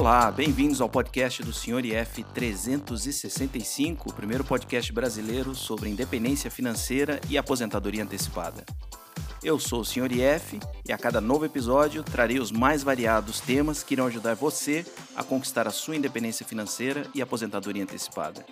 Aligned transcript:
Olá, 0.00 0.30
bem-vindos 0.30 0.80
ao 0.80 0.88
podcast 0.88 1.42
do 1.42 1.52
Sr. 1.52 1.84
IF 1.84 2.24
365, 2.32 4.08
o 4.08 4.14
primeiro 4.14 4.42
podcast 4.42 4.90
brasileiro 4.94 5.54
sobre 5.54 5.90
independência 5.90 6.50
financeira 6.50 7.20
e 7.28 7.36
aposentadoria 7.36 8.02
antecipada. 8.02 8.64
Eu 9.44 9.58
sou 9.58 9.82
o 9.82 9.84
Sr. 9.84 10.10
IF 10.10 10.58
e 10.88 10.92
a 10.94 10.96
cada 10.96 11.20
novo 11.20 11.44
episódio 11.44 12.02
trarei 12.02 12.38
os 12.38 12.50
mais 12.50 12.82
variados 12.82 13.40
temas 13.40 13.82
que 13.82 13.92
irão 13.92 14.06
ajudar 14.06 14.34
você 14.34 14.86
a 15.14 15.22
conquistar 15.22 15.68
a 15.68 15.70
sua 15.70 15.96
independência 15.96 16.46
financeira 16.46 17.06
e 17.14 17.20
aposentadoria 17.20 17.82
antecipada. 17.82 18.42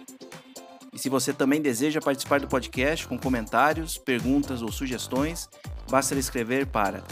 E 0.92 0.98
se 0.98 1.08
você 1.08 1.32
também 1.32 1.62
deseja 1.62 1.98
participar 1.98 2.40
do 2.40 2.46
podcast 2.46 3.08
com 3.08 3.18
comentários, 3.18 3.96
perguntas 3.96 4.60
ou 4.60 4.70
sugestões, 4.70 5.48
basta 5.88 6.14
escrever 6.14 6.66
para 6.66 7.02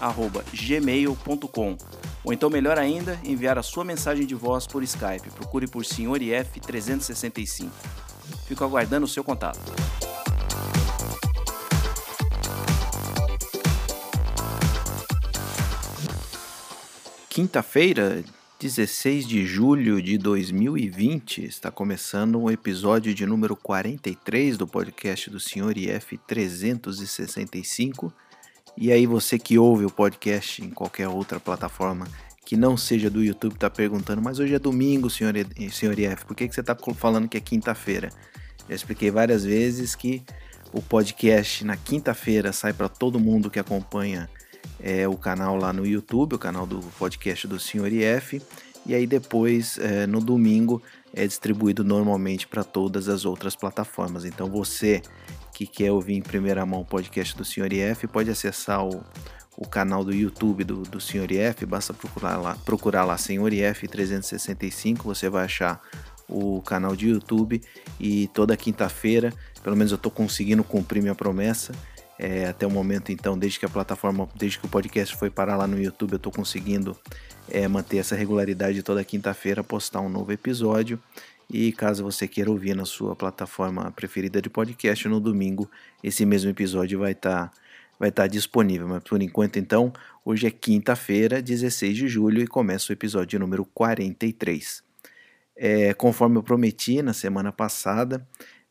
senhorif365@gmail.com 0.00 1.76
ou 2.24 2.32
então 2.32 2.50
melhor 2.50 2.78
ainda, 2.78 3.18
enviar 3.24 3.58
a 3.58 3.62
sua 3.62 3.84
mensagem 3.84 4.26
de 4.26 4.34
voz 4.34 4.66
por 4.66 4.82
Skype. 4.82 5.30
Procure 5.30 5.66
por 5.66 5.84
senhorif 5.84 6.60
365. 6.60 7.72
Fico 8.46 8.64
aguardando 8.64 9.06
o 9.06 9.08
seu 9.08 9.24
contato. 9.24 9.60
Quinta-feira, 17.30 18.24
16 18.58 19.26
de 19.26 19.46
julho 19.46 20.02
de 20.02 20.18
2020, 20.18 21.44
está 21.44 21.70
começando 21.70 22.40
o 22.40 22.50
episódio 22.50 23.14
de 23.14 23.24
número 23.24 23.54
43 23.54 24.58
do 24.58 24.66
podcast 24.66 25.30
do 25.30 25.38
Sr. 25.38 25.78
IF 25.78 26.18
365. 26.26 28.12
E 28.80 28.92
aí, 28.92 29.06
você 29.06 29.40
que 29.40 29.58
ouve 29.58 29.84
o 29.84 29.90
podcast 29.90 30.64
em 30.64 30.70
qualquer 30.70 31.08
outra 31.08 31.40
plataforma 31.40 32.06
que 32.46 32.56
não 32.56 32.76
seja 32.76 33.10
do 33.10 33.24
YouTube 33.24 33.54
está 33.54 33.68
perguntando, 33.68 34.22
mas 34.22 34.38
hoje 34.38 34.54
é 34.54 34.58
domingo, 34.58 35.10
senhor, 35.10 35.34
senhor 35.72 35.98
IF, 35.98 36.24
por 36.24 36.36
que, 36.36 36.46
que 36.46 36.54
você 36.54 36.60
está 36.60 36.76
falando 36.94 37.28
que 37.28 37.36
é 37.36 37.40
quinta-feira? 37.40 38.08
Já 38.68 38.76
expliquei 38.76 39.10
várias 39.10 39.44
vezes 39.44 39.96
que 39.96 40.22
o 40.72 40.80
podcast 40.80 41.64
na 41.64 41.76
quinta-feira 41.76 42.52
sai 42.52 42.72
para 42.72 42.88
todo 42.88 43.18
mundo 43.18 43.50
que 43.50 43.58
acompanha 43.58 44.30
é, 44.78 45.08
o 45.08 45.16
canal 45.16 45.56
lá 45.56 45.72
no 45.72 45.84
YouTube, 45.84 46.36
o 46.36 46.38
canal 46.38 46.64
do 46.64 46.78
podcast 47.00 47.48
do 47.48 47.58
Sr. 47.58 47.92
IF, 47.92 48.40
e 48.86 48.94
aí 48.94 49.08
depois 49.08 49.76
é, 49.78 50.06
no 50.06 50.20
domingo 50.20 50.80
é 51.12 51.26
distribuído 51.26 51.82
normalmente 51.82 52.46
para 52.46 52.62
todas 52.62 53.08
as 53.08 53.24
outras 53.24 53.56
plataformas. 53.56 54.24
Então 54.24 54.48
você 54.48 55.02
que 55.58 55.66
quer 55.66 55.90
ouvir 55.90 56.14
em 56.14 56.22
primeira 56.22 56.64
mão 56.64 56.82
o 56.82 56.84
podcast 56.84 57.36
do 57.36 57.44
Sr. 57.44 57.72
IF 57.72 58.06
pode 58.06 58.30
acessar 58.30 58.86
o, 58.86 59.02
o 59.56 59.66
canal 59.66 60.04
do 60.04 60.14
YouTube 60.14 60.62
do, 60.62 60.82
do 60.82 61.00
Sr. 61.00 61.32
IF, 61.32 61.66
basta 61.66 61.92
procurar 61.92 62.36
lá, 62.36 62.56
procurar 62.64 63.04
lá 63.04 63.18
Sr. 63.18 63.52
IF 63.52 63.88
365, 63.88 65.02
você 65.02 65.28
vai 65.28 65.46
achar 65.46 65.82
o 66.28 66.62
canal 66.62 66.94
de 66.94 67.08
YouTube 67.08 67.60
e 67.98 68.28
toda 68.28 68.56
quinta-feira, 68.56 69.34
pelo 69.60 69.74
menos 69.74 69.90
eu 69.90 69.96
estou 69.96 70.12
conseguindo 70.12 70.62
cumprir 70.62 71.02
minha 71.02 71.14
promessa, 71.16 71.72
é, 72.16 72.46
até 72.46 72.64
o 72.64 72.70
momento, 72.70 73.10
então, 73.10 73.36
desde 73.36 73.58
que 73.58 73.66
a 73.66 73.68
plataforma, 73.68 74.28
desde 74.36 74.60
que 74.60 74.66
o 74.66 74.68
podcast 74.68 75.16
foi 75.16 75.28
parar 75.28 75.56
lá 75.56 75.66
no 75.66 75.80
YouTube, 75.80 76.12
eu 76.12 76.18
estou 76.18 76.30
conseguindo 76.30 76.96
é, 77.50 77.66
manter 77.66 77.96
essa 77.96 78.14
regularidade 78.14 78.80
toda 78.84 79.02
quinta-feira, 79.02 79.64
postar 79.64 80.02
um 80.02 80.08
novo 80.08 80.30
episódio. 80.30 81.00
E 81.50 81.72
caso 81.72 82.04
você 82.04 82.28
queira 82.28 82.50
ouvir 82.50 82.76
na 82.76 82.84
sua 82.84 83.16
plataforma 83.16 83.90
preferida 83.92 84.40
de 84.42 84.50
podcast, 84.50 85.08
no 85.08 85.18
domingo 85.18 85.70
esse 86.04 86.26
mesmo 86.26 86.50
episódio 86.50 86.98
vai 86.98 87.12
estar 87.12 87.48
tá, 87.48 87.56
vai 87.98 88.12
tá 88.12 88.26
disponível. 88.26 88.86
Mas 88.86 89.02
por 89.02 89.22
enquanto, 89.22 89.58
então, 89.58 89.90
hoje 90.22 90.46
é 90.46 90.50
quinta-feira, 90.50 91.40
16 91.40 91.96
de 91.96 92.08
julho, 92.08 92.42
e 92.42 92.46
começa 92.46 92.92
o 92.92 92.92
episódio 92.92 93.40
número 93.40 93.64
43. 93.64 94.82
É, 95.56 95.94
conforme 95.94 96.36
eu 96.36 96.42
prometi 96.42 97.00
na 97.00 97.14
semana 97.14 97.50
passada, 97.50 98.26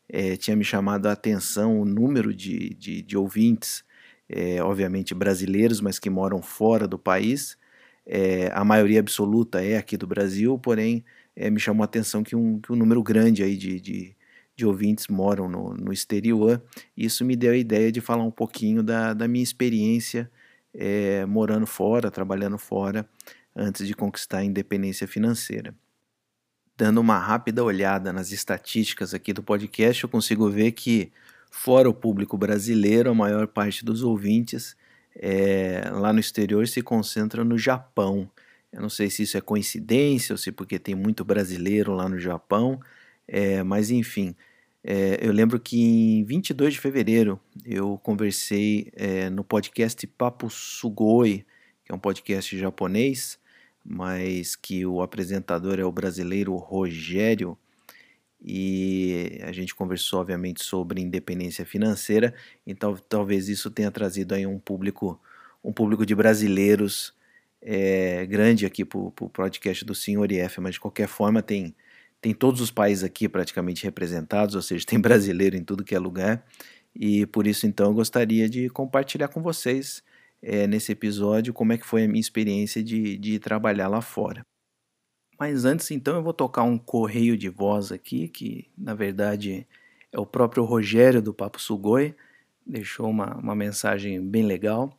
é, 0.08 0.36
tinha 0.36 0.56
me 0.56 0.64
chamado 0.64 1.06
a 1.06 1.12
atenção 1.12 1.80
o 1.80 1.84
número 1.84 2.32
de, 2.32 2.74
de, 2.74 3.02
de 3.02 3.16
ouvintes, 3.16 3.84
é, 4.28 4.62
obviamente 4.62 5.14
brasileiros, 5.14 5.80
mas 5.80 5.98
que 5.98 6.08
moram 6.08 6.40
fora 6.40 6.86
do 6.86 6.98
país. 6.98 7.58
É, 8.08 8.50
a 8.54 8.64
maioria 8.64 9.00
absoluta 9.00 9.62
é 9.62 9.76
aqui 9.76 9.96
do 9.96 10.06
Brasil, 10.06 10.58
porém 10.58 11.04
me 11.52 11.60
chamou 11.60 11.82
a 11.82 11.84
atenção 11.84 12.24
que 12.24 12.34
um, 12.34 12.58
que 12.58 12.72
um 12.72 12.76
número 12.76 13.00
grande 13.02 13.44
aí 13.44 13.56
de, 13.56 13.78
de, 13.80 14.16
de 14.56 14.66
ouvintes 14.66 15.06
moram 15.06 15.48
no, 15.48 15.74
no 15.74 15.92
exterior. 15.92 16.60
Isso 16.96 17.24
me 17.24 17.36
deu 17.36 17.52
a 17.52 17.56
ideia 17.56 17.92
de 17.92 18.00
falar 18.00 18.24
um 18.24 18.30
pouquinho 18.30 18.82
da, 18.82 19.14
da 19.14 19.28
minha 19.28 19.44
experiência 19.44 20.30
morando 21.28 21.66
fora, 21.66 22.10
trabalhando 22.10 22.58
fora, 22.58 23.08
antes 23.54 23.86
de 23.86 23.94
conquistar 23.94 24.38
a 24.38 24.44
independência 24.44 25.06
financeira 25.06 25.74
dando 26.78 27.00
uma 27.00 27.18
rápida 27.18 27.64
olhada 27.64 28.12
nas 28.12 28.30
estatísticas 28.30 29.12
aqui 29.12 29.32
do 29.32 29.42
podcast, 29.42 30.04
eu 30.04 30.08
consigo 30.08 30.48
ver 30.48 30.70
que, 30.70 31.10
fora 31.50 31.90
o 31.90 31.92
público 31.92 32.38
brasileiro, 32.38 33.10
a 33.10 33.14
maior 33.14 33.48
parte 33.48 33.84
dos 33.84 34.04
ouvintes 34.04 34.76
é, 35.14 35.88
lá 35.90 36.12
no 36.12 36.20
exterior 36.20 36.66
se 36.68 36.82
concentra 36.82 37.44
no 37.44 37.58
Japão. 37.58 38.30
Eu 38.72 38.82
não 38.82 38.90
sei 38.90 39.10
se 39.10 39.22
isso 39.22 39.36
é 39.36 39.40
coincidência 39.40 40.32
ou 40.32 40.38
se 40.38 40.52
porque 40.52 40.78
tem 40.78 40.94
muito 40.94 41.24
brasileiro 41.24 41.92
lá 41.94 42.08
no 42.08 42.18
Japão, 42.18 42.80
é, 43.26 43.62
mas 43.62 43.90
enfim. 43.90 44.34
É, 44.84 45.18
eu 45.20 45.32
lembro 45.32 45.58
que 45.58 45.80
em 46.20 46.24
22 46.24 46.74
de 46.74 46.80
fevereiro 46.80 47.40
eu 47.64 47.98
conversei 47.98 48.92
no 49.32 49.42
podcast 49.44 50.06
Papo 50.06 50.48
Sugoi, 50.48 51.44
que 51.84 51.92
é 51.92 51.94
um 51.94 51.98
podcast 51.98 52.56
japonês, 52.56 53.38
mas 53.84 54.54
que 54.54 54.86
o 54.86 55.02
apresentador 55.02 55.80
é 55.80 55.84
o 55.84 55.92
brasileiro 55.92 56.54
Rogério 56.56 57.58
e 58.40 59.40
a 59.42 59.52
gente 59.52 59.74
conversou 59.74 60.20
obviamente 60.20 60.62
sobre 60.62 61.00
independência 61.00 61.64
financeira, 61.66 62.34
então 62.66 62.96
talvez 63.08 63.48
isso 63.48 63.70
tenha 63.70 63.90
trazido 63.90 64.34
aí 64.34 64.46
um 64.46 64.58
público 64.58 65.20
um 65.62 65.72
público 65.72 66.06
de 66.06 66.14
brasileiros 66.14 67.14
é, 67.60 68.24
grande 68.26 68.64
aqui 68.64 68.84
para 68.84 68.98
o 68.98 69.10
podcast 69.10 69.84
do 69.84 69.94
Senhor 69.94 70.30
IF, 70.30 70.60
mas 70.60 70.74
de 70.74 70.80
qualquer 70.80 71.08
forma 71.08 71.42
tem 71.42 71.74
tem 72.20 72.34
todos 72.34 72.60
os 72.60 72.70
países 72.70 73.04
aqui 73.04 73.28
praticamente 73.28 73.84
representados, 73.84 74.54
ou 74.54 74.62
seja, 74.62 74.84
tem 74.86 75.00
brasileiro 75.00 75.56
em 75.56 75.64
tudo 75.64 75.84
que 75.84 75.94
é 75.94 75.98
lugar, 75.98 76.44
e 76.94 77.26
por 77.26 77.46
isso 77.46 77.66
então 77.66 77.88
eu 77.88 77.94
gostaria 77.94 78.48
de 78.48 78.68
compartilhar 78.70 79.28
com 79.28 79.42
vocês 79.42 80.02
é, 80.42 80.66
nesse 80.66 80.92
episódio 80.92 81.52
como 81.52 81.72
é 81.72 81.78
que 81.78 81.86
foi 81.86 82.04
a 82.04 82.08
minha 82.08 82.20
experiência 82.20 82.82
de, 82.82 83.16
de 83.18 83.38
trabalhar 83.38 83.88
lá 83.88 84.00
fora. 84.00 84.44
Mas 85.38 85.64
antes, 85.64 85.90
então, 85.90 86.16
eu 86.16 86.22
vou 86.22 86.32
tocar 86.32 86.64
um 86.64 86.76
correio 86.76 87.36
de 87.36 87.48
voz 87.48 87.92
aqui, 87.92 88.28
que 88.28 88.68
na 88.76 88.94
verdade 88.94 89.66
é 90.10 90.18
o 90.18 90.26
próprio 90.26 90.64
Rogério 90.64 91.22
do 91.22 91.32
Papo 91.32 91.60
Sugoi, 91.60 92.14
deixou 92.66 93.08
uma, 93.08 93.36
uma 93.36 93.54
mensagem 93.54 94.20
bem 94.20 94.42
legal. 94.42 94.92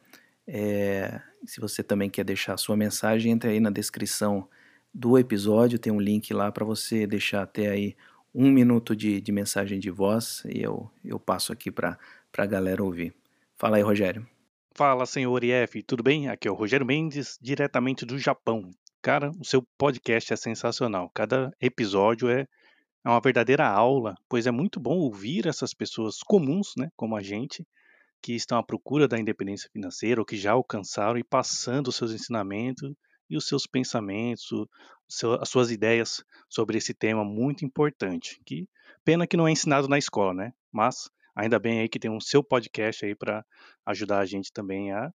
É, 0.47 1.19
se 1.45 1.59
você 1.59 1.83
também 1.83 2.09
quer 2.09 2.23
deixar 2.23 2.53
a 2.53 2.57
sua 2.57 2.77
mensagem, 2.77 3.31
entre 3.33 3.49
aí 3.49 3.59
na 3.59 3.69
descrição 3.69 4.47
do 4.93 5.17
episódio, 5.17 5.77
tem 5.77 5.91
um 5.91 5.99
link 5.99 6.33
lá 6.33 6.51
para 6.51 6.65
você 6.65 7.05
deixar 7.05 7.43
até 7.43 7.69
aí 7.69 7.95
um 8.33 8.49
minuto 8.49 8.95
de, 8.95 9.19
de 9.19 9.31
mensagem 9.31 9.79
de 9.79 9.89
voz 9.89 10.43
e 10.45 10.61
eu, 10.61 10.89
eu 11.03 11.19
passo 11.19 11.51
aqui 11.51 11.69
para 11.69 11.97
a 12.37 12.45
galera 12.45 12.83
ouvir. 12.83 13.13
Fala 13.57 13.77
aí, 13.77 13.83
Rogério. 13.83 14.25
Fala, 14.73 15.05
senhor 15.05 15.43
IF, 15.43 15.83
tudo 15.83 16.01
bem? 16.01 16.29
Aqui 16.29 16.47
é 16.47 16.51
o 16.51 16.55
Rogério 16.55 16.85
Mendes, 16.85 17.37
diretamente 17.41 18.05
do 18.05 18.17
Japão. 18.17 18.71
Cara, 19.01 19.31
o 19.39 19.45
seu 19.45 19.61
podcast 19.77 20.33
é 20.33 20.35
sensacional. 20.35 21.09
Cada 21.13 21.55
episódio 21.61 22.29
é, 22.29 22.41
é 23.05 23.09
uma 23.09 23.21
verdadeira 23.21 23.67
aula, 23.67 24.15
pois 24.27 24.45
é 24.45 24.51
muito 24.51 24.79
bom 24.79 24.97
ouvir 24.97 25.47
essas 25.47 25.73
pessoas 25.73 26.19
comuns, 26.19 26.73
né, 26.77 26.89
como 26.95 27.15
a 27.15 27.21
gente, 27.21 27.65
que 28.21 28.33
estão 28.33 28.57
à 28.57 28.63
procura 28.63 29.07
da 29.07 29.17
independência 29.17 29.69
financeira 29.71 30.19
ou 30.19 30.25
que 30.25 30.37
já 30.37 30.51
alcançaram 30.51 31.17
e 31.17 31.23
passando 31.23 31.87
os 31.87 31.95
seus 31.95 32.11
ensinamentos 32.11 32.93
e 33.29 33.37
os 33.37 33.47
seus 33.47 33.65
pensamentos, 33.65 34.67
as 35.39 35.49
suas 35.49 35.71
ideias 35.71 36.23
sobre 36.49 36.77
esse 36.77 36.93
tema 36.93 37.23
muito 37.23 37.63
importante. 37.63 38.41
Que 38.45 38.67
pena 39.05 39.25
que 39.25 39.37
não 39.37 39.47
é 39.47 39.51
ensinado 39.51 39.87
na 39.87 39.97
escola, 39.97 40.33
né? 40.33 40.53
Mas 40.71 41.09
Ainda 41.39 41.57
bem 41.57 41.79
aí 41.79 41.87
que 41.87 41.99
tem 41.99 42.11
um 42.11 42.19
seu 42.19 42.43
podcast 42.43 43.05
aí 43.05 43.15
para 43.15 43.45
ajudar 43.85 44.19
a 44.19 44.25
gente 44.25 44.51
também 44.51 44.91
a, 44.91 45.09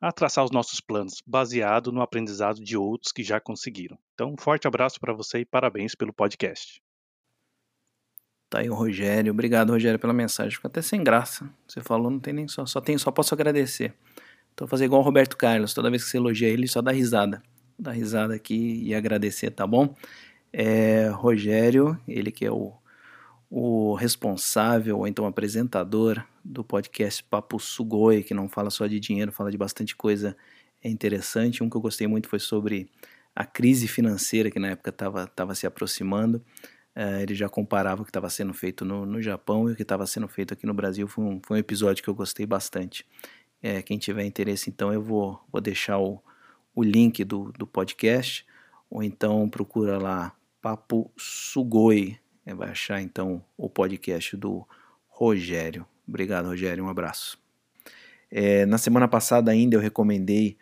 a 0.00 0.12
traçar 0.12 0.44
os 0.44 0.50
nossos 0.50 0.80
planos, 0.80 1.22
baseado 1.26 1.90
no 1.90 2.00
aprendizado 2.00 2.62
de 2.62 2.76
outros 2.76 3.12
que 3.12 3.22
já 3.22 3.40
conseguiram. 3.40 3.98
Então, 4.14 4.32
um 4.32 4.36
forte 4.36 4.68
abraço 4.68 5.00
para 5.00 5.12
você 5.12 5.40
e 5.40 5.44
parabéns 5.44 5.94
pelo 5.94 6.12
podcast. 6.12 6.80
Tá 8.48 8.60
aí 8.60 8.70
o 8.70 8.74
Rogério. 8.74 9.32
Obrigado, 9.32 9.70
Rogério, 9.70 9.98
pela 9.98 10.12
mensagem. 10.12 10.52
Ficou 10.52 10.68
até 10.68 10.80
sem 10.80 11.02
graça. 11.02 11.50
Você 11.66 11.82
falou, 11.82 12.10
não 12.10 12.20
tem 12.20 12.32
nem 12.32 12.48
só, 12.48 12.64
só 12.64 12.80
tem, 12.80 12.96
só 12.96 13.10
posso 13.10 13.34
agradecer. 13.34 13.92
Então, 14.54 14.66
vou 14.66 14.68
fazer 14.68 14.86
igual 14.86 15.02
o 15.02 15.04
Roberto 15.04 15.36
Carlos. 15.36 15.74
Toda 15.74 15.90
vez 15.90 16.04
que 16.04 16.10
você 16.10 16.16
elogia 16.16 16.48
ele, 16.48 16.66
só 16.66 16.80
dá 16.80 16.92
risada. 16.92 17.42
Dá 17.78 17.90
risada 17.90 18.34
aqui 18.34 18.82
e 18.84 18.94
agradecer, 18.94 19.50
tá 19.50 19.66
bom? 19.66 19.94
É, 20.52 21.08
Rogério, 21.08 21.98
ele 22.08 22.30
que 22.32 22.44
é 22.44 22.50
o 22.50 22.72
o 23.50 23.94
responsável, 23.94 24.98
ou 24.98 25.06
então 25.06 25.26
apresentador 25.26 26.24
do 26.44 26.62
podcast 26.62 27.22
Papo 27.24 27.58
Sugoi, 27.58 28.22
que 28.22 28.34
não 28.34 28.48
fala 28.48 28.70
só 28.70 28.86
de 28.86 29.00
dinheiro, 29.00 29.32
fala 29.32 29.50
de 29.50 29.56
bastante 29.56 29.96
coisa 29.96 30.36
interessante. 30.84 31.62
Um 31.62 31.70
que 31.70 31.76
eu 31.76 31.80
gostei 31.80 32.06
muito 32.06 32.28
foi 32.28 32.38
sobre 32.38 32.90
a 33.34 33.44
crise 33.44 33.86
financeira 33.88 34.50
que 34.50 34.58
na 34.58 34.68
época 34.68 34.90
estava 34.90 35.54
se 35.54 35.66
aproximando. 35.66 36.44
Uh, 36.96 37.22
ele 37.22 37.34
já 37.34 37.48
comparava 37.48 38.02
o 38.02 38.04
que 38.04 38.10
estava 38.10 38.28
sendo 38.28 38.52
feito 38.52 38.84
no, 38.84 39.06
no 39.06 39.22
Japão 39.22 39.68
e 39.68 39.72
o 39.72 39.76
que 39.76 39.82
estava 39.82 40.04
sendo 40.04 40.26
feito 40.26 40.52
aqui 40.52 40.66
no 40.66 40.74
Brasil. 40.74 41.06
Foi 41.06 41.24
um, 41.24 41.40
foi 41.46 41.56
um 41.56 41.60
episódio 41.60 42.02
que 42.02 42.10
eu 42.10 42.14
gostei 42.14 42.44
bastante. 42.44 43.06
É, 43.62 43.82
quem 43.82 43.98
tiver 43.98 44.24
interesse, 44.24 44.68
então, 44.68 44.92
eu 44.92 45.00
vou, 45.02 45.40
vou 45.50 45.60
deixar 45.60 45.98
o, 45.98 46.20
o 46.74 46.82
link 46.82 47.24
do, 47.24 47.52
do 47.52 47.66
podcast, 47.66 48.44
ou 48.90 49.02
então 49.02 49.48
procura 49.48 49.98
lá 49.98 50.34
Papo 50.60 51.10
Sugoi. 51.16 52.18
É, 52.48 52.54
vai 52.54 52.70
achar 52.70 53.02
então 53.02 53.44
o 53.58 53.68
podcast 53.68 54.34
do 54.34 54.66
Rogério. 55.06 55.84
Obrigado, 56.08 56.46
Rogério. 56.46 56.82
Um 56.82 56.88
abraço. 56.88 57.38
É, 58.30 58.64
na 58.64 58.78
semana 58.78 59.06
passada 59.06 59.50
ainda 59.50 59.76
eu 59.76 59.80
recomendei 59.80 60.56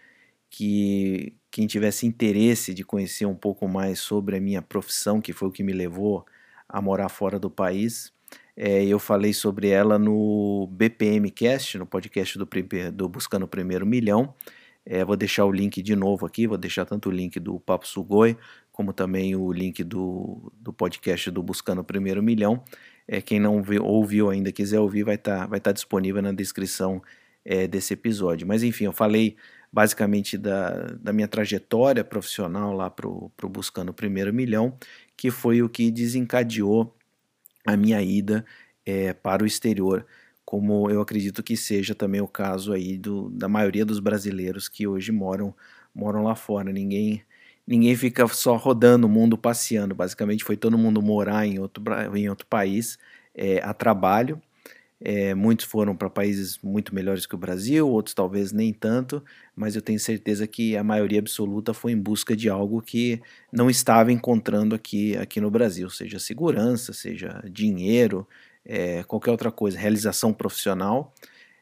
que 0.51 1.33
quem 1.49 1.65
tivesse 1.69 2.05
interesse 2.05 2.75
de 2.75 2.83
conhecer 2.83 3.25
um 3.25 3.37
pouco 3.37 3.69
mais 3.69 4.01
sobre 4.01 4.37
a 4.37 4.41
minha 4.41 4.61
profissão, 4.61 5.21
que 5.21 5.33
foi 5.33 5.47
o 5.47 5.53
que 5.53 5.63
me 5.63 5.73
levou 5.73 6.27
a 6.69 6.83
morar 6.83 7.09
fora 7.09 7.39
do 7.39 7.49
país, 7.49 8.13
é, 8.57 8.85
eu 8.85 8.99
falei 8.99 9.33
sobre 9.33 9.69
ela 9.69 9.97
no 9.97 10.69
BPM 10.73 11.31
Cast, 11.31 11.79
no 11.79 11.87
podcast 11.87 12.37
do, 12.37 12.49
do 12.93 13.09
Buscando 13.09 13.45
o 13.45 13.49
Primeiro 13.49 13.87
Milhão. 13.87 14.35
É, 14.89 15.05
vou 15.05 15.17
deixar 15.17 15.45
o 15.45 15.51
link 15.51 15.83
de 15.83 15.97
novo 15.97 16.25
aqui, 16.25 16.47
vou 16.47 16.57
deixar 16.57 16.85
tanto 16.85 17.09
o 17.09 17.13
link 17.13 17.41
do 17.41 17.59
Papo 17.59 17.87
Sugoi, 17.87 18.37
como 18.77 18.93
também 18.93 19.35
o 19.35 19.51
link 19.51 19.83
do, 19.83 20.53
do 20.61 20.71
podcast 20.71 21.31
do 21.31 21.43
Buscando 21.43 21.81
o 21.81 21.85
Primeiro 21.85 22.23
Milhão. 22.23 22.63
É, 23.09 23.23
quem 23.23 23.41
não 23.41 23.63
viu, 23.63 23.83
ouviu 23.83 24.29
ainda 24.29 24.53
quiser 24.53 24.79
ouvir, 24.79 25.03
vai 25.03 25.15
estar 25.15 25.41
tá, 25.41 25.47
vai 25.47 25.59
tá 25.59 25.73
disponível 25.73 26.21
na 26.21 26.31
descrição 26.31 27.03
é, 27.43 27.67
desse 27.67 27.95
episódio. 27.95 28.47
Mas 28.47 28.63
enfim, 28.63 28.85
eu 28.85 28.93
falei 28.93 29.35
basicamente 29.73 30.37
da, 30.37 30.89
da 31.01 31.11
minha 31.11 31.27
trajetória 31.27 32.05
profissional 32.05 32.75
lá 32.75 32.91
para 32.91 33.09
o 33.09 33.33
Buscando 33.49 33.89
o 33.89 33.95
Primeiro 33.95 34.33
Milhão, 34.33 34.77
que 35.17 35.31
foi 35.31 35.63
o 35.63 35.71
que 35.71 35.91
desencadeou 35.91 36.95
a 37.67 37.79
minha 37.79 38.03
ida 38.03 38.45
é, 38.85 39.15
para 39.15 39.43
o 39.43 39.47
exterior, 39.47 40.07
como 40.45 40.91
eu 40.91 41.01
acredito 41.01 41.43
que 41.43 41.57
seja 41.57 41.95
também 41.95 42.21
o 42.21 42.29
caso 42.29 42.75
aí 42.75 42.99
do, 42.99 43.31
da 43.31 43.49
maioria 43.49 43.87
dos 43.87 44.01
brasileiros 44.01 44.69
que 44.69 44.87
hoje 44.87 45.11
moram, 45.13 45.55
moram 45.95 46.23
lá 46.23 46.35
fora. 46.35 46.71
Ninguém 46.71 47.25
ninguém 47.67 47.97
fica 47.97 48.27
só 48.29 48.57
rodando 48.57 49.07
o 49.07 49.11
mundo 49.11 49.37
passeando. 49.39 49.95
Basicamente 49.95 50.45
foi 50.45 50.57
todo 50.57 50.79
mundo 50.79 51.03
morar 51.03 51.47
em 51.47 51.59
outro, 51.59 51.83
em 52.15 52.29
outro 52.29 52.47
país 52.47 52.99
é, 53.35 53.61
a 53.63 53.75
trabalho 53.75 54.41
é, 55.01 55.35
muitos 55.35 55.67
foram 55.67 55.95
para 55.95 56.09
países 56.09 56.59
muito 56.63 56.95
melhores 56.95 57.27
que 57.27 57.35
o 57.35 57.39
Brasil, 57.39 57.87
outros 57.89 58.15
talvez 58.15 58.51
nem 58.53 58.73
tanto, 58.73 59.23
mas 59.55 59.77
eu 59.77 59.83
tenho 59.83 60.01
certeza 60.01 60.47
que 60.47 60.77
a 60.77 60.83
maioria 60.83 61.19
absoluta 61.19 61.75
foi 61.75 61.93
em 61.93 61.99
busca 62.01 62.35
de 62.35 62.49
algo 62.49 62.81
que 62.81 63.21
não 63.53 63.69
estava 63.69 64.11
encontrando 64.11 64.75
aqui, 64.75 65.17
aqui 65.17 65.41
no 65.41 65.51
Brasil, 65.51 65.91
seja 65.91 66.19
segurança, 66.19 66.93
seja 66.95 67.43
dinheiro, 67.51 68.27
é, 68.65 69.03
qualquer 69.05 69.31
outra 69.31 69.51
coisa, 69.53 69.79
realização 69.79 70.33
profissional. 70.33 71.13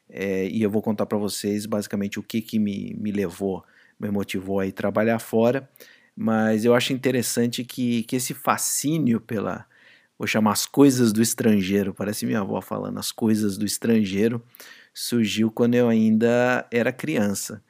É, 0.09 0.47
e 0.47 0.61
eu 0.61 0.69
vou 0.69 0.81
contar 0.81 1.05
para 1.05 1.17
vocês 1.17 1.65
basicamente 1.65 2.19
o 2.19 2.23
que, 2.23 2.41
que 2.41 2.57
me, 2.59 2.95
me 2.97 3.11
levou, 3.11 3.63
me 3.99 4.09
motivou 4.09 4.59
a 4.59 4.67
ir 4.67 4.71
trabalhar 4.71 5.19
fora. 5.19 5.69
Mas 6.15 6.63
eu 6.63 6.73
acho 6.73 6.93
interessante 6.93 7.63
que, 7.63 8.03
que 8.03 8.15
esse 8.15 8.33
fascínio 8.33 9.19
pela, 9.19 9.65
vou 10.17 10.27
chamar 10.27 10.53
as 10.53 10.65
coisas 10.65 11.11
do 11.11 11.21
estrangeiro, 11.21 11.93
parece 11.93 12.25
minha 12.25 12.39
avó 12.39 12.61
falando, 12.61 12.97
as 12.99 13.11
coisas 13.11 13.57
do 13.57 13.65
estrangeiro, 13.65 14.41
surgiu 14.93 15.51
quando 15.51 15.75
eu 15.75 15.89
ainda 15.89 16.65
era 16.71 16.91
criança. 16.93 17.61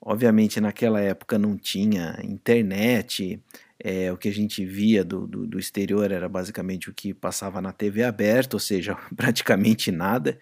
Obviamente, 0.00 0.60
naquela 0.60 1.00
época 1.00 1.38
não 1.38 1.56
tinha 1.56 2.18
internet, 2.22 3.40
é, 3.78 4.12
o 4.12 4.16
que 4.16 4.28
a 4.28 4.32
gente 4.32 4.64
via 4.64 5.04
do, 5.04 5.26
do, 5.26 5.46
do, 5.46 5.58
exterior 5.58 6.10
era 6.10 6.28
basicamente 6.28 6.90
o 6.90 6.94
que 6.94 7.14
passava 7.14 7.60
na 7.60 7.72
TV 7.72 8.02
aberta, 8.04 8.56
ou 8.56 8.60
seja, 8.60 8.96
praticamente 9.16 9.90
nada, 9.92 10.38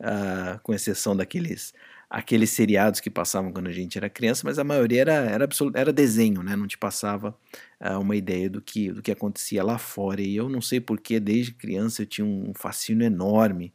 uh, 0.00 0.58
com 0.62 0.74
exceção 0.74 1.14
daqueles 1.14 1.72
aqueles 2.08 2.50
seriados 2.50 3.00
que 3.00 3.10
passavam 3.10 3.52
quando 3.52 3.68
a 3.68 3.72
gente 3.72 3.98
era 3.98 4.08
criança, 4.08 4.42
mas 4.44 4.58
a 4.58 4.64
maioria 4.64 5.00
era, 5.00 5.12
era, 5.12 5.48
era 5.74 5.92
desenho, 5.92 6.42
né? 6.42 6.54
não 6.56 6.66
te 6.66 6.78
passava 6.78 7.36
uh, 7.80 7.98
uma 7.98 8.16
ideia 8.16 8.48
do 8.48 8.60
que, 8.60 8.92
do 8.92 9.02
que 9.02 9.10
acontecia 9.10 9.62
lá 9.62 9.78
fora. 9.78 10.20
E 10.20 10.36
eu 10.36 10.48
não 10.48 10.60
sei 10.60 10.80
porque, 10.80 11.18
desde 11.18 11.52
criança, 11.52 12.02
eu 12.02 12.06
tinha 12.06 12.24
um 12.24 12.52
fascínio 12.54 13.04
enorme 13.04 13.72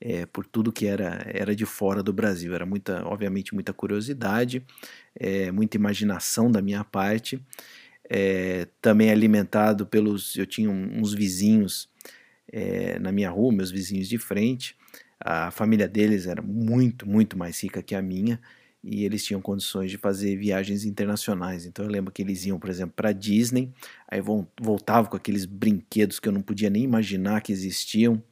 é, 0.00 0.26
por 0.26 0.46
tudo 0.46 0.72
que 0.72 0.86
era, 0.86 1.24
era 1.26 1.54
de 1.54 1.66
fora 1.66 2.02
do 2.02 2.12
Brasil. 2.12 2.54
Era 2.54 2.66
muita, 2.66 3.06
obviamente, 3.06 3.54
muita 3.54 3.72
curiosidade, 3.72 4.64
é, 5.14 5.50
muita 5.50 5.76
imaginação 5.76 6.50
da 6.50 6.60
minha 6.62 6.84
parte, 6.84 7.40
é, 8.08 8.68
também 8.80 9.10
alimentado 9.10 9.86
pelos. 9.86 10.36
Eu 10.36 10.46
tinha 10.46 10.70
uns 10.70 11.12
vizinhos 11.14 11.88
na 13.02 13.12
minha 13.12 13.28
rua, 13.28 13.52
meus 13.52 13.70
vizinhos 13.70 14.08
de 14.08 14.16
frente, 14.16 14.74
a 15.20 15.50
família 15.50 15.88
deles 15.88 16.26
era 16.26 16.42
muito, 16.42 17.08
muito 17.08 17.36
mais 17.36 17.62
rica 17.62 17.82
que 17.82 17.94
a 17.94 18.02
minha 18.02 18.40
e 18.82 19.04
eles 19.04 19.24
tinham 19.24 19.40
condições 19.40 19.90
de 19.90 19.98
fazer 19.98 20.36
viagens 20.36 20.84
internacionais. 20.84 21.66
Então 21.66 21.84
eu 21.84 21.90
lembro 21.90 22.12
que 22.12 22.22
eles 22.22 22.44
iam, 22.46 22.58
por 22.58 22.70
exemplo, 22.70 22.94
para 22.94 23.12
Disney, 23.12 23.72
aí 24.08 24.20
voltavam 24.60 25.10
com 25.10 25.16
aqueles 25.16 25.44
brinquedos 25.44 26.20
que 26.20 26.28
eu 26.28 26.32
não 26.32 26.42
podia 26.42 26.70
nem 26.70 26.84
imaginar 26.84 27.40
que 27.42 27.52
existiam 27.52 28.22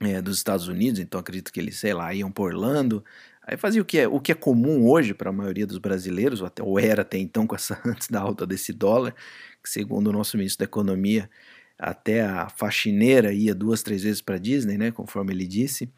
é, 0.00 0.20
dos 0.20 0.36
Estados 0.36 0.68
Unidos. 0.68 1.00
Então 1.00 1.20
acredito 1.20 1.52
que 1.52 1.60
eles, 1.60 1.78
sei 1.78 1.94
lá, 1.94 2.12
iam 2.14 2.30
por 2.30 2.54
Orlando. 2.54 3.04
Aí 3.42 3.56
fazia 3.56 3.80
o 3.80 3.84
que 3.84 3.98
é, 3.98 4.08
o 4.08 4.20
que 4.20 4.32
é 4.32 4.34
comum 4.34 4.86
hoje 4.86 5.14
para 5.14 5.30
a 5.30 5.32
maioria 5.32 5.66
dos 5.66 5.78
brasileiros, 5.78 6.40
ou, 6.40 6.46
até, 6.46 6.62
ou 6.62 6.78
era 6.78 7.02
até 7.02 7.18
então, 7.18 7.46
com 7.46 7.54
essa, 7.54 7.80
antes 7.86 8.08
da 8.08 8.20
alta 8.20 8.46
desse 8.46 8.72
dólar, 8.72 9.14
que 9.62 9.70
segundo 9.70 10.08
o 10.08 10.12
nosso 10.12 10.36
ministro 10.36 10.58
da 10.58 10.68
Economia 10.68 11.30
até 11.78 12.22
a 12.22 12.48
faxineira 12.48 13.32
ia 13.32 13.54
duas, 13.54 13.82
três 13.82 14.02
vezes 14.02 14.20
para 14.20 14.38
Disney, 14.38 14.76
né, 14.76 14.90
conforme 14.90 15.32
ele 15.32 15.46
disse. 15.46 15.90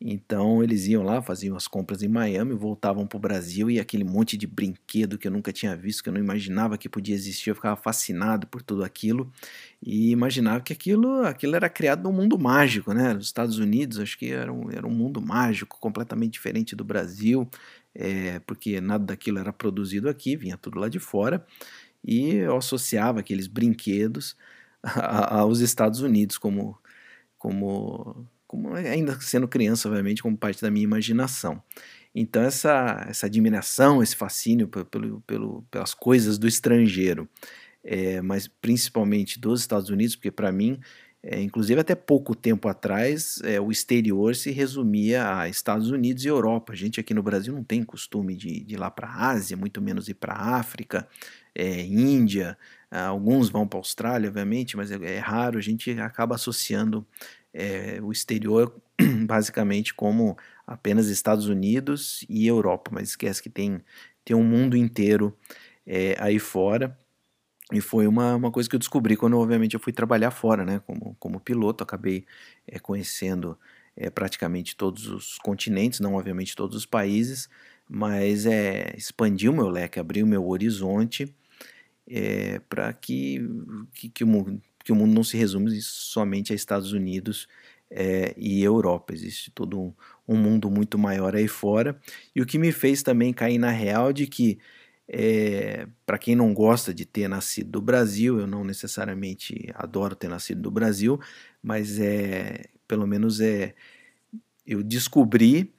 Então 0.00 0.62
eles 0.62 0.86
iam 0.86 1.02
lá, 1.02 1.22
faziam 1.22 1.56
as 1.56 1.66
compras 1.66 2.02
em 2.02 2.08
Miami, 2.08 2.52
voltavam 2.52 3.06
para 3.06 3.16
o 3.16 3.20
Brasil 3.20 3.70
e 3.70 3.80
aquele 3.80 4.04
monte 4.04 4.36
de 4.36 4.46
brinquedo 4.46 5.16
que 5.16 5.26
eu 5.26 5.32
nunca 5.32 5.52
tinha 5.52 5.74
visto, 5.76 6.02
que 6.02 6.08
eu 6.08 6.12
não 6.12 6.20
imaginava 6.20 6.76
que 6.76 6.88
podia 6.88 7.14
existir, 7.14 7.50
eu 7.50 7.54
ficava 7.54 7.76
fascinado 7.76 8.46
por 8.46 8.60
tudo 8.60 8.84
aquilo 8.84 9.32
e 9.80 10.10
imaginava 10.10 10.60
que 10.60 10.72
aquilo, 10.72 11.24
aquilo 11.24 11.56
era 11.56 11.68
criado 11.70 12.02
num 12.02 12.12
mundo 12.12 12.38
mágico, 12.38 12.92
né? 12.92 13.14
Nos 13.14 13.26
Estados 13.26 13.58
Unidos, 13.58 13.98
acho 13.98 14.18
que 14.18 14.30
era 14.32 14.52
um, 14.52 14.70
era 14.70 14.86
um 14.86 14.90
mundo 14.90 15.22
mágico, 15.22 15.78
completamente 15.80 16.32
diferente 16.32 16.76
do 16.76 16.84
Brasil, 16.84 17.48
é, 17.94 18.40
porque 18.40 18.80
nada 18.80 19.04
daquilo 19.04 19.38
era 19.38 19.52
produzido 19.52 20.08
aqui, 20.08 20.36
vinha 20.36 20.58
tudo 20.58 20.78
lá 20.78 20.88
de 20.88 20.98
fora 20.98 21.46
e 22.04 22.34
eu 22.34 22.56
associava 22.56 23.20
aqueles 23.20 23.46
brinquedos 23.46 24.36
aos 25.30 25.60
Estados 25.60 26.00
Unidos 26.00 26.38
como, 26.38 26.78
como, 27.38 28.26
como 28.46 28.74
ainda 28.74 29.18
sendo 29.20 29.48
criança, 29.48 29.88
obviamente, 29.88 30.22
como 30.22 30.36
parte 30.36 30.62
da 30.62 30.70
minha 30.70 30.84
imaginação. 30.84 31.62
Então 32.14 32.42
essa, 32.42 33.04
essa 33.08 33.26
admiração, 33.26 34.02
esse 34.02 34.14
fascínio 34.14 34.68
pelo, 34.68 35.20
pelo, 35.22 35.62
pelas 35.70 35.94
coisas 35.94 36.38
do 36.38 36.46
estrangeiro, 36.46 37.28
é, 37.82 38.22
mas 38.22 38.46
principalmente 38.46 39.40
dos 39.40 39.60
Estados 39.60 39.90
Unidos, 39.90 40.14
porque 40.14 40.30
para 40.30 40.52
mim, 40.52 40.78
é, 41.22 41.40
inclusive 41.40 41.80
até 41.80 41.94
pouco 41.94 42.34
tempo 42.34 42.68
atrás, 42.68 43.40
é, 43.44 43.60
o 43.60 43.72
exterior 43.72 44.36
se 44.36 44.52
resumia 44.52 45.38
a 45.38 45.48
Estados 45.48 45.90
Unidos 45.90 46.24
e 46.24 46.28
Europa. 46.28 46.72
A 46.72 46.76
gente 46.76 47.00
aqui 47.00 47.12
no 47.12 47.22
Brasil 47.22 47.52
não 47.52 47.64
tem 47.64 47.82
costume 47.82 48.36
de, 48.36 48.60
de 48.62 48.74
ir 48.74 48.76
lá 48.78 48.90
para 48.90 49.08
a 49.08 49.30
Ásia, 49.30 49.56
muito 49.56 49.82
menos 49.82 50.08
ir 50.08 50.14
para 50.14 50.34
a 50.34 50.56
África, 50.56 51.08
é, 51.54 51.82
Índia, 51.82 52.56
alguns 53.00 53.48
vão 53.48 53.66
para 53.66 53.78
a 53.78 53.80
Austrália, 53.80 54.28
obviamente, 54.28 54.76
mas 54.76 54.90
é, 54.90 55.16
é, 55.16 55.18
raro, 55.18 55.58
a 55.58 55.62
gente 55.62 55.90
acaba 56.00 56.34
associando 56.34 57.06
é, 57.52 57.98
o 58.02 58.12
exterior 58.12 58.74
basicamente 59.26 59.94
como 59.94 60.36
apenas 60.66 61.08
Estados 61.08 61.46
Unidos 61.46 62.24
e 62.28 62.46
Europa, 62.46 62.90
mas 62.92 63.10
esquece 63.10 63.42
que 63.42 63.50
tem, 63.50 63.80
tem 64.24 64.36
um 64.36 64.44
mundo 64.44 64.76
inteiro 64.76 65.36
é, 65.86 66.16
aí 66.18 66.38
fora. 66.38 66.96
E 67.72 67.80
foi 67.80 68.06
uma, 68.06 68.36
uma 68.36 68.50
coisa 68.52 68.68
que 68.68 68.76
eu 68.76 68.78
descobri 68.78 69.16
quando, 69.16 69.38
obviamente, 69.38 69.74
eu 69.74 69.80
fui 69.80 69.92
trabalhar 69.92 70.30
fora, 70.30 70.64
né? 70.64 70.80
Como, 70.86 71.16
como 71.18 71.40
piloto, 71.40 71.82
acabei 71.82 72.26
é, 72.66 72.78
conhecendo 72.78 73.58
é, 73.96 74.10
praticamente 74.10 74.76
todos 74.76 75.08
os 75.08 75.38
continentes, 75.38 75.98
não 76.00 76.14
obviamente 76.14 76.54
todos 76.54 76.76
os 76.76 76.86
países, 76.86 77.48
mas 77.88 78.46
é, 78.46 78.94
expandiu 78.96 79.52
meu 79.52 79.68
leque, 79.68 79.98
abriu 79.98 80.26
meu 80.26 80.46
horizonte 80.46 81.34
é, 82.08 82.58
para 82.68 82.92
que, 82.92 83.40
que, 83.94 84.08
que, 84.08 84.24
o 84.24 84.26
mundo, 84.26 84.62
que 84.84 84.92
o 84.92 84.94
mundo 84.94 85.14
não 85.14 85.24
se 85.24 85.36
resume 85.36 85.80
somente 85.80 86.52
a 86.52 86.56
Estados 86.56 86.92
Unidos 86.92 87.48
é, 87.90 88.34
e 88.36 88.62
Europa. 88.62 89.14
Existe 89.14 89.50
todo 89.50 89.80
um, 89.80 89.94
um, 90.28 90.36
mundo 90.36 90.70
muito 90.70 90.98
maior 90.98 91.34
aí 91.34 91.48
fora. 91.48 91.98
E 92.34 92.42
o 92.42 92.46
que 92.46 92.58
me 92.58 92.72
fez 92.72 93.02
também 93.02 93.32
cair 93.32 93.58
na 93.58 93.70
real 93.70 94.12
de 94.12 94.26
que, 94.26 94.58
é, 95.08 95.86
para 96.04 96.18
quem 96.18 96.34
não 96.34 96.52
gosta 96.52 96.92
de 96.92 97.04
ter 97.04 97.28
nascido 97.28 97.70
do 97.70 97.80
Brasil, 97.80 98.40
eu 98.40 98.46
não 98.46 98.64
necessariamente 98.64 99.70
adoro 99.74 100.16
ter 100.16 100.28
nascido 100.28 100.62
do 100.62 100.70
Brasil, 100.70 101.20
mas 101.62 101.98
é 101.98 102.66
pelo 102.86 103.06
menos 103.06 103.40
é 103.40 103.74
eu 104.66 104.82
descobri 104.82 105.74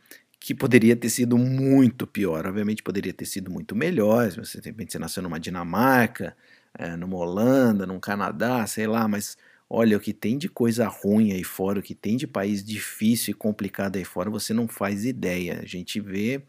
que 0.45 0.53
poderia 0.53 0.95
ter 0.95 1.09
sido 1.09 1.39
muito 1.39 2.05
pior. 2.05 2.45
Obviamente 2.45 2.83
poderia 2.83 3.11
ter 3.11 3.25
sido 3.25 3.49
muito 3.49 3.75
melhor. 3.75 4.29
Você, 4.29 4.61
de 4.61 4.69
repente, 4.69 4.91
você 4.91 4.99
nasceu 4.99 5.23
numa 5.23 5.39
Dinamarca, 5.39 6.37
é, 6.77 6.95
numa 6.95 7.17
Holanda, 7.17 7.87
num 7.87 7.99
Canadá, 7.99 8.67
sei 8.67 8.85
lá, 8.85 9.07
mas 9.07 9.35
olha, 9.67 9.97
o 9.97 9.99
que 9.99 10.13
tem 10.13 10.37
de 10.37 10.47
coisa 10.47 10.87
ruim 10.87 11.31
aí 11.31 11.43
fora, 11.43 11.79
o 11.79 11.81
que 11.81 11.95
tem 11.95 12.15
de 12.15 12.27
país 12.27 12.63
difícil 12.63 13.31
e 13.31 13.33
complicado 13.33 13.95
aí 13.95 14.05
fora, 14.05 14.29
você 14.29 14.53
não 14.53 14.67
faz 14.67 15.03
ideia. 15.03 15.59
A 15.63 15.65
gente 15.65 15.99
vê. 15.99 16.43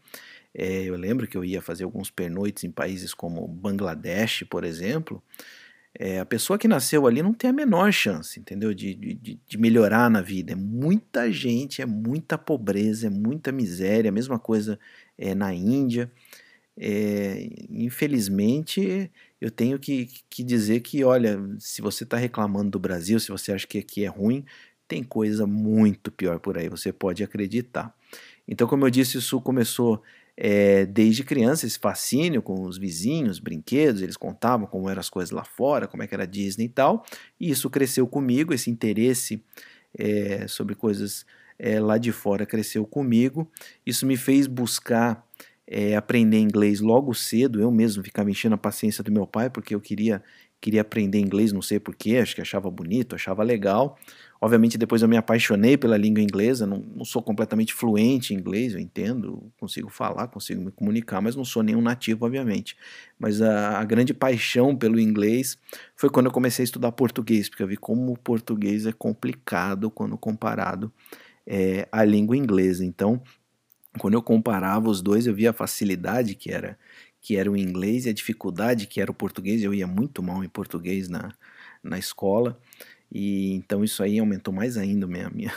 É, 0.53 0.83
eu 0.83 0.95
lembro 0.95 1.27
que 1.27 1.35
eu 1.35 1.43
ia 1.43 1.59
fazer 1.59 1.83
alguns 1.83 2.11
pernoites 2.11 2.63
em 2.63 2.71
países 2.71 3.15
como 3.15 3.47
Bangladesh, 3.47 4.43
por 4.47 4.63
exemplo. 4.63 5.23
É, 5.99 6.19
a 6.19 6.25
pessoa 6.25 6.59
que 6.59 6.67
nasceu 6.67 7.07
ali 7.07 7.23
não 7.23 7.33
tem 7.33 7.49
a 7.49 7.53
menor 7.53 7.91
chance, 7.91 8.39
entendeu? 8.39 8.71
De, 8.71 8.93
de, 8.93 9.39
de, 9.47 9.57
melhorar 9.57 10.11
na 10.11 10.21
vida. 10.21 10.51
É 10.53 10.55
muita 10.55 11.31
gente, 11.31 11.81
é 11.81 11.87
muita 11.87 12.37
pobreza, 12.37 13.07
é 13.07 13.09
muita 13.09 13.51
miséria. 13.51 14.09
A 14.09 14.11
mesma 14.11 14.37
coisa 14.37 14.79
é, 15.17 15.33
na 15.33 15.51
Índia. 15.51 16.11
É, 16.77 17.49
infelizmente, 17.71 19.11
eu 19.41 19.49
tenho 19.49 19.79
que, 19.79 20.07
que 20.29 20.43
dizer 20.43 20.81
que, 20.81 21.03
olha, 21.03 21.39
se 21.57 21.81
você 21.81 22.03
está 22.03 22.15
reclamando 22.15 22.69
do 22.71 22.79
Brasil, 22.79 23.19
se 23.19 23.29
você 23.31 23.51
acha 23.51 23.65
que 23.65 23.79
aqui 23.79 24.05
é 24.05 24.07
ruim, 24.07 24.45
tem 24.87 25.03
coisa 25.03 25.47
muito 25.47 26.11
pior 26.11 26.39
por 26.39 26.59
aí, 26.59 26.69
você 26.69 26.93
pode 26.93 27.23
acreditar. 27.23 27.91
Então, 28.47 28.67
como 28.67 28.85
eu 28.85 28.89
disse, 28.91 29.17
isso 29.17 29.41
começou 29.41 30.03
é, 30.37 30.85
desde 30.85 31.23
criança 31.23 31.65
esse 31.65 31.79
fascínio 31.79 32.43
com 32.43 32.61
os 32.61 32.77
vizinhos, 32.77 33.39
brinquedos, 33.39 34.03
eles 34.03 34.15
contavam 34.15 34.67
como 34.67 34.87
eram 34.87 34.99
as 34.99 35.09
coisas 35.09 35.31
lá 35.31 35.43
fora, 35.43 35.87
como 35.87 36.03
é 36.03 36.07
que 36.07 36.13
era 36.13 36.23
a 36.23 36.27
Disney 36.27 36.65
e 36.65 36.69
tal, 36.69 37.03
e 37.39 37.49
isso 37.49 37.69
cresceu 37.71 38.07
comigo, 38.07 38.53
esse 38.53 38.69
interesse 38.69 39.43
é, 39.97 40.47
sobre 40.47 40.75
coisas 40.75 41.25
é, 41.57 41.79
lá 41.79 41.97
de 41.97 42.11
fora 42.11 42.45
cresceu 42.45 42.85
comigo, 42.85 43.49
isso 43.83 44.05
me 44.05 44.15
fez 44.15 44.45
buscar 44.45 45.25
aprender 45.97 46.39
inglês 46.39 46.79
logo 46.79 47.13
cedo, 47.13 47.59
eu 47.59 47.69
mesmo 47.69 48.01
ficava 48.01 48.31
enchendo 48.31 48.55
a 48.55 48.57
paciência 48.57 49.03
do 49.03 49.11
meu 49.11 49.27
pai, 49.27 49.49
porque 49.49 49.75
eu 49.75 49.81
queria, 49.81 50.23
queria 50.61 50.79
aprender 50.79 51.19
inglês, 51.19 51.51
não 51.51 51.61
sei 51.61 51.77
porquê, 51.77 52.19
acho 52.19 52.33
que 52.33 52.39
achava 52.39 52.71
bonito, 52.71 53.15
achava 53.15 53.43
legal, 53.43 53.99
Obviamente, 54.39 54.77
depois 54.77 55.01
eu 55.01 55.07
me 55.07 55.17
apaixonei 55.17 55.77
pela 55.77 55.97
língua 55.97 56.21
inglesa, 56.21 56.67
não, 56.67 56.77
não, 56.95 57.03
sou 57.03 57.21
completamente 57.21 57.73
fluente 57.73 58.33
em 58.33 58.37
inglês, 58.37 58.73
eu 58.73 58.79
entendo, 58.79 59.51
consigo 59.57 59.89
falar, 59.89 60.27
consigo 60.27 60.61
me 60.61 60.71
comunicar, 60.71 61.21
mas 61.21 61.35
não 61.35 61.43
sou 61.43 61.63
nenhum 61.63 61.81
nativo, 61.81 62.25
obviamente. 62.25 62.77
Mas 63.17 63.41
a, 63.41 63.79
a 63.79 63.83
grande 63.83 64.13
paixão 64.13 64.75
pelo 64.75 64.99
inglês 64.99 65.57
foi 65.95 66.09
quando 66.09 66.27
eu 66.27 66.31
comecei 66.31 66.63
a 66.63 66.65
estudar 66.65 66.91
português, 66.91 67.49
porque 67.49 67.63
eu 67.63 67.67
vi 67.67 67.77
como 67.77 68.13
o 68.13 68.17
português 68.17 68.85
é 68.85 68.91
complicado 68.91 69.89
quando 69.89 70.17
comparado 70.17 70.91
é, 71.45 71.87
à 71.91 72.03
língua 72.03 72.37
inglesa. 72.37 72.85
Então, 72.85 73.21
quando 73.97 74.13
eu 74.13 74.21
comparava 74.21 74.89
os 74.89 75.01
dois, 75.01 75.25
eu 75.25 75.33
via 75.33 75.49
a 75.49 75.53
facilidade 75.53 76.35
que 76.35 76.51
era 76.51 76.77
que 77.19 77.35
era 77.35 77.51
o 77.51 77.57
inglês 77.57 78.05
e 78.05 78.09
a 78.09 78.13
dificuldade 78.13 78.87
que 78.87 79.01
era 79.01 79.11
o 79.11 79.13
português. 79.13 79.61
Eu 79.61 79.73
ia 79.73 79.85
muito 79.85 80.23
mal 80.23 80.45
em 80.45 80.47
português 80.47 81.09
na, 81.09 81.33
na 81.83 81.97
escola. 81.97 82.57
E 83.11 83.53
então 83.53 83.83
isso 83.83 84.03
aí 84.03 84.19
aumentou 84.19 84.53
mais 84.53 84.77
ainda 84.77 85.07
minha, 85.07 85.29
minha 85.29 85.53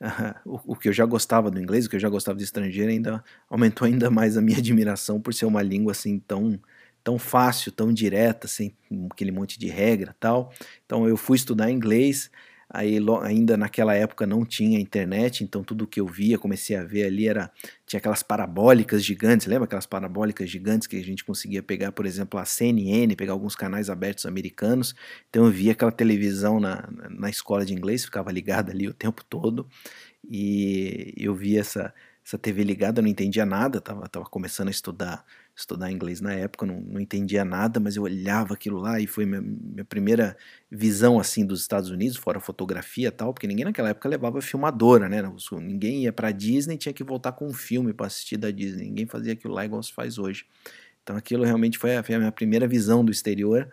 o, 0.44 0.72
o, 0.72 0.76
que 0.76 0.88
eu 0.88 0.92
já 0.92 1.04
gostava 1.04 1.50
do 1.50 1.60
inglês, 1.60 1.86
o 1.86 1.90
que 1.90 1.96
eu 1.96 2.00
já 2.00 2.08
gostava 2.08 2.38
de 2.38 2.44
estrangeiro, 2.44 2.90
ainda 2.90 3.24
aumentou 3.48 3.86
ainda 3.86 4.10
mais 4.10 4.36
a 4.36 4.42
minha 4.42 4.58
admiração 4.58 5.20
por 5.20 5.34
ser 5.34 5.46
uma 5.46 5.62
língua 5.62 5.92
assim 5.92 6.18
tão 6.18 6.60
tão 7.02 7.18
fácil, 7.18 7.70
tão 7.70 7.92
direta, 7.92 8.48
sem 8.48 8.74
aquele 9.10 9.30
monte 9.30 9.58
de 9.58 9.68
regra, 9.68 10.16
tal. 10.18 10.50
Então 10.86 11.06
eu 11.06 11.18
fui 11.18 11.36
estudar 11.36 11.70
inglês 11.70 12.30
Aí 12.74 12.98
ainda 13.22 13.56
naquela 13.56 13.94
época 13.94 14.26
não 14.26 14.44
tinha 14.44 14.80
internet, 14.80 15.44
então 15.44 15.62
tudo 15.62 15.86
que 15.86 16.00
eu 16.00 16.06
via, 16.08 16.36
comecei 16.36 16.74
a 16.74 16.82
ver 16.82 17.04
ali 17.04 17.28
era 17.28 17.48
tinha 17.86 17.98
aquelas 17.98 18.20
parabólicas 18.20 19.04
gigantes, 19.04 19.46
lembra 19.46 19.66
aquelas 19.66 19.86
parabólicas 19.86 20.50
gigantes 20.50 20.88
que 20.88 20.96
a 20.96 21.04
gente 21.04 21.24
conseguia 21.24 21.62
pegar, 21.62 21.92
por 21.92 22.04
exemplo, 22.04 22.40
a 22.40 22.44
CNN, 22.44 23.14
pegar 23.14 23.32
alguns 23.32 23.54
canais 23.54 23.88
abertos 23.88 24.26
americanos. 24.26 24.92
Então 25.30 25.44
eu 25.44 25.52
via 25.52 25.70
aquela 25.70 25.92
televisão 25.92 26.58
na, 26.58 26.88
na 27.08 27.30
escola 27.30 27.64
de 27.64 27.72
inglês, 27.72 28.04
ficava 28.04 28.32
ligada 28.32 28.72
ali 28.72 28.88
o 28.88 28.92
tempo 28.92 29.24
todo 29.24 29.68
e 30.28 31.14
eu 31.16 31.32
via 31.32 31.60
essa 31.60 31.94
essa 32.26 32.38
TV 32.38 32.64
ligada, 32.64 33.00
eu 33.00 33.02
não 33.02 33.10
entendia 33.10 33.44
nada, 33.44 33.82
tava, 33.82 34.08
tava 34.08 34.24
começando 34.24 34.68
a 34.68 34.70
estudar 34.70 35.22
estudar 35.56 35.90
inglês 35.90 36.20
na 36.20 36.32
época, 36.32 36.66
não, 36.66 36.80
não 36.80 37.00
entendia 37.00 37.44
nada, 37.44 37.78
mas 37.78 37.96
eu 37.96 38.02
olhava 38.02 38.54
aquilo 38.54 38.78
lá 38.80 39.00
e 39.00 39.06
foi 39.06 39.24
minha, 39.24 39.40
minha 39.40 39.84
primeira 39.84 40.36
visão 40.70 41.18
assim 41.18 41.46
dos 41.46 41.60
Estados 41.60 41.90
Unidos, 41.90 42.16
fora 42.16 42.40
fotografia 42.40 43.08
e 43.08 43.10
tal, 43.10 43.32
porque 43.32 43.46
ninguém 43.46 43.64
naquela 43.64 43.90
época 43.90 44.08
levava 44.08 44.40
filmadora, 44.42 45.08
né? 45.08 45.22
Ninguém 45.52 46.02
ia 46.04 46.12
pra 46.12 46.32
Disney 46.32 46.76
tinha 46.76 46.92
que 46.92 47.04
voltar 47.04 47.32
com 47.32 47.46
um 47.46 47.52
filme 47.52 47.92
para 47.92 48.06
assistir 48.06 48.36
da 48.36 48.50
Disney, 48.50 48.86
ninguém 48.86 49.06
fazia 49.06 49.32
aquilo 49.32 49.54
lá 49.54 49.64
igual 49.64 49.82
se 49.82 49.92
faz 49.92 50.18
hoje. 50.18 50.44
Então 51.02 51.16
aquilo 51.16 51.44
realmente 51.44 51.78
foi 51.78 51.96
a, 51.96 52.02
foi 52.02 52.14
a 52.16 52.18
minha 52.18 52.32
primeira 52.32 52.66
visão 52.66 53.04
do 53.04 53.12
exterior, 53.12 53.70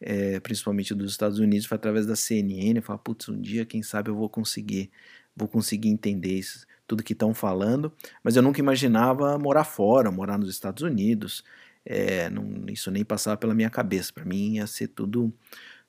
é, 0.00 0.38
principalmente 0.40 0.94
dos 0.94 1.10
Estados 1.12 1.38
Unidos, 1.38 1.66
foi 1.66 1.76
através 1.76 2.06
da 2.06 2.14
CNN, 2.14 2.76
eu 2.76 2.82
falei, 2.82 3.00
putz, 3.02 3.28
um 3.28 3.40
dia 3.40 3.64
quem 3.66 3.82
sabe 3.82 4.10
eu 4.10 4.14
vou 4.14 4.28
conseguir, 4.28 4.90
vou 5.36 5.46
conseguir 5.48 5.88
entender 5.88 6.38
isso 6.38 6.66
tudo 6.86 7.02
que 7.02 7.12
estão 7.12 7.34
falando, 7.34 7.92
mas 8.22 8.36
eu 8.36 8.42
nunca 8.42 8.60
imaginava 8.60 9.36
morar 9.38 9.64
fora, 9.64 10.10
morar 10.10 10.38
nos 10.38 10.48
Estados 10.48 10.82
Unidos. 10.82 11.44
É, 11.84 12.30
não, 12.30 12.64
isso 12.68 12.90
nem 12.90 13.04
passava 13.04 13.36
pela 13.36 13.54
minha 13.54 13.70
cabeça. 13.70 14.12
Para 14.12 14.24
mim 14.24 14.54
ia 14.54 14.66
ser 14.66 14.88
tudo, 14.88 15.32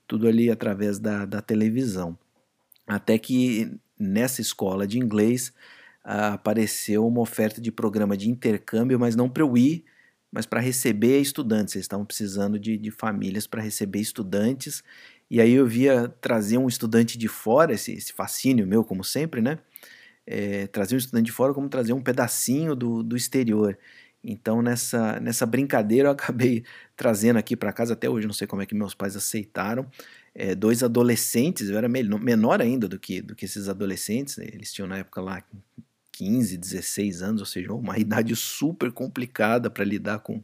tudo 0.07 0.27
ali 0.27 0.49
através 0.49 0.99
da, 0.99 1.25
da 1.25 1.41
televisão. 1.41 2.17
Até 2.87 3.17
que 3.17 3.71
nessa 3.99 4.41
escola 4.41 4.87
de 4.87 4.97
inglês 4.99 5.53
ah, 6.03 6.33
apareceu 6.33 7.05
uma 7.05 7.21
oferta 7.21 7.59
de 7.61 7.71
programa 7.71 8.15
de 8.15 8.29
intercâmbio, 8.29 8.99
mas 8.99 9.15
não 9.15 9.29
para 9.29 9.43
eu 9.43 9.57
ir, 9.57 9.83
mas 10.31 10.45
para 10.45 10.59
receber 10.59 11.19
estudantes. 11.19 11.75
Eles 11.75 11.85
estavam 11.85 12.05
precisando 12.05 12.59
de, 12.59 12.77
de 12.77 12.91
famílias 12.91 13.45
para 13.45 13.61
receber 13.61 13.99
estudantes. 13.99 14.83
E 15.29 15.41
aí 15.41 15.53
eu 15.53 15.67
via 15.67 16.07
trazer 16.21 16.57
um 16.57 16.67
estudante 16.67 17.17
de 17.17 17.27
fora, 17.27 17.73
esse, 17.73 17.93
esse 17.93 18.13
fascínio 18.13 18.65
meu, 18.65 18.83
como 18.83 19.03
sempre, 19.03 19.41
né? 19.41 19.59
é, 20.27 20.67
trazer 20.67 20.95
um 20.95 20.97
estudante 20.97 21.27
de 21.27 21.31
fora 21.31 21.53
como 21.53 21.69
trazer 21.69 21.93
um 21.93 22.01
pedacinho 22.01 22.75
do, 22.75 23.01
do 23.01 23.15
exterior. 23.15 23.77
Então, 24.21 24.61
nessa, 24.61 25.19
nessa 25.21 25.45
brincadeira, 25.45 26.09
eu 26.09 26.11
acabei 26.13 26.65
trazendo 26.97 27.37
aqui 27.37 27.55
para 27.55 27.71
casa, 27.71 27.93
até 27.93 28.09
hoje 28.09 28.27
não 28.27 28.33
sei 28.33 28.45
como 28.45 28.61
é 28.61 28.65
que 28.65 28.75
meus 28.75 28.93
pais 28.93 29.15
aceitaram, 29.15 29.89
é, 30.35 30.53
dois 30.53 30.83
adolescentes, 30.83 31.69
eu 31.69 31.77
era 31.77 31.87
menor 31.87 32.61
ainda 32.61 32.87
do 32.87 32.99
que, 32.99 33.21
do 33.21 33.35
que 33.35 33.45
esses 33.45 33.69
adolescentes, 33.69 34.37
né? 34.37 34.45
eles 34.51 34.73
tinham 34.73 34.87
na 34.87 34.97
época 34.97 35.21
lá 35.21 35.41
15, 36.11 36.57
16 36.57 37.21
anos, 37.21 37.41
ou 37.41 37.47
seja, 37.47 37.71
uma 37.73 37.97
idade 37.97 38.35
super 38.35 38.91
complicada 38.91 39.69
para 39.69 39.85
lidar 39.85 40.19
com, 40.19 40.43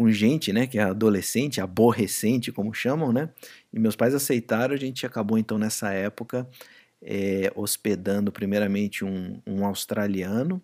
com 0.00 0.10
gente, 0.10 0.50
né, 0.50 0.66
que 0.66 0.78
é 0.78 0.82
adolescente, 0.82 1.60
aborrecente, 1.60 2.50
como 2.50 2.72
chamam, 2.72 3.12
né, 3.12 3.28
e 3.70 3.78
meus 3.78 3.94
pais 3.94 4.14
aceitaram, 4.14 4.72
a 4.72 4.78
gente 4.78 5.04
acabou 5.04 5.36
então 5.36 5.58
nessa 5.58 5.92
época 5.92 6.48
é, 7.02 7.52
hospedando 7.54 8.32
primeiramente 8.32 9.04
um, 9.04 9.42
um, 9.46 9.62
australiano 9.62 10.62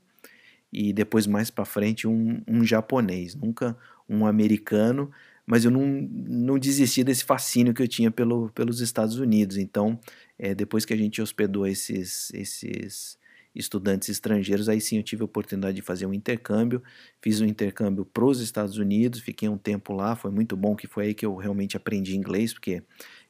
e 0.72 0.90
depois 0.90 1.26
mais 1.26 1.50
para 1.50 1.66
frente 1.66 2.08
um, 2.08 2.42
um, 2.48 2.64
japonês, 2.64 3.34
nunca 3.34 3.76
um 4.08 4.24
americano, 4.24 5.10
mas 5.44 5.66
eu 5.66 5.70
não, 5.70 5.84
não 5.84 6.58
desisti 6.58 7.04
desse 7.04 7.22
fascínio 7.22 7.74
que 7.74 7.82
eu 7.82 7.88
tinha 7.88 8.10
pelo, 8.10 8.48
pelos 8.54 8.80
Estados 8.80 9.18
Unidos. 9.18 9.58
Então, 9.58 10.00
é, 10.38 10.54
depois 10.54 10.86
que 10.86 10.94
a 10.94 10.96
gente 10.96 11.20
hospedou 11.20 11.66
esses, 11.66 12.32
esses 12.32 13.18
estudantes 13.56 14.08
estrangeiros, 14.08 14.68
aí 14.68 14.80
sim 14.80 14.98
eu 14.98 15.02
tive 15.02 15.22
a 15.22 15.24
oportunidade 15.24 15.76
de 15.76 15.82
fazer 15.82 16.06
um 16.06 16.12
intercâmbio, 16.12 16.82
fiz 17.22 17.40
um 17.40 17.46
intercâmbio 17.46 18.04
para 18.04 18.24
os 18.24 18.40
Estados 18.40 18.76
Unidos, 18.78 19.20
fiquei 19.20 19.48
um 19.48 19.56
tempo 19.58 19.92
lá, 19.92 20.14
foi 20.14 20.30
muito 20.30 20.56
bom, 20.56 20.76
que 20.76 20.86
foi 20.86 21.06
aí 21.06 21.14
que 21.14 21.24
eu 21.24 21.34
realmente 21.36 21.76
aprendi 21.76 22.14
inglês, 22.16 22.52
porque 22.52 22.82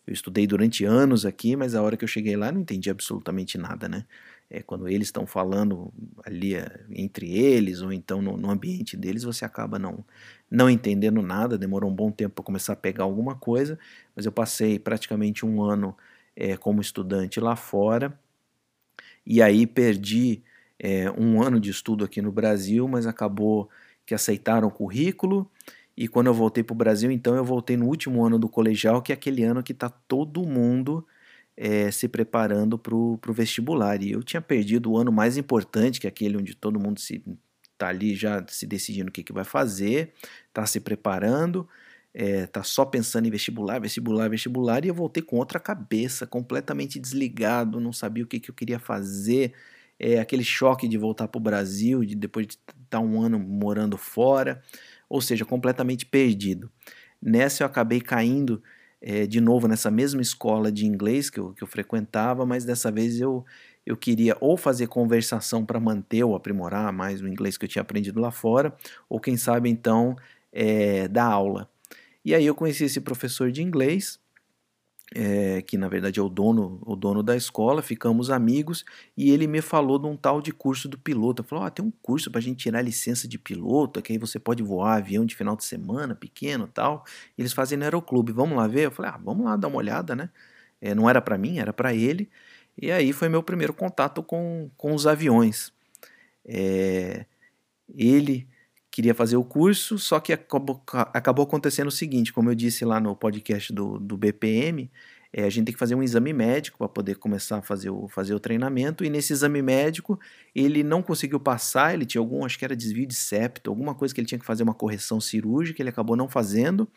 eu 0.06 0.12
estudei 0.12 0.46
durante 0.46 0.84
anos 0.84 1.24
aqui, 1.24 1.56
mas 1.56 1.74
a 1.74 1.82
hora 1.82 1.96
que 1.96 2.04
eu 2.04 2.08
cheguei 2.08 2.36
lá 2.36 2.52
não 2.52 2.60
entendi 2.60 2.90
absolutamente 2.90 3.56
nada, 3.58 3.88
né? 3.88 4.04
É, 4.48 4.62
quando 4.62 4.88
eles 4.88 5.08
estão 5.08 5.26
falando 5.26 5.92
ali 6.24 6.54
é, 6.54 6.84
entre 6.90 7.36
eles 7.36 7.82
ou 7.82 7.92
então 7.92 8.22
no, 8.22 8.36
no, 8.36 8.48
ambiente 8.48 8.96
deles, 8.96 9.24
você 9.24 9.44
acaba 9.44 9.76
não, 9.76 10.04
não 10.48 10.70
entendendo 10.70 11.20
nada. 11.20 11.58
Demorou 11.58 11.90
um 11.90 11.94
bom 11.94 12.12
tempo 12.12 12.36
para 12.36 12.44
começar 12.44 12.74
a 12.74 12.76
pegar 12.76 13.02
alguma 13.02 13.34
coisa, 13.34 13.76
mas 14.14 14.24
eu 14.24 14.30
passei 14.30 14.78
praticamente 14.78 15.44
um 15.44 15.60
ano 15.62 15.96
é, 16.36 16.56
como 16.56 16.80
estudante 16.80 17.40
lá 17.40 17.56
fora 17.56 18.16
e 19.26 19.42
aí 19.42 19.66
perdi 19.66 20.42
é, 20.78 21.10
um 21.10 21.42
ano 21.42 21.58
de 21.58 21.70
estudo 21.70 22.04
aqui 22.04 22.22
no 22.22 22.30
Brasil, 22.30 22.86
mas 22.86 23.06
acabou 23.06 23.68
que 24.04 24.14
aceitaram 24.14 24.68
o 24.68 24.70
currículo 24.70 25.50
e 25.96 26.06
quando 26.06 26.26
eu 26.26 26.34
voltei 26.34 26.62
para 26.62 26.74
o 26.74 26.76
Brasil, 26.76 27.10
então 27.10 27.34
eu 27.34 27.44
voltei 27.44 27.76
no 27.76 27.86
último 27.86 28.22
ano 28.24 28.38
do 28.38 28.48
colegial, 28.48 29.00
que 29.00 29.12
é 29.12 29.14
aquele 29.14 29.42
ano 29.42 29.62
que 29.62 29.72
está 29.72 29.88
todo 29.88 30.44
mundo 30.44 31.06
é, 31.56 31.90
se 31.90 32.06
preparando 32.06 32.78
para 32.78 32.94
o 32.94 33.18
vestibular. 33.30 34.02
E 34.02 34.12
eu 34.12 34.22
tinha 34.22 34.42
perdido 34.42 34.92
o 34.92 34.98
ano 34.98 35.10
mais 35.10 35.38
importante, 35.38 35.98
que 35.98 36.06
é 36.06 36.10
aquele 36.10 36.36
onde 36.36 36.54
todo 36.54 36.78
mundo 36.78 37.00
se 37.00 37.22
está 37.72 37.88
ali 37.88 38.14
já 38.14 38.44
se 38.48 38.66
decidindo 38.66 39.08
o 39.08 39.12
que, 39.12 39.22
que 39.22 39.32
vai 39.32 39.44
fazer, 39.44 40.12
está 40.48 40.66
se 40.66 40.80
preparando, 40.80 41.66
é, 42.18 42.48
só 42.64 42.86
pensando 42.86 43.26
em 43.26 43.30
vestibular, 43.30 43.78
vestibular, 43.78 44.30
vestibular, 44.30 44.82
e 44.84 44.88
eu 44.88 44.94
voltei 44.94 45.22
com 45.22 45.36
outra 45.36 45.60
cabeça, 45.60 46.26
completamente 46.26 46.98
desligado, 46.98 47.78
não 47.78 47.92
sabia 47.92 48.24
o 48.24 48.26
que, 48.26 48.40
que 48.40 48.50
eu 48.50 48.54
queria 48.54 48.78
fazer. 48.78 49.52
é, 49.98 50.18
aquele 50.18 50.44
choque 50.44 50.88
de 50.88 50.98
voltar 50.98 51.28
para 51.28 51.38
o 51.38 51.42
Brasil, 51.42 52.04
de 52.04 52.14
depois 52.14 52.46
de 52.46 52.54
estar 52.54 52.74
tá 52.90 53.00
um 53.00 53.20
ano 53.20 53.38
morando 53.38 53.96
fora, 53.98 54.62
ou 55.08 55.20
seja, 55.20 55.44
completamente 55.44 56.06
perdido. 56.06 56.70
Nessa 57.22 57.62
eu 57.64 57.66
acabei 57.66 58.00
caindo 58.00 58.62
é, 59.00 59.26
de 59.26 59.40
novo 59.40 59.68
nessa 59.68 59.90
mesma 59.90 60.22
escola 60.22 60.72
de 60.72 60.86
inglês 60.86 61.30
que 61.30 61.40
eu, 61.40 61.52
que 61.54 61.62
eu 61.62 61.66
frequentava, 61.68 62.46
mas 62.46 62.64
dessa 62.64 62.90
vez 62.90 63.20
eu, 63.20 63.44
eu 63.86 63.96
queria 63.96 64.36
ou 64.40 64.56
fazer 64.56 64.86
conversação 64.88 65.64
para 65.66 65.80
manter 65.80 66.24
ou 66.24 66.34
aprimorar 66.36 66.92
mais 66.92 67.22
o 67.22 67.28
inglês 67.28 67.56
que 67.58 67.64
eu 67.66 67.68
tinha 67.68 67.82
aprendido 67.82 68.20
lá 68.20 68.30
fora, 68.30 68.74
ou 69.08 69.20
quem 69.20 69.36
sabe 69.36 69.70
então 69.70 70.16
é, 70.52 71.08
dar 71.08 71.26
aula. 71.26 71.68
E 72.26 72.34
aí 72.34 72.44
eu 72.44 72.56
conheci 72.56 72.82
esse 72.82 73.00
professor 73.00 73.52
de 73.52 73.62
inglês, 73.62 74.18
é, 75.14 75.62
que 75.62 75.78
na 75.78 75.88
verdade 75.88 76.18
é 76.18 76.22
o 76.22 76.28
dono, 76.28 76.82
o 76.84 76.96
dono 76.96 77.22
da 77.22 77.36
escola, 77.36 77.80
ficamos 77.80 78.30
amigos 78.30 78.84
e 79.16 79.30
ele 79.30 79.46
me 79.46 79.62
falou 79.62 79.96
de 79.96 80.08
um 80.08 80.16
tal 80.16 80.42
de 80.42 80.50
curso 80.50 80.88
do 80.88 80.98
piloto. 80.98 81.44
Falou: 81.44 81.64
ah, 81.64 81.70
tem 81.70 81.84
um 81.84 81.92
curso 82.02 82.28
para 82.28 82.40
a 82.40 82.42
gente 82.42 82.58
tirar 82.58 82.80
a 82.80 82.82
licença 82.82 83.28
de 83.28 83.38
piloto, 83.38 84.02
que 84.02 84.12
aí 84.12 84.18
você 84.18 84.40
pode 84.40 84.60
voar 84.60 84.96
avião 84.96 85.24
de 85.24 85.36
final 85.36 85.54
de 85.54 85.64
semana, 85.64 86.16
pequeno 86.16 86.66
tal. 86.66 87.04
Eles 87.38 87.52
fazem 87.52 87.78
no 87.78 87.84
aeroclube, 87.84 88.32
vamos 88.32 88.58
lá 88.58 88.66
ver? 88.66 88.86
Eu 88.86 88.90
falei: 88.90 89.12
ah, 89.12 89.20
vamos 89.22 89.46
lá 89.46 89.54
dar 89.56 89.68
uma 89.68 89.78
olhada, 89.78 90.16
né? 90.16 90.28
É, 90.80 90.96
não 90.96 91.08
era 91.08 91.22
para 91.22 91.38
mim, 91.38 91.60
era 91.60 91.72
para 91.72 91.94
ele. 91.94 92.28
E 92.76 92.90
aí 92.90 93.12
foi 93.12 93.28
meu 93.28 93.42
primeiro 93.42 93.72
contato 93.72 94.20
com, 94.20 94.68
com 94.76 94.92
os 94.96 95.06
aviões. 95.06 95.72
É, 96.44 97.24
ele 97.96 98.48
queria 98.96 99.14
fazer 99.14 99.36
o 99.36 99.44
curso, 99.44 99.98
só 99.98 100.18
que 100.18 100.32
acabou, 100.32 100.82
acabou 101.12 101.44
acontecendo 101.44 101.88
o 101.88 101.90
seguinte, 101.90 102.32
como 102.32 102.50
eu 102.50 102.54
disse 102.54 102.82
lá 102.82 102.98
no 102.98 103.14
podcast 103.14 103.70
do, 103.70 103.98
do 103.98 104.16
BPM, 104.16 104.90
é, 105.30 105.44
a 105.44 105.50
gente 105.50 105.66
tem 105.66 105.74
que 105.74 105.78
fazer 105.78 105.94
um 105.94 106.02
exame 106.02 106.32
médico 106.32 106.78
para 106.78 106.88
poder 106.88 107.16
começar 107.16 107.58
a 107.58 107.62
fazer 107.62 107.90
o, 107.90 108.08
fazer 108.08 108.34
o 108.34 108.40
treinamento, 108.40 109.04
e 109.04 109.10
nesse 109.10 109.34
exame 109.34 109.60
médico 109.60 110.18
ele 110.54 110.82
não 110.82 111.02
conseguiu 111.02 111.38
passar, 111.38 111.92
ele 111.92 112.06
tinha 112.06 112.22
algum, 112.22 112.42
acho 112.42 112.58
que 112.58 112.64
era 112.64 112.74
desvio 112.74 113.06
de 113.06 113.14
septo, 113.14 113.68
alguma 113.68 113.94
coisa 113.94 114.14
que 114.14 114.20
ele 114.22 114.26
tinha 114.26 114.38
que 114.38 114.46
fazer 114.46 114.62
uma 114.62 114.72
correção 114.72 115.20
cirúrgica, 115.20 115.82
ele 115.82 115.90
acabou 115.90 116.16
não 116.16 116.26
fazendo, 116.26 116.88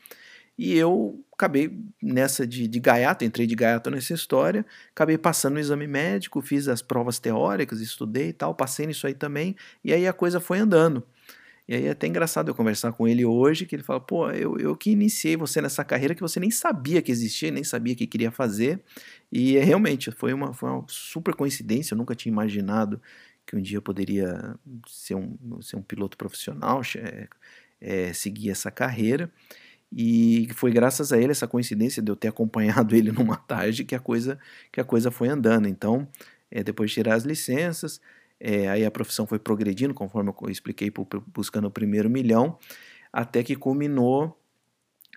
e 0.57 0.73
eu 0.77 1.21
acabei 1.33 1.83
nessa 2.01 2.47
de, 2.47 2.65
de 2.65 2.79
gaiato, 2.79 3.25
entrei 3.25 3.45
de 3.45 3.55
gaiato 3.55 3.91
nessa 3.91 4.13
história, 4.13 4.65
acabei 4.95 5.17
passando 5.17 5.55
no 5.55 5.59
exame 5.59 5.85
médico, 5.85 6.41
fiz 6.41 6.69
as 6.69 6.81
provas 6.81 7.19
teóricas, 7.19 7.81
estudei 7.81 8.29
e 8.29 8.33
tal, 8.33 8.55
passei 8.55 8.87
nisso 8.87 9.05
aí 9.05 9.13
também, 9.13 9.53
e 9.83 9.91
aí 9.91 10.07
a 10.07 10.13
coisa 10.13 10.39
foi 10.39 10.59
andando. 10.59 11.03
E 11.69 11.75
aí 11.75 11.85
é 11.85 11.91
até 11.91 12.07
engraçado 12.07 12.49
eu 12.49 12.55
conversar 12.55 12.91
com 12.93 13.07
ele 13.07 13.23
hoje, 13.23 13.63
que 13.63 13.75
ele 13.75 13.83
fala, 13.83 13.99
pô, 13.99 14.31
eu, 14.31 14.57
eu 14.57 14.75
que 14.75 14.89
iniciei 14.89 15.37
você 15.37 15.61
nessa 15.61 15.85
carreira 15.85 16.15
que 16.15 16.21
você 16.21 16.39
nem 16.39 16.49
sabia 16.49 16.99
que 16.99 17.11
existia, 17.11 17.51
nem 17.51 17.63
sabia 17.63 17.95
que 17.95 18.07
queria 18.07 18.31
fazer. 18.31 18.81
E 19.31 19.55
é, 19.55 19.63
realmente 19.63 20.09
foi 20.09 20.33
uma, 20.33 20.51
foi 20.51 20.67
uma 20.67 20.83
super 20.87 21.35
coincidência, 21.35 21.93
eu 21.93 21.97
nunca 21.99 22.15
tinha 22.15 22.31
imaginado 22.31 22.99
que 23.45 23.55
um 23.55 23.61
dia 23.61 23.77
eu 23.77 23.83
poderia 23.83 24.57
ser 24.87 25.13
um, 25.13 25.61
ser 25.61 25.75
um 25.75 25.83
piloto 25.83 26.17
profissional, 26.17 26.81
é, 26.97 27.27
é, 27.79 28.13
seguir 28.13 28.49
essa 28.49 28.71
carreira. 28.71 29.31
E 29.91 30.47
foi 30.55 30.71
graças 30.71 31.13
a 31.13 31.19
ele, 31.19 31.31
essa 31.31 31.47
coincidência 31.47 32.01
de 32.01 32.11
eu 32.11 32.15
ter 32.15 32.29
acompanhado 32.29 32.95
ele 32.97 33.11
numa 33.11 33.37
tarde, 33.37 33.85
que 33.85 33.93
a 33.93 33.99
coisa, 33.99 34.39
que 34.71 34.81
a 34.81 34.83
coisa 34.83 35.11
foi 35.11 35.27
andando. 35.27 35.67
Então, 35.67 36.07
é, 36.49 36.63
depois 36.63 36.89
de 36.89 36.95
tirar 36.95 37.13
as 37.13 37.25
licenças, 37.25 38.01
é, 38.39 38.69
aí 38.69 38.85
a 38.85 38.91
profissão 38.91 39.27
foi 39.27 39.37
progredindo, 39.37 39.93
conforme 39.93 40.31
eu 40.41 40.49
expliquei, 40.49 40.91
buscando 41.27 41.67
o 41.67 41.71
primeiro 41.71 42.09
milhão, 42.09 42.57
até 43.11 43.43
que 43.43 43.55
culminou 43.55 44.39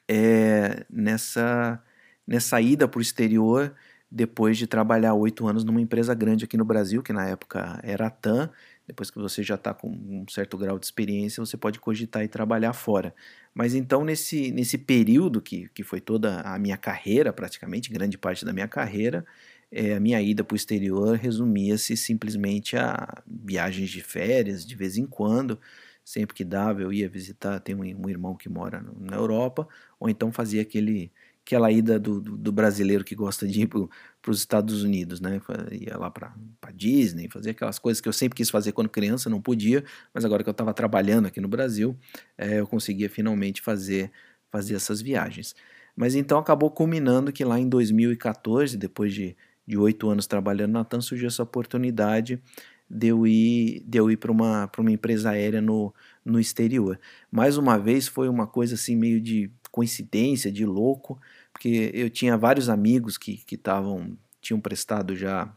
é, 0.08 0.84
nessa, 0.90 1.82
nessa 2.26 2.60
ida 2.60 2.88
para 2.88 2.98
o 2.98 3.02
exterior, 3.02 3.74
depois 4.10 4.58
de 4.58 4.66
trabalhar 4.66 5.14
oito 5.14 5.46
anos 5.46 5.64
numa 5.64 5.80
empresa 5.80 6.14
grande 6.14 6.44
aqui 6.44 6.56
no 6.56 6.64
Brasil, 6.64 7.02
que 7.02 7.12
na 7.12 7.26
época 7.26 7.80
era 7.82 8.08
a 8.08 8.10
TAM. 8.10 8.50
Depois 8.86 9.10
que 9.10 9.18
você 9.18 9.42
já 9.42 9.54
está 9.54 9.72
com 9.72 9.88
um 9.88 10.26
certo 10.28 10.58
grau 10.58 10.78
de 10.78 10.84
experiência, 10.84 11.42
você 11.42 11.56
pode 11.56 11.80
cogitar 11.80 12.22
e 12.22 12.28
trabalhar 12.28 12.74
fora. 12.74 13.14
Mas 13.54 13.74
então, 13.74 14.04
nesse, 14.04 14.50
nesse 14.50 14.76
período, 14.76 15.40
que, 15.40 15.68
que 15.70 15.82
foi 15.82 16.00
toda 16.00 16.40
a 16.42 16.58
minha 16.58 16.76
carreira, 16.76 17.32
praticamente, 17.32 17.90
grande 17.90 18.18
parte 18.18 18.44
da 18.44 18.52
minha 18.52 18.68
carreira, 18.68 19.24
é, 19.72 19.94
a 19.94 20.00
minha 20.00 20.20
ida 20.20 20.44
para 20.44 20.54
o 20.54 20.56
exterior 20.56 21.16
resumia-se 21.16 21.96
simplesmente 21.96 22.76
a 22.76 23.22
viagens 23.26 23.88
de 23.88 24.02
férias, 24.02 24.66
de 24.66 24.76
vez 24.76 24.98
em 24.98 25.06
quando, 25.06 25.58
sempre 26.04 26.34
que 26.34 26.44
dava 26.44 26.82
eu 26.82 26.92
ia 26.92 27.08
visitar, 27.08 27.58
tem 27.58 27.74
um, 27.74 27.80
um 27.80 28.08
irmão 28.10 28.36
que 28.36 28.50
mora 28.50 28.82
no, 28.82 28.94
na 29.00 29.16
Europa, 29.16 29.66
ou 29.98 30.10
então 30.10 30.30
fazia 30.30 30.60
aquele, 30.60 31.10
aquela 31.44 31.72
ida 31.72 31.98
do, 31.98 32.20
do, 32.20 32.36
do 32.36 32.52
brasileiro 32.52 33.02
que 33.02 33.14
gosta 33.14 33.48
de 33.48 33.62
ir 33.62 33.66
para 33.66 34.30
os 34.30 34.38
Estados 34.38 34.82
Unidos, 34.82 35.22
né? 35.22 35.40
Ia 35.70 35.96
lá 35.96 36.10
para 36.10 36.34
Disney, 36.74 37.30
fazia 37.30 37.52
aquelas 37.52 37.78
coisas 37.78 38.00
que 38.00 38.08
eu 38.08 38.12
sempre 38.12 38.36
quis 38.36 38.50
fazer 38.50 38.72
quando 38.72 38.90
criança, 38.90 39.30
não 39.30 39.40
podia, 39.40 39.84
mas 40.12 40.22
agora 40.22 40.42
que 40.42 40.50
eu 40.50 40.52
estava 40.52 40.74
trabalhando 40.74 41.26
aqui 41.26 41.40
no 41.40 41.48
Brasil, 41.48 41.96
é, 42.36 42.60
eu 42.60 42.66
conseguia 42.66 43.08
finalmente 43.08 43.62
fazer, 43.62 44.12
fazer 44.50 44.74
essas 44.74 45.00
viagens. 45.00 45.54
Mas 45.96 46.14
então 46.14 46.38
acabou 46.38 46.70
culminando 46.70 47.32
que 47.32 47.44
lá 47.44 47.58
em 47.58 47.68
2014, 47.68 48.76
depois 48.76 49.14
de 49.14 49.36
de 49.66 49.78
oito 49.78 50.08
anos 50.08 50.26
trabalhando 50.26 50.72
na 50.72 50.84
TAM, 50.84 51.00
surgiu 51.00 51.28
essa 51.28 51.42
oportunidade 51.42 52.40
de 52.88 53.08
eu 53.08 53.26
ir, 53.26 53.82
de 53.86 53.98
eu 53.98 54.10
ir 54.10 54.16
para 54.16 54.30
uma, 54.30 54.70
uma 54.76 54.92
empresa 54.92 55.30
aérea 55.30 55.62
no, 55.62 55.94
no 56.24 56.38
exterior. 56.38 56.98
Mais 57.30 57.56
uma 57.56 57.78
vez 57.78 58.06
foi 58.06 58.28
uma 58.28 58.46
coisa 58.46 58.74
assim 58.74 58.96
meio 58.96 59.20
de 59.20 59.50
coincidência, 59.70 60.52
de 60.52 60.66
louco, 60.66 61.18
porque 61.52 61.90
eu 61.94 62.10
tinha 62.10 62.36
vários 62.36 62.68
amigos 62.68 63.16
que 63.16 63.38
que 63.38 63.54
estavam 63.54 64.16
tinham 64.40 64.60
prestado 64.60 65.16
já 65.16 65.50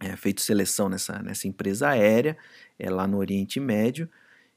é, 0.00 0.16
feito 0.16 0.40
seleção 0.42 0.88
nessa, 0.88 1.22
nessa 1.22 1.48
empresa 1.48 1.88
aérea 1.88 2.36
é, 2.78 2.90
lá 2.90 3.06
no 3.06 3.18
Oriente 3.18 3.58
Médio 3.60 4.08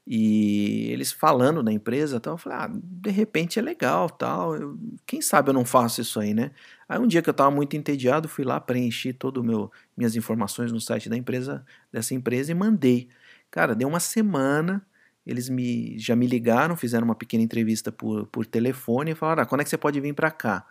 e 0.06 0.88
eles 0.90 1.12
falando 1.12 1.62
da 1.62 1.72
empresa, 1.72 2.18
tal, 2.20 2.34
eu 2.34 2.38
falei, 2.38 2.58
ah, 2.58 2.70
de 2.72 3.10
repente 3.10 3.58
é 3.58 3.62
legal, 3.62 4.10
tal, 4.10 4.56
eu, 4.56 4.78
quem 5.06 5.22
sabe 5.22 5.50
eu 5.50 5.54
não 5.54 5.64
faço 5.64 6.00
isso 6.00 6.18
aí, 6.18 6.34
né? 6.34 6.50
Aí 6.88 6.98
um 6.98 7.06
dia 7.06 7.22
que 7.22 7.28
eu 7.28 7.32
estava 7.32 7.50
muito 7.50 7.76
entediado, 7.76 8.28
fui 8.28 8.44
lá, 8.44 8.60
preenchi 8.60 9.12
todo 9.12 9.44
meu 9.44 9.70
minhas 9.96 10.16
informações 10.16 10.72
no 10.72 10.80
site 10.80 11.08
da 11.08 11.16
empresa, 11.16 11.64
dessa 11.92 12.14
empresa 12.14 12.50
e 12.50 12.54
mandei. 12.54 13.08
Cara, 13.50 13.74
deu 13.74 13.86
uma 13.88 14.00
semana, 14.00 14.84
eles 15.26 15.48
me 15.48 15.96
já 15.98 16.16
me 16.16 16.26
ligaram, 16.26 16.76
fizeram 16.76 17.04
uma 17.04 17.14
pequena 17.14 17.42
entrevista 17.44 17.92
por, 17.92 18.26
por 18.26 18.44
telefone 18.46 19.12
e 19.12 19.14
falaram, 19.14 19.42
ah, 19.44 19.46
quando 19.46 19.60
é 19.60 19.64
que 19.64 19.70
você 19.70 19.78
pode 19.78 20.00
vir 20.00 20.14
para 20.14 20.30
cá? 20.30 20.66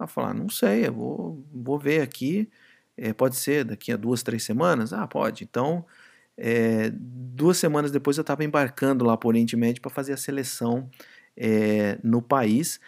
Eu 0.00 0.06
falei, 0.06 0.30
ah, 0.30 0.34
não 0.34 0.48
sei, 0.48 0.86
eu 0.86 0.92
vou, 0.92 1.44
vou 1.52 1.78
ver 1.78 2.02
aqui, 2.02 2.48
é, 2.96 3.12
pode 3.12 3.36
ser 3.36 3.64
daqui 3.64 3.92
a 3.92 3.96
duas, 3.96 4.22
três 4.22 4.44
semanas? 4.44 4.92
Ah, 4.92 5.06
pode, 5.08 5.44
então 5.44 5.84
é, 6.38 6.90
duas 6.92 7.58
semanas 7.58 7.90
depois 7.90 8.16
eu 8.16 8.22
estava 8.22 8.44
embarcando 8.44 9.04
lá 9.04 9.16
para 9.16 9.26
o 9.26 9.30
Oriente 9.30 9.56
Médio 9.56 9.82
para 9.82 9.90
fazer 9.90 10.12
a 10.12 10.16
seleção 10.16 10.88
é, 11.36 11.98
no 12.02 12.22
país. 12.22 12.80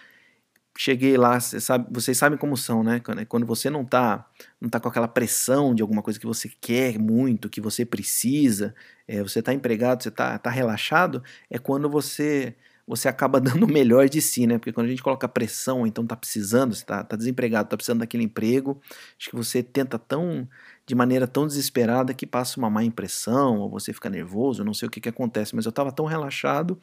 Cheguei 0.78 1.16
lá, 1.16 1.38
sabe, 1.40 1.88
vocês 1.90 2.16
sabem 2.16 2.38
como 2.38 2.56
são, 2.56 2.82
né? 2.82 3.02
Quando 3.28 3.44
você 3.44 3.68
não 3.68 3.82
está 3.82 4.26
não 4.60 4.70
tá 4.70 4.78
com 4.80 4.88
aquela 4.88 5.08
pressão 5.08 5.74
de 5.74 5.82
alguma 5.82 6.00
coisa 6.00 6.18
que 6.18 6.26
você 6.26 6.50
quer 6.60 6.98
muito, 6.98 7.50
que 7.50 7.60
você 7.60 7.84
precisa, 7.84 8.74
é, 9.06 9.22
você 9.22 9.40
está 9.40 9.52
empregado, 9.52 10.02
você 10.02 10.08
está 10.08 10.38
tá 10.38 10.48
relaxado, 10.48 11.22
é 11.50 11.58
quando 11.58 11.90
você 11.90 12.54
você 12.86 13.08
acaba 13.08 13.40
dando 13.40 13.64
o 13.66 13.72
melhor 13.72 14.08
de 14.08 14.20
si, 14.20 14.46
né? 14.46 14.58
Porque 14.58 14.72
quando 14.72 14.86
a 14.86 14.90
gente 14.90 15.02
coloca 15.02 15.28
pressão, 15.28 15.86
então 15.86 16.06
tá 16.06 16.16
precisando, 16.16 16.74
você 16.74 16.84
tá, 16.84 17.04
tá 17.04 17.16
desempregado, 17.16 17.68
tá 17.68 17.76
precisando 17.76 18.00
daquele 18.00 18.24
emprego, 18.24 18.80
acho 19.18 19.30
que 19.30 19.36
você 19.36 19.62
tenta 19.62 19.98
tão 19.98 20.48
de 20.90 20.94
maneira 20.96 21.24
tão 21.24 21.46
desesperada 21.46 22.12
que 22.12 22.26
passa 22.26 22.58
uma 22.58 22.68
má 22.68 22.82
impressão, 22.82 23.60
ou 23.60 23.70
você 23.70 23.92
fica 23.92 24.10
nervoso, 24.10 24.64
não 24.64 24.74
sei 24.74 24.88
o 24.88 24.90
que, 24.90 25.00
que 25.00 25.08
acontece, 25.08 25.54
mas 25.54 25.64
eu 25.64 25.70
estava 25.70 25.92
tão 25.92 26.04
relaxado 26.04 26.76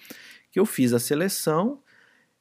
que 0.49 0.57
eu 0.57 0.65
fiz 0.65 0.93
a 0.93 0.99
seleção, 0.99 1.81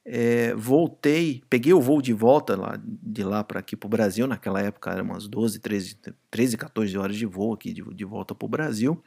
é, 0.05 0.55
voltei, 0.55 1.42
peguei 1.50 1.72
o 1.72 1.81
voo 1.81 2.00
de 2.00 2.12
volta 2.12 2.55
lá, 2.57 2.81
de 2.81 3.24
lá 3.24 3.42
para 3.42 3.59
aqui 3.59 3.74
para 3.74 3.88
o 3.88 3.90
Brasil, 3.90 4.29
naquela 4.29 4.62
época 4.62 4.92
eram 4.92 5.07
umas 5.07 5.26
12, 5.26 5.59
13, 5.59 5.98
13, 6.31 6.57
14 6.57 6.96
horas 6.96 7.16
de 7.16 7.26
voo 7.26 7.52
aqui 7.52 7.72
de, 7.72 7.83
de 7.83 8.05
volta 8.05 8.33
para 8.33 8.46
o 8.46 8.48
Brasil, 8.48 9.02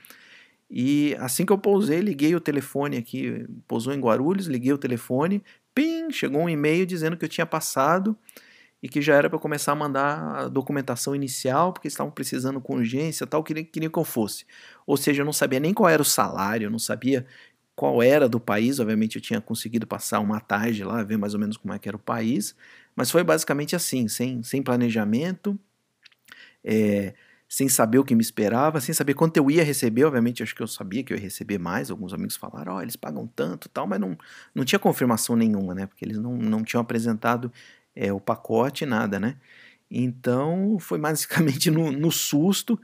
e 0.70 1.16
assim 1.18 1.46
que 1.46 1.54
eu 1.54 1.58
pousei, 1.58 2.02
liguei 2.02 2.36
o 2.36 2.42
telefone 2.42 2.98
aqui, 2.98 3.48
pousou 3.70 3.94
em 3.94 4.02
Guarulhos, 4.02 4.48
liguei 4.48 4.74
o 4.74 4.78
telefone, 4.78 5.42
pim, 5.74 6.12
chegou 6.12 6.42
um 6.42 6.50
e-mail 6.50 6.86
dizendo 6.86 7.16
que 7.16 7.24
eu 7.24 7.30
tinha 7.30 7.46
passado, 7.46 8.18
e 8.82 8.88
que 8.88 9.02
já 9.02 9.16
era 9.16 9.30
para 9.30 9.40
começar 9.40 9.74
a 9.74 9.76
mandar 9.76 10.36
a 10.36 10.48
documentação 10.48 11.16
inicial, 11.16 11.74
porque 11.74 11.88
estavam 11.88 12.12
precisando 12.12 12.62
com 12.62 12.76
urgência 12.76 13.28
tal, 13.28 13.44
queria, 13.44 13.64
queria 13.64 13.90
que 13.90 14.00
eu 14.00 14.04
fosse. 14.06 14.46
Ou 14.88 14.96
seja, 14.96 15.22
eu 15.22 15.26
não 15.26 15.34
sabia 15.34 15.60
nem 15.60 15.74
qual 15.74 15.90
era 15.90 16.02
o 16.02 16.06
salário, 16.06 16.68
eu 16.68 16.72
não 16.72 16.80
sabia 16.80 17.26
qual 17.76 18.04
era 18.04 18.28
do 18.28 18.40
país, 18.40 18.80
obviamente 18.80 19.16
eu 19.16 19.22
tinha 19.22 19.40
conseguido 19.40 19.88
passar 19.88 20.20
uma 20.20 20.40
tarde 20.40 20.84
lá, 20.84 21.02
ver 21.04 21.18
mais 21.18 21.34
ou 21.34 21.40
menos 21.40 21.56
como 21.56 21.74
é 21.74 21.80
que 21.80 21.88
era 21.88 21.96
o 21.96 22.00
país, 22.00 22.56
mas 22.96 23.10
foi 23.10 23.24
basicamente 23.24 23.76
assim, 23.76 24.08
sem, 24.08 24.44
sem 24.44 24.62
planejamento, 24.62 25.58
é, 26.62 27.14
sem 27.48 27.70
saber 27.70 27.98
o 27.98 28.04
que 28.04 28.14
me 28.14 28.22
esperava, 28.22 28.82
sem 28.82 28.94
saber 28.94 29.14
quanto 29.14 29.38
eu 29.38 29.50
ia 29.50 29.64
receber, 29.64 30.04
obviamente 30.04 30.44
acho 30.44 30.54
que 30.54 30.62
eu 30.62 30.68
sabia 30.68 31.04
que 31.04 31.14
eu 31.14 31.18
ia 31.18 31.24
receber 31.24 31.58
mais, 31.58 31.90
alguns 31.90 32.14
amigos 32.14 32.36
falaram, 32.36 32.74
ó, 32.74 32.78
oh, 32.78 32.82
eles 32.82 32.96
pagam 32.96 33.26
tanto 33.26 33.70
tal, 33.70 33.88
mas 33.88 34.00
não, 34.00 34.18
não 34.54 34.66
tinha 34.66 34.78
confirmação 34.78 35.38
nenhuma, 35.38 35.74
né, 35.74 35.86
porque 35.88 36.04
eles 36.04 36.18
não, 36.18 36.36
não 36.38 36.64
tinham 36.64 36.82
apresentado 36.82 37.52
é, 38.00 38.14
o 38.14 38.20
pacote, 38.20 38.86
nada, 38.86 39.20
né? 39.20 39.36
Então 39.92 40.78
foi 40.80 40.98
basicamente 41.00 41.70
no, 41.70 41.92
no 41.92 42.12
susto 42.12 42.80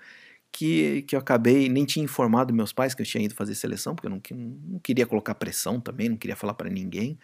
que, 0.51 1.03
que 1.03 1.15
eu 1.15 1.19
acabei, 1.19 1.69
nem 1.69 1.85
tinha 1.85 2.03
informado 2.03 2.53
meus 2.53 2.73
pais 2.73 2.93
que 2.93 3.01
eu 3.01 3.05
tinha 3.05 3.23
ido 3.23 3.33
fazer 3.33 3.55
seleção, 3.55 3.95
porque 3.95 4.07
eu 4.07 4.11
não, 4.11 4.21
não 4.67 4.79
queria 4.79 5.05
colocar 5.05 5.35
pressão 5.35 5.79
também, 5.79 6.09
não 6.09 6.17
queria 6.17 6.35
falar 6.35 6.53
para 6.53 6.69
ninguém. 6.69 7.17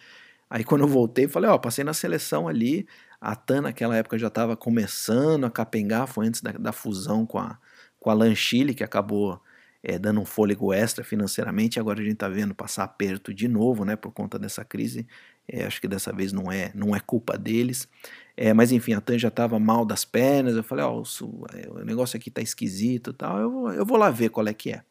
Aí 0.50 0.64
quando 0.64 0.82
eu 0.82 0.88
voltei, 0.88 1.28
falei, 1.28 1.50
ó, 1.50 1.58
passei 1.58 1.84
na 1.84 1.94
seleção 1.94 2.48
ali, 2.48 2.86
a 3.20 3.36
TAN 3.36 3.62
naquela 3.62 3.96
época 3.96 4.18
já 4.18 4.28
estava 4.28 4.56
começando 4.56 5.44
a 5.44 5.50
capengar, 5.50 6.06
foi 6.06 6.26
antes 6.26 6.40
da, 6.42 6.52
da, 6.52 6.72
fusão 6.72 7.26
com 7.26 7.38
a, 7.38 7.58
com 8.00 8.10
a 8.10 8.14
Lanchile, 8.14 8.74
que 8.74 8.84
acabou 8.84 9.40
é, 9.82 9.98
dando 9.98 10.20
um 10.20 10.24
fôlego 10.24 10.72
extra 10.72 11.04
financeiramente, 11.04 11.80
agora 11.80 12.00
a 12.00 12.02
gente 12.02 12.14
está 12.14 12.28
vendo 12.28 12.54
passar 12.54 12.84
aperto 12.84 13.32
de 13.34 13.48
novo, 13.48 13.84
né, 13.84 13.96
por 13.96 14.12
conta 14.12 14.38
dessa 14.38 14.64
crise, 14.64 15.06
é, 15.48 15.64
acho 15.64 15.80
que 15.80 15.88
dessa 15.88 16.12
vez 16.12 16.32
não 16.32 16.50
é, 16.50 16.70
não 16.74 16.94
é 16.94 17.00
culpa 17.00 17.36
deles, 17.36 17.88
é, 18.36 18.52
mas 18.52 18.72
enfim, 18.72 18.94
a 18.94 19.00
TAN 19.00 19.18
já 19.18 19.28
estava 19.28 19.58
mal 19.58 19.84
das 19.84 20.04
pernas, 20.04 20.56
eu 20.56 20.62
falei, 20.62 20.84
ó, 20.84 21.02
oh, 21.02 21.78
o 21.80 21.84
negócio 21.84 22.16
aqui 22.16 22.30
tá 22.30 22.40
esquisito 22.40 23.12
tal, 23.12 23.38
eu, 23.38 23.68
eu 23.72 23.86
vou 23.86 23.96
lá 23.96 24.10
ver 24.10 24.30
qual 24.30 24.46
é 24.46 24.54
que 24.54 24.70
é. 24.70 24.82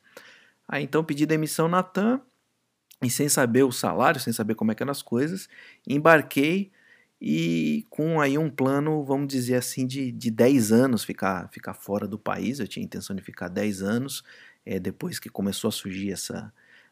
Aí 0.67 0.83
então 0.83 1.03
pedi 1.03 1.25
demissão 1.25 1.67
na 1.67 1.83
TAN, 1.83 2.21
e 3.01 3.09
sem 3.09 3.27
saber 3.27 3.63
o 3.63 3.71
salário, 3.71 4.19
sem 4.19 4.31
saber 4.31 4.55
como 4.55 4.71
é 4.71 4.75
que 4.75 4.83
eram 4.83 4.91
as 4.91 5.01
coisas, 5.01 5.49
embarquei 5.87 6.71
e 7.19 7.85
com 7.89 8.19
aí 8.19 8.37
um 8.37 8.49
plano, 8.49 9.03
vamos 9.03 9.27
dizer 9.27 9.55
assim, 9.55 9.85
de, 9.85 10.11
de 10.11 10.31
10 10.31 10.71
anos 10.71 11.03
ficar, 11.03 11.49
ficar 11.49 11.75
fora 11.75 12.07
do 12.07 12.17
país. 12.17 12.59
Eu 12.59 12.67
tinha 12.67 12.83
intenção 12.83 13.15
de 13.15 13.21
ficar 13.21 13.47
10 13.47 13.83
anos, 13.83 14.23
é, 14.65 14.79
depois 14.79 15.19
que 15.19 15.29
começou 15.29 15.67
a 15.67 15.71
surgir 15.71 16.11
essa, 16.11 16.51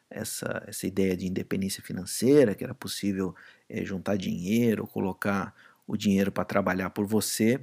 essa, 0.09 0.63
essa 0.67 0.87
ideia 0.87 1.15
de 1.15 1.27
independência 1.27 1.83
financeira, 1.83 2.55
que 2.55 2.63
era 2.63 2.73
possível 2.73 3.35
é, 3.69 3.85
juntar 3.85 4.17
dinheiro, 4.17 4.87
colocar 4.87 5.53
o 5.87 5.95
dinheiro 5.95 6.31
para 6.31 6.45
trabalhar 6.45 6.89
por 6.89 7.05
você. 7.05 7.59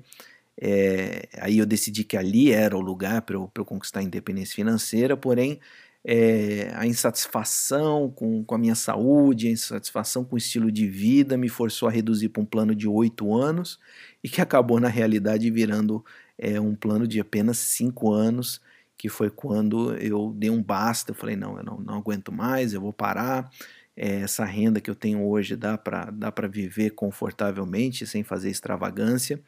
É, 0.59 1.29
aí 1.39 1.59
eu 1.59 1.67
decidi 1.67 2.05
que 2.05 2.17
ali 2.17 2.53
era 2.53 2.77
o 2.77 2.81
lugar 2.81 3.23
para 3.23 3.37
eu, 3.37 3.51
eu 3.55 3.65
conquistar 3.65 4.01
a 4.01 4.03
independência 4.03 4.55
financeira, 4.55 5.17
porém 5.17 5.61
é, 6.05 6.71
a 6.75 6.87
insatisfação 6.87 8.11
com, 8.11 8.45
com 8.45 8.55
a 8.55 8.59
minha 8.59 8.77
saúde, 8.77 9.49
a 9.49 9.51
insatisfação 9.51 10.25
com 10.25 10.37
o 10.37 10.39
estilo 10.39 10.71
de 10.71 10.87
vida 10.87 11.37
me 11.37 11.49
forçou 11.49 11.89
a 11.89 11.93
reduzir 11.93 12.29
para 12.29 12.43
um 12.43 12.47
plano 12.47 12.75
de 12.75 12.87
oito 12.89 13.35
anos 13.35 13.79
e 14.23 14.29
que 14.29 14.41
acabou 14.41 14.79
na 14.79 14.89
realidade 14.89 15.51
virando 15.51 16.05
um 16.63 16.75
plano 16.75 17.09
de 17.09 17.19
apenas 17.19 17.57
cinco 17.57 18.13
anos, 18.13 18.61
que 18.97 19.09
foi 19.09 19.31
quando 19.31 19.95
eu 19.97 20.33
dei 20.37 20.51
um 20.51 20.63
basta, 20.63 21.11
eu 21.13 21.15
falei, 21.15 21.37
não, 21.37 21.59
eu 21.59 21.65
não, 21.65 21.79
não 21.79 21.95
aguento 21.97 22.33
mais, 22.33 22.73
eu 22.73 22.81
vou 22.81 22.93
parar, 22.93 23.51
é, 23.97 24.21
essa 24.21 24.45
renda 24.45 24.81
que 24.81 24.91
eu 24.91 24.95
tenho 24.95 25.25
hoje 25.27 25.57
dá 25.57 25.77
para 25.79 26.11
dá 26.11 26.33
viver 26.51 26.91
confortavelmente, 26.91 28.07
sem 28.07 28.23
fazer 28.25 28.51
extravagância, 28.51 29.41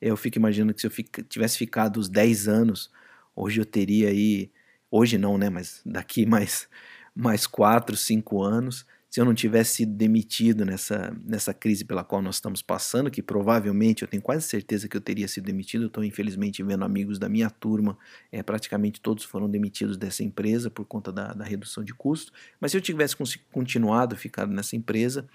eu 0.00 0.16
fico 0.16 0.38
imaginando 0.38 0.74
que 0.74 0.80
se 0.80 0.86
eu 0.86 0.90
fic, 0.90 1.22
tivesse 1.24 1.58
ficado 1.58 1.98
os 1.98 2.08
10 2.08 2.48
anos, 2.48 2.90
hoje 3.34 3.60
eu 3.60 3.66
teria 3.66 4.08
aí 4.10 4.50
hoje 4.90 5.18
não, 5.18 5.38
né, 5.38 5.50
mas 5.50 5.82
daqui 5.84 6.26
mais 6.26 6.68
mais 7.14 7.46
quatro, 7.46 7.96
cinco 7.96 8.42
anos, 8.42 8.86
se 9.16 9.20
eu 9.22 9.24
não 9.24 9.32
tivesse 9.32 9.76
sido 9.76 9.94
demitido 9.94 10.66
nessa, 10.66 11.16
nessa 11.24 11.54
crise 11.54 11.86
pela 11.86 12.04
qual 12.04 12.20
nós 12.20 12.34
estamos 12.34 12.60
passando, 12.60 13.10
que 13.10 13.22
provavelmente 13.22 14.02
eu 14.02 14.08
tenho 14.08 14.22
quase 14.22 14.46
certeza 14.46 14.86
que 14.90 14.94
eu 14.94 15.00
teria 15.00 15.26
sido 15.26 15.46
demitido, 15.46 15.86
estou 15.86 16.04
infelizmente 16.04 16.62
vendo 16.62 16.84
amigos 16.84 17.18
da 17.18 17.26
minha 17.26 17.48
turma, 17.48 17.96
é, 18.30 18.42
praticamente 18.42 19.00
todos 19.00 19.24
foram 19.24 19.48
demitidos 19.48 19.96
dessa 19.96 20.22
empresa 20.22 20.68
por 20.68 20.84
conta 20.84 21.10
da, 21.10 21.32
da 21.32 21.46
redução 21.46 21.82
de 21.82 21.94
custo, 21.94 22.30
mas 22.60 22.72
se 22.72 22.76
eu 22.76 22.80
tivesse 22.82 23.16
continuado, 23.50 24.14
ficado 24.16 24.52
nessa 24.52 24.76
empresa, 24.76 25.26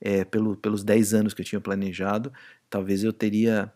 é, 0.00 0.24
pelo, 0.24 0.56
pelos 0.56 0.82
10 0.82 1.14
anos 1.14 1.32
que 1.32 1.40
eu 1.40 1.46
tinha 1.46 1.60
planejado, 1.60 2.32
talvez 2.68 3.04
eu 3.04 3.12
teria 3.12 3.72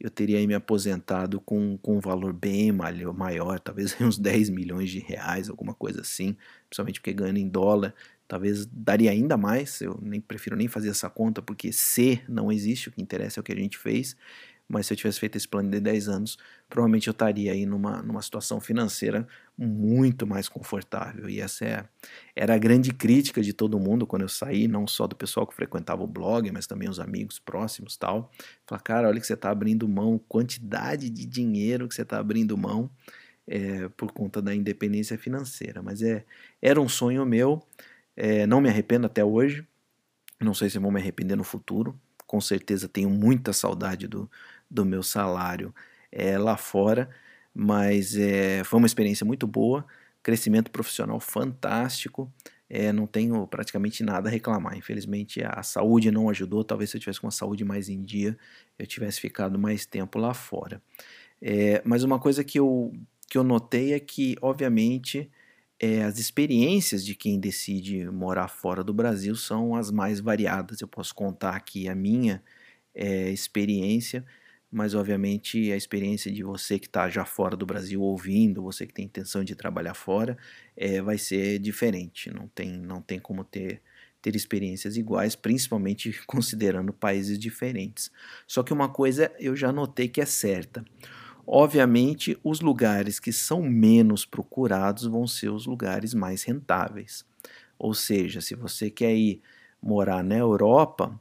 eu 0.00 0.10
teria 0.10 0.46
me 0.46 0.54
aposentado 0.54 1.40
com, 1.40 1.76
com 1.78 1.96
um 1.96 2.00
valor 2.00 2.32
bem 2.32 2.70
maior, 2.70 3.58
talvez 3.58 3.96
uns 4.00 4.16
10 4.16 4.50
milhões 4.50 4.90
de 4.90 5.00
reais, 5.00 5.48
alguma 5.48 5.74
coisa 5.74 6.02
assim, 6.02 6.36
principalmente 6.68 7.00
porque 7.00 7.12
ganhando 7.12 7.38
em 7.38 7.48
dólar, 7.48 7.92
talvez 8.28 8.66
daria 8.66 9.10
ainda 9.10 9.36
mais, 9.36 9.80
eu 9.80 9.98
nem 10.02 10.20
prefiro 10.20 10.54
nem 10.54 10.68
fazer 10.68 10.90
essa 10.90 11.08
conta, 11.08 11.42
porque 11.42 11.72
se 11.72 12.22
não 12.28 12.52
existe, 12.52 12.88
o 12.88 12.92
que 12.92 13.02
interessa 13.02 13.40
é 13.40 13.42
o 13.42 13.44
que 13.44 13.52
a 13.52 13.56
gente 13.56 13.78
fez, 13.78 14.14
mas 14.68 14.86
se 14.86 14.92
eu 14.92 14.96
tivesse 14.98 15.18
feito 15.18 15.36
esse 15.36 15.48
plano 15.48 15.70
de 15.70 15.80
10 15.80 16.08
anos, 16.08 16.36
provavelmente 16.68 17.08
eu 17.08 17.12
estaria 17.12 17.52
aí 17.52 17.64
numa, 17.64 18.02
numa 18.02 18.20
situação 18.20 18.60
financeira 18.60 19.26
muito 19.56 20.26
mais 20.26 20.46
confortável. 20.46 21.28
E 21.28 21.40
essa 21.40 21.64
é, 21.64 21.84
era 22.36 22.54
a 22.54 22.58
grande 22.58 22.92
crítica 22.92 23.40
de 23.40 23.54
todo 23.54 23.80
mundo 23.80 24.06
quando 24.06 24.22
eu 24.22 24.28
saí, 24.28 24.68
não 24.68 24.86
só 24.86 25.06
do 25.06 25.16
pessoal 25.16 25.46
que 25.46 25.54
frequentava 25.54 26.02
o 26.02 26.06
blog, 26.06 26.50
mas 26.52 26.66
também 26.66 26.86
os 26.86 27.00
amigos 27.00 27.38
próximos 27.38 27.96
tal. 27.96 28.30
Falar, 28.66 28.82
cara, 28.82 29.08
olha 29.08 29.18
que 29.18 29.26
você 29.26 29.32
está 29.32 29.50
abrindo 29.50 29.88
mão, 29.88 30.20
quantidade 30.28 31.08
de 31.08 31.24
dinheiro 31.24 31.88
que 31.88 31.94
você 31.94 32.02
está 32.02 32.18
abrindo 32.18 32.56
mão 32.58 32.90
é, 33.46 33.88
por 33.96 34.12
conta 34.12 34.42
da 34.42 34.54
independência 34.54 35.16
financeira. 35.16 35.82
Mas 35.82 36.02
é, 36.02 36.26
era 36.60 36.78
um 36.78 36.88
sonho 36.88 37.24
meu, 37.24 37.62
é, 38.18 38.48
não 38.48 38.60
me 38.60 38.68
arrependo 38.68 39.06
até 39.06 39.24
hoje, 39.24 39.64
não 40.40 40.52
sei 40.52 40.68
se 40.68 40.76
vou 40.76 40.90
me 40.90 41.00
arrepender 41.00 41.36
no 41.36 41.44
futuro, 41.44 41.98
com 42.26 42.40
certeza 42.40 42.88
tenho 42.88 43.08
muita 43.08 43.52
saudade 43.52 44.08
do, 44.08 44.28
do 44.68 44.84
meu 44.84 45.04
salário 45.04 45.72
é, 46.10 46.36
lá 46.36 46.56
fora, 46.56 47.08
mas 47.54 48.16
é, 48.16 48.64
foi 48.64 48.78
uma 48.78 48.88
experiência 48.88 49.24
muito 49.24 49.46
boa, 49.46 49.86
crescimento 50.20 50.68
profissional 50.68 51.20
fantástico, 51.20 52.30
é, 52.68 52.92
não 52.92 53.06
tenho 53.06 53.46
praticamente 53.46 54.02
nada 54.02 54.28
a 54.28 54.32
reclamar. 54.32 54.76
Infelizmente 54.76 55.40
a 55.44 55.62
saúde 55.62 56.10
não 56.10 56.28
ajudou, 56.28 56.64
talvez 56.64 56.90
se 56.90 56.96
eu 56.96 57.00
tivesse 57.00 57.20
com 57.20 57.28
a 57.28 57.30
saúde 57.30 57.64
mais 57.64 57.88
em 57.88 58.02
dia, 58.02 58.36
eu 58.76 58.86
tivesse 58.86 59.20
ficado 59.20 59.60
mais 59.60 59.86
tempo 59.86 60.18
lá 60.18 60.34
fora. 60.34 60.82
É, 61.40 61.80
mas 61.84 62.02
uma 62.02 62.18
coisa 62.18 62.42
que 62.42 62.58
eu, 62.58 62.92
que 63.28 63.38
eu 63.38 63.44
notei 63.44 63.92
é 63.92 64.00
que, 64.00 64.36
obviamente, 64.42 65.30
é, 65.80 66.02
as 66.02 66.18
experiências 66.18 67.04
de 67.04 67.14
quem 67.14 67.38
decide 67.38 68.04
morar 68.10 68.48
fora 68.48 68.82
do 68.82 68.92
Brasil 68.92 69.36
são 69.36 69.74
as 69.76 69.90
mais 69.90 70.20
variadas. 70.20 70.80
Eu 70.80 70.88
posso 70.88 71.14
contar 71.14 71.54
aqui 71.54 71.88
a 71.88 71.94
minha 71.94 72.42
é, 72.94 73.30
experiência, 73.30 74.24
mas 74.70 74.94
obviamente 74.94 75.70
a 75.72 75.76
experiência 75.76 76.32
de 76.32 76.42
você 76.42 76.78
que 76.78 76.86
está 76.86 77.08
já 77.08 77.24
fora 77.24 77.56
do 77.56 77.64
Brasil 77.64 78.02
ouvindo, 78.02 78.62
você 78.62 78.86
que 78.86 78.92
tem 78.94 79.04
intenção 79.04 79.44
de 79.44 79.54
trabalhar 79.54 79.94
fora, 79.94 80.36
é, 80.76 81.00
vai 81.00 81.16
ser 81.16 81.58
diferente. 81.60 82.30
Não 82.30 82.48
tem, 82.48 82.72
não 82.72 83.00
tem 83.00 83.20
como 83.20 83.44
ter, 83.44 83.80
ter 84.20 84.34
experiências 84.34 84.96
iguais, 84.96 85.36
principalmente 85.36 86.12
considerando 86.26 86.92
países 86.92 87.38
diferentes. 87.38 88.10
Só 88.48 88.64
que 88.64 88.72
uma 88.72 88.88
coisa 88.88 89.32
eu 89.38 89.54
já 89.54 89.72
notei 89.72 90.08
que 90.08 90.20
é 90.20 90.26
certa. 90.26 90.84
Obviamente, 91.50 92.38
os 92.44 92.60
lugares 92.60 93.18
que 93.18 93.32
são 93.32 93.62
menos 93.62 94.26
procurados 94.26 95.04
vão 95.06 95.26
ser 95.26 95.48
os 95.48 95.64
lugares 95.64 96.12
mais 96.12 96.42
rentáveis. 96.42 97.24
Ou 97.78 97.94
seja, 97.94 98.42
se 98.42 98.54
você 98.54 98.90
quer 98.90 99.14
ir 99.14 99.40
morar 99.80 100.22
na 100.22 100.36
Europa, 100.36 101.18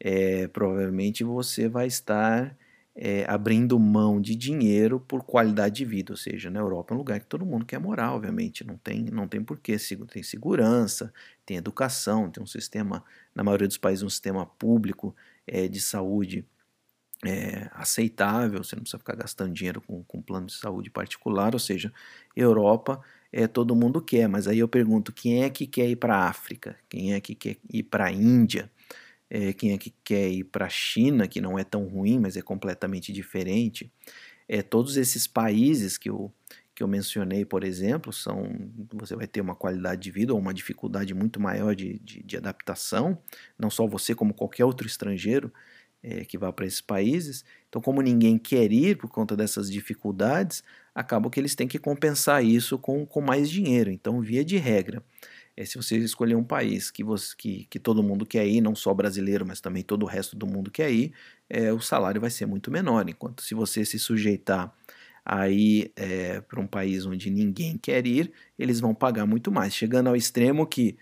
é, 0.00 0.48
provavelmente 0.48 1.22
você 1.22 1.68
vai 1.68 1.86
estar 1.86 2.56
é, 2.96 3.24
abrindo 3.28 3.78
mão 3.78 4.20
de 4.20 4.34
dinheiro 4.34 4.98
por 4.98 5.22
qualidade 5.22 5.76
de 5.76 5.84
vida, 5.84 6.12
ou 6.14 6.16
seja, 6.16 6.50
na 6.50 6.58
Europa 6.58 6.92
é 6.92 6.96
um 6.96 6.98
lugar 6.98 7.20
que 7.20 7.26
todo 7.26 7.46
mundo 7.46 7.64
quer 7.64 7.78
morar, 7.78 8.12
obviamente, 8.12 8.64
não 8.66 8.76
tem, 8.76 9.04
não 9.04 9.28
tem 9.28 9.40
porquê, 9.40 9.76
tem 10.12 10.22
segurança, 10.24 11.12
tem 11.46 11.56
educação, 11.56 12.28
tem 12.28 12.42
um 12.42 12.46
sistema, 12.46 13.04
na 13.32 13.44
maioria 13.44 13.68
dos 13.68 13.78
países, 13.78 14.02
um 14.02 14.10
sistema 14.10 14.44
público 14.44 15.14
é, 15.46 15.68
de 15.68 15.80
saúde 15.80 16.44
é, 17.24 17.68
aceitável, 17.72 18.62
você 18.64 18.76
não 18.76 18.82
precisa 18.82 18.98
ficar 18.98 19.14
gastando 19.14 19.52
dinheiro 19.52 19.80
com, 19.80 20.02
com 20.04 20.22
plano 20.22 20.46
de 20.46 20.54
saúde 20.54 20.90
particular, 20.90 21.54
ou 21.54 21.60
seja, 21.60 21.92
Europa 22.34 23.00
é 23.32 23.46
todo 23.46 23.76
mundo 23.76 24.00
quer, 24.02 24.28
mas 24.28 24.48
aí 24.48 24.58
eu 24.58 24.68
pergunto, 24.68 25.12
quem 25.12 25.44
é 25.44 25.50
que 25.50 25.66
quer 25.66 25.88
ir 25.88 25.96
para 25.96 26.16
a 26.16 26.28
África? 26.28 26.76
Quem 26.88 27.14
é 27.14 27.20
que 27.20 27.34
quer 27.34 27.56
ir 27.72 27.84
para 27.84 28.06
a 28.06 28.12
Índia? 28.12 28.70
é, 29.30 29.52
quem 29.52 29.72
é 29.72 29.78
que 29.78 29.94
quer 30.04 30.28
ir 30.28 30.44
para 30.44 30.66
a 30.66 30.68
China, 30.68 31.28
que 31.28 31.40
não 31.40 31.58
é 31.58 31.64
tão 31.64 31.86
ruim, 31.86 32.18
mas 32.18 32.36
é 32.36 32.42
completamente 32.42 33.12
diferente. 33.12 33.92
É, 34.48 34.62
todos 34.62 34.96
esses 34.96 35.26
países 35.26 35.96
que 35.96 36.10
eu, 36.10 36.32
que 36.74 36.82
eu 36.82 36.88
mencionei, 36.88 37.44
por 37.44 37.62
exemplo, 37.62 38.12
são 38.12 38.48
você 38.92 39.14
vai 39.14 39.28
ter 39.28 39.40
uma 39.40 39.54
qualidade 39.54 40.02
de 40.02 40.10
vida 40.10 40.32
ou 40.34 40.40
uma 40.40 40.52
dificuldade 40.52 41.14
muito 41.14 41.40
maior 41.40 41.74
de, 41.76 42.00
de, 42.00 42.22
de 42.22 42.36
adaptação, 42.36 43.18
não 43.58 43.70
só 43.70 43.86
você, 43.86 44.14
como 44.14 44.34
qualquer 44.34 44.64
outro 44.64 44.86
estrangeiro 44.86 45.52
é, 46.02 46.24
que 46.24 46.38
vá 46.38 46.52
para 46.52 46.66
esses 46.66 46.80
países. 46.80 47.44
Então, 47.68 47.80
como 47.80 48.02
ninguém 48.02 48.38
quer 48.38 48.72
ir 48.72 48.96
por 48.96 49.08
conta 49.10 49.36
dessas 49.36 49.70
dificuldades, 49.70 50.62
acaba 50.94 51.30
que 51.30 51.38
eles 51.38 51.54
têm 51.54 51.68
que 51.68 51.78
compensar 51.78 52.44
isso 52.44 52.78
com, 52.78 53.06
com 53.06 53.20
mais 53.20 53.50
dinheiro. 53.50 53.90
Então, 53.90 54.20
via 54.20 54.44
de 54.44 54.56
regra, 54.56 55.02
é, 55.56 55.64
se 55.64 55.76
você 55.76 55.98
escolher 55.98 56.36
um 56.36 56.44
país 56.44 56.90
que, 56.90 57.04
você, 57.04 57.34
que, 57.36 57.66
que 57.68 57.78
todo 57.78 58.02
mundo 58.02 58.24
quer 58.24 58.46
ir, 58.46 58.60
não 58.60 58.74
só 58.74 58.94
brasileiro, 58.94 59.46
mas 59.46 59.60
também 59.60 59.82
todo 59.82 60.04
o 60.04 60.06
resto 60.06 60.36
do 60.36 60.46
mundo 60.46 60.70
quer 60.70 60.90
ir, 60.90 61.12
é, 61.48 61.72
o 61.72 61.80
salário 61.80 62.20
vai 62.20 62.30
ser 62.30 62.46
muito 62.46 62.70
menor. 62.70 63.08
Enquanto 63.08 63.42
se 63.42 63.54
você 63.54 63.84
se 63.84 63.98
sujeitar 63.98 64.74
a 65.24 65.48
ir 65.48 65.92
é, 65.96 66.40
para 66.40 66.60
um 66.60 66.66
país 66.66 67.04
onde 67.04 67.30
ninguém 67.30 67.76
quer 67.76 68.06
ir, 68.06 68.32
eles 68.58 68.80
vão 68.80 68.94
pagar 68.94 69.26
muito 69.26 69.52
mais. 69.52 69.74
Chegando 69.74 70.08
ao 70.08 70.16
extremo 70.16 70.66
que, 70.66 70.96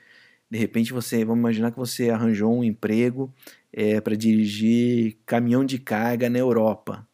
de 0.51 0.59
repente, 0.59 0.93
você, 0.93 1.25
vamos 1.25 1.41
imaginar 1.41 1.71
que 1.71 1.79
você 1.79 2.11
arranjou 2.11 2.53
um 2.53 2.65
emprego 2.65 3.33
é, 3.73 4.01
para 4.01 4.17
dirigir 4.17 5.19
caminhão 5.27 5.65
de 5.65 5.79
carga 5.79 6.31
na 6.31 6.39
Europa. 6.39 7.07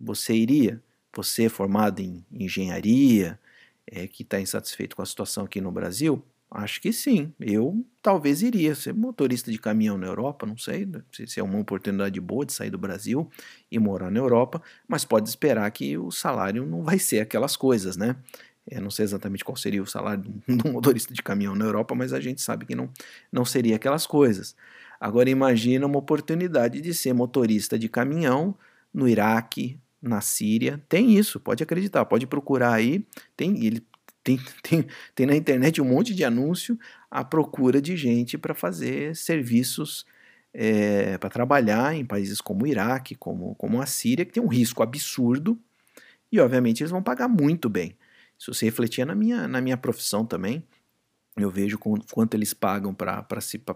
Você 0.00 0.34
iria? 0.34 0.82
você 1.16 1.48
formado 1.48 2.00
em 2.00 2.24
engenharia, 2.32 3.38
é, 3.86 4.06
que 4.06 4.22
está 4.22 4.40
insatisfeito 4.40 4.96
com 4.96 5.02
a 5.02 5.06
situação 5.06 5.44
aqui 5.44 5.60
no 5.60 5.70
Brasil, 5.70 6.22
acho 6.50 6.80
que 6.80 6.92
sim. 6.92 7.32
Eu 7.38 7.84
talvez 8.02 8.42
iria 8.42 8.74
ser 8.74 8.94
motorista 8.94 9.50
de 9.50 9.58
caminhão 9.58 9.96
na 9.98 10.06
Europa, 10.06 10.46
não 10.46 10.56
sei 10.56 10.86
se 11.12 11.38
é 11.40 11.42
uma 11.42 11.58
oportunidade 11.58 12.20
boa 12.20 12.44
de 12.44 12.52
sair 12.52 12.70
do 12.70 12.78
Brasil 12.78 13.30
e 13.70 13.78
morar 13.78 14.10
na 14.10 14.18
Europa, 14.18 14.62
mas 14.88 15.04
pode 15.04 15.28
esperar 15.28 15.70
que 15.70 15.96
o 15.98 16.10
salário 16.10 16.66
não 16.66 16.82
vai 16.82 16.98
ser 16.98 17.20
aquelas 17.20 17.56
coisas, 17.56 17.96
né? 17.96 18.16
Eu 18.66 18.80
não 18.80 18.90
sei 18.90 19.04
exatamente 19.04 19.44
qual 19.44 19.56
seria 19.56 19.82
o 19.82 19.86
salário 19.86 20.22
de 20.48 20.68
um 20.68 20.72
motorista 20.72 21.12
de 21.12 21.22
caminhão 21.22 21.54
na 21.54 21.66
Europa, 21.66 21.94
mas 21.94 22.12
a 22.14 22.20
gente 22.20 22.40
sabe 22.40 22.64
que 22.64 22.74
não, 22.74 22.90
não 23.30 23.44
seria 23.44 23.76
aquelas 23.76 24.06
coisas. 24.06 24.56
Agora 25.04 25.28
imagina 25.28 25.84
uma 25.84 25.98
oportunidade 25.98 26.80
de 26.80 26.94
ser 26.94 27.12
motorista 27.12 27.78
de 27.78 27.90
caminhão 27.90 28.56
no 28.92 29.06
Iraque, 29.06 29.78
na 30.00 30.22
Síria. 30.22 30.82
Tem 30.88 31.14
isso, 31.14 31.38
pode 31.38 31.62
acreditar, 31.62 32.06
pode 32.06 32.26
procurar 32.26 32.72
aí. 32.72 33.06
Tem, 33.36 33.66
ele, 33.66 33.86
tem, 34.22 34.40
tem, 34.64 34.86
tem 35.14 35.26
na 35.26 35.36
internet 35.36 35.78
um 35.78 35.84
monte 35.84 36.14
de 36.14 36.24
anúncio 36.24 36.78
à 37.10 37.22
procura 37.22 37.82
de 37.82 37.98
gente 37.98 38.38
para 38.38 38.54
fazer 38.54 39.14
serviços 39.14 40.06
é, 40.54 41.18
para 41.18 41.28
trabalhar 41.28 41.94
em 41.94 42.06
países 42.06 42.40
como 42.40 42.64
o 42.64 42.66
Iraque, 42.66 43.14
como, 43.14 43.54
como 43.56 43.82
a 43.82 43.86
Síria, 43.86 44.24
que 44.24 44.32
tem 44.32 44.42
um 44.42 44.48
risco 44.48 44.82
absurdo 44.82 45.60
e, 46.32 46.40
obviamente, 46.40 46.82
eles 46.82 46.90
vão 46.90 47.02
pagar 47.02 47.28
muito 47.28 47.68
bem. 47.68 47.94
Isso 48.38 48.54
se 48.54 48.64
refletia 48.64 49.04
na 49.04 49.14
minha, 49.14 49.46
na 49.46 49.60
minha 49.60 49.76
profissão 49.76 50.24
também. 50.24 50.64
Eu 51.36 51.50
vejo 51.50 51.78
quanto 51.78 52.34
eles 52.34 52.54
pagam 52.54 52.94
para 52.94 53.26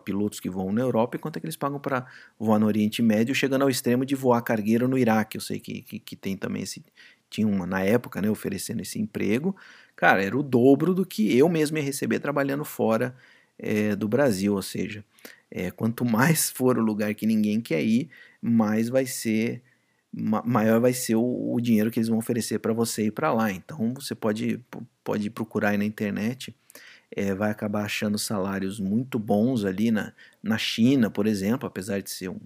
pilotos 0.04 0.38
que 0.38 0.48
voam 0.48 0.72
na 0.72 0.80
Europa 0.80 1.16
e 1.16 1.18
quanto 1.18 1.36
é 1.36 1.40
que 1.40 1.46
eles 1.46 1.56
pagam 1.56 1.80
para 1.80 2.06
voar 2.38 2.60
no 2.60 2.66
Oriente 2.66 3.02
Médio, 3.02 3.34
chegando 3.34 3.62
ao 3.62 3.70
extremo 3.70 4.04
de 4.04 4.14
voar 4.14 4.40
cargueiro 4.42 4.86
no 4.86 4.96
Iraque. 4.96 5.36
Eu 5.36 5.40
sei 5.40 5.58
que, 5.58 5.82
que, 5.82 5.98
que 5.98 6.14
tem 6.14 6.36
também 6.36 6.62
esse. 6.62 6.84
Tinha 7.28 7.48
uma 7.48 7.66
na 7.66 7.82
época, 7.82 8.22
né, 8.22 8.30
oferecendo 8.30 8.80
esse 8.80 9.00
emprego. 9.00 9.56
Cara, 9.96 10.22
era 10.22 10.38
o 10.38 10.42
dobro 10.42 10.94
do 10.94 11.04
que 11.04 11.36
eu 11.36 11.48
mesmo 11.48 11.76
ia 11.78 11.82
receber 11.82 12.20
trabalhando 12.20 12.64
fora 12.64 13.14
é, 13.58 13.96
do 13.96 14.06
Brasil. 14.06 14.54
Ou 14.54 14.62
seja, 14.62 15.04
é, 15.50 15.72
quanto 15.72 16.04
mais 16.06 16.50
for 16.50 16.78
o 16.78 16.82
lugar 16.82 17.12
que 17.14 17.26
ninguém 17.26 17.60
quer 17.60 17.82
ir, 17.82 18.08
mais 18.40 18.88
vai 18.88 19.04
ser 19.04 19.62
maior 20.12 20.80
vai 20.80 20.92
ser 20.92 21.16
o, 21.16 21.54
o 21.54 21.60
dinheiro 21.60 21.90
que 21.90 21.98
eles 21.98 22.08
vão 22.08 22.18
oferecer 22.18 22.58
para 22.60 22.72
você 22.72 23.06
ir 23.06 23.10
para 23.10 23.32
lá. 23.32 23.50
Então 23.50 23.94
você 23.94 24.14
pode, 24.14 24.60
pode 25.04 25.28
procurar 25.30 25.70
aí 25.70 25.78
na 25.78 25.84
internet, 25.84 26.54
é, 27.10 27.34
vai 27.34 27.50
acabar 27.50 27.84
achando 27.84 28.18
salários 28.18 28.78
muito 28.80 29.18
bons 29.18 29.64
ali 29.64 29.90
na, 29.90 30.12
na 30.42 30.58
China, 30.58 31.10
por 31.10 31.26
exemplo, 31.26 31.66
apesar 31.66 32.00
de 32.00 32.10
ser 32.10 32.28
um, 32.28 32.38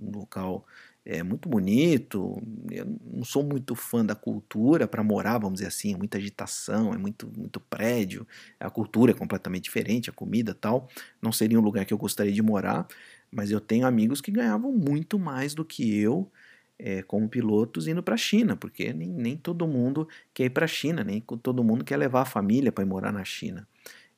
um 0.00 0.10
local 0.18 0.66
é, 1.04 1.22
muito 1.22 1.48
bonito. 1.48 2.42
Eu 2.70 2.86
não 3.12 3.24
sou 3.24 3.42
muito 3.42 3.74
fã 3.74 4.04
da 4.04 4.14
cultura 4.14 4.86
para 4.86 5.02
morar, 5.02 5.38
vamos 5.38 5.54
dizer 5.54 5.68
assim, 5.68 5.94
é 5.94 5.96
muita 5.96 6.18
agitação, 6.18 6.92
é 6.92 6.98
muito, 6.98 7.30
muito 7.36 7.58
prédio, 7.60 8.26
a 8.60 8.68
cultura 8.68 9.12
é 9.12 9.14
completamente 9.14 9.64
diferente, 9.64 10.10
a 10.10 10.12
comida 10.12 10.54
tal. 10.54 10.88
Não 11.22 11.32
seria 11.32 11.58
um 11.58 11.62
lugar 11.62 11.84
que 11.86 11.94
eu 11.94 11.98
gostaria 11.98 12.32
de 12.32 12.42
morar, 12.42 12.86
mas 13.30 13.50
eu 13.50 13.60
tenho 13.60 13.86
amigos 13.86 14.20
que 14.20 14.30
ganhavam 14.30 14.72
muito 14.72 15.18
mais 15.18 15.54
do 15.54 15.64
que 15.64 15.98
eu 15.98 16.30
é, 16.78 17.02
como 17.02 17.28
pilotos 17.28 17.88
indo 17.88 18.02
para 18.02 18.14
a 18.14 18.18
China, 18.18 18.56
porque 18.56 18.92
nem, 18.92 19.08
nem 19.08 19.36
todo 19.36 19.66
mundo 19.66 20.08
quer 20.32 20.44
ir 20.44 20.50
para 20.50 20.64
a 20.64 20.68
China, 20.68 21.02
nem 21.02 21.20
todo 21.20 21.64
mundo 21.64 21.84
quer 21.84 21.96
levar 21.96 22.22
a 22.22 22.24
família 22.24 22.70
para 22.70 22.84
ir 22.84 22.86
morar 22.86 23.12
na 23.12 23.24
China. 23.24 23.66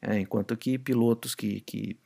É, 0.03 0.19
enquanto 0.19 0.57
que 0.57 0.79
pilotos 0.79 1.35
que, 1.35 1.61
que 1.61 1.99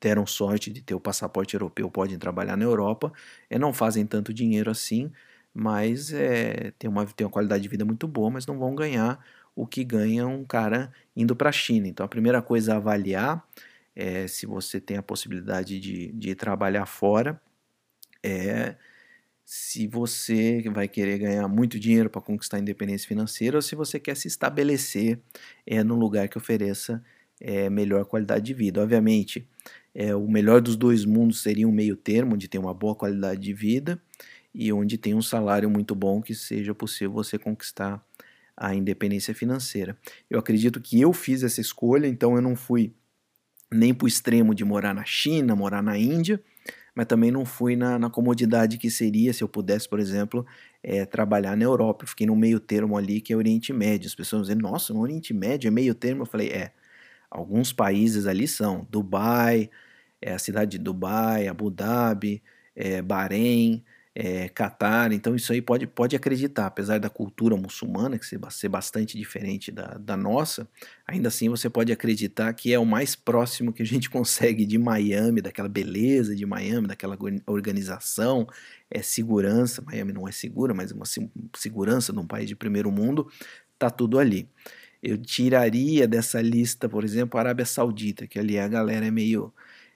deram 0.00 0.26
sorte 0.26 0.70
de 0.72 0.82
ter 0.82 0.94
o 0.94 1.00
passaporte 1.00 1.54
europeu 1.54 1.90
podem 1.90 2.18
trabalhar 2.18 2.56
na 2.56 2.64
Europa, 2.64 3.12
é, 3.50 3.58
não 3.58 3.72
fazem 3.72 4.06
tanto 4.06 4.34
dinheiro 4.34 4.70
assim, 4.70 5.10
mas 5.54 6.12
é, 6.12 6.72
tem, 6.78 6.88
uma, 6.90 7.06
tem 7.06 7.26
uma 7.26 7.32
qualidade 7.32 7.62
de 7.62 7.68
vida 7.68 7.84
muito 7.84 8.08
boa, 8.08 8.30
mas 8.30 8.46
não 8.46 8.58
vão 8.58 8.74
ganhar 8.74 9.24
o 9.54 9.66
que 9.66 9.84
ganha 9.84 10.26
um 10.26 10.44
cara 10.44 10.92
indo 11.16 11.36
para 11.36 11.50
a 11.50 11.52
China. 11.52 11.86
Então 11.88 12.04
a 12.04 12.08
primeira 12.08 12.42
coisa 12.42 12.74
a 12.74 12.76
avaliar 12.76 13.46
é 13.94 14.26
se 14.26 14.46
você 14.46 14.80
tem 14.80 14.96
a 14.96 15.02
possibilidade 15.02 15.78
de, 15.78 16.12
de 16.12 16.34
trabalhar 16.34 16.86
fora, 16.86 17.40
é 18.22 18.76
se 19.44 19.86
você 19.86 20.62
vai 20.70 20.88
querer 20.88 21.18
ganhar 21.18 21.46
muito 21.48 21.78
dinheiro 21.78 22.08
para 22.08 22.20
conquistar 22.22 22.56
a 22.58 22.60
independência 22.60 23.08
financeira 23.08 23.56
ou 23.58 23.62
se 23.62 23.74
você 23.74 24.00
quer 24.00 24.16
se 24.16 24.28
estabelecer 24.28 25.20
é, 25.66 25.82
num 25.84 25.96
lugar 25.96 26.28
que 26.28 26.38
ofereça 26.38 27.02
é, 27.42 27.68
melhor 27.68 28.04
qualidade 28.04 28.46
de 28.46 28.54
vida. 28.54 28.80
Obviamente, 28.80 29.46
é, 29.92 30.14
o 30.14 30.28
melhor 30.28 30.60
dos 30.60 30.76
dois 30.76 31.04
mundos 31.04 31.42
seria 31.42 31.66
um 31.66 31.72
meio 31.72 31.96
termo, 31.96 32.34
onde 32.34 32.46
tem 32.48 32.60
uma 32.60 32.72
boa 32.72 32.94
qualidade 32.94 33.40
de 33.40 33.52
vida 33.52 34.00
e 34.54 34.72
onde 34.72 34.96
tem 34.96 35.14
um 35.14 35.22
salário 35.22 35.68
muito 35.68 35.94
bom 35.94 36.22
que 36.22 36.34
seja 36.34 36.74
possível 36.74 37.12
você 37.12 37.38
conquistar 37.38 38.02
a 38.56 38.74
independência 38.74 39.34
financeira. 39.34 39.96
Eu 40.30 40.38
acredito 40.38 40.80
que 40.80 41.00
eu 41.00 41.12
fiz 41.12 41.42
essa 41.42 41.60
escolha, 41.60 42.06
então 42.06 42.36
eu 42.36 42.42
não 42.42 42.54
fui 42.54 42.94
nem 43.72 43.92
para 43.92 44.04
o 44.04 44.08
extremo 44.08 44.54
de 44.54 44.64
morar 44.64 44.94
na 44.94 45.04
China, 45.04 45.56
morar 45.56 45.82
na 45.82 45.98
Índia, 45.98 46.40
mas 46.94 47.06
também 47.06 47.30
não 47.30 47.44
fui 47.44 47.74
na, 47.74 47.98
na 47.98 48.10
comodidade 48.10 48.76
que 48.76 48.90
seria 48.90 49.32
se 49.32 49.42
eu 49.42 49.48
pudesse, 49.48 49.88
por 49.88 49.98
exemplo, 49.98 50.46
é, 50.82 51.06
trabalhar 51.06 51.56
na 51.56 51.64
Europa. 51.64 52.04
Eu 52.04 52.08
fiquei 52.08 52.26
no 52.26 52.36
meio 52.36 52.60
termo 52.60 52.98
ali, 52.98 53.20
que 53.20 53.32
é 53.32 53.36
Oriente 53.36 53.72
Médio. 53.72 54.06
As 54.06 54.14
pessoas 54.14 54.42
dizem, 54.42 54.60
nossa, 54.60 54.92
no 54.92 55.00
Oriente 55.00 55.32
Médio 55.32 55.68
é 55.68 55.70
meio 55.70 55.94
termo. 55.94 56.22
Eu 56.22 56.26
falei, 56.26 56.48
é, 56.50 56.72
alguns 57.32 57.72
países 57.72 58.26
ali 58.26 58.46
são 58.46 58.86
Dubai, 58.90 59.70
é 60.20 60.32
a 60.34 60.38
cidade 60.38 60.72
de 60.72 60.78
Dubai, 60.78 61.48
Abu 61.48 61.70
Dhabi, 61.70 62.42
é, 62.76 63.02
Bahrein, 63.02 63.82
é, 64.14 64.48
Catar, 64.50 65.10
então 65.12 65.34
isso 65.34 65.52
aí 65.52 65.62
pode, 65.62 65.86
pode 65.86 66.14
acreditar, 66.14 66.66
apesar 66.66 67.00
da 67.00 67.08
cultura 67.08 67.56
muçulmana 67.56 68.18
que 68.18 68.26
ser 68.26 68.68
bastante 68.68 69.16
diferente 69.16 69.72
da, 69.72 69.96
da 69.98 70.16
nossa, 70.18 70.68
ainda 71.06 71.28
assim 71.28 71.48
você 71.48 71.70
pode 71.70 71.90
acreditar 71.90 72.52
que 72.52 72.72
é 72.74 72.78
o 72.78 72.84
mais 72.84 73.16
próximo 73.16 73.72
que 73.72 73.82
a 73.82 73.86
gente 73.86 74.08
consegue 74.10 74.66
de 74.66 74.76
Miami, 74.76 75.40
daquela 75.40 75.68
beleza 75.68 76.36
de 76.36 76.44
Miami, 76.44 76.88
daquela 76.88 77.16
organização, 77.46 78.46
é 78.90 79.00
segurança, 79.00 79.80
Miami 79.80 80.12
não 80.12 80.28
é 80.28 80.32
segura, 80.32 80.74
mas 80.74 80.92
uma 80.92 81.06
segurança 81.56 82.12
num 82.12 82.26
país 82.26 82.46
de 82.46 82.54
primeiro 82.54 82.92
mundo, 82.92 83.26
tá 83.78 83.88
tudo 83.88 84.18
ali. 84.18 84.46
Eu 85.02 85.18
tiraria 85.18 86.06
dessa 86.08 86.40
lista, 86.40 86.88
por 86.88 87.04
exemplo, 87.04 87.38
a 87.38 87.42
Arábia 87.42 87.66
Saudita, 87.66 88.26
que 88.26 88.38
ali 88.38 88.58
a 88.58 88.68
galera 88.68 89.06
é 89.06 89.10
meio 89.10 89.52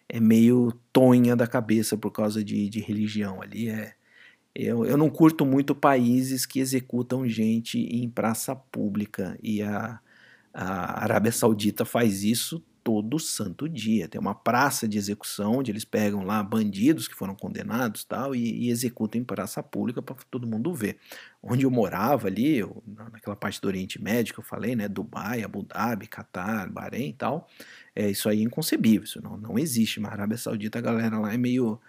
é 0.09 0.21
meio 0.21 0.73
tonha 0.93 1.35
da 1.37 1.47
cabeça 1.47 1.97
por 1.99 2.13
causa 2.13 2.43
de, 2.45 2.69
de 2.69 2.81
religião. 2.81 3.43
Ali 3.43 3.69
é, 3.71 3.95
eu, 4.55 4.87
eu 4.87 4.97
não 4.97 5.11
curto 5.11 5.45
muito 5.47 5.75
países 5.75 6.47
que 6.47 6.61
executam 6.61 7.29
gente 7.29 7.79
em 7.79 8.09
praça 8.09 8.55
pública 8.57 9.39
e 9.43 9.63
a, 9.63 10.01
a 10.55 11.03
Arábia 11.05 11.33
Saudita 11.33 11.85
faz 11.85 12.25
isso 12.25 12.65
todo 12.87 13.19
santo 13.19 13.69
dia. 13.69 14.07
Tem 14.07 14.21
uma 14.21 14.33
praça 14.33 14.87
de 14.87 14.97
execução 14.97 15.57
onde 15.57 15.73
eles 15.73 15.85
pegam 15.85 16.23
lá 16.23 16.41
bandidos 16.41 17.09
que 17.09 17.17
foram 17.17 17.35
condenados 17.35 18.05
tal 18.05 18.33
e, 18.33 18.67
e 18.67 18.71
executam 18.71 19.21
em 19.21 19.25
praça 19.25 19.61
pública 19.61 20.01
para 20.01 20.15
todo 20.31 20.47
mundo 20.47 20.73
ver. 20.73 20.97
Onde 21.43 21.67
eu 21.67 21.71
morava 21.71 22.29
ali, 22.29 22.59
eu, 22.59 22.81
naquela 22.87 23.35
parte 23.35 23.61
do 23.61 23.67
Oriente 23.67 24.01
Médio 24.01 24.33
que 24.33 24.39
eu 24.39 24.45
falei, 24.45 24.77
né, 24.77 24.87
Dubai, 24.87 25.43
Abu 25.43 25.65
Dhabi, 25.65 26.07
Catar, 26.07 26.71
Bahrein 26.71 27.09
e 27.09 27.13
tal, 27.13 27.49
é, 27.93 28.09
isso 28.09 28.29
aí 28.29 28.39
é 28.39 28.45
inconcebível, 28.45 29.03
isso 29.03 29.21
não, 29.21 29.37
não 29.37 29.59
existe. 29.59 29.99
Mas 29.99 30.13
a 30.13 30.15
Arábia 30.15 30.39
Saudita, 30.39 30.79
a 30.79 30.83
galera 30.83 31.19
lá 31.19 31.35
é 31.35 31.37
meio 31.37 31.81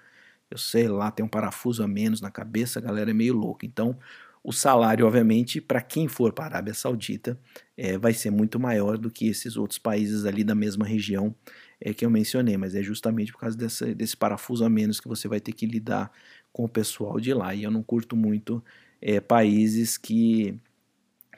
eu 0.50 0.58
sei 0.58 0.88
lá, 0.88 1.12
tem 1.12 1.26
um 1.26 1.30
parafuso 1.30 1.84
a 1.84 1.88
menos 1.88 2.22
na 2.22 2.32
cabeça, 2.32 2.80
a 2.80 2.82
galera 2.82 3.12
é 3.12 3.14
meio 3.14 3.36
louca. 3.36 3.66
Então, 3.66 4.00
o 4.43 4.52
salário, 4.52 5.06
obviamente, 5.06 5.60
para 5.60 5.82
quem 5.82 6.08
for 6.08 6.32
para 6.32 6.45
a 6.45 6.47
Arábia 6.47 6.73
Saudita, 6.73 7.39
é, 7.76 7.97
vai 7.97 8.13
ser 8.13 8.32
muito 8.32 8.60
maior 8.60 8.97
do 8.97 9.10
que 9.10 9.28
esses 9.28 9.58
outros 9.58 9.78
países 9.78 10.26
ali 10.26 10.43
da 10.43 10.56
mesma 10.56 10.86
região 10.86 11.36
é, 11.80 11.93
que 11.93 12.06
eu 12.06 12.10
mencionei, 12.10 12.58
mas 12.58 12.76
é 12.76 12.82
justamente 12.82 13.32
por 13.32 13.39
causa 13.39 13.58
dessa, 13.58 13.93
desse 13.93 14.17
parafuso 14.17 14.63
a 14.65 14.69
menos 14.69 15.00
que 15.00 15.08
você 15.08 15.28
vai 15.28 15.39
ter 15.39 15.52
que 15.52 15.65
lidar 15.65 16.12
com 16.52 16.63
o 16.63 16.69
pessoal 16.69 17.19
de 17.19 17.34
lá. 17.34 17.54
E 17.54 17.63
eu 17.63 17.71
não 17.71 17.84
curto 17.84 18.15
muito 18.15 18.63
é, 19.02 19.19
países 19.19 19.97
que, 19.97 20.58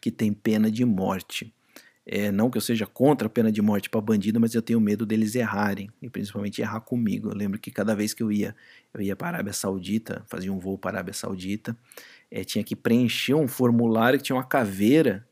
que 0.01 0.11
têm 0.11 0.31
pena 0.31 0.71
de 0.71 0.85
morte. 0.85 1.53
É, 2.11 2.31
não 2.31 2.49
que 2.49 2.57
eu 2.57 2.61
seja 2.61 2.87
contra 2.87 3.27
a 3.27 3.29
pena 3.29 3.51
de 3.51 3.61
morte 3.61 3.87
para 3.87 4.01
bandido, 4.01 4.39
mas 4.39 4.55
eu 4.55 4.63
tenho 4.63 4.81
medo 4.81 5.05
deles 5.05 5.35
errarem, 5.35 5.91
e 6.01 6.09
principalmente 6.09 6.59
errar 6.59 6.79
comigo. 6.79 7.29
Eu 7.29 7.35
lembro 7.35 7.59
que 7.59 7.69
cada 7.69 7.93
vez 7.93 8.15
que 8.15 8.23
eu 8.23 8.31
ia, 8.31 8.55
eu 8.91 9.01
ia 9.01 9.15
para 9.15 9.27
a 9.27 9.31
Arábia 9.35 9.53
Saudita, 9.53 10.23
fazia 10.27 10.51
um 10.51 10.57
voo 10.57 10.75
para 10.75 10.89
a 10.89 10.93
Arábia 10.95 11.13
Saudita, 11.13 11.77
é, 12.31 12.43
tinha 12.43 12.63
que 12.63 12.75
preencher 12.75 13.33
um 13.33 13.47
formulário 13.47 14.19
que 14.19 14.25
tinha 14.25 14.35
uma 14.35 14.43
caveira 14.43 15.27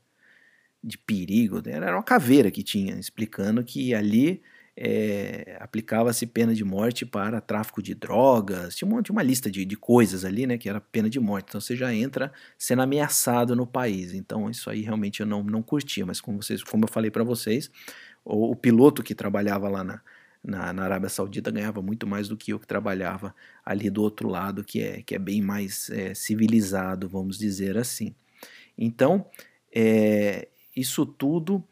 de 0.84 0.98
perigo, 0.98 1.62
era 1.66 1.96
uma 1.96 2.04
caveira 2.04 2.50
que 2.50 2.64
tinha, 2.64 2.98
explicando 2.98 3.64
que 3.64 3.94
ali 3.94 4.42
é, 4.80 5.58
aplicava-se 5.60 6.28
pena 6.28 6.54
de 6.54 6.64
morte 6.64 7.04
para 7.04 7.42
tráfico 7.42 7.82
de 7.82 7.96
drogas, 7.96 8.76
tinha 8.76 8.88
uma, 8.88 9.02
tinha 9.02 9.14
uma 9.14 9.24
lista 9.24 9.50
de, 9.50 9.66
de, 9.66 9.76
coisas 9.76 10.24
ali, 10.24 10.46
né, 10.46 10.56
que 10.56 10.70
era 10.70 10.80
pena 10.80 11.10
de 11.10 11.20
morte, 11.20 11.48
então 11.50 11.60
você 11.60 11.76
já 11.76 11.92
entra 11.94 12.32
sendo 12.58 12.84
ameaçado 12.84 13.56
no 13.56 13.66
país, 13.66 14.14
então 14.14 14.50
isso 14.50 14.70
aí 14.70 14.82
realmente 14.82 15.22
eu 15.22 15.26
não, 15.26 15.44
não 15.44 15.64
curtia, 15.64 16.06
mas 16.06 16.22
como, 16.22 16.42
vocês, 16.42 16.64
como 16.64 16.86
eu 16.86 16.88
falei 16.88 17.10
para 17.10 17.24
vocês, 17.24 17.72
o, 18.24 18.52
o, 18.52 18.56
piloto 18.56 19.02
que 19.02 19.16
trabalhava 19.16 19.68
lá 19.68 19.84
na, 19.84 20.02
na, 20.44 20.72
na, 20.72 20.84
Arábia 20.84 21.10
Saudita 21.10 21.52
ganhava 21.52 21.82
muito 21.82 22.08
mais 22.08 22.28
do 22.28 22.38
que 22.38 22.54
eu 22.54 22.60
que 22.60 22.68
trabalhava 22.68 23.36
ali 23.66 23.90
do 23.90 24.02
outro 24.02 24.28
lado, 24.28 24.64
que 24.64 24.82
é, 24.82 25.02
que 25.02 25.16
é 25.16 25.20
bem 25.20 25.42
mais 25.42 25.90
é, 25.90 26.14
civilizado, 26.14 27.08
vamos 27.10 27.38
dizer 27.38 27.78
assim. 27.78 28.16
Então, 28.78 29.26
é, 29.74 30.48
isso 30.76 31.06
tudo 31.06 31.64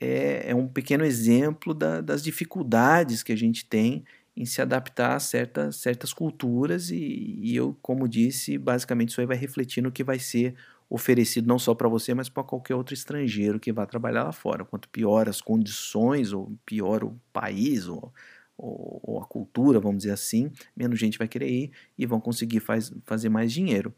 é, 0.00 0.50
é, 0.50 0.54
um 0.54 0.66
pequeno 0.66 1.04
exemplo 1.04 1.74
da, 1.74 2.00
das 2.00 2.22
dificuldades 2.22 3.22
que 3.22 3.32
a 3.32 3.36
gente 3.36 3.66
tem 3.66 4.04
em 4.36 4.46
se 4.46 4.62
adaptar 4.62 5.16
a 5.16 5.20
certas, 5.20 5.76
certas 5.76 6.12
culturas, 6.12 6.90
e, 6.90 7.38
e 7.42 7.56
eu, 7.56 7.76
como 7.82 8.08
disse, 8.08 8.56
basicamente 8.56 9.10
isso 9.10 9.20
aí 9.20 9.26
vai 9.26 9.36
refletir 9.36 9.82
no 9.82 9.92
que 9.92 10.02
vai 10.02 10.18
ser 10.18 10.54
oferecido 10.90 11.46
não 11.46 11.58
só 11.58 11.72
para 11.72 11.88
você, 11.88 12.12
mas 12.12 12.28
para 12.28 12.42
qualquer 12.42 12.74
outro 12.74 12.92
estrangeiro 12.92 13.60
que 13.60 13.72
vá 13.72 13.86
trabalhar 13.86 14.24
lá 14.24 14.32
fora. 14.32 14.64
Quanto 14.64 14.88
pior 14.88 15.28
as 15.28 15.40
condições, 15.40 16.32
ou 16.32 16.52
pior 16.66 17.04
o 17.04 17.16
país, 17.32 17.86
ou, 17.86 18.12
ou, 18.58 19.00
ou 19.04 19.22
a 19.22 19.24
cultura, 19.24 19.78
vamos 19.78 19.98
dizer 19.98 20.10
assim, 20.10 20.50
menos 20.76 20.98
gente 20.98 21.16
vai 21.16 21.28
querer 21.28 21.48
ir 21.48 21.70
e 21.96 22.04
vão 22.04 22.20
conseguir 22.20 22.58
faz, 22.58 22.92
fazer 23.06 23.28
mais 23.28 23.52
dinheiro. 23.52 23.94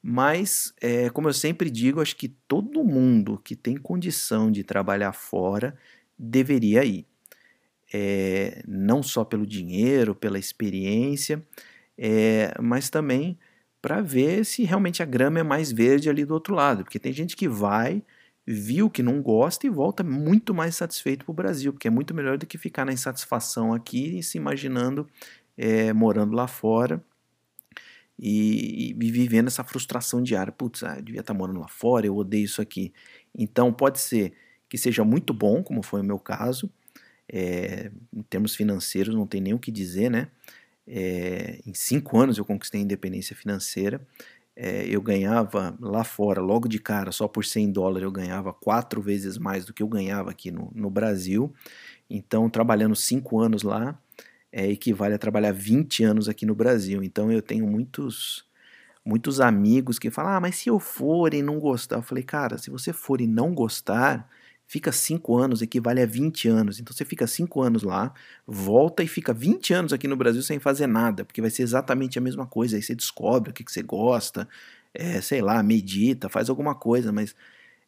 Mas, 0.00 0.72
é, 0.80 1.10
como 1.10 1.28
eu 1.28 1.32
sempre 1.32 1.68
digo, 1.68 2.00
acho 2.00 2.14
que 2.14 2.28
todo 2.28 2.84
mundo 2.84 3.40
que 3.42 3.56
tem 3.56 3.76
condição 3.76 4.48
de 4.48 4.62
trabalhar 4.62 5.12
fora 5.12 5.76
deveria 6.16 6.84
ir. 6.84 7.04
É, 7.92 8.62
não 8.68 9.02
só 9.02 9.24
pelo 9.24 9.46
dinheiro, 9.46 10.14
pela 10.14 10.38
experiência, 10.38 11.42
é, 11.96 12.54
mas 12.60 12.90
também 12.90 13.36
para 13.80 14.00
ver 14.00 14.44
se 14.44 14.64
realmente 14.64 15.02
a 15.02 15.06
grama 15.06 15.38
é 15.38 15.42
mais 15.42 15.70
verde 15.70 16.10
ali 16.10 16.24
do 16.24 16.34
outro 16.34 16.54
lado. 16.54 16.84
Porque 16.84 16.98
tem 16.98 17.12
gente 17.12 17.36
que 17.36 17.48
vai, 17.48 18.02
viu 18.46 18.90
que 18.90 19.02
não 19.02 19.22
gosta 19.22 19.66
e 19.66 19.70
volta 19.70 20.02
muito 20.02 20.54
mais 20.54 20.76
satisfeito 20.76 21.24
para 21.24 21.32
o 21.32 21.34
Brasil, 21.34 21.72
porque 21.72 21.88
é 21.88 21.90
muito 21.90 22.14
melhor 22.14 22.38
do 22.38 22.46
que 22.46 22.58
ficar 22.58 22.84
na 22.84 22.92
insatisfação 22.92 23.72
aqui 23.72 24.18
e 24.18 24.22
se 24.22 24.38
imaginando 24.38 25.08
é, 25.56 25.92
morando 25.92 26.34
lá 26.34 26.46
fora 26.46 27.02
e, 28.18 28.90
e, 28.90 29.10
vivendo 29.10 29.48
essa 29.48 29.62
frustração 29.62 30.22
diária. 30.22 30.52
Putz, 30.52 30.82
ah, 30.82 30.96
eu 30.96 31.02
devia 31.02 31.20
estar 31.20 31.32
tá 31.32 31.38
morando 31.38 31.60
lá 31.60 31.68
fora, 31.68 32.06
eu 32.06 32.16
odeio 32.16 32.44
isso 32.44 32.60
aqui. 32.60 32.92
Então 33.36 33.72
pode 33.72 34.00
ser 34.00 34.32
que 34.68 34.76
seja 34.76 35.04
muito 35.04 35.32
bom, 35.32 35.62
como 35.62 35.82
foi 35.82 36.00
o 36.00 36.04
meu 36.04 36.18
caso. 36.18 36.70
É, 37.30 37.90
em 38.12 38.22
termos 38.22 38.54
financeiros, 38.54 39.14
não 39.14 39.26
tem 39.26 39.40
nem 39.40 39.54
o 39.54 39.58
que 39.58 39.70
dizer, 39.70 40.10
né? 40.10 40.28
É, 40.88 41.60
em 41.66 41.74
cinco 41.74 42.18
anos 42.18 42.38
eu 42.38 42.44
conquistei 42.44 42.80
a 42.80 42.84
independência 42.84 43.36
financeira. 43.36 44.00
É, 44.56 44.86
eu 44.88 45.00
ganhava 45.00 45.76
lá 45.80 46.02
fora, 46.04 46.40
logo 46.40 46.68
de 46.68 46.80
cara, 46.80 47.12
só 47.12 47.28
por 47.28 47.44
100 47.44 47.70
dólares, 47.70 48.04
eu 48.04 48.10
ganhava 48.12 48.52
quatro 48.52 49.00
vezes 49.00 49.38
mais 49.38 49.64
do 49.64 49.72
que 49.72 49.82
eu 49.82 49.88
ganhava 49.88 50.30
aqui 50.30 50.50
no, 50.50 50.72
no 50.74 50.90
Brasil. 50.90 51.52
Então, 52.10 52.50
trabalhando 52.50 52.96
cinco 52.96 53.40
anos 53.40 53.62
lá, 53.62 54.00
é, 54.52 54.66
equivale 54.68 55.14
a 55.14 55.18
trabalhar 55.18 55.52
20 55.52 56.04
anos 56.04 56.28
aqui 56.28 56.46
no 56.46 56.54
Brasil. 56.54 57.02
Então, 57.04 57.30
eu 57.32 57.42
tenho 57.42 57.66
muitos 57.66 58.46
muitos 59.04 59.40
amigos 59.40 59.98
que 59.98 60.10
falam: 60.10 60.32
Ah, 60.32 60.40
mas 60.40 60.56
se 60.56 60.68
eu 60.68 60.78
for 60.78 61.32
e 61.34 61.42
não 61.42 61.58
gostar, 61.58 61.96
eu 61.96 62.02
falei, 62.02 62.24
cara, 62.24 62.58
se 62.58 62.70
você 62.70 62.92
for 62.92 63.20
e 63.20 63.26
não 63.26 63.54
gostar, 63.54 64.28
fica 64.68 64.92
5 64.92 65.36
anos, 65.36 65.62
equivale 65.62 66.02
a 66.02 66.06
20 66.06 66.46
anos. 66.48 66.78
Então 66.78 66.94
você 66.94 67.04
fica 67.04 67.26
5 67.26 67.62
anos 67.62 67.82
lá, 67.82 68.12
volta 68.46 69.02
e 69.02 69.08
fica 69.08 69.32
20 69.32 69.72
anos 69.72 69.92
aqui 69.94 70.06
no 70.06 70.16
Brasil 70.16 70.42
sem 70.42 70.60
fazer 70.60 70.86
nada, 70.86 71.24
porque 71.24 71.40
vai 71.40 71.50
ser 71.50 71.62
exatamente 71.62 72.18
a 72.18 72.20
mesma 72.20 72.46
coisa. 72.46 72.76
Aí 72.76 72.82
você 72.82 72.94
descobre 72.94 73.50
o 73.50 73.52
que, 73.54 73.64
que 73.64 73.72
você 73.72 73.82
gosta, 73.82 74.46
é, 74.92 75.20
sei 75.22 75.40
lá, 75.40 75.62
medita, 75.62 76.28
faz 76.28 76.50
alguma 76.50 76.74
coisa, 76.74 77.10
mas 77.10 77.34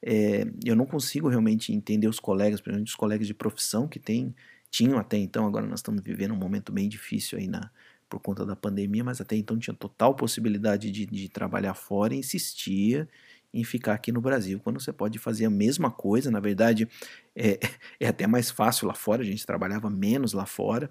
é, 0.02 0.46
eu 0.64 0.74
não 0.74 0.86
consigo 0.86 1.28
realmente 1.28 1.72
entender 1.72 2.08
os 2.08 2.18
colegas, 2.18 2.60
principalmente 2.60 2.88
os 2.88 2.96
colegas 2.96 3.26
de 3.26 3.34
profissão 3.34 3.86
que 3.86 3.98
tem, 3.98 4.34
tinham 4.70 4.98
até 4.98 5.18
então, 5.18 5.46
agora 5.46 5.66
nós 5.66 5.80
estamos 5.80 6.02
vivendo 6.02 6.32
um 6.32 6.36
momento 6.36 6.72
bem 6.72 6.88
difícil 6.88 7.38
aí 7.38 7.46
na, 7.46 7.70
por 8.08 8.20
conta 8.20 8.46
da 8.46 8.56
pandemia, 8.56 9.04
mas 9.04 9.20
até 9.20 9.36
então 9.36 9.58
tinha 9.58 9.74
total 9.74 10.14
possibilidade 10.14 10.90
de, 10.90 11.04
de 11.06 11.28
trabalhar 11.28 11.74
fora 11.74 12.14
e 12.14 12.18
insistia 12.18 13.08
em 13.52 13.64
ficar 13.64 13.94
aqui 13.94 14.12
no 14.12 14.20
Brasil, 14.20 14.60
quando 14.60 14.80
você 14.80 14.92
pode 14.92 15.18
fazer 15.18 15.44
a 15.46 15.50
mesma 15.50 15.90
coisa. 15.90 16.30
Na 16.30 16.40
verdade, 16.40 16.88
é, 17.34 17.58
é 17.98 18.08
até 18.08 18.26
mais 18.26 18.50
fácil 18.50 18.86
lá 18.86 18.94
fora, 18.94 19.22
a 19.22 19.24
gente 19.24 19.44
trabalhava 19.46 19.90
menos 19.90 20.32
lá 20.32 20.46
fora, 20.46 20.90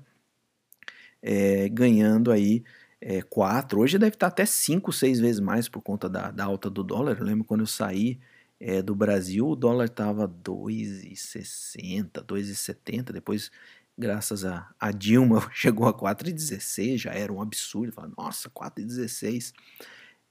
é, 1.22 1.68
ganhando 1.70 2.32
aí 2.32 2.64
é, 3.02 3.22
quatro, 3.22 3.80
hoje 3.80 3.98
deve 3.98 4.16
estar 4.16 4.28
até 4.28 4.46
cinco, 4.46 4.92
seis 4.92 5.20
vezes 5.20 5.40
mais 5.40 5.70
por 5.70 5.82
conta 5.82 6.10
da, 6.10 6.32
da 6.32 6.46
alta 6.46 6.70
do 6.70 6.84
dólar. 6.84 7.18
Eu 7.20 7.26
lembro 7.26 7.46
quando 7.46 7.62
eu 7.62 7.68
saí 7.68 8.20
é, 8.60 8.82
do 8.82 8.94
Brasil, 8.96 9.48
o 9.48 9.56
dólar 9.56 9.86
estava 9.86 10.28
2,60, 10.28 12.24
2,70, 12.26 13.14
depois 13.14 13.52
graças 13.98 14.46
a, 14.46 14.70
a 14.80 14.92
Dilma 14.92 15.50
chegou 15.54 15.88
a 15.88 15.94
4,16, 15.94 16.98
já 16.98 17.12
era 17.12 17.32
um 17.32 17.42
absurdo, 17.42 17.94
falava, 17.94 18.14
nossa, 18.18 18.50
4,16, 18.50 19.54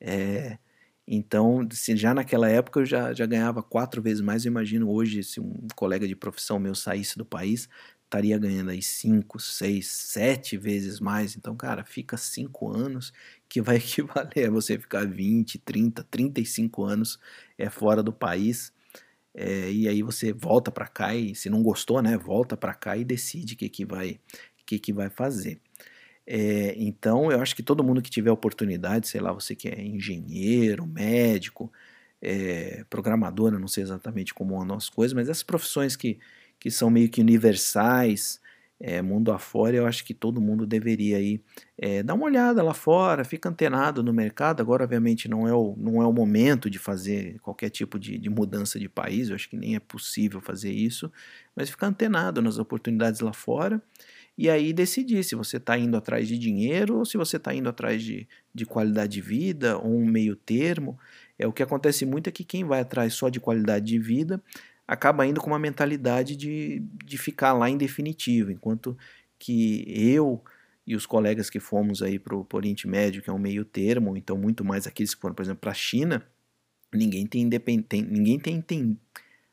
é, 0.00 0.58
então, 1.10 1.66
se 1.72 1.96
já 1.96 2.12
naquela 2.12 2.50
época 2.50 2.80
eu 2.80 2.84
já, 2.86 3.14
já 3.14 3.24
ganhava 3.24 3.62
quatro 3.62 4.02
vezes 4.02 4.20
mais, 4.20 4.44
eu 4.44 4.50
imagino 4.50 4.90
hoje, 4.90 5.22
se 5.22 5.40
um 5.40 5.66
colega 5.74 6.06
de 6.06 6.14
profissão 6.14 6.58
meu 6.58 6.74
saísse 6.74 7.16
do 7.16 7.24
país, 7.24 7.66
estaria 8.04 8.38
ganhando 8.38 8.70
aí 8.70 8.82
cinco, 8.82 9.38
seis, 9.40 9.86
sete 9.88 10.58
vezes 10.58 11.00
mais. 11.00 11.34
Então, 11.34 11.56
cara, 11.56 11.82
fica 11.84 12.16
cinco 12.18 12.70
anos 12.70 13.12
que 13.48 13.62
vai 13.62 13.76
equivaler 13.78 14.48
a 14.48 14.50
você 14.50 14.78
ficar 14.78 15.06
20, 15.06 15.58
30, 15.58 16.04
35 16.10 16.84
anos 16.84 17.18
é, 17.56 17.70
fora 17.70 18.02
do 18.02 18.12
país. 18.12 18.72
É, 19.34 19.70
e 19.70 19.88
aí 19.88 20.02
você 20.02 20.32
volta 20.32 20.70
para 20.70 20.88
cá 20.88 21.14
e 21.14 21.34
se 21.34 21.48
não 21.50 21.62
gostou, 21.62 22.02
né, 22.02 22.18
volta 22.18 22.56
para 22.56 22.74
cá 22.74 22.96
e 22.96 23.04
decide 23.04 23.54
o 23.54 23.56
que, 23.56 23.68
que, 23.68 23.84
vai, 23.86 24.20
que, 24.66 24.78
que 24.78 24.92
vai 24.92 25.10
fazer. 25.10 25.60
É, 26.30 26.74
então, 26.76 27.32
eu 27.32 27.40
acho 27.40 27.56
que 27.56 27.62
todo 27.62 27.82
mundo 27.82 28.02
que 28.02 28.10
tiver 28.10 28.30
oportunidade, 28.30 29.08
sei 29.08 29.18
lá, 29.18 29.32
você 29.32 29.56
que 29.56 29.66
é 29.68 29.82
engenheiro, 29.82 30.86
médico, 30.86 31.72
é, 32.20 32.84
programador, 32.90 33.50
não 33.58 33.66
sei 33.68 33.82
exatamente 33.82 34.34
como 34.34 34.60
andam 34.60 34.76
as 34.76 34.90
coisas, 34.90 35.14
mas 35.14 35.28
essas 35.30 35.42
profissões 35.42 35.96
que, 35.96 36.18
que 36.60 36.70
são 36.70 36.90
meio 36.90 37.08
que 37.08 37.22
universais, 37.22 38.40
é, 38.78 39.00
mundo 39.00 39.32
afora, 39.32 39.74
eu 39.76 39.86
acho 39.86 40.04
que 40.04 40.12
todo 40.14 40.38
mundo 40.40 40.66
deveria 40.66 41.18
ir 41.18 41.42
é, 41.78 42.02
dar 42.02 42.12
uma 42.14 42.26
olhada 42.26 42.62
lá 42.62 42.74
fora, 42.74 43.24
fica 43.24 43.48
antenado 43.48 44.02
no 44.02 44.12
mercado. 44.12 44.60
Agora, 44.60 44.84
obviamente, 44.84 45.28
não 45.28 45.48
é 45.48 45.54
o, 45.54 45.74
não 45.78 46.02
é 46.02 46.06
o 46.06 46.12
momento 46.12 46.68
de 46.68 46.78
fazer 46.78 47.38
qualquer 47.40 47.70
tipo 47.70 47.98
de, 47.98 48.18
de 48.18 48.28
mudança 48.30 48.78
de 48.78 48.88
país, 48.88 49.30
eu 49.30 49.34
acho 49.34 49.48
que 49.48 49.56
nem 49.56 49.74
é 49.76 49.80
possível 49.80 50.40
fazer 50.42 50.72
isso, 50.72 51.10
mas 51.56 51.70
fica 51.70 51.86
antenado 51.86 52.42
nas 52.42 52.58
oportunidades 52.58 53.20
lá 53.20 53.32
fora 53.32 53.82
e 54.38 54.48
aí 54.48 54.72
decidir 54.72 55.24
se 55.24 55.35
você 55.35 55.57
está 55.57 55.77
indo 55.77 55.96
atrás 55.96 56.29
de 56.29 56.38
dinheiro 56.38 56.98
ou 56.98 57.05
se 57.05 57.16
você 57.16 57.38
está 57.38 57.53
indo 57.53 57.68
atrás 57.68 58.01
de, 58.01 58.29
de 58.55 58.64
qualidade 58.64 59.14
de 59.14 59.20
vida 59.20 59.77
ou 59.77 59.98
um 59.98 60.07
meio 60.07 60.37
termo. 60.37 60.96
É 61.37 61.44
o 61.44 61.53
que 61.53 61.61
acontece 61.61 62.07
muito 62.07 62.29
é 62.29 62.31
que 62.31 62.44
quem 62.44 62.64
vai 62.64 62.79
atrás 62.79 63.14
só 63.14 63.29
de 63.29 63.40
qualidade 63.40 63.87
de 63.87 63.98
vida 63.98 64.40
acaba 64.87 65.27
indo 65.27 65.40
com 65.40 65.48
uma 65.48 65.59
mentalidade 65.59 66.37
de, 66.37 66.85
de 67.05 67.18
ficar 67.18 67.53
lá 67.53 67.68
em 67.68 67.77
definitivo, 67.77 68.53
enquanto 68.53 68.96
que 69.40 69.85
eu 69.88 70.40
e 70.87 70.94
os 70.94 71.05
colegas 71.05 71.51
que 71.51 71.59
fomos 71.59 72.01
aí 72.01 72.18
para 72.18 72.35
o 72.35 72.46
Oriente 72.55 72.87
Médio, 72.87 73.20
que 73.20 73.29
é 73.29 73.33
um 73.33 73.38
meio 73.38 73.64
termo, 73.64 74.16
então 74.16 74.38
muito 74.38 74.64
mais 74.64 74.87
aqueles 74.87 75.14
que 75.14 75.20
foram, 75.20 75.35
por 75.35 75.42
exemplo, 75.42 75.61
para 75.61 75.72
a 75.72 75.74
China, 75.74 76.24
ninguém 76.94 77.27
tem, 77.27 77.44
ninguém 78.09 78.38
tem, 78.38 78.61
tem 78.62 78.98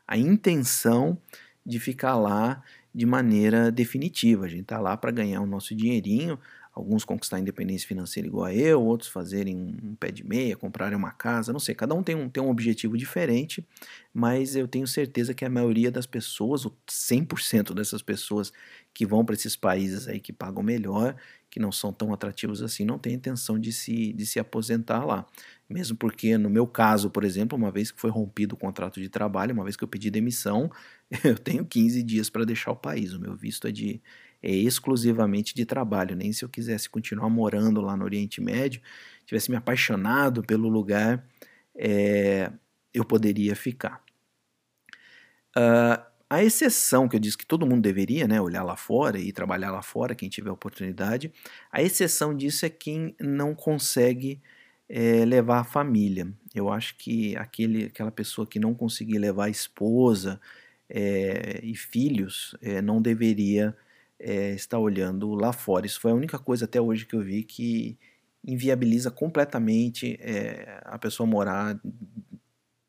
a 0.08 0.16
intenção 0.16 1.18
de 1.66 1.80
ficar 1.80 2.16
lá 2.16 2.64
de 2.96 3.06
maneira 3.06 3.70
definitiva. 3.70 4.46
A 4.46 4.48
gente 4.48 4.62
está 4.62 4.80
lá 4.80 4.96
para 4.96 5.12
ganhar 5.12 5.42
o 5.42 5.46
nosso 5.46 5.76
dinheirinho, 5.76 6.40
alguns 6.74 7.04
conquistar 7.04 7.40
independência 7.40 7.86
financeira 7.86 8.26
igual 8.26 8.46
a 8.46 8.54
eu, 8.54 8.82
outros 8.82 9.10
fazerem 9.10 9.78
um 9.84 9.96
pé 9.96 10.12
de 10.12 10.26
meia, 10.26 10.56
comprarem 10.56 10.98
uma 10.98 11.12
casa, 11.12 11.52
não 11.52 11.60
sei, 11.60 11.76
cada 11.76 11.94
um 11.94 12.02
tem 12.02 12.16
um, 12.16 12.30
tem 12.30 12.42
um 12.42 12.50
objetivo 12.50 12.98
diferente, 12.98 13.68
mas 14.14 14.56
eu 14.56 14.66
tenho 14.66 14.88
certeza 14.88 15.34
que 15.34 15.44
a 15.44 15.50
maioria 15.50 15.92
das 15.92 16.06
pessoas, 16.06 16.66
ou 16.66 16.74
100% 16.90 17.74
dessas 17.74 18.02
pessoas 18.02 18.54
que 18.94 19.06
vão 19.06 19.26
para 19.26 19.36
esses 19.36 19.58
países 19.58 20.08
aí 20.08 20.22
que 20.22 20.32
pagam 20.32 20.64
melhor, 20.64 21.18
que 21.50 21.60
não 21.60 21.72
são 21.72 21.92
tão 21.92 22.14
atrativos 22.14 22.62
assim, 22.62 22.86
não 22.86 22.98
tem 22.98 23.14
intenção 23.14 23.60
de 23.60 23.72
se, 23.74 24.14
de 24.14 24.26
se 24.26 24.40
aposentar 24.40 25.06
lá. 25.06 25.26
Mesmo 25.68 25.98
porque, 25.98 26.38
no 26.38 26.50
meu 26.50 26.68
caso, 26.68 27.10
por 27.10 27.24
exemplo, 27.24 27.58
uma 27.58 27.72
vez 27.72 27.92
que 27.92 28.00
foi 28.00 28.12
rompido 28.12 28.54
o 28.54 28.58
contrato 28.58 29.02
de 29.02 29.10
trabalho, 29.10 29.54
uma 29.54 29.64
vez 29.64 29.76
que 29.76 29.84
eu 29.84 29.88
pedi 29.88 30.12
demissão, 30.12 30.70
eu 31.24 31.38
tenho 31.38 31.66
15 31.66 32.04
dias 32.04 32.30
para 32.30 32.46
deixar 32.46 32.72
o 32.72 32.76
país. 32.76 33.14
O 33.14 33.20
meu 33.20 33.36
visto 33.36 33.68
é, 33.68 33.72
de, 33.72 34.02
é 34.44 34.52
exclusivamente 34.52 35.56
de 35.56 35.66
trabalho. 35.66 36.16
Nem 36.16 36.32
se 36.32 36.46
eu 36.46 36.50
quisesse 36.50 36.88
continuar 36.88 37.30
morando 37.30 37.82
lá 37.82 37.98
no 37.98 38.06
Oriente 38.06 38.40
Médio, 38.40 38.80
tivesse 39.26 39.50
me 39.50 39.58
apaixonado 39.58 40.44
pelo 40.44 40.70
lugar, 40.70 41.28
é, 41.76 42.52
eu 42.94 43.04
poderia 43.04 43.56
ficar. 43.56 44.04
Uh, 45.58 46.16
a 46.30 46.44
exceção 46.44 47.08
que 47.08 47.16
eu 47.16 47.20
disse 47.20 47.38
que 47.38 47.46
todo 47.46 47.66
mundo 47.66 47.82
deveria, 47.82 48.28
né, 48.28 48.42
olhar 48.42 48.64
lá 48.64 48.76
fora 48.76 49.20
e 49.20 49.32
trabalhar 49.32 49.72
lá 49.72 49.82
fora, 49.82 50.16
quem 50.16 50.28
tiver 50.28 50.52
oportunidade, 50.52 51.32
a 51.72 51.82
exceção 51.82 52.36
disso 52.36 52.66
é 52.66 52.70
quem 52.70 53.16
não 53.20 53.56
consegue 53.56 54.42
é, 54.90 55.26
levar 55.26 55.60
a 55.60 55.64
família. 55.64 56.28
Eu 56.54 56.70
acho 56.70 56.96
que 56.98 57.36
aquele, 57.38 57.86
aquela 57.86 58.12
pessoa 58.12 58.48
que 58.48 58.60
não 58.60 58.74
conseguir 58.74 59.18
levar 59.18 59.46
a 59.46 59.50
esposa 59.50 60.40
é, 60.90 61.60
e 61.64 61.76
filhos 61.76 62.56
é, 62.62 62.82
não 62.82 63.02
deveria 63.02 63.76
estar 64.56 64.80
olhando 64.80 65.36
lá 65.36 65.52
fora. 65.52 65.86
Isso 65.86 66.00
foi 66.00 66.12
a 66.12 66.16
única 66.16 66.40
coisa 66.40 66.66
até 66.66 66.80
hoje 66.80 67.06
que 67.06 67.16
eu 67.16 67.22
vi 67.22 67.44
que 67.44 67.98
inviabiliza 68.44 69.12
completamente 69.12 70.18
a 70.86 70.98
pessoa 70.98 71.28
morar 71.28 71.78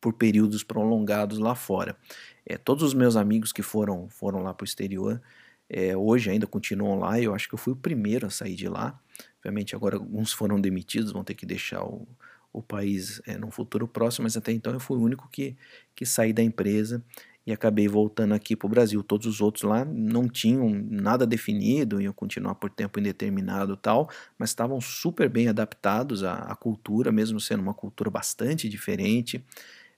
por 0.07 0.13
períodos 0.13 0.63
prolongados 0.63 1.39
lá 1.39 1.57
fora. 1.57 1.97
É, 2.45 2.57
todos 2.57 2.85
os 2.85 2.95
meus 2.95 3.17
amigos 3.17 3.53
que 3.53 3.61
foram, 3.61 4.09
foram 4.09 4.41
lá 4.41 4.55
para 4.55 4.63
o 4.63 4.67
exterior, 4.67 5.21
é, 5.69 5.97
hoje 5.97 6.31
ainda 6.31 6.47
continuam 6.47 6.97
lá, 6.97 7.21
eu 7.21 7.35
acho 7.35 7.49
que 7.49 7.55
eu 7.55 7.59
fui 7.59 7.73
o 7.73 7.77
primeiro 7.77 8.25
a 8.25 8.31
sair 8.31 8.55
de 8.55 8.69
lá. 8.69 9.01
Obviamente 9.47 9.77
agora 9.77 9.95
alguns 9.95 10.33
foram 10.33 10.61
demitidos, 10.61 11.13
vão 11.13 11.23
ter 11.23 11.35
que 11.35 11.47
deixar 11.47 11.85
o, 11.85 12.05
o 12.53 12.61
país 12.61 13.23
é, 13.25 13.39
no 13.39 13.49
futuro 13.49 13.87
próximo, 13.87 14.25
mas 14.25 14.37
até 14.37 14.51
então 14.51 14.73
eu 14.73 14.81
fui 14.81 14.99
o 14.99 15.01
único 15.01 15.29
que, 15.31 15.57
que 15.95 16.05
saí 16.05 16.33
da 16.33 16.43
empresa 16.43 17.01
e 17.47 17.53
acabei 17.53 17.87
voltando 17.87 18.35
aqui 18.35 18.57
para 18.57 18.67
o 18.67 18.69
Brasil. 18.69 19.05
Todos 19.05 19.25
os 19.25 19.41
outros 19.41 19.63
lá 19.63 19.85
não 19.85 20.29
tinham 20.29 20.69
nada 20.91 21.25
definido, 21.25 22.01
iam 22.01 22.13
continuar 22.13 22.57
por 22.57 22.71
tempo 22.71 22.99
indeterminado 22.99 23.77
tal, 23.77 24.11
mas 24.37 24.51
estavam 24.51 24.81
super 24.81 25.29
bem 25.29 25.47
adaptados 25.47 26.25
à, 26.25 26.35
à 26.39 26.57
cultura, 26.57 27.13
mesmo 27.13 27.39
sendo 27.39 27.63
uma 27.63 27.75
cultura 27.75 28.11
bastante 28.11 28.69
diferente. 28.69 29.37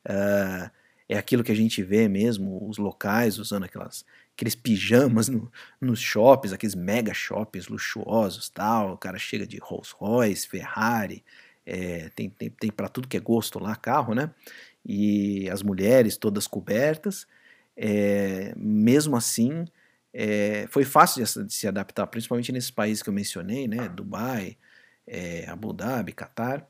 Uh, 0.05 0.71
é 1.09 1.17
aquilo 1.17 1.43
que 1.43 1.53
a 1.53 1.57
gente 1.57 1.83
vê 1.83 2.07
mesmo, 2.07 2.69
os 2.69 2.77
locais 2.77 3.39
usando 3.39 3.65
aquelas, 3.65 4.05
aqueles 4.39 4.55
pijamas 4.55 5.29
no, 5.29 5.51
nos 5.81 6.01
shoppings, 6.01 6.53
aqueles 6.53 6.77
mega 6.77 7.13
shoppings 7.13 7.67
luxuosos 7.67 8.49
tal. 8.49 8.93
O 8.93 8.97
cara 8.97 9.19
chega 9.19 9.45
de 9.45 9.59
Rolls 9.59 9.93
Royce, 9.99 10.47
Ferrari, 10.47 11.25
é, 11.67 12.09
tem, 12.15 12.31
tem, 12.31 12.49
tem 12.49 12.71
para 12.71 12.89
tudo 12.89 13.09
que 13.09 13.17
é 13.17 13.21
gosto 13.21 13.59
lá 13.59 13.75
carro, 13.75 14.15
né? 14.15 14.31
E 14.87 15.51
as 15.51 15.61
mulheres 15.61 16.17
todas 16.17 16.47
cobertas. 16.47 17.27
É, 17.77 18.55
mesmo 18.57 19.17
assim, 19.17 19.65
é, 20.15 20.67
foi 20.71 20.85
fácil 20.85 21.25
de, 21.25 21.47
de, 21.47 21.53
se 21.53 21.67
adaptar, 21.67 22.07
principalmente 22.07 22.53
nesses 22.53 22.71
países 22.71 23.03
que 23.03 23.09
eu 23.09 23.15
mencionei, 23.15 23.67
né, 23.69 23.89
Dubai, 23.89 24.57
é, 25.07 25.49
Abu 25.49 25.73
Dhabi, 25.73 26.13
Catar. 26.13 26.67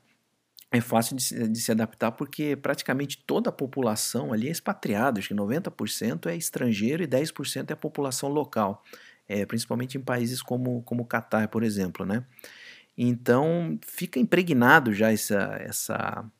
É 0.70 0.80
fácil 0.82 1.16
de 1.16 1.22
se, 1.22 1.48
de 1.48 1.60
se, 1.60 1.72
adaptar 1.72 2.12
porque 2.12 2.54
praticamente 2.54 3.22
toda 3.26 3.48
a 3.48 3.52
população 3.52 4.32
ali 4.34 4.48
é 4.48 4.50
expatriada, 4.50 5.18
acho 5.18 5.28
que 5.28 5.34
90% 5.34 6.26
é 6.26 6.36
estrangeiro 6.36 7.02
e 7.02 7.06
10% 7.06 7.70
é 7.70 7.72
a 7.72 7.76
população 7.76 8.28
local, 8.28 8.84
é, 9.26 9.46
principalmente 9.46 9.96
em 9.96 10.00
países 10.00 10.42
como, 10.42 10.82
como 10.82 11.06
Catar, 11.06 11.48
por 11.48 11.62
exemplo, 11.62 12.04
né? 12.04 12.22
Então 12.96 13.78
fica 13.86 14.18
impregnado 14.18 14.92
já 14.92 15.10
essa, 15.10 15.56
essa 15.60 16.30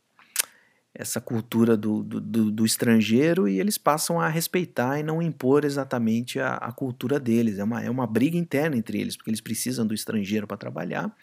essa 0.99 1.21
cultura 1.21 1.77
do, 1.77 2.03
do, 2.03 2.51
do, 2.51 2.67
estrangeiro 2.67 3.47
e 3.47 3.61
eles 3.61 3.79
passam 3.79 4.21
a 4.21 4.29
respeitar 4.29 4.99
e 4.99 5.03
não 5.05 5.23
impor 5.23 5.65
exatamente 5.65 6.41
a, 6.41 6.55
a, 6.55 6.73
cultura 6.73 7.21
deles. 7.21 7.59
É 7.59 7.65
uma, 7.65 7.81
é 7.81 7.89
uma 7.89 8.05
briga 8.05 8.37
interna 8.37 8.77
entre 8.77 9.01
eles, 9.01 9.17
porque 9.17 9.31
eles 9.31 9.41
precisam 9.41 9.87
do 9.87 9.95
estrangeiro 9.95 10.45
para 10.45 10.57
trabalhar, 10.57 11.15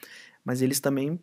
mas 0.45 0.61
eles 0.61 0.79
também 0.79 1.19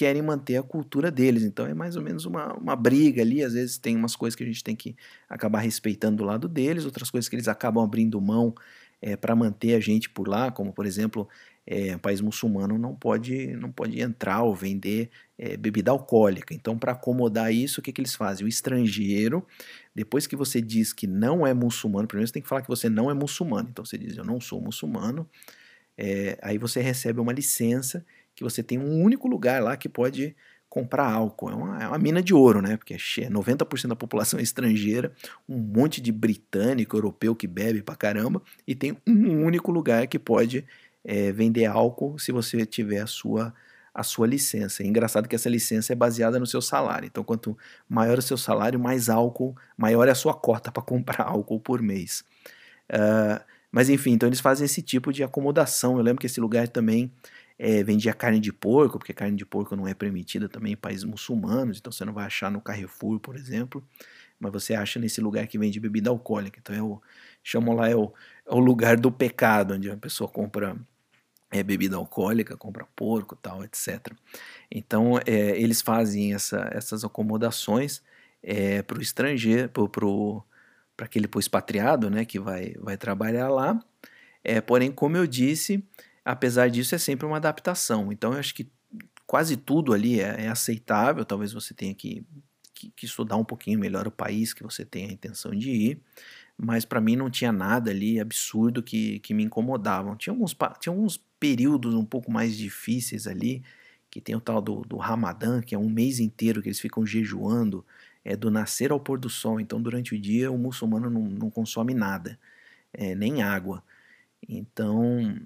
querem 0.00 0.22
manter 0.22 0.56
a 0.56 0.62
cultura 0.62 1.10
deles. 1.10 1.42
Então 1.42 1.66
é 1.66 1.74
mais 1.74 1.94
ou 1.94 2.00
menos 2.00 2.24
uma, 2.24 2.54
uma 2.54 2.74
briga 2.74 3.20
ali. 3.20 3.44
Às 3.44 3.52
vezes 3.52 3.76
tem 3.76 3.94
umas 3.94 4.16
coisas 4.16 4.34
que 4.34 4.42
a 4.42 4.46
gente 4.46 4.64
tem 4.64 4.74
que 4.74 4.96
acabar 5.28 5.58
respeitando 5.58 6.16
do 6.16 6.24
lado 6.24 6.48
deles, 6.48 6.86
outras 6.86 7.10
coisas 7.10 7.28
que 7.28 7.36
eles 7.36 7.48
acabam 7.48 7.84
abrindo 7.84 8.18
mão 8.18 8.54
é, 9.02 9.14
para 9.14 9.36
manter 9.36 9.74
a 9.74 9.80
gente 9.80 10.08
por 10.08 10.26
lá, 10.26 10.50
como 10.50 10.72
por 10.72 10.86
exemplo 10.86 11.28
é, 11.66 11.98
país 11.98 12.22
muçulmano 12.22 12.78
não 12.78 12.94
pode, 12.94 13.48
não 13.56 13.70
pode 13.70 14.00
entrar 14.00 14.42
ou 14.42 14.54
vender 14.54 15.10
é, 15.38 15.54
bebida 15.54 15.90
alcoólica. 15.90 16.54
Então, 16.54 16.78
para 16.78 16.92
acomodar 16.92 17.52
isso, 17.52 17.80
o 17.80 17.82
que, 17.82 17.92
que 17.92 18.00
eles 18.00 18.14
fazem? 18.14 18.46
O 18.46 18.48
estrangeiro, 18.48 19.46
depois 19.94 20.26
que 20.26 20.34
você 20.34 20.62
diz 20.62 20.94
que 20.94 21.06
não 21.06 21.46
é 21.46 21.52
muçulmano, 21.52 22.08
primeiro 22.08 22.26
você 22.26 22.32
tem 22.32 22.42
que 22.42 22.48
falar 22.48 22.62
que 22.62 22.68
você 22.68 22.88
não 22.88 23.10
é 23.10 23.14
muçulmano. 23.14 23.68
Então, 23.70 23.84
você 23.84 23.98
diz, 23.98 24.16
eu 24.16 24.24
não 24.24 24.40
sou 24.40 24.62
muçulmano. 24.62 25.28
É, 25.98 26.38
aí 26.40 26.56
você 26.56 26.80
recebe 26.80 27.20
uma 27.20 27.32
licença 27.34 28.02
que 28.34 28.44
você 28.44 28.62
tem 28.62 28.78
um 28.78 29.02
único 29.02 29.28
lugar 29.28 29.62
lá 29.62 29.76
que 29.76 29.88
pode 29.88 30.34
comprar 30.70 31.12
álcool. 31.12 31.50
É 31.50 31.54
uma, 31.54 31.82
é 31.82 31.88
uma 31.88 31.98
mina 31.98 32.22
de 32.22 32.32
ouro, 32.32 32.62
né? 32.62 32.76
Porque 32.76 32.94
90% 32.94 33.88
da 33.88 33.96
população 33.96 34.38
é 34.38 34.42
estrangeira, 34.42 35.12
um 35.48 35.58
monte 35.58 36.00
de 36.00 36.12
britânico, 36.12 36.96
europeu 36.96 37.34
que 37.34 37.48
bebe 37.48 37.82
pra 37.82 37.96
caramba, 37.96 38.40
e 38.66 38.74
tem 38.74 38.96
um 39.06 39.44
único 39.44 39.72
lugar 39.72 40.06
que 40.06 40.18
pode 40.18 40.64
é, 41.04 41.32
vender 41.32 41.66
álcool 41.66 42.18
se 42.18 42.30
você 42.30 42.64
tiver 42.64 43.00
a 43.00 43.06
sua, 43.06 43.52
a 43.92 44.04
sua 44.04 44.28
licença. 44.28 44.84
É 44.84 44.86
engraçado 44.86 45.28
que 45.28 45.34
essa 45.34 45.48
licença 45.48 45.92
é 45.92 45.96
baseada 45.96 46.38
no 46.38 46.46
seu 46.46 46.62
salário. 46.62 47.06
Então, 47.06 47.24
quanto 47.24 47.58
maior 47.88 48.18
o 48.18 48.22
seu 48.22 48.38
salário, 48.38 48.78
mais 48.78 49.08
álcool, 49.08 49.56
maior 49.76 50.06
é 50.06 50.12
a 50.12 50.14
sua 50.14 50.34
cota 50.34 50.70
para 50.70 50.82
comprar 50.82 51.24
álcool 51.26 51.58
por 51.58 51.82
mês. 51.82 52.24
Uh, 52.88 53.42
mas 53.72 53.88
enfim, 53.88 54.12
então 54.12 54.28
eles 54.28 54.40
fazem 54.40 54.64
esse 54.64 54.82
tipo 54.82 55.12
de 55.12 55.22
acomodação. 55.22 55.96
Eu 55.96 56.02
lembro 56.02 56.20
que 56.20 56.26
esse 56.26 56.40
lugar 56.40 56.68
também 56.68 57.10
é, 57.62 57.84
vendia 57.84 58.14
carne 58.14 58.40
de 58.40 58.54
porco, 58.54 58.98
porque 58.98 59.12
carne 59.12 59.36
de 59.36 59.44
porco 59.44 59.76
não 59.76 59.86
é 59.86 59.92
permitida 59.92 60.48
também 60.48 60.72
em 60.72 60.76
países 60.76 61.04
muçulmanos, 61.04 61.76
então 61.76 61.92
você 61.92 62.06
não 62.06 62.14
vai 62.14 62.24
achar 62.24 62.50
no 62.50 62.58
Carrefour, 62.58 63.20
por 63.20 63.36
exemplo, 63.36 63.86
mas 64.38 64.50
você 64.50 64.72
acha 64.72 64.98
nesse 64.98 65.20
lugar 65.20 65.46
que 65.46 65.58
vende 65.58 65.78
bebida 65.78 66.08
alcoólica. 66.08 66.58
Então 66.58 66.74
é 66.74 66.82
o, 66.82 67.02
chamam 67.44 67.74
lá 67.74 67.90
é 67.90 67.94
o, 67.94 68.14
é 68.46 68.54
o 68.54 68.58
lugar 68.58 68.96
do 68.96 69.12
pecado, 69.12 69.74
onde 69.74 69.90
a 69.90 69.96
pessoa 69.98 70.26
compra 70.26 70.74
é, 71.50 71.62
bebida 71.62 71.96
alcoólica, 71.96 72.56
compra 72.56 72.86
porco, 72.96 73.36
tal, 73.36 73.62
etc. 73.62 74.10
Então 74.70 75.18
é, 75.26 75.60
eles 75.60 75.82
fazem 75.82 76.32
essa, 76.32 76.66
essas 76.72 77.04
acomodações 77.04 78.02
é, 78.42 78.80
para 78.80 78.98
o 78.98 79.02
estrangeiro, 79.02 79.68
para 79.68 81.04
aquele 81.04 81.28
expatriado, 81.36 82.08
né, 82.08 82.24
que 82.24 82.40
vai, 82.40 82.72
vai 82.80 82.96
trabalhar 82.96 83.50
lá. 83.50 83.78
É, 84.42 84.62
porém, 84.62 84.90
como 84.90 85.18
eu 85.18 85.26
disse, 85.26 85.84
apesar 86.24 86.70
disso 86.70 86.94
é 86.94 86.98
sempre 86.98 87.26
uma 87.26 87.36
adaptação. 87.36 88.12
Então 88.12 88.32
eu 88.32 88.38
acho 88.38 88.54
que 88.54 88.70
quase 89.26 89.56
tudo 89.56 89.92
ali 89.92 90.20
é, 90.20 90.44
é 90.44 90.48
aceitável. 90.48 91.24
Talvez 91.24 91.52
você 91.52 91.74
tenha 91.74 91.94
que, 91.94 92.24
que, 92.74 92.90
que 92.96 93.06
estudar 93.06 93.36
um 93.36 93.44
pouquinho 93.44 93.78
melhor 93.78 94.06
o 94.06 94.10
país 94.10 94.52
que 94.52 94.62
você 94.62 94.84
tem 94.84 95.08
a 95.08 95.12
intenção 95.12 95.52
de 95.52 95.70
ir 95.70 96.02
mas 96.62 96.84
para 96.84 97.00
mim 97.00 97.16
não 97.16 97.30
tinha 97.30 97.50
nada 97.50 97.90
ali 97.90 98.20
absurdo 98.20 98.82
que, 98.82 99.18
que 99.20 99.32
me 99.32 99.42
incomodavam. 99.42 100.14
Tinha 100.14 100.32
alguns, 100.32 100.54
tinha 100.78 100.92
alguns 100.92 101.16
períodos 101.38 101.94
um 101.94 102.04
pouco 102.04 102.30
mais 102.30 102.54
difíceis 102.54 103.26
ali, 103.26 103.62
que 104.10 104.20
tem 104.20 104.34
o 104.36 104.40
tal 104.40 104.60
do, 104.60 104.82
do 104.82 104.98
Ramadã, 104.98 105.62
que 105.62 105.74
é 105.74 105.78
um 105.78 105.88
mês 105.88 106.20
inteiro 106.20 106.60
que 106.60 106.68
eles 106.68 106.78
ficam 106.78 107.06
jejuando, 107.06 107.84
é 108.22 108.36
do 108.36 108.50
nascer 108.50 108.92
ao 108.92 109.00
pôr 109.00 109.18
do 109.18 109.30
sol. 109.30 109.58
Então, 109.58 109.80
durante 109.80 110.14
o 110.14 110.20
dia, 110.20 110.52
o 110.52 110.58
muçulmano 110.58 111.08
não, 111.08 111.22
não 111.22 111.50
consome 111.50 111.94
nada, 111.94 112.38
é, 112.92 113.14
nem 113.14 113.42
água. 113.42 113.82
Então, 114.48 115.36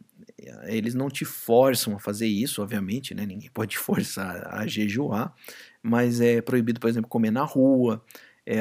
eles 0.64 0.94
não 0.94 1.08
te 1.10 1.24
forçam 1.24 1.94
a 1.96 1.98
fazer 2.00 2.26
isso, 2.26 2.62
obviamente, 2.62 3.14
né? 3.14 3.26
Ninguém 3.26 3.50
pode 3.50 3.76
forçar 3.78 4.46
a 4.54 4.66
jejuar, 4.66 5.34
mas 5.82 6.20
é 6.20 6.40
proibido, 6.40 6.80
por 6.80 6.88
exemplo, 6.88 7.08
comer 7.08 7.30
na 7.30 7.44
rua, 7.44 8.04
é, 8.46 8.60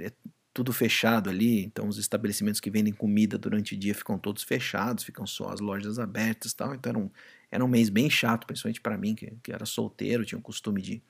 é 0.00 0.12
tudo 0.52 0.72
fechado 0.72 1.28
ali, 1.28 1.64
então 1.64 1.88
os 1.88 1.98
estabelecimentos 1.98 2.60
que 2.60 2.70
vendem 2.70 2.92
comida 2.92 3.36
durante 3.36 3.74
o 3.74 3.78
dia 3.78 3.94
ficam 3.94 4.16
todos 4.18 4.44
fechados, 4.44 5.02
ficam 5.04 5.26
só 5.26 5.48
as 5.50 5.58
lojas 5.60 5.98
abertas 5.98 6.52
e 6.52 6.56
tal, 6.56 6.74
então 6.74 6.90
era 6.90 6.98
um, 6.98 7.10
era 7.50 7.64
um 7.64 7.68
mês 7.68 7.88
bem 7.88 8.08
chato, 8.08 8.46
principalmente 8.46 8.80
para 8.80 8.96
mim, 8.96 9.14
que, 9.16 9.32
que 9.42 9.52
era 9.52 9.66
solteiro, 9.66 10.24
tinha 10.24 10.38
o 10.38 10.42
costume 10.42 10.80
de, 10.80 11.02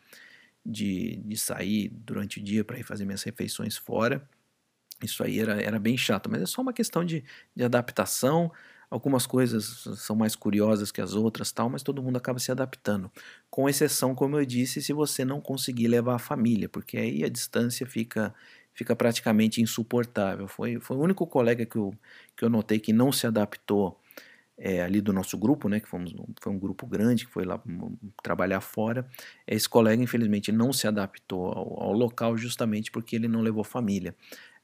de, 0.65 1.17
de 1.17 1.37
sair 1.37 1.91
durante 1.91 2.41
o 2.41 2.43
dia 2.43 2.65
para 2.65 2.79
ir 2.79 2.85
fazer 2.85 3.05
minhas 3.05 3.23
refeições 3.23 3.77
fora, 3.77 4.27
isso 5.05 5.23
aí 5.23 5.39
era, 5.41 5.61
era 5.61 5.79
bem 5.79 5.97
chato, 5.97 6.31
mas 6.31 6.43
é 6.43 6.47
só 6.47 6.63
uma 6.63 6.73
questão 6.73 7.05
de, 7.05 7.25
de 7.55 7.65
adaptação, 7.65 8.51
algumas 8.91 9.27
coisas 9.27 9.85
são 9.99 10.17
mais 10.17 10.37
curiosas 10.37 10.91
que 10.93 11.01
as 11.01 11.15
outras 11.15 11.53
tal, 11.53 11.69
mas 11.71 11.83
todo 11.83 12.03
mundo 12.03 12.17
acaba 12.17 12.39
se 12.39 12.51
adaptando, 12.53 13.11
com 13.51 13.69
exceção, 13.69 14.15
como 14.15 14.39
eu 14.39 14.45
disse, 14.47 14.83
se 14.83 14.93
você 14.93 15.25
não 15.25 15.41
conseguir 15.41 15.89
levar 15.89 16.17
a 16.17 16.19
família, 16.19 16.69
porque 16.69 16.97
aí 16.97 17.25
a 17.25 17.29
distância 17.29 17.87
fica 17.87 18.35
fica 18.75 18.97
praticamente 18.97 19.63
insuportável. 19.63 20.49
Foi, 20.49 20.81
foi 20.81 20.97
o 20.97 21.01
único 21.01 21.27
colega 21.27 21.65
que 21.65 21.77
eu, 21.77 21.95
que 22.37 22.45
eu 22.45 22.51
notei 22.51 22.81
que 22.81 22.93
não 22.93 23.13
se 23.13 23.25
adaptou 23.27 24.01
é, 24.57 24.83
ali 24.83 25.01
do 25.01 25.13
nosso 25.13 25.37
grupo, 25.37 25.69
né, 25.69 25.81
que 25.81 25.89
fomos, 25.89 26.15
foi 26.41 26.53
um 26.53 26.59
grupo 26.59 26.87
grande 26.87 27.27
que 27.27 27.33
foi 27.33 27.45
lá 27.45 27.61
trabalhar 28.23 28.61
fora. 28.61 29.07
Esse 29.47 29.69
colega, 29.69 30.03
infelizmente, 30.03 30.53
não 30.53 30.73
se 30.73 30.87
adaptou 30.87 31.47
ao, 31.49 31.83
ao 31.85 31.93
local 31.93 32.37
justamente 32.37 32.91
porque 32.91 33.17
ele 33.17 33.29
não 33.29 33.41
levou 33.43 33.65
família. 33.65 34.15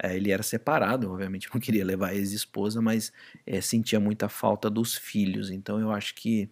É, 0.02 0.16
ele 0.16 0.30
era 0.30 0.42
separado, 0.42 1.12
obviamente 1.12 1.48
não 1.52 1.60
queria 1.60 1.84
levar 1.84 2.08
a 2.08 2.14
ex-esposa, 2.14 2.80
mas 2.80 3.12
é, 3.46 3.60
sentia 3.60 4.00
muita 4.00 4.28
falta 4.28 4.70
dos 4.70 4.96
filhos. 4.96 5.50
Então 5.50 5.78
eu 5.78 5.90
acho 5.90 6.14
que 6.14 6.48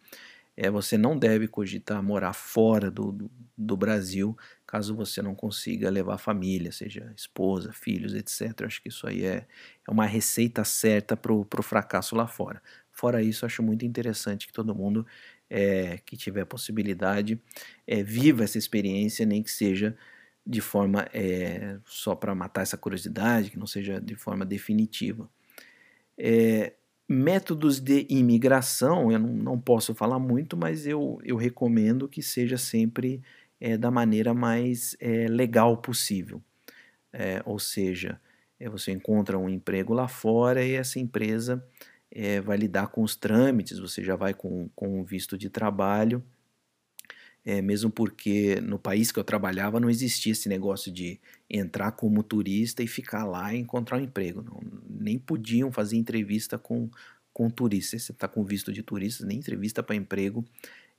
é, 0.56 0.70
você 0.70 0.98
não 0.98 1.16
deve 1.16 1.48
cogitar 1.48 2.02
morar 2.02 2.32
fora 2.32 2.90
do, 2.90 3.12
do, 3.12 3.30
do, 3.56 3.76
Brasil 3.76 4.36
caso 4.66 4.94
você 4.94 5.22
não 5.22 5.34
consiga 5.34 5.88
levar 5.88 6.14
a 6.14 6.18
família, 6.18 6.72
seja 6.72 7.12
esposa, 7.16 7.72
filhos, 7.72 8.12
etc. 8.12 8.60
Eu 8.60 8.66
acho 8.66 8.82
que 8.82 8.88
isso 8.88 9.06
aí 9.06 9.24
é, 9.24 9.46
é 9.86 9.90
uma 9.90 10.04
receita 10.04 10.64
certa 10.64 11.16
para 11.16 11.32
o 11.32 11.62
fracasso 11.62 12.14
lá 12.16 12.26
fora. 12.26 12.60
Fora 12.90 13.22
isso, 13.22 13.46
acho 13.46 13.62
muito 13.62 13.86
interessante 13.86 14.46
que 14.46 14.52
todo 14.52 14.74
mundo 14.74 15.06
é, 15.48 15.98
que 16.04 16.16
tiver 16.16 16.44
possibilidade 16.44 17.40
é, 17.86 18.02
viva 18.02 18.44
essa 18.44 18.58
experiência, 18.58 19.24
nem 19.24 19.42
que 19.42 19.50
seja 19.50 19.96
de 20.48 20.62
forma 20.62 21.06
é, 21.12 21.76
só 21.84 22.14
para 22.14 22.34
matar 22.34 22.62
essa 22.62 22.78
curiosidade, 22.78 23.50
que 23.50 23.58
não 23.58 23.66
seja 23.66 24.00
de 24.00 24.14
forma 24.14 24.46
definitiva. 24.46 25.28
É, 26.16 26.72
Métodos 27.10 27.80
de 27.80 28.06
imigração, 28.10 29.10
eu 29.10 29.18
não, 29.18 29.30
não 29.30 29.58
posso 29.58 29.94
falar 29.94 30.18
muito, 30.18 30.58
mas 30.58 30.86
eu, 30.86 31.18
eu 31.24 31.36
recomendo 31.36 32.06
que 32.06 32.22
seja 32.22 32.58
sempre 32.58 33.22
é, 33.58 33.78
da 33.78 33.90
maneira 33.90 34.34
mais 34.34 34.94
legal 35.30 35.78
possível. 35.78 36.42
ou 37.46 37.58
seja, 37.58 38.20
você 38.70 38.92
encontra 38.92 39.38
um 39.38 39.48
emprego 39.48 39.94
lá 39.94 40.06
fora 40.06 40.62
e 40.62 40.74
essa 40.74 40.98
empresa 40.98 41.64
vai 42.44 42.58
lidar 42.58 42.88
com 42.88 43.02
os 43.02 43.16
trâmites, 43.16 43.78
você 43.78 44.04
já 44.04 44.14
vai 44.14 44.34
com, 44.34 44.68
com 44.76 45.00
um 45.00 45.02
visto 45.02 45.38
de 45.38 45.48
trabalho, 45.48 46.22
é, 47.44 47.62
mesmo 47.62 47.90
porque 47.90 48.60
no 48.60 48.78
país 48.78 49.10
que 49.10 49.18
eu 49.18 49.24
trabalhava 49.24 49.80
não 49.80 49.88
existia 49.88 50.32
esse 50.32 50.48
negócio 50.48 50.92
de 50.92 51.18
entrar 51.48 51.92
como 51.92 52.22
turista 52.22 52.82
e 52.82 52.86
ficar 52.86 53.24
lá 53.24 53.54
e 53.54 53.58
encontrar 53.58 53.98
um 53.98 54.02
emprego. 54.02 54.42
Não, 54.42 54.60
nem 54.88 55.18
podiam 55.18 55.72
fazer 55.72 55.96
entrevista 55.96 56.58
com, 56.58 56.90
com 57.32 57.48
turistas. 57.48 58.02
Você 58.02 58.12
está 58.12 58.28
com 58.28 58.44
visto 58.44 58.72
de 58.72 58.82
turista, 58.82 59.24
nem 59.24 59.38
entrevista 59.38 59.82
para 59.82 59.96
emprego 59.96 60.44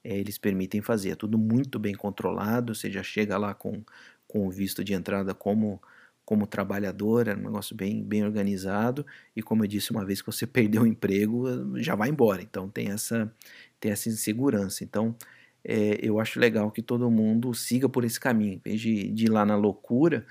é, 0.04 0.18
eles 0.18 0.38
permitem 0.38 0.82
fazer. 0.82 1.12
É 1.12 1.16
tudo 1.16 1.38
muito 1.38 1.80
bem 1.80 1.94
controlado, 1.94 2.74
você 2.74 2.90
já 2.92 3.04
chega 3.04 3.38
lá 3.38 3.54
com, 3.54 3.84
com 4.28 4.48
o 4.48 4.52
visto 4.52 4.84
de 4.84 4.94
entrada 4.94 5.34
como 5.34 5.82
como 6.26 6.46
trabalhador, 6.46 7.28
é 7.28 7.34
um 7.34 7.40
negócio 7.40 7.76
bem, 7.76 8.04
bem 8.04 8.24
organizado, 8.24 9.04
e 9.36 9.42
como 9.42 9.64
eu 9.64 9.68
disse 9.68 9.90
uma 9.90 10.06
vez 10.06 10.22
que 10.22 10.28
você 10.28 10.46
perdeu 10.48 10.84
o 10.84 10.88
emprego, 10.88 11.48
já 11.82 11.96
vai 11.96 12.10
embora, 12.10 12.40
então 12.40 12.70
tem 12.70 12.90
essa, 12.90 13.34
tem 13.80 13.92
essa 13.92 14.10
insegurança. 14.10 14.84
Então, 14.84 15.16
é, 15.64 16.00
eu 16.02 16.20
acho 16.20 16.40
legal 16.40 16.72
que 16.72 16.82
todo 16.82 17.10
mundo 17.12 17.54
siga 17.54 17.90
por 17.90 18.04
esse 18.04 18.20
caminho, 18.20 18.54
em 18.54 18.60
vez 18.60 18.82
de, 18.82 19.12
de 19.12 19.26
ir 19.26 19.30
lá 19.30 19.46
na 19.46 19.56
loucura, 19.56 20.26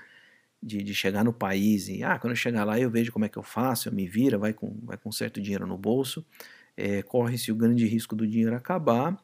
de, 0.61 0.83
de, 0.83 0.93
chegar 0.93 1.23
no 1.23 1.31
país 1.31 1.87
e, 1.87 2.03
ah, 2.03 2.19
quando 2.19 2.31
eu 2.31 2.35
chegar 2.35 2.65
lá 2.65 2.79
eu 2.79 2.89
vejo 2.89 3.11
como 3.11 3.25
é 3.25 3.29
que 3.29 3.37
eu 3.37 3.43
faço, 3.43 3.87
eu 3.87 3.93
me 3.93 4.07
vira, 4.07 4.37
vai 4.37 4.53
com, 4.53 4.77
vai 4.83 4.97
com 4.97 5.11
certo 5.11 5.39
dinheiro 5.41 5.65
no 5.65 5.77
bolso, 5.77 6.25
é, 6.75 7.01
corre-se 7.01 7.51
o 7.51 7.55
grande 7.55 7.85
risco 7.85 8.15
do 8.15 8.27
dinheiro 8.27 8.55
acabar 8.55 9.17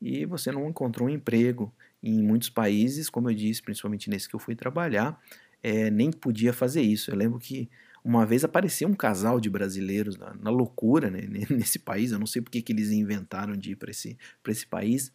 e 0.00 0.24
você 0.24 0.52
não 0.52 0.68
encontrou 0.68 1.08
um 1.08 1.10
emprego. 1.10 1.72
Em 2.02 2.22
muitos 2.22 2.48
países, 2.48 3.10
como 3.10 3.28
eu 3.30 3.34
disse, 3.34 3.62
principalmente 3.62 4.08
nesse 4.08 4.28
que 4.28 4.34
eu 4.34 4.40
fui 4.40 4.54
trabalhar, 4.54 5.20
é, 5.62 5.90
nem 5.90 6.10
podia 6.10 6.52
fazer 6.52 6.82
isso. 6.82 7.10
Eu 7.10 7.16
lembro 7.16 7.38
que 7.38 7.68
uma 8.08 8.24
vez 8.24 8.42
apareceu 8.42 8.88
um 8.88 8.94
casal 8.94 9.38
de 9.38 9.50
brasileiros 9.50 10.16
na, 10.16 10.32
na 10.34 10.48
loucura 10.48 11.10
né, 11.10 11.28
nesse 11.50 11.78
país. 11.78 12.10
Eu 12.10 12.18
não 12.18 12.26
sei 12.26 12.40
porque 12.40 12.62
que 12.62 12.72
eles 12.72 12.90
inventaram 12.90 13.54
de 13.54 13.72
ir 13.72 13.76
para 13.76 13.90
esse, 13.90 14.16
esse 14.46 14.66
país. 14.66 15.12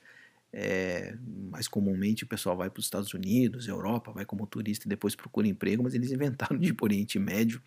É, 0.56 1.18
mais 1.50 1.68
comumente 1.68 2.24
o 2.24 2.28
pessoal 2.28 2.56
vai 2.56 2.70
para 2.70 2.80
os 2.80 2.86
Estados 2.86 3.12
Unidos, 3.16 3.68
Europa, 3.68 4.12
vai 4.12 4.24
como 4.24 4.46
turista 4.46 4.88
e 4.88 4.90
depois 4.90 5.16
procura 5.16 5.48
emprego, 5.48 5.82
mas 5.82 5.96
eles 5.96 6.12
inventaram 6.14 6.56
de 6.56 6.70
ir 6.70 6.74
para 6.74 6.84
o 6.84 6.86
Oriente 6.86 7.18
Médio. 7.18 7.60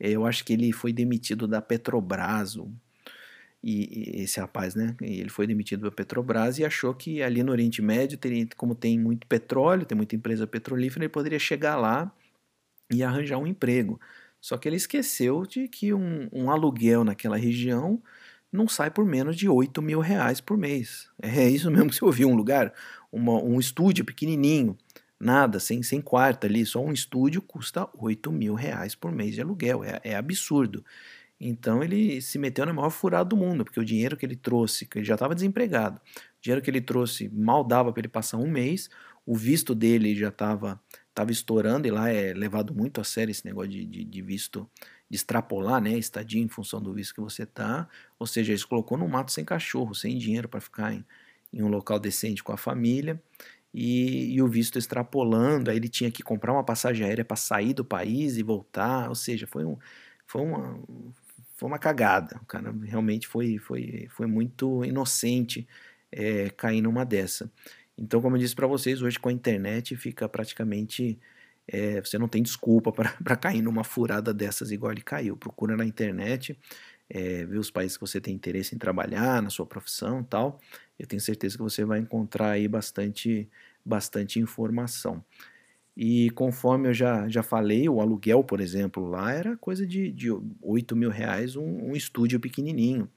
É, 0.00 0.10
eu 0.10 0.26
acho 0.26 0.44
que 0.44 0.52
ele 0.52 0.72
foi 0.72 0.92
demitido 0.92 1.46
da 1.46 1.62
Petrobras, 1.62 2.56
e, 3.62 4.22
esse 4.22 4.40
rapaz, 4.40 4.74
né? 4.74 4.96
Ele 5.00 5.30
foi 5.30 5.46
demitido 5.46 5.82
da 5.82 5.92
Petrobras 5.92 6.58
e 6.58 6.64
achou 6.64 6.92
que 6.92 7.22
ali 7.22 7.44
no 7.44 7.52
Oriente 7.52 7.80
Médio, 7.80 8.18
teria, 8.18 8.46
como 8.56 8.74
tem 8.74 8.98
muito 8.98 9.24
petróleo, 9.28 9.86
tem 9.86 9.96
muita 9.96 10.16
empresa 10.16 10.48
petrolífera, 10.48 11.04
ele 11.04 11.12
poderia 11.12 11.38
chegar 11.38 11.76
lá 11.76 12.12
e 12.92 13.04
arranjar 13.04 13.38
um 13.38 13.46
emprego. 13.46 14.00
Só 14.44 14.58
que 14.58 14.68
ele 14.68 14.76
esqueceu 14.76 15.46
de 15.46 15.66
que 15.68 15.94
um, 15.94 16.28
um 16.30 16.50
aluguel 16.50 17.02
naquela 17.02 17.34
região 17.34 18.02
não 18.52 18.68
sai 18.68 18.90
por 18.90 19.06
menos 19.06 19.38
de 19.38 19.48
8 19.48 19.80
mil 19.80 20.00
reais 20.00 20.38
por 20.38 20.58
mês. 20.58 21.08
É 21.18 21.48
isso 21.48 21.70
mesmo 21.70 21.88
que 21.88 21.96
você 21.96 22.04
ouviu, 22.04 22.28
um 22.28 22.34
lugar, 22.34 22.74
uma, 23.10 23.42
um 23.42 23.58
estúdio 23.58 24.04
pequenininho, 24.04 24.76
nada, 25.18 25.58
sem, 25.58 25.82
sem 25.82 25.98
quarto 25.98 26.44
ali, 26.44 26.66
só 26.66 26.84
um 26.84 26.92
estúdio 26.92 27.40
custa 27.40 27.88
8 27.96 28.30
mil 28.30 28.52
reais 28.52 28.94
por 28.94 29.10
mês 29.10 29.34
de 29.34 29.40
aluguel, 29.40 29.82
é, 29.82 29.98
é 30.04 30.14
absurdo. 30.14 30.84
Então 31.40 31.82
ele 31.82 32.20
se 32.20 32.38
meteu 32.38 32.66
na 32.66 32.74
maior 32.74 32.90
furada 32.90 33.24
do 33.24 33.38
mundo, 33.38 33.64
porque 33.64 33.80
o 33.80 33.84
dinheiro 33.84 34.14
que 34.14 34.26
ele 34.26 34.36
trouxe, 34.36 34.84
que 34.84 34.98
ele 34.98 35.06
já 35.06 35.14
estava 35.14 35.34
desempregado, 35.34 35.96
o 35.96 36.42
dinheiro 36.42 36.60
que 36.60 36.70
ele 36.70 36.82
trouxe 36.82 37.30
mal 37.30 37.64
dava 37.64 37.90
para 37.90 38.02
ele 38.02 38.08
passar 38.08 38.36
um 38.36 38.50
mês, 38.50 38.90
o 39.24 39.34
visto 39.34 39.74
dele 39.74 40.14
já 40.14 40.28
estava 40.28 40.78
tava 41.14 41.30
estourando, 41.30 41.86
e 41.86 41.90
lá 41.90 42.10
é 42.10 42.32
levado 42.34 42.74
muito 42.74 43.00
a 43.00 43.04
sério 43.04 43.30
esse 43.30 43.44
negócio 43.44 43.70
de, 43.70 43.84
de, 43.86 44.04
de 44.04 44.22
visto, 44.22 44.68
de 45.08 45.16
extrapolar, 45.16 45.80
né, 45.80 45.92
estadia 45.96 46.42
em 46.42 46.48
função 46.48 46.82
do 46.82 46.92
visto 46.92 47.14
que 47.14 47.20
você 47.20 47.46
tá, 47.46 47.88
ou 48.18 48.26
seja, 48.26 48.52
ele 48.52 48.58
se 48.58 48.66
colocou 48.66 48.98
no 48.98 49.08
mato 49.08 49.32
sem 49.32 49.44
cachorro, 49.44 49.94
sem 49.94 50.18
dinheiro 50.18 50.48
para 50.48 50.60
ficar 50.60 50.92
em, 50.92 51.04
em 51.52 51.62
um 51.62 51.68
local 51.68 51.98
decente 51.98 52.42
com 52.42 52.52
a 52.52 52.56
família, 52.56 53.22
e, 53.72 54.34
e, 54.34 54.42
o 54.42 54.46
visto 54.48 54.78
extrapolando, 54.78 55.70
aí 55.70 55.76
ele 55.76 55.88
tinha 55.88 56.10
que 56.10 56.22
comprar 56.22 56.52
uma 56.52 56.62
passagem 56.64 57.06
aérea 57.06 57.24
para 57.24 57.36
sair 57.36 57.74
do 57.74 57.84
país 57.84 58.36
e 58.36 58.42
voltar, 58.42 59.08
ou 59.08 59.16
seja, 59.16 59.48
foi 59.48 59.64
um, 59.64 59.76
foi 60.26 60.42
uma, 60.42 60.80
foi 61.56 61.68
uma 61.68 61.78
cagada. 61.78 62.38
O 62.42 62.46
cara 62.46 62.72
realmente 62.84 63.26
foi, 63.26 63.58
foi, 63.58 64.06
foi 64.10 64.26
muito 64.26 64.84
inocente 64.84 65.66
é, 66.12 66.50
cair 66.50 66.80
numa 66.80 67.04
dessa. 67.04 67.50
Então, 67.96 68.20
como 68.20 68.36
eu 68.36 68.40
disse 68.40 68.54
para 68.54 68.66
vocês, 68.66 69.02
hoje 69.02 69.18
com 69.18 69.28
a 69.28 69.32
internet 69.32 69.96
fica 69.96 70.28
praticamente. 70.28 71.18
É, 71.66 72.00
você 72.00 72.18
não 72.18 72.28
tem 72.28 72.42
desculpa 72.42 72.92
para 72.92 73.36
cair 73.36 73.62
numa 73.62 73.84
furada 73.84 74.34
dessas 74.34 74.70
igual 74.70 74.92
ele 74.92 75.00
caiu. 75.00 75.36
Procura 75.36 75.76
na 75.76 75.84
internet, 75.84 76.58
é, 77.08 77.44
vê 77.46 77.58
os 77.58 77.70
países 77.70 77.96
que 77.96 78.02
você 78.02 78.20
tem 78.20 78.34
interesse 78.34 78.74
em 78.74 78.78
trabalhar, 78.78 79.40
na 79.42 79.50
sua 79.50 79.66
profissão 79.66 80.22
tal. 80.22 80.60
Eu 80.98 81.06
tenho 81.06 81.20
certeza 81.22 81.56
que 81.56 81.62
você 81.62 81.84
vai 81.84 82.00
encontrar 82.00 82.50
aí 82.50 82.68
bastante, 82.68 83.48
bastante 83.84 84.38
informação. 84.38 85.24
E 85.96 86.30
conforme 86.30 86.88
eu 86.88 86.94
já, 86.94 87.28
já 87.28 87.42
falei, 87.42 87.88
o 87.88 88.00
aluguel, 88.00 88.42
por 88.42 88.60
exemplo, 88.60 89.08
lá 89.08 89.32
era 89.32 89.56
coisa 89.56 89.86
de, 89.86 90.10
de 90.10 90.28
8 90.60 90.96
mil 90.96 91.10
reais 91.10 91.54
um, 91.56 91.90
um 91.90 91.96
estúdio 91.96 92.40
pequenininho. 92.40 93.08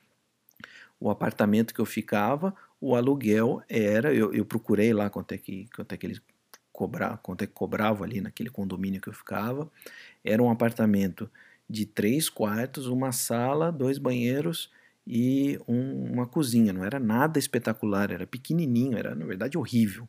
O 1.00 1.10
apartamento 1.10 1.74
que 1.74 1.82
eu 1.82 1.86
ficava, 1.86 2.54
o 2.80 2.96
aluguel 2.96 3.62
era, 3.70 4.14
eu, 4.14 4.34
eu 4.34 4.46
procurei 4.46 4.94
lá 4.94 5.10
quanto 5.10 5.34
é 5.34 5.38
que, 5.38 5.68
quanto 5.76 5.94
é 5.94 5.98
que 5.98 6.06
eles 6.06 6.22
cobrar, 6.72 7.18
quanto 7.18 7.44
é 7.44 7.48
que 7.48 7.54
cobrava 7.54 8.04
ali 8.04 8.22
naquele 8.22 8.50
condomínio 8.50 9.02
que 9.02 9.10
eu 9.10 9.14
ficava. 9.14 9.70
Era 10.24 10.42
um 10.44 10.50
apartamento 10.52 11.30
de 11.70 11.86
três 11.86 12.30
quartos, 12.30 12.88
uma 12.88 13.12
sala, 13.12 13.72
dois 13.72 13.98
banheiros 13.98 14.72
e 15.06 15.60
um, 15.68 16.14
uma 16.14 16.28
cozinha. 16.28 16.72
Não 16.72 16.86
era 16.86 17.00
nada 17.00 17.40
espetacular, 17.40 18.12
era 18.12 18.28
pequenininho, 18.28 18.98
era 18.98 19.16
na 19.16 19.26
verdade 19.26 19.58
horrível 19.58 20.08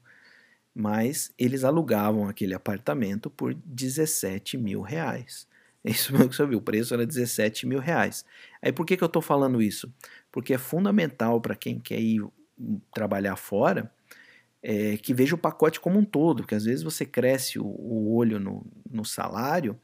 mas 0.79 1.35
eles 1.37 1.65
alugavam 1.65 2.29
aquele 2.29 2.55
apartamento 2.55 3.29
por 3.29 3.53
17 3.53 4.57
mil 4.57 4.81
reais. 4.81 5.47
É 5.85 5.93
isso 5.93 6.13
mesmo 6.13 6.29
que 6.29 6.35
você 6.35 6.45
viu, 6.45 6.59
o 6.59 6.63
preço 6.63 6.93
era 6.93 7.07
17 7.07 7.65
mil 7.65 7.79
reais. 7.79 8.25
Aí 8.61 8.73
por 8.73 8.85
que, 8.85 8.97
que 8.97 9.03
eu 9.03 9.07
estou 9.07 9.23
falando 9.23 9.63
isso? 9.63 9.91
Porque 10.31 10.53
é 10.53 10.59
fundamental 10.59 11.41
para 11.41 11.55
quem 11.55 11.79
quer 11.79 12.01
ir 12.01 12.21
trabalhar 12.93 13.37
fora 13.37 13.91
é, 14.63 14.97
que 14.97 15.15
veja 15.15 15.35
o 15.35 15.39
pacote 15.39 15.81
como 15.81 15.99
um 15.99 16.05
todo, 16.05 16.43
porque 16.43 16.55
às 16.55 16.65
vezes 16.65 16.83
você 16.83 17.05
cresce 17.05 17.59
o, 17.59 17.65
o 17.65 18.15
olho 18.15 18.41
no, 18.41 18.67
no, 18.91 19.05
salário 19.05 19.79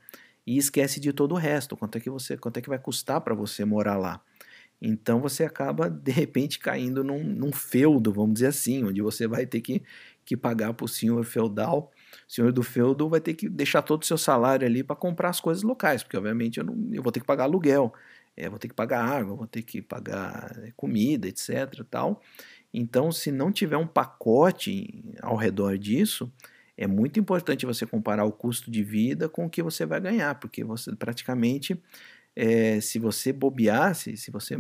e 0.47 0.59
esquece 0.59 0.99
de 0.99 1.13
todo 1.13 1.33
o 1.33 1.39
resto, 1.39 1.77
quanto 1.77 1.97
é 1.97 2.01
que 2.01 2.11
você, 2.11 2.37
quanto 2.37 2.59
é 2.59 2.61
que 2.61 2.69
vai 2.69 2.79
custar 2.79 3.21
para 3.21 3.35
você 3.35 3.65
morar 3.65 3.97
lá. 3.97 4.21
Então 4.83 5.21
você 5.21 5.45
acaba 5.45 5.89
de 5.89 6.11
repente 6.11 6.59
caindo 6.59 7.05
num, 7.05 7.23
num 7.23 7.53
feudo, 7.53 8.13
vamos 8.13 8.35
dizer 8.35 8.49
assim, 8.49 8.85
onde 8.85 9.01
você 9.01 9.27
vai 9.27 9.47
ter 9.47 9.61
que 9.61 9.83
que 10.25 10.37
pagar 10.37 10.73
para 10.73 10.85
o 10.85 10.89
senhor 10.89 11.25
feudal. 11.25 11.93
O 12.27 12.33
senhor 12.33 12.53
do 12.53 12.63
feudo 12.63 13.09
vai 13.09 13.21
ter 13.21 13.35
que 13.35 13.49
deixar 13.49 13.83
todo 13.83 14.03
o 14.03 14.07
seu 14.07 14.17
salário 14.17 14.67
ali 14.67 14.83
para 14.83 14.97
comprar 14.97 15.29
as 15.29 15.41
coisas 15.41 15.63
locais, 15.63 16.03
porque 16.03 16.17
obviamente 16.17 16.59
eu, 16.59 16.65
não, 16.65 16.75
eu 16.93 17.03
vou 17.03 17.13
ter 17.13 17.21
que 17.21 17.27
pagar 17.27 17.45
aluguel, 17.45 17.93
é, 18.37 18.49
vou 18.49 18.59
ter 18.59 18.69
que 18.69 18.75
pagar 18.75 19.05
água, 19.05 19.37
vou 19.37 19.47
ter 19.47 19.63
que 19.63 19.83
pagar 19.83 20.59
é, 20.63 20.73
comida, 20.77 21.29
etc. 21.29 21.85
Tal. 21.91 22.21
Então, 22.77 23.13
se 23.13 23.31
não 23.31 23.53
tiver 23.53 23.77
um 23.77 23.87
pacote 23.87 25.05
ao 25.23 25.37
redor 25.37 25.79
disso, 25.79 26.31
é 26.77 26.89
muito 26.89 27.21
importante 27.21 27.65
você 27.65 27.87
comparar 27.87 28.25
o 28.25 28.33
custo 28.33 28.69
de 28.69 28.83
vida 28.83 29.29
com 29.29 29.47
o 29.47 29.51
que 29.51 29.63
você 29.63 29.87
vai 29.87 30.01
ganhar, 30.01 30.35
porque 30.41 30.65
você 30.65 30.95
praticamente, 30.97 31.81
é, 32.35 32.81
se 32.81 32.99
você 32.99 33.33
bobear, 33.33 33.95
se, 33.95 34.17
se 34.17 34.29
você 34.29 34.59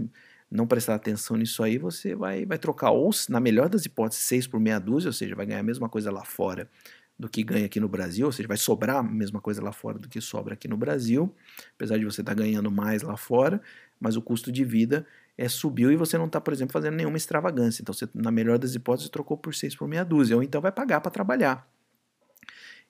não 0.48 0.64
prestar 0.64 0.94
atenção 0.94 1.36
nisso 1.36 1.60
aí, 1.64 1.76
você 1.76 2.14
vai, 2.14 2.46
vai 2.46 2.56
trocar, 2.56 2.92
ou 2.92 3.10
na 3.28 3.40
melhor 3.40 3.68
das 3.68 3.84
hipóteses, 3.84 4.22
6 4.24 4.46
por 4.46 4.60
meia 4.60 4.78
dúzia, 4.78 5.08
ou 5.08 5.12
seja, 5.12 5.34
vai 5.34 5.46
ganhar 5.46 5.58
a 5.60 5.64
mesma 5.64 5.88
coisa 5.88 6.12
lá 6.12 6.24
fora 6.24 6.70
do 7.18 7.28
que 7.28 7.42
ganha 7.42 7.66
aqui 7.66 7.80
no 7.80 7.88
Brasil, 7.88 8.26
ou 8.26 8.32
seja, 8.32 8.46
vai 8.46 8.56
sobrar 8.56 8.98
a 8.98 9.02
mesma 9.02 9.40
coisa 9.40 9.60
lá 9.62 9.72
fora 9.72 9.98
do 9.98 10.08
que 10.08 10.20
sobra 10.20 10.54
aqui 10.54 10.68
no 10.68 10.76
Brasil, 10.76 11.34
apesar 11.74 11.98
de 11.98 12.04
você 12.04 12.20
estar 12.20 12.34
tá 12.34 12.40
ganhando 12.40 12.70
mais 12.70 13.02
lá 13.02 13.16
fora, 13.16 13.60
mas 14.00 14.16
o 14.16 14.22
custo 14.22 14.52
de 14.52 14.64
vida 14.64 15.04
é, 15.36 15.48
subiu 15.48 15.90
e 15.90 15.96
você 15.96 16.16
não 16.16 16.26
está, 16.26 16.40
por 16.40 16.52
exemplo, 16.52 16.72
fazendo 16.72 16.94
nenhuma 16.94 17.16
extravagância. 17.16 17.82
Então, 17.82 17.92
você, 17.92 18.08
na 18.14 18.30
melhor 18.30 18.58
das 18.58 18.74
hipóteses, 18.74 19.10
trocou 19.10 19.36
por 19.36 19.54
6 19.54 19.76
por 19.76 19.88
meia 19.88 20.04
dúzia, 20.04 20.36
ou 20.36 20.42
então 20.42 20.60
vai 20.60 20.72
pagar 20.72 21.00
para 21.00 21.10
trabalhar. 21.10 21.68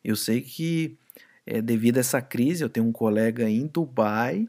Eu 0.02 0.16
sei 0.16 0.42
que, 0.42 0.98
é, 1.46 1.62
devido 1.62 1.96
a 1.96 2.00
essa 2.00 2.20
crise, 2.20 2.62
eu 2.62 2.68
tenho 2.68 2.86
um 2.86 2.92
colega 2.92 3.48
em 3.48 3.66
Dubai 3.66 4.46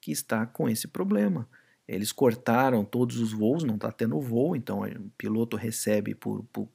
que 0.00 0.12
está 0.12 0.44
com 0.46 0.68
esse 0.68 0.86
problema. 0.86 1.48
Eles 1.86 2.12
cortaram 2.12 2.84
todos 2.84 3.18
os 3.18 3.32
voos, 3.32 3.64
não 3.64 3.76
está 3.76 3.90
tendo 3.90 4.20
voo, 4.20 4.54
então 4.54 4.82
o 4.82 5.10
piloto 5.16 5.56
recebe 5.56 6.14
por, 6.14 6.44
por, 6.52 6.68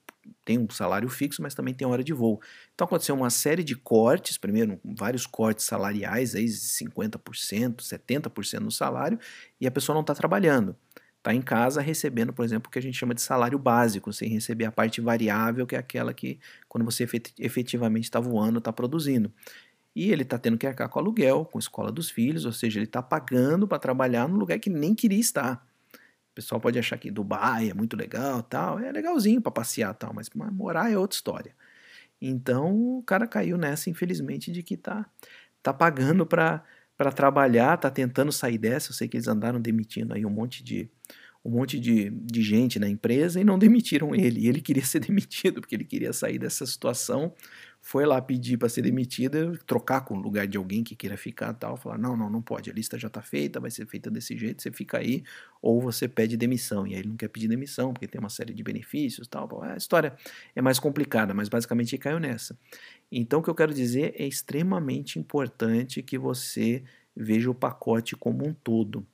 tem 0.45 0.57
um 0.59 0.69
salário 0.69 1.07
fixo, 1.09 1.41
mas 1.41 1.53
também 1.55 1.74
tem 1.74 1.88
hora 1.88 2.03
de 2.03 2.13
voo. 2.13 2.41
Então 2.74 2.86
aconteceu 2.86 3.15
uma 3.15 3.30
série 3.30 3.63
de 3.63 3.76
cortes, 3.76 4.38
primeiro 4.38 4.80
vários 4.84 5.26
cortes 5.26 5.65
salariais, 5.65 6.36
aí 6.36 6.45
50%, 6.45 7.78
70% 7.78 8.59
no 8.59 8.71
salário, 8.71 9.19
e 9.59 9.67
a 9.67 9.71
pessoa 9.71 9.93
não 9.93 10.01
está 10.01 10.13
trabalhando. 10.15 10.76
Está 11.17 11.34
em 11.34 11.41
casa 11.41 11.82
recebendo, 11.82 12.34
por 12.34 12.43
exemplo, 12.43 12.67
o 12.67 12.71
que 12.71 12.80
a 12.80 12.82
gente 12.82 12.97
chama 12.97 13.13
de 13.13 13.21
salário 13.21 13.57
básico, 13.57 14.11
sem 14.11 14.28
receber 14.30 14.65
a 14.65 14.71
parte 14.71 14.99
variável, 14.99 15.65
que 15.65 15.76
é 15.76 15.80
aquela 15.80 16.13
que, 16.13 16.38
quando 16.67 16.84
você 16.84 17.07
efetivamente 17.39 18.03
está 18.05 18.19
voando, 18.19 18.59
está 18.59 18.74
produzindo. 18.74 19.32
e 19.95 20.11
ele 20.11 20.24
está 20.24 20.38
tendo 20.39 20.57
que 20.57 20.67
arcar 20.67 20.89
com 20.89 20.99
aluguel, 20.99 21.45
com 21.45 21.57
a 21.57 21.61
escola 21.61 21.91
dos 21.91 22.09
filhos, 22.09 22.45
ou 22.45 22.51
seja, 22.51 22.80
ele 22.80 22.86
está 22.86 23.01
pagando 23.01 23.67
para 23.67 23.80
trabalhar 23.80 24.28
num 24.28 24.38
lugar 24.38 24.59
que 24.59 24.69
nem 24.69 24.95
queria 24.95 25.19
estar. 25.19 25.65
O 26.34 26.36
pessoal 26.36 26.59
pode 26.59 26.79
achar 26.79 26.97
que 26.97 27.11
Dubai 27.11 27.69
é 27.69 27.75
muito 27.75 27.95
legal, 27.95 28.41
tal, 28.41 28.79
é 28.79 28.91
legalzinho 28.91 29.39
para 29.39 29.51
passear, 29.51 29.93
tal, 29.93 30.11
mas 30.15 30.31
morar 30.34 30.91
é 30.91 30.97
outra 30.97 31.15
história. 31.15 31.55
Então 32.19 32.97
o 32.97 33.03
cara 33.03 33.27
caiu 33.27 33.55
nessa, 33.55 33.88
infelizmente, 33.91 34.51
de 34.51 34.63
que 34.63 34.75
tá, 34.75 35.05
tá 35.61 35.71
pagando 35.71 36.25
para 36.25 36.63
trabalhar, 37.15 37.77
tá 37.77 37.91
tentando 37.91 38.31
sair 38.31 38.57
dessa. 38.57 38.89
Eu 38.89 38.95
sei 38.95 39.07
que 39.07 39.15
eles 39.15 39.27
andaram 39.27 39.61
demitindo 39.61 40.15
aí 40.15 40.25
um 40.25 40.29
monte 40.31 40.63
de 40.63 40.89
um 41.45 41.51
monte 41.51 41.77
de, 41.79 42.09
de 42.09 42.41
gente 42.41 42.79
na 42.79 42.89
empresa 42.89 43.39
e 43.39 43.43
não 43.43 43.59
demitiram 43.59 44.15
ele. 44.15 44.39
E 44.39 44.47
ele 44.47 44.61
queria 44.61 44.86
ser 44.86 45.01
demitido, 45.05 45.61
porque 45.61 45.75
ele 45.75 45.84
queria 45.84 46.13
sair 46.13 46.39
dessa 46.39 46.65
situação. 46.65 47.31
Foi 47.86 48.05
lá 48.05 48.21
pedir 48.21 48.55
para 48.55 48.69
ser 48.69 48.81
demitido, 48.81 49.57
trocar 49.67 50.05
com 50.05 50.13
o 50.13 50.17
lugar 50.17 50.47
de 50.47 50.57
alguém 50.57 50.86
que 50.86 50.95
queira 50.95 51.17
ficar 51.17 51.53
tal. 51.53 51.75
Falar: 51.75 51.97
não, 51.97 52.15
não, 52.15 52.29
não 52.29 52.41
pode, 52.41 52.71
a 52.71 52.73
lista 52.73 52.97
já 52.97 53.09
está 53.09 53.21
feita, 53.21 53.59
vai 53.59 53.69
ser 53.69 53.86
feita 53.86 54.09
desse 54.09 54.38
jeito, 54.38 54.63
você 54.63 54.71
fica 54.71 54.99
aí, 54.99 55.21
ou 55.61 55.81
você 55.81 56.07
pede 56.07 56.38
demissão. 56.38 56.88
E 56.88 56.93
aí 56.93 57.01
ele 57.01 57.09
não 57.09 57.17
quer 57.17 57.27
pedir 57.27 57.49
demissão, 57.49 57.91
porque 57.91 58.07
tem 58.07 58.19
uma 58.19 58.29
série 58.29 58.53
de 58.53 58.63
benefícios 58.63 59.27
tal. 59.27 59.61
A 59.61 59.75
história 59.75 60.15
é 60.55 60.61
mais 60.61 60.79
complicada, 60.79 61.34
mas 61.34 61.49
basicamente 61.49 61.97
caiu 61.97 62.21
nessa. 62.21 62.57
Então 63.11 63.41
o 63.41 63.43
que 63.43 63.49
eu 63.49 63.55
quero 63.55 63.73
dizer 63.73 64.15
é 64.17 64.25
extremamente 64.25 65.19
importante 65.19 66.01
que 66.01 66.17
você 66.17 66.84
veja 67.13 67.51
o 67.51 67.53
pacote 67.53 68.15
como 68.15 68.47
um 68.47 68.53
todo. 68.53 69.05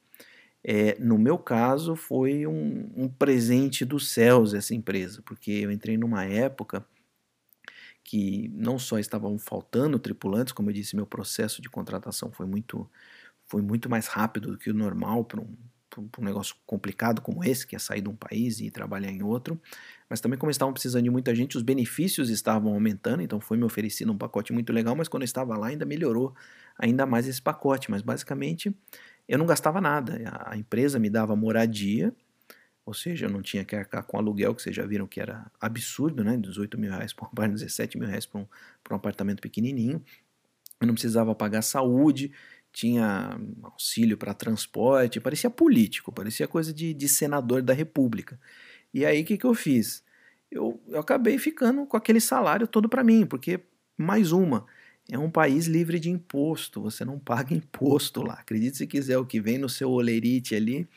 É, 0.64 0.96
no 1.00 1.18
meu 1.18 1.40
caso, 1.40 1.96
foi 1.96 2.46
um, 2.46 2.88
um, 2.96 3.10
presente 3.10 3.84
dos 3.84 4.12
céus 4.12 4.54
essa 4.54 4.76
empresa, 4.76 5.24
porque 5.26 5.52
eu 5.52 5.72
entrei 5.72 5.98
numa 5.98 6.24
época 6.24 6.86
que 8.04 8.50
não 8.50 8.80
só 8.80 8.98
estavam 8.98 9.38
faltando 9.38 10.00
tripulantes, 10.00 10.54
como 10.54 10.70
eu 10.70 10.74
disse, 10.74 10.96
meu 10.96 11.06
processo 11.06 11.62
de 11.62 11.70
contratação 11.70 12.32
foi 12.32 12.46
muito, 12.46 12.90
foi 13.46 13.62
muito 13.62 13.90
mais 13.90 14.08
rápido 14.08 14.52
do 14.52 14.58
que 14.58 14.70
o 14.70 14.74
normal 14.74 15.24
para 15.26 15.42
um, 15.42 15.56
um 15.98 16.24
negócio 16.24 16.56
complicado 16.66 17.22
como 17.22 17.44
esse, 17.44 17.66
que 17.66 17.76
é 17.76 17.80
sair 17.80 18.02
de 18.02 18.10
um 18.10 18.16
país 18.16 18.60
e 18.60 18.72
trabalhar 18.72 19.12
em 19.12 19.24
outro, 19.24 19.60
mas 20.10 20.20
também 20.22 20.40
como 20.40 20.50
estavam 20.50 20.74
precisando 20.74 21.04
de 21.04 21.10
muita 21.10 21.34
gente, 21.36 21.58
os 21.58 21.64
benefícios 21.64 22.30
estavam 22.30 22.74
aumentando, 22.74 23.22
então 23.22 23.40
foi 23.40 23.58
me 23.58 23.64
oferecido 23.64 24.12
um 24.12 24.18
pacote 24.18 24.54
muito 24.54 24.74
legal, 24.74 24.96
mas 24.96 25.08
quando 25.08 25.24
eu 25.24 25.26
estava 25.26 25.58
lá 25.58 25.68
ainda 25.68 25.86
melhorou 25.86 26.34
ainda 26.78 27.06
mais 27.06 27.28
esse 27.28 27.42
pacote, 27.42 27.92
mas 27.92 28.02
basicamente 28.02 28.74
eu 29.28 29.38
não 29.38 29.46
gastava 29.46 29.80
nada. 29.80 30.20
A 30.46 30.58
empresa 30.58 30.98
me 30.98 31.10
dava 31.10 31.36
moradia, 31.36 32.14
ou 32.90 32.94
seja, 32.96 33.28
eu 33.28 33.30
não 33.30 33.44
tinha 33.44 33.64
que 33.64 33.76
arcar 33.76 34.04
com 34.04 34.18
aluguel, 34.18 34.56
que 34.56 34.64
vocês 34.64 34.76
já 34.76 34.84
viram 34.84 35.06
que 35.06 35.22
era 35.22 35.46
absurdo, 35.62 36.24
né? 36.24 36.36
18 36.36 36.76
mil 36.76 36.90
reais 36.90 37.14
por 37.14 37.30
um 37.40 37.54
17 37.54 38.00
mil 38.00 38.08
reais 38.08 38.26
para 38.26 38.42
um, 38.42 38.48
um 38.90 38.96
apartamento 38.96 39.42
pequenininho. 39.42 40.04
Eu 40.82 40.88
não 40.88 40.96
precisava 40.96 41.36
pagar 41.36 41.62
saúde, 41.62 42.32
tinha 42.74 43.40
auxílio 43.62 44.18
para 44.18 44.34
transporte, 44.34 45.20
parecia 45.20 45.52
político, 45.52 46.12
parecia 46.12 46.48
coisa 46.48 46.74
de, 46.74 46.92
de 46.92 47.08
senador 47.08 47.62
da 47.62 47.76
república. 47.76 48.40
E 48.92 49.06
aí 49.06 49.22
o 49.22 49.26
que, 49.26 49.38
que 49.38 49.46
eu 49.46 49.54
fiz? 49.54 50.04
Eu, 50.50 50.82
eu 50.88 51.00
acabei 51.00 51.38
ficando 51.38 51.86
com 51.86 51.96
aquele 51.96 52.20
salário 52.20 52.68
todo 52.68 52.90
para 52.90 53.04
mim, 53.04 53.24
porque, 53.24 53.60
mais 53.96 54.32
uma, 54.32 54.66
é 55.12 55.18
um 55.20 55.30
país 55.30 55.68
livre 55.68 56.00
de 56.00 56.10
imposto, 56.10 56.82
você 56.82 57.06
não 57.06 57.20
paga 57.20 57.54
imposto 57.54 58.24
lá. 58.24 58.34
Acredite 58.34 58.78
se 58.78 58.88
quiser, 58.88 59.20
o 59.20 59.26
que 59.28 59.40
vem 59.40 59.60
no 59.60 59.70
seu 59.70 59.92
olerite 59.92 60.56
ali 60.56 60.88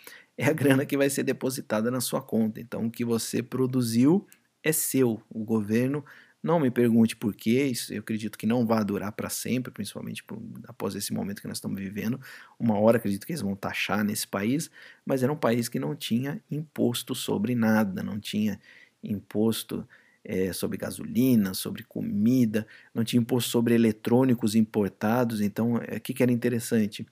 é 0.42 0.46
a 0.46 0.52
grana 0.52 0.84
que 0.84 0.96
vai 0.96 1.08
ser 1.08 1.22
depositada 1.22 1.88
na 1.88 2.00
sua 2.00 2.20
conta. 2.20 2.60
Então, 2.60 2.86
o 2.86 2.90
que 2.90 3.04
você 3.04 3.42
produziu 3.42 4.26
é 4.60 4.72
seu. 4.72 5.22
O 5.30 5.44
governo, 5.44 6.04
não 6.42 6.58
me 6.58 6.68
pergunte 6.68 7.14
por 7.14 7.32
quê, 7.32 7.66
isso 7.66 7.94
eu 7.94 8.00
acredito 8.00 8.36
que 8.36 8.44
não 8.44 8.66
vai 8.66 8.84
durar 8.84 9.12
para 9.12 9.30
sempre, 9.30 9.72
principalmente 9.72 10.24
por, 10.24 10.42
após 10.66 10.96
esse 10.96 11.12
momento 11.12 11.40
que 11.40 11.46
nós 11.46 11.58
estamos 11.58 11.80
vivendo. 11.80 12.20
Uma 12.58 12.76
hora 12.76 12.96
acredito 12.96 13.24
que 13.24 13.30
eles 13.30 13.40
vão 13.40 13.54
taxar 13.54 14.02
nesse 14.04 14.26
país, 14.26 14.68
mas 15.06 15.22
era 15.22 15.32
um 15.32 15.36
país 15.36 15.68
que 15.68 15.78
não 15.78 15.94
tinha 15.94 16.42
imposto 16.50 17.14
sobre 17.14 17.54
nada, 17.54 18.02
não 18.02 18.18
tinha 18.18 18.58
imposto 19.00 19.86
é, 20.24 20.52
sobre 20.52 20.76
gasolina, 20.76 21.54
sobre 21.54 21.84
comida, 21.84 22.66
não 22.92 23.04
tinha 23.04 23.20
imposto 23.20 23.48
sobre 23.48 23.74
eletrônicos 23.74 24.56
importados. 24.56 25.40
Então, 25.40 25.74
o 25.74 25.82
é, 25.84 26.00
que, 26.00 26.12
que 26.12 26.22
era 26.22 26.32
interessante? 26.32 27.06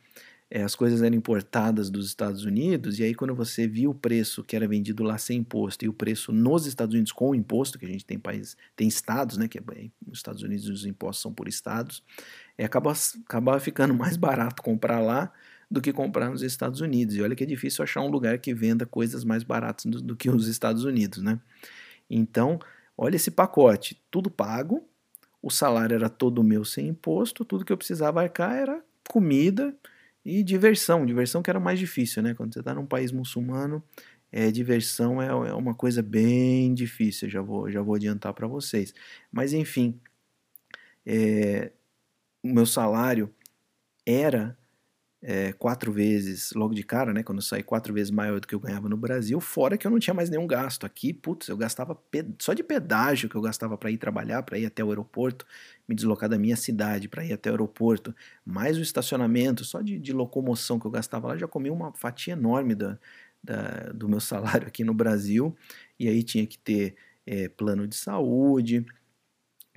É, 0.50 0.62
as 0.62 0.74
coisas 0.74 1.00
eram 1.00 1.16
importadas 1.16 1.90
dos 1.90 2.06
Estados 2.06 2.44
Unidos, 2.44 2.98
e 2.98 3.04
aí 3.04 3.14
quando 3.14 3.34
você 3.34 3.68
via 3.68 3.88
o 3.88 3.94
preço 3.94 4.42
que 4.42 4.56
era 4.56 4.66
vendido 4.66 5.04
lá 5.04 5.16
sem 5.16 5.38
imposto 5.38 5.84
e 5.84 5.88
o 5.88 5.92
preço 5.92 6.32
nos 6.32 6.66
Estados 6.66 6.92
Unidos 6.92 7.12
com 7.12 7.34
imposto, 7.34 7.78
que 7.78 7.86
a 7.86 7.88
gente 7.88 8.04
tem 8.04 8.18
países, 8.18 8.56
tem 8.74 8.88
estados, 8.88 9.36
né, 9.36 9.46
que 9.46 9.58
é, 9.58 9.62
nos 10.04 10.18
Estados 10.18 10.42
Unidos 10.42 10.68
os 10.68 10.84
impostos 10.84 11.22
são 11.22 11.32
por 11.32 11.46
estados, 11.46 12.02
é, 12.58 12.64
acaba, 12.64 12.92
acaba 13.24 13.60
ficando 13.60 13.94
mais 13.94 14.16
barato 14.16 14.62
comprar 14.62 14.98
lá 15.00 15.32
do 15.70 15.80
que 15.80 15.92
comprar 15.92 16.28
nos 16.28 16.42
Estados 16.42 16.80
Unidos. 16.80 17.14
E 17.14 17.22
olha 17.22 17.36
que 17.36 17.44
é 17.44 17.46
difícil 17.46 17.84
achar 17.84 18.00
um 18.00 18.08
lugar 18.08 18.36
que 18.38 18.52
venda 18.52 18.84
coisas 18.84 19.22
mais 19.22 19.44
baratas 19.44 19.84
do, 19.84 20.02
do 20.02 20.16
que 20.16 20.28
os 20.28 20.48
Estados 20.48 20.82
Unidos, 20.82 21.22
né? 21.22 21.38
Então, 22.10 22.58
Olha 23.02 23.16
esse 23.16 23.30
pacote, 23.30 23.98
tudo 24.10 24.30
pago, 24.30 24.86
o 25.40 25.48
salário 25.48 25.94
era 25.94 26.10
todo 26.10 26.44
meu 26.44 26.66
sem 26.66 26.88
imposto, 26.88 27.46
tudo 27.46 27.64
que 27.64 27.72
eu 27.72 27.76
precisava 27.78 28.20
arcar 28.20 28.54
era 28.54 28.84
comida 29.08 29.74
e 30.24 30.42
diversão. 30.42 31.06
Diversão 31.06 31.42
que 31.42 31.50
era 31.50 31.60
mais 31.60 31.78
difícil, 31.78 32.22
né? 32.22 32.34
Quando 32.34 32.52
você 32.54 32.60
está 32.60 32.74
num 32.74 32.86
país 32.86 33.12
muçulmano, 33.12 33.82
é, 34.32 34.50
diversão 34.50 35.20
é, 35.20 35.28
é 35.28 35.54
uma 35.54 35.74
coisa 35.74 36.02
bem 36.02 36.72
difícil, 36.74 37.28
já 37.28 37.42
vou, 37.42 37.70
já 37.70 37.82
vou 37.82 37.94
adiantar 37.96 38.32
para 38.34 38.46
vocês. 38.46 38.94
Mas 39.32 39.52
enfim, 39.52 40.00
é, 41.06 41.72
o 42.42 42.48
meu 42.48 42.66
salário 42.66 43.34
era 44.06 44.56
é, 45.22 45.52
quatro 45.52 45.92
vezes, 45.92 46.52
logo 46.54 46.74
de 46.74 46.82
cara, 46.82 47.12
né? 47.12 47.22
Quando 47.22 47.38
eu 47.38 47.42
saí, 47.42 47.62
quatro 47.62 47.92
vezes 47.92 48.10
maior 48.10 48.40
do 48.40 48.48
que 48.48 48.54
eu 48.54 48.60
ganhava 48.60 48.88
no 48.88 48.96
Brasil, 48.96 49.40
fora 49.40 49.76
que 49.76 49.86
eu 49.86 49.90
não 49.90 49.98
tinha 49.98 50.14
mais 50.14 50.30
nenhum 50.30 50.46
gasto. 50.46 50.86
Aqui, 50.86 51.12
putz, 51.12 51.48
eu 51.48 51.56
gastava 51.56 51.98
só 52.40 52.54
de 52.54 52.62
pedágio 52.62 53.28
que 53.28 53.36
eu 53.36 53.42
gastava 53.42 53.76
para 53.76 53.90
ir 53.90 53.98
trabalhar, 53.98 54.42
para 54.42 54.58
ir 54.58 54.66
até 54.66 54.82
o 54.84 54.88
aeroporto, 54.90 55.46
me 55.90 55.96
deslocar 55.96 56.28
da 56.28 56.38
minha 56.38 56.56
cidade 56.56 57.08
para 57.08 57.24
ir 57.24 57.32
até 57.32 57.50
o 57.50 57.52
aeroporto, 57.52 58.14
mais 58.46 58.78
o 58.78 58.80
estacionamento, 58.80 59.64
só 59.64 59.82
de, 59.82 59.98
de 59.98 60.12
locomoção 60.12 60.78
que 60.78 60.86
eu 60.86 60.90
gastava 60.90 61.28
lá, 61.28 61.36
já 61.36 61.48
comi 61.48 61.68
uma 61.68 61.92
fatia 61.92 62.32
enorme 62.32 62.74
da, 62.74 62.98
da, 63.42 63.92
do 63.92 64.08
meu 64.08 64.20
salário 64.20 64.68
aqui 64.68 64.84
no 64.84 64.94
Brasil. 64.94 65.56
E 65.98 66.08
aí 66.08 66.22
tinha 66.22 66.46
que 66.46 66.58
ter 66.58 66.94
é, 67.26 67.48
plano 67.48 67.86
de 67.88 67.96
saúde, 67.96 68.86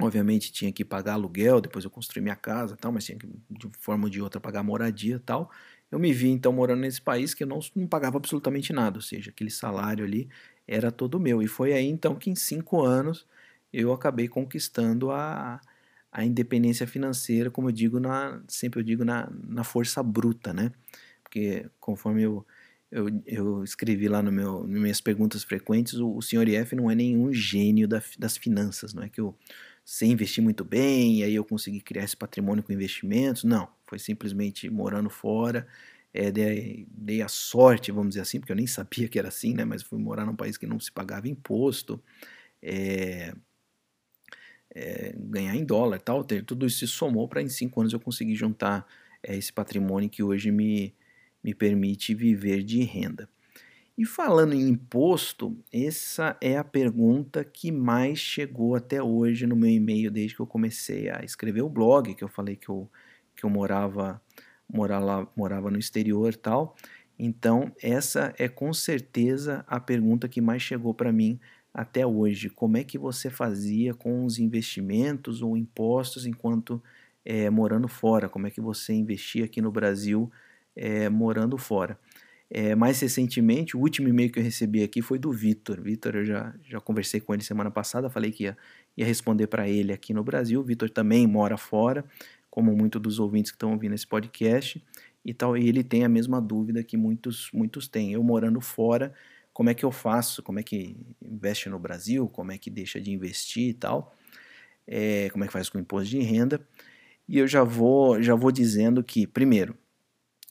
Obviamente 0.01 0.51
tinha 0.51 0.71
que 0.71 0.83
pagar 0.83 1.13
aluguel, 1.13 1.61
depois 1.61 1.85
eu 1.85 1.91
construí 1.91 2.21
minha 2.21 2.35
casa, 2.35 2.75
tal, 2.75 2.91
mas 2.91 3.05
tinha 3.05 3.17
que 3.17 3.27
de 3.27 3.69
forma 3.77 4.05
ou 4.05 4.09
de 4.09 4.21
outra 4.21 4.41
pagar 4.41 4.63
moradia, 4.63 5.21
tal. 5.23 5.51
Eu 5.91 5.99
me 5.99 6.11
vi 6.11 6.29
então 6.29 6.51
morando 6.51 6.81
nesse 6.81 6.99
país 6.99 7.33
que 7.35 7.43
eu 7.43 7.47
não, 7.47 7.59
não 7.75 7.85
pagava 7.85 8.17
absolutamente 8.17 8.73
nada, 8.73 8.97
ou 8.97 9.01
seja, 9.03 9.29
aquele 9.29 9.51
salário 9.51 10.03
ali 10.03 10.27
era 10.67 10.91
todo 10.91 11.19
meu. 11.19 11.43
E 11.43 11.47
foi 11.47 11.73
aí 11.73 11.85
então 11.85 12.15
que 12.15 12.29
em 12.31 12.35
cinco 12.35 12.81
anos 12.81 13.27
eu 13.71 13.93
acabei 13.93 14.27
conquistando 14.27 15.11
a, 15.11 15.61
a 16.13 16.23
independência 16.23 16.85
financeira, 16.85 17.49
como 17.49 17.69
eu 17.69 17.71
digo, 17.73 17.99
na, 17.99 18.41
sempre 18.47 18.79
eu 18.79 18.83
digo 18.83 19.03
na, 19.03 19.29
na 19.47 19.63
força 19.63 20.03
bruta, 20.03 20.53
né? 20.53 20.71
Porque 21.23 21.65
conforme 21.79 22.21
eu, 22.21 22.45
eu, 22.91 23.07
eu 23.25 23.63
escrevi 23.63 24.07
lá 24.07 24.21
no 24.21 24.31
meu, 24.31 24.67
nas 24.67 24.81
minhas 24.81 25.01
perguntas 25.01 25.43
frequentes, 25.43 25.95
o, 25.95 26.15
o 26.15 26.21
senhor 26.21 26.47
IF 26.47 26.75
não 26.75 26.89
é 26.91 26.95
nenhum 26.95 27.33
gênio 27.33 27.87
da, 27.87 28.01
das 28.19 28.37
finanças, 28.37 28.93
não 28.93 29.03
é 29.03 29.09
que 29.09 29.19
eu 29.19 29.35
sem 29.85 30.11
investir 30.11 30.41
muito 30.43 30.63
bem, 30.63 31.19
e 31.19 31.23
aí 31.23 31.35
eu 31.35 31.43
consegui 31.43 31.81
criar 31.81 32.03
esse 32.03 32.15
patrimônio 32.15 32.63
com 32.63 32.71
investimentos. 32.71 33.43
Não, 33.43 33.67
foi 33.85 33.99
simplesmente 33.99 34.69
morando 34.69 35.09
fora. 35.09 35.67
É, 36.13 36.31
dei, 36.31 36.87
dei, 36.91 37.21
a 37.21 37.27
sorte, 37.27 37.91
vamos 37.91 38.09
dizer 38.09 38.21
assim, 38.21 38.39
porque 38.39 38.51
eu 38.51 38.55
nem 38.55 38.67
sabia 38.67 39.09
que 39.09 39.19
era 39.19 39.27
assim, 39.29 39.53
né? 39.53 39.65
Mas 39.65 39.83
fui 39.83 39.99
morar 39.99 40.25
num 40.25 40.35
país 40.35 40.57
que 40.57 40.67
não 40.67 40.79
se 40.79 40.91
pagava 40.91 41.27
imposto, 41.27 42.01
é, 42.61 43.33
é, 44.73 45.13
ganhar 45.17 45.55
em 45.55 45.63
dólar 45.63 45.99
tal. 45.99 46.23
Tudo 46.23 46.65
isso 46.65 46.79
se 46.79 46.87
somou 46.87 47.27
para 47.27 47.41
em 47.41 47.49
cinco 47.49 47.79
anos 47.81 47.93
eu 47.93 47.99
conseguir 47.99 48.35
juntar 48.35 48.85
é, 49.21 49.35
esse 49.35 49.51
patrimônio 49.53 50.09
que 50.09 50.23
hoje 50.23 50.51
me, 50.51 50.93
me 51.43 51.53
permite 51.53 52.13
viver 52.13 52.63
de 52.63 52.83
renda. 52.83 53.29
E 53.95 54.05
falando 54.05 54.53
em 54.53 54.69
imposto, 54.69 55.55
essa 55.71 56.35
é 56.41 56.57
a 56.57 56.63
pergunta 56.63 57.43
que 57.43 57.71
mais 57.71 58.17
chegou 58.17 58.75
até 58.75 59.03
hoje 59.03 59.45
no 59.45 59.55
meu 59.55 59.69
e-mail 59.69 60.09
desde 60.09 60.35
que 60.35 60.41
eu 60.41 60.47
comecei 60.47 61.09
a 61.09 61.23
escrever 61.23 61.61
o 61.61 61.69
blog, 61.69 62.15
que 62.15 62.23
eu 62.23 62.27
falei 62.27 62.55
que 62.55 62.69
eu, 62.69 62.89
que 63.35 63.43
eu 63.43 63.51
morava, 63.51 64.19
morava, 64.67 65.31
morava 65.35 65.69
no 65.69 65.77
exterior 65.77 66.35
tal. 66.35 66.75
Então, 67.19 67.71
essa 67.81 68.33
é 68.39 68.47
com 68.47 68.73
certeza 68.73 69.63
a 69.67 69.79
pergunta 69.79 70.27
que 70.27 70.41
mais 70.41 70.63
chegou 70.63 70.95
para 70.95 71.11
mim 71.11 71.39
até 71.73 72.05
hoje. 72.05 72.49
Como 72.49 72.77
é 72.77 72.83
que 72.83 72.97
você 72.97 73.29
fazia 73.29 73.93
com 73.93 74.25
os 74.25 74.37
investimentos 74.37 75.41
ou 75.41 75.57
impostos 75.57 76.25
enquanto 76.25 76.81
é, 77.25 77.49
morando 77.49 77.87
fora? 77.87 78.29
Como 78.29 78.47
é 78.47 78.51
que 78.51 78.61
você 78.61 78.93
investia 78.93 79.45
aqui 79.45 79.61
no 79.61 79.71
Brasil 79.71 80.31
é, 80.75 81.09
morando 81.09 81.57
fora? 81.57 81.97
É, 82.49 82.75
mais 82.75 82.99
recentemente, 82.99 83.75
o 83.75 83.79
último 83.79 84.07
e-mail 84.07 84.31
que 84.31 84.37
eu 84.37 84.43
recebi 84.43 84.83
aqui 84.83 85.01
foi 85.01 85.17
do 85.17 85.31
Vitor. 85.31 85.81
Vitor, 85.81 86.15
eu 86.17 86.25
já, 86.25 86.53
já 86.63 86.79
conversei 86.79 87.19
com 87.19 87.33
ele 87.33 87.41
semana 87.41 87.71
passada, 87.71 88.11
falei 88.11 88.31
que 88.31 88.43
ia, 88.43 88.55
ia 88.95 89.05
responder 89.05 89.47
para 89.47 89.67
ele 89.67 89.91
aqui 89.91 90.13
no 90.13 90.23
Brasil. 90.23 90.59
O 90.59 90.63
Vitor 90.63 90.89
também 90.89 91.25
mora 91.25 91.57
fora, 91.57 92.05
como 92.51 92.75
muitos 92.75 93.01
dos 93.01 93.19
ouvintes 93.19 93.49
que 93.49 93.55
estão 93.55 93.71
ouvindo 93.71 93.95
esse 93.95 94.05
podcast, 94.05 94.79
e 95.25 95.33
tal, 95.33 95.57
e 95.57 95.67
ele 95.67 95.83
tem 95.83 96.03
a 96.03 96.09
mesma 96.09 96.39
dúvida 96.39 96.83
que 96.83 96.97
muitos, 96.97 97.49
muitos 97.53 97.87
têm. 97.87 98.13
Eu 98.13 98.21
morando 98.21 98.59
fora, 98.61 99.13
como 99.53 99.69
é 99.69 99.73
que 99.73 99.85
eu 99.85 99.91
faço? 99.91 100.41
Como 100.41 100.59
é 100.59 100.63
que 100.63 100.97
investe 101.21 101.69
no 101.69 101.77
Brasil? 101.77 102.27
Como 102.27 102.51
é 102.51 102.57
que 102.57 102.69
deixa 102.69 102.99
de 102.99 103.11
investir 103.11 103.69
e 103.69 103.73
tal? 103.73 104.15
É, 104.87 105.29
como 105.29 105.43
é 105.43 105.47
que 105.47 105.53
faz 105.53 105.69
com 105.69 105.77
o 105.77 105.81
imposto 105.81 106.09
de 106.09 106.19
renda? 106.19 106.65
E 107.27 107.37
eu 107.37 107.47
já 107.47 107.63
vou, 107.63 108.21
já 108.21 108.35
vou 108.35 108.51
dizendo 108.51 109.03
que, 109.03 109.25
primeiro, 109.27 109.77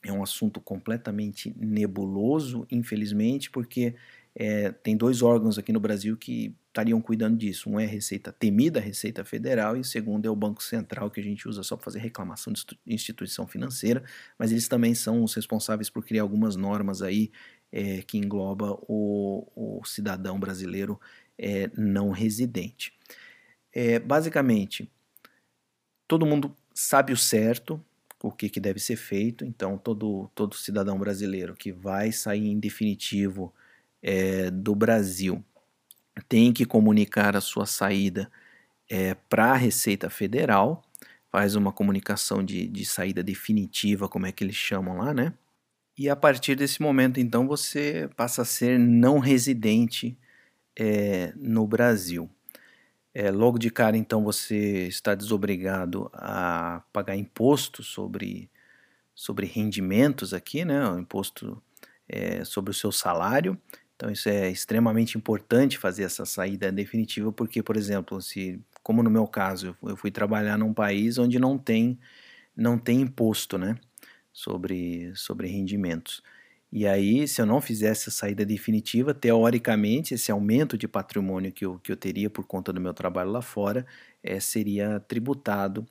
é 0.05 0.13
um 0.13 0.23
assunto 0.23 0.61
completamente 0.61 1.55
nebuloso, 1.57 2.67
infelizmente, 2.71 3.51
porque 3.51 3.95
é, 4.35 4.73
tem 4.73 4.97
dois 4.97 5.21
órgãos 5.21 5.59
aqui 5.59 5.73
no 5.73 5.81
Brasil 5.81 6.17
que 6.17 6.57
estariam 6.69 7.01
cuidando 7.01 7.37
disso. 7.37 7.69
Um 7.69 7.79
é 7.79 7.85
a 7.85 7.89
Receita 7.89 8.33
temida, 8.33 8.81
a 8.81 8.83
Receita 8.83 9.25
Federal, 9.25 9.77
e 9.77 9.81
o 9.81 9.85
segundo 9.85 10.27
é 10.27 10.31
o 10.31 10.37
Banco 10.37 10.63
Central, 10.63 11.11
que 11.11 11.21
a 11.21 11.23
gente 11.23 11.47
usa 11.47 11.63
só 11.63 11.77
para 11.77 11.85
fazer 11.85 11.99
reclamação 11.99 12.53
de 12.53 12.65
instituição 12.87 13.47
financeira, 13.47 14.03
mas 14.39 14.51
eles 14.51 14.67
também 14.67 14.95
são 14.95 15.23
os 15.23 15.35
responsáveis 15.35 15.91
por 15.91 16.05
criar 16.05 16.23
algumas 16.23 16.57
normas 16.57 17.03
aí 17.03 17.31
é, 17.73 18.03
que 18.03 18.19
engloba 18.19 18.79
o, 18.87 19.47
o 19.57 19.85
cidadão 19.85 20.39
brasileiro 20.39 21.01
é, 21.39 21.71
não 21.77 22.11
residente. 22.11 22.93
É, 23.73 23.99
basicamente, 23.99 24.91
todo 26.07 26.27
mundo 26.27 26.55
sabe 26.75 27.13
o 27.13 27.17
certo, 27.17 27.83
o 28.23 28.31
que, 28.31 28.49
que 28.49 28.61
deve 28.61 28.79
ser 28.79 28.97
feito, 28.97 29.45
então 29.45 29.79
todo, 29.79 30.31
todo 30.35 30.55
cidadão 30.55 30.99
brasileiro 30.99 31.55
que 31.57 31.73
vai 31.73 32.13
sair 32.13 32.47
em 32.47 32.61
definitivo 32.61 33.53
é, 34.03 34.51
do 34.51 34.75
Brasil 34.75 35.43
tem 36.29 36.53
que 36.53 36.65
comunicar 36.67 37.35
a 37.37 37.41
sua 37.41 37.67
saída 37.67 38.31
é, 38.89 39.15
para 39.15 39.53
a 39.53 39.57
Receita 39.57 40.11
Federal, 40.11 40.83
faz 41.31 41.57
uma 41.57 41.73
comunicação 41.73 42.45
de, 42.45 42.67
de 42.69 42.85
saída 42.85 43.23
definitiva, 43.23 44.09
como 44.09 44.27
é 44.27 44.33
que 44.33 44.45
eles 44.45 44.57
chamam 44.57 44.99
lá, 44.99 45.15
né? 45.15 45.33
E 45.97 46.09
a 46.09 46.17
partir 46.17 46.55
desse 46.57 46.81
momento, 46.81 47.21
então, 47.21 47.47
você 47.47 48.09
passa 48.17 48.43
a 48.43 48.45
ser 48.45 48.79
não 48.79 49.19
residente 49.19 50.19
é, 50.79 51.33
no 51.37 51.67
Brasil. 51.67 52.31
É, 53.15 53.31
logo 53.31 53.59
de 53.59 53.71
cara, 53.71 53.97
então, 53.97 54.25
você 54.25 54.87
está 54.89 55.15
desobrigado 55.15 56.11
a 56.15 56.83
pagar 56.93 57.17
imposto 57.17 57.83
sobre, 57.83 58.51
sobre 59.15 59.47
rendimentos 59.47 60.35
aqui, 60.35 60.65
né? 60.65 60.89
O 60.89 60.99
imposto 60.99 61.63
é, 62.09 62.45
sobre 62.45 62.71
o 62.71 62.75
seu 62.75 62.93
salário. 62.93 63.59
Então 63.97 64.11
isso 64.11 64.29
é 64.29 64.51
extremamente 64.51 65.17
importante 65.17 65.79
fazer 65.79 66.03
essa 66.05 66.25
saída 66.27 66.73
definitiva, 66.73 67.33
porque, 67.33 67.63
por 67.63 67.77
exemplo, 67.77 68.21
se, 68.21 68.61
como 68.83 69.03
no 69.03 69.11
meu 69.11 69.27
caso, 69.29 69.77
eu 69.83 69.97
fui 69.97 70.11
trabalhar 70.11 70.59
num 70.59 70.75
país 70.75 71.19
onde 71.19 71.39
não 71.39 71.57
tem, 71.57 71.99
não 72.57 72.79
tem 72.79 73.01
imposto, 73.03 73.57
né, 73.59 73.77
sobre, 74.33 75.13
sobre 75.15 75.49
rendimentos. 75.49 76.23
E 76.71 76.87
aí, 76.87 77.29
se 77.29 77.41
eu 77.43 77.47
não 77.47 77.61
fizesse 77.61 78.09
a 78.09 78.13
saída 78.13 78.47
definitiva, 78.47 79.13
teoricamente, 79.13 80.15
esse 80.15 80.33
aumento 80.33 80.79
de 80.79 80.89
patrimônio 80.89 81.53
que 81.53 81.67
eu, 81.67 81.79
que 81.79 81.93
eu 81.93 81.97
teria 81.97 82.31
por 82.31 82.47
conta 82.47 82.73
do 82.73 82.81
meu 82.81 82.95
trabalho 82.95 83.31
lá 83.31 83.43
fora 83.43 83.87
é, 84.23 84.41
seria 84.41 84.99
tributado 85.01 85.87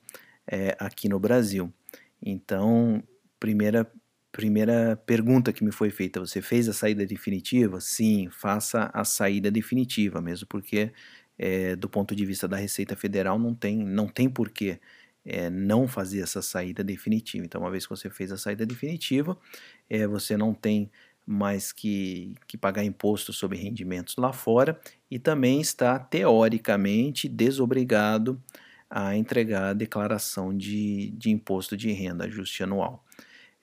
é, 0.46 0.76
aqui 0.80 1.08
no 1.08 1.20
Brasil. 1.20 1.72
Então, 2.20 3.02
primeira, 3.38 3.90
Primeira 4.32 4.96
pergunta 4.96 5.52
que 5.52 5.62
me 5.62 5.70
foi 5.70 5.90
feita: 5.90 6.18
você 6.18 6.40
fez 6.40 6.66
a 6.66 6.72
saída 6.72 7.04
definitiva? 7.04 7.80
Sim, 7.82 8.30
faça 8.30 8.90
a 8.94 9.04
saída 9.04 9.50
definitiva, 9.50 10.22
mesmo 10.22 10.46
porque, 10.48 10.90
é, 11.38 11.76
do 11.76 11.86
ponto 11.88 12.16
de 12.16 12.24
vista 12.24 12.48
da 12.48 12.56
Receita 12.56 12.96
Federal, 12.96 13.38
não 13.38 13.54
tem, 13.54 13.76
não 13.76 14.08
tem 14.08 14.30
porquê 14.30 14.80
é, 15.24 15.48
não 15.48 15.86
fazer 15.86 16.20
essa 16.20 16.42
saída 16.42 16.82
definitiva. 16.82 17.44
Então, 17.44 17.60
uma 17.60 17.70
vez 17.70 17.84
que 17.86 17.90
você 17.90 18.10
fez 18.10 18.32
a 18.32 18.38
saída 18.38 18.66
definitiva, 18.66 19.36
é, 19.88 20.06
você 20.06 20.36
não 20.36 20.52
tem 20.52 20.90
mais 21.24 21.70
que, 21.72 22.34
que 22.48 22.58
pagar 22.58 22.84
imposto 22.84 23.32
sobre 23.32 23.56
rendimentos 23.56 24.16
lá 24.16 24.32
fora 24.32 24.80
e 25.10 25.18
também 25.18 25.60
está 25.60 25.98
teoricamente 25.98 27.28
desobrigado 27.28 28.42
a 28.90 29.16
entregar 29.16 29.70
a 29.70 29.72
declaração 29.72 30.56
de, 30.56 31.10
de 31.12 31.30
imposto 31.30 31.76
de 31.76 31.92
renda, 31.92 32.24
ajuste 32.24 32.62
anual. 32.62 33.04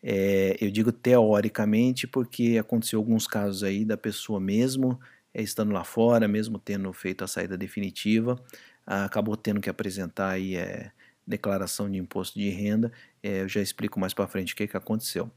É, 0.02 0.58
eu 0.62 0.72
digo 0.72 0.92
teoricamente 0.92 2.08
porque 2.08 2.58
aconteceu 2.58 3.00
alguns 3.00 3.28
casos 3.28 3.64
aí 3.64 3.84
da 3.84 3.98
pessoa 3.98 4.40
mesmo 4.40 5.00
estando 5.34 5.72
lá 5.72 5.84
fora, 5.84 6.28
mesmo 6.28 6.58
tendo 6.58 6.92
feito 6.94 7.24
a 7.24 7.28
saída 7.28 7.58
definitiva, 7.58 8.42
acabou 8.86 9.38
tendo 9.38 9.62
que 9.62 9.70
apresentar 9.70 10.30
aí 10.32 10.56
é, 10.56 10.92
declaração 11.30 11.90
de 11.90 11.98
imposto 11.98 12.40
de 12.40 12.50
renda. 12.50 12.92
É, 13.22 13.42
eu 13.42 13.48
já 13.48 13.62
explico 13.62 14.00
mais 14.00 14.14
para 14.14 14.28
frente 14.28 14.54
o 14.54 14.56
que, 14.56 14.68
que 14.68 14.78
aconteceu. 14.78 15.32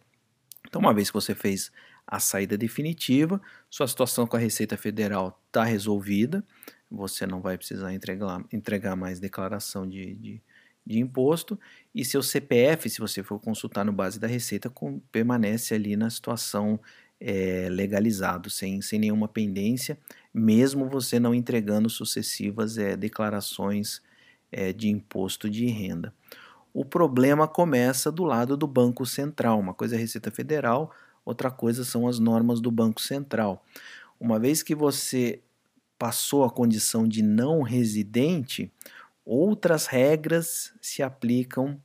Então, 0.67 0.81
uma 0.81 0.95
vez 0.95 1.11
que 1.11 1.15
você 1.15 1.35
fez 1.35 1.71
a 2.07 2.19
saída 2.19 2.57
definitiva, 2.57 3.41
sua 3.71 3.87
situação 3.87 4.27
com 4.27 4.37
a 4.37 4.41
Receita 4.41 4.77
Federal 4.77 5.41
está 5.47 5.65
resolvida, 5.65 6.45
você 6.91 7.27
não 7.27 7.41
vai 7.41 7.57
precisar 7.57 7.93
entregar, 7.93 8.45
entregar 8.53 8.97
mais 8.97 9.21
declaração 9.21 9.89
de, 9.89 10.15
de 10.17 10.43
de 10.85 10.99
imposto 10.99 11.59
e 11.95 12.05
seu 12.05 12.23
CPF, 12.23 12.91
se 12.91 13.01
você 13.01 13.23
for 13.23 13.39
consultar 13.39 13.85
no 13.85 13.93
base 13.93 14.19
da 14.19 14.27
Receita, 14.27 14.69
com, 14.69 14.99
permanece 15.13 15.75
ali 15.75 15.97
na 15.97 16.11
situação 16.11 16.81
é, 17.21 17.69
legalizado, 17.71 18.51
sem, 18.51 18.83
sem 18.83 18.99
nenhuma 18.99 19.29
pendência, 19.29 19.97
mesmo 20.35 20.89
você 20.89 21.21
não 21.21 21.35
entregando 21.35 21.89
sucessivas 21.89 22.79
é, 22.79 22.97
declarações 22.97 24.03
é, 24.53 24.73
de 24.73 24.91
imposto 24.91 25.49
de 25.49 25.67
renda. 25.67 26.15
O 26.75 26.85
problema 26.85 27.49
começa 27.49 28.13
do 28.13 28.23
lado 28.23 28.57
do 28.57 28.67
Banco 28.67 29.05
Central. 29.05 29.59
Uma 29.59 29.75
coisa 29.75 29.95
é 29.95 29.99
a 29.99 30.01
Receita 30.01 30.31
Federal, 30.31 30.95
outra 31.25 31.51
coisa 31.51 31.85
são 31.85 32.07
as 32.07 32.19
normas 32.19 32.61
do 32.61 32.71
Banco 32.71 33.01
Central. 33.01 33.65
Uma 34.21 34.39
vez 34.39 34.63
que 34.63 34.75
você 34.75 35.41
passou 35.99 36.45
a 36.45 36.51
condição 36.51 37.07
de 37.07 37.23
não 37.23 37.63
residente, 37.63 38.71
outras 39.25 39.87
regras 39.87 40.73
se 40.81 41.03
aplicam 41.03 41.81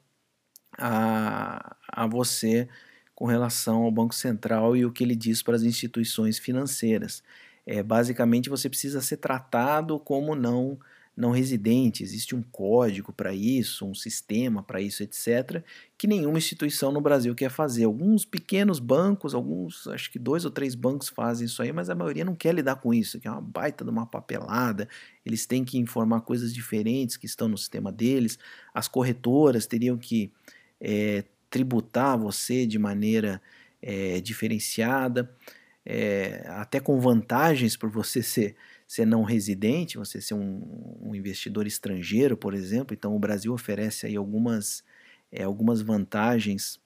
a, 0.77 1.75
a 1.87 2.07
você 2.07 2.67
com 3.13 3.25
relação 3.25 3.83
ao 3.83 3.91
Banco 3.91 4.13
Central 4.13 4.77
e 4.77 4.85
o 4.85 4.91
que 4.91 5.03
ele 5.03 5.15
diz 5.15 5.41
para 5.41 5.55
as 5.55 5.63
instituições 5.63 6.37
financeiras. 6.37 7.23
É, 7.65 7.83
basicamente, 7.83 8.49
você 8.49 8.69
precisa 8.69 9.01
ser 9.01 9.17
tratado 9.17 9.99
como 9.99 10.35
não 10.35 10.79
não 11.17 11.31
residente, 11.31 12.03
existe 12.03 12.35
um 12.35 12.43
código 12.43 13.11
para 13.11 13.33
isso, 13.33 13.87
um 13.87 13.95
sistema 13.95 14.61
para 14.61 14.79
isso, 14.79 15.01
etc., 15.01 15.63
que 15.97 16.05
nenhuma 16.05 16.37
instituição 16.37 16.91
no 16.91 17.01
Brasil 17.01 17.33
quer 17.33 17.49
fazer. 17.49 17.85
Alguns 17.85 18.23
pequenos 18.23 18.77
bancos, 18.77 19.33
alguns, 19.33 19.87
acho 19.87 20.11
que 20.11 20.19
dois 20.19 20.45
ou 20.45 20.51
três 20.51 20.75
bancos 20.75 21.09
fazem 21.09 21.47
isso 21.47 21.59
aí, 21.63 21.73
mas 21.73 21.89
a 21.89 21.95
maioria 21.95 22.23
não 22.23 22.35
quer 22.35 22.53
lidar 22.53 22.75
com 22.75 22.93
isso, 22.93 23.19
que 23.19 23.27
é 23.27 23.31
uma 23.31 23.41
baita 23.41 23.83
de 23.83 23.89
uma 23.89 24.05
papelada, 24.05 24.87
eles 25.25 25.47
têm 25.47 25.65
que 25.65 25.79
informar 25.79 26.21
coisas 26.21 26.53
diferentes 26.53 27.17
que 27.17 27.25
estão 27.25 27.47
no 27.47 27.57
sistema 27.57 27.91
deles, 27.91 28.37
as 28.71 28.87
corretoras 28.87 29.65
teriam 29.65 29.97
que 29.97 30.31
é, 30.79 31.23
tributar 31.49 32.15
você 32.15 32.67
de 32.67 32.77
maneira 32.77 33.41
é, 33.81 34.21
diferenciada, 34.21 35.35
é, 35.83 36.43
até 36.49 36.79
com 36.79 36.99
vantagens 36.99 37.75
por 37.75 37.89
você 37.89 38.21
ser 38.23 38.55
ser 38.87 39.05
não 39.05 39.23
residente, 39.23 39.97
você 39.97 40.21
ser 40.21 40.33
um, 40.33 40.97
um 41.01 41.13
investidor 41.13 41.67
estrangeiro, 41.67 42.37
por 42.37 42.53
exemplo. 42.53 42.95
Então, 42.95 43.15
o 43.15 43.19
Brasil 43.19 43.53
oferece 43.53 44.05
aí 44.07 44.15
algumas, 44.15 44.83
é, 45.31 45.43
algumas 45.43 45.81
vantagens 45.81 46.79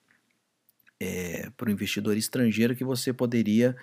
é, 1.00 1.50
para 1.58 1.70
o 1.70 1.72
investidor 1.72 2.18
estrangeiro 2.18 2.76
que 2.76 2.84
você 2.84 3.14
poderia 3.14 3.76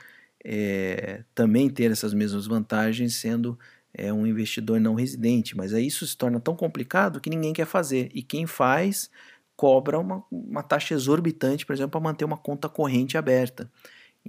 é, 0.45 1.25
também 1.35 1.69
ter 1.69 1.91
essas 1.91 2.15
mesmas 2.15 2.47
vantagens 2.47 3.15
sendo 3.15 3.59
é, 3.93 4.13
um 4.13 4.27
investidor 4.27 4.81
não 4.81 4.95
residente. 4.95 5.57
Mas 5.57 5.75
aí 5.75 5.87
isso 5.87 6.07
se 6.07 6.17
torna 6.17 6.41
tão 6.41 6.57
complicado 6.57 7.21
que 7.21 7.31
ninguém 7.31 7.53
quer 7.53 7.67
fazer. 7.67 8.11
E 8.15 8.23
quem 8.23 8.47
faz 8.47 9.11
cobra 9.57 9.99
uma, 9.99 10.25
uma 10.31 10.63
taxa 10.63 10.95
exorbitante, 10.95 11.67
por 11.67 11.73
exemplo, 11.73 11.91
para 11.93 12.01
manter 12.01 12.25
uma 12.25 12.37
conta 12.39 12.69
corrente 12.69 13.19
aberta. 13.19 13.71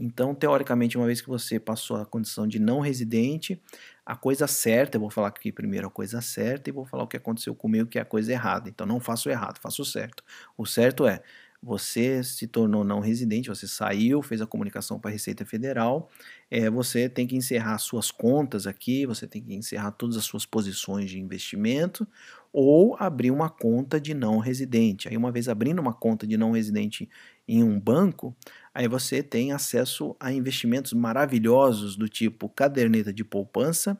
Então, 0.02 0.34
teoricamente, 0.34 0.98
uma 0.98 1.06
vez 1.06 1.20
que 1.22 1.28
você 1.28 1.60
passou 1.60 1.98
a 1.98 2.06
condição 2.06 2.48
de 2.48 2.58
não 2.58 2.80
residente, 2.80 3.62
a 4.06 4.16
coisa 4.16 4.48
certa, 4.48 4.96
eu 4.98 5.02
vou 5.02 5.10
falar 5.10 5.28
aqui 5.28 5.52
primeiro 5.52 5.88
a 5.88 5.92
coisa 5.92 6.22
certa 6.22 6.70
e 6.70 6.74
vou 6.74 6.86
falar 6.86 7.04
o 7.04 7.08
que 7.08 7.18
aconteceu 7.18 7.54
comigo, 7.54 7.90
que 7.90 8.00
é 8.00 8.02
a 8.02 8.06
coisa 8.06 8.32
errada. 8.32 8.70
Então, 8.70 8.88
não 8.88 9.00
faço 9.02 9.28
o 9.28 9.32
errado, 9.32 9.60
faço 9.60 9.82
o 9.82 9.86
certo. 9.86 10.24
O 10.58 10.66
certo 10.66 11.06
é, 11.06 11.22
você 11.62 12.24
se 12.24 12.48
tornou 12.48 12.86
não 12.86 13.02
residente, 13.02 13.50
você 13.50 13.68
saiu, 13.68 14.22
fez 14.22 14.42
a 14.42 14.48
comunicação 14.48 14.98
para 14.98 15.12
a 15.12 15.14
Receita 15.14 15.46
Federal, 15.46 16.10
é, 16.50 16.70
você 16.70 17.10
tem 17.10 17.28
que 17.28 17.36
encerrar 17.36 17.78
suas 17.78 18.10
contas 18.10 18.66
aqui, 18.66 19.06
você 19.06 19.28
tem 19.28 19.42
que 19.44 19.54
encerrar 19.54 19.92
todas 19.92 20.16
as 20.16 20.24
suas 20.24 20.46
posições 20.46 21.10
de 21.10 21.20
investimento 21.20 22.08
ou 22.52 22.96
abrir 22.98 23.32
uma 23.32 23.50
conta 23.50 24.00
de 24.00 24.14
não 24.14 24.40
residente. 24.40 25.08
Aí, 25.10 25.18
uma 25.18 25.32
vez 25.32 25.50
abrindo 25.50 25.80
uma 25.80 25.94
conta 25.94 26.26
de 26.26 26.38
não 26.38 26.52
residente 26.52 27.10
em 27.48 27.64
um 27.64 27.80
banco, 27.80 28.36
aí 28.80 28.88
você 28.88 29.22
tem 29.22 29.52
acesso 29.52 30.16
a 30.22 30.32
investimentos 30.32 30.94
maravilhosos 30.94 31.98
do 31.98 32.08
tipo 32.08 32.48
caderneta 32.48 33.12
de 33.12 33.26
poupança, 33.26 33.98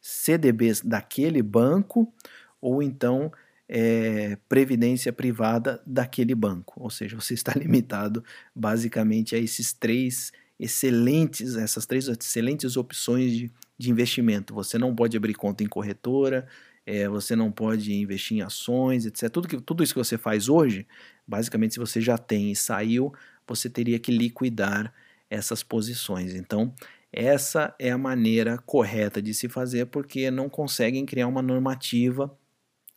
CDBs 0.00 0.80
daquele 0.80 1.40
banco, 1.40 2.12
ou 2.60 2.82
então 2.82 3.30
é, 3.68 4.36
previdência 4.48 5.12
privada 5.12 5.80
daquele 5.86 6.34
banco. 6.34 6.74
Ou 6.82 6.90
seja, 6.90 7.14
você 7.14 7.34
está 7.34 7.52
limitado 7.56 8.24
basicamente 8.52 9.36
a 9.36 9.38
esses 9.38 9.72
três 9.72 10.32
excelentes, 10.58 11.54
essas 11.54 11.86
três 11.86 12.08
excelentes 12.08 12.76
opções 12.76 13.30
de, 13.30 13.52
de 13.78 13.90
investimento. 13.92 14.52
Você 14.54 14.76
não 14.76 14.92
pode 14.92 15.16
abrir 15.16 15.34
conta 15.34 15.62
em 15.62 15.68
corretora, 15.68 16.48
é, 16.84 17.08
você 17.08 17.36
não 17.36 17.52
pode 17.52 17.92
investir 17.92 18.38
em 18.38 18.42
ações, 18.42 19.06
etc. 19.06 19.30
Tudo, 19.30 19.46
que, 19.46 19.60
tudo 19.60 19.84
isso 19.84 19.94
que 19.94 19.98
você 19.98 20.18
faz 20.18 20.48
hoje, 20.48 20.84
basicamente, 21.26 21.74
se 21.74 21.80
você 21.80 22.00
já 22.00 22.18
tem 22.18 22.50
e 22.50 22.56
saiu, 22.56 23.12
você 23.46 23.70
teria 23.70 23.98
que 23.98 24.12
liquidar 24.12 24.92
essas 25.30 25.62
posições. 25.62 26.34
Então, 26.34 26.74
essa 27.12 27.74
é 27.78 27.90
a 27.90 27.98
maneira 27.98 28.58
correta 28.58 29.22
de 29.22 29.32
se 29.34 29.48
fazer, 29.48 29.86
porque 29.86 30.30
não 30.30 30.48
conseguem 30.48 31.06
criar 31.06 31.26
uma 31.28 31.42
normativa 31.42 32.36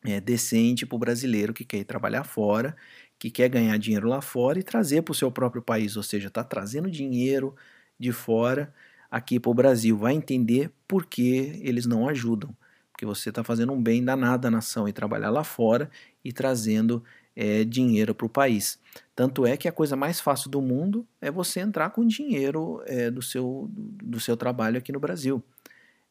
é, 0.03 0.19
decente 0.19 0.85
para 0.85 0.95
o 0.95 0.99
brasileiro 0.99 1.53
que 1.53 1.65
quer 1.65 1.79
ir 1.79 1.85
trabalhar 1.85 2.23
fora, 2.23 2.75
que 3.17 3.29
quer 3.29 3.49
ganhar 3.49 3.77
dinheiro 3.77 4.07
lá 4.07 4.21
fora 4.21 4.59
e 4.59 4.63
trazer 4.63 5.01
para 5.01 5.11
o 5.11 5.15
seu 5.15 5.31
próprio 5.31 5.61
país, 5.61 5.97
ou 5.97 6.03
seja, 6.03 6.27
está 6.29 6.43
trazendo 6.43 6.89
dinheiro 6.89 7.55
de 7.99 8.11
fora 8.11 8.73
aqui 9.11 9.39
para 9.39 9.51
o 9.51 9.53
Brasil. 9.53 9.97
Vai 9.97 10.13
entender 10.13 10.71
por 10.87 11.05
que 11.05 11.59
eles 11.61 11.85
não 11.85 12.07
ajudam, 12.07 12.55
porque 12.91 13.05
você 13.05 13.29
está 13.29 13.43
fazendo 13.43 13.73
um 13.73 13.81
bem 13.81 14.03
danado 14.03 14.47
à 14.47 14.51
nação 14.51 14.87
e 14.87 14.93
trabalhar 14.93 15.29
lá 15.29 15.43
fora 15.43 15.89
e 16.23 16.31
trazendo 16.31 17.03
é, 17.35 17.63
dinheiro 17.63 18.15
para 18.15 18.25
o 18.25 18.29
país. 18.29 18.79
Tanto 19.19 19.45
é 19.45 19.57
que 19.57 19.67
a 19.67 19.71
coisa 19.73 19.97
mais 19.97 20.21
fácil 20.21 20.49
do 20.49 20.61
mundo 20.61 21.05
é 21.19 21.29
você 21.29 21.59
entrar 21.59 21.89
com 21.89 22.07
dinheiro 22.07 22.81
é, 22.85 23.11
do, 23.11 23.21
seu, 23.21 23.69
do 23.69 24.17
seu 24.17 24.37
trabalho 24.37 24.77
aqui 24.77 24.93
no 24.93 24.99
Brasil. 25.01 25.43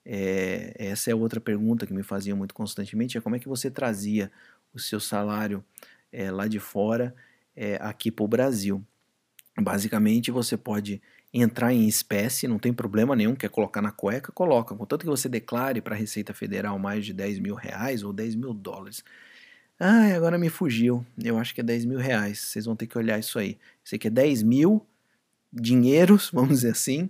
É, 0.05 0.75
essa 0.77 1.11
é 1.11 1.15
outra 1.15 1.41
pergunta 1.41 1.87
que 1.87 1.95
me 1.95 2.03
faziam 2.03 2.37
muito 2.37 2.53
constantemente, 2.53 3.17
é 3.17 3.21
como 3.23 3.35
é 3.35 3.39
que 3.39 3.49
você 3.49 3.71
trazia 3.71 4.31
o 4.75 4.79
seu 4.79 5.01
salário 5.01 5.65
é, 6.13 6.31
lá 6.31 6.47
de 6.47 6.59
fora 6.61 7.15
é, 7.57 7.79
aqui 7.81 8.11
para 8.11 8.25
o 8.27 8.29
Brasil. 8.29 8.85
Basicamente, 9.59 10.31
você 10.31 10.59
pode 10.59 11.01
entrar 11.33 11.73
em 11.73 11.89
espécie, 11.89 12.47
não 12.47 12.59
tem 12.59 12.75
problema 12.75 13.17
nenhum, 13.17 13.35
quer 13.35 13.49
colocar 13.49 13.81
na 13.81 13.91
cueca, 13.91 14.31
coloca. 14.33 14.75
Contanto 14.75 15.01
que 15.01 15.11
você 15.11 15.31
declare 15.31 15.81
para 15.81 15.95
a 15.95 15.99
Receita 15.99 16.35
Federal 16.35 16.79
mais 16.79 17.07
de 17.07 17.15
10 17.15 17.39
mil 17.39 17.55
reais 17.55 18.03
ou 18.03 18.13
10 18.13 18.35
mil 18.35 18.53
dólares. 18.53 19.03
Ah, 19.81 20.14
agora 20.14 20.39
me 20.39 20.49
fugiu. 20.49 21.07
Eu 21.22 21.39
acho 21.39 21.55
que 21.55 21.61
é 21.61 21.64
10 21.64 21.85
mil 21.85 21.99
reais. 21.99 22.41
Vocês 22.41 22.64
vão 22.64 22.74
ter 22.74 22.87
que 22.87 22.99
olhar 22.99 23.18
isso 23.18 23.39
aí. 23.39 23.57
Sei 23.85 23.99
que 23.99 24.09
é 24.09 24.11
10 24.11 24.43
mil 24.43 24.85
dinheiros, 25.53 26.31
vamos 26.35 26.57
dizer 26.57 26.70
assim, 26.72 27.09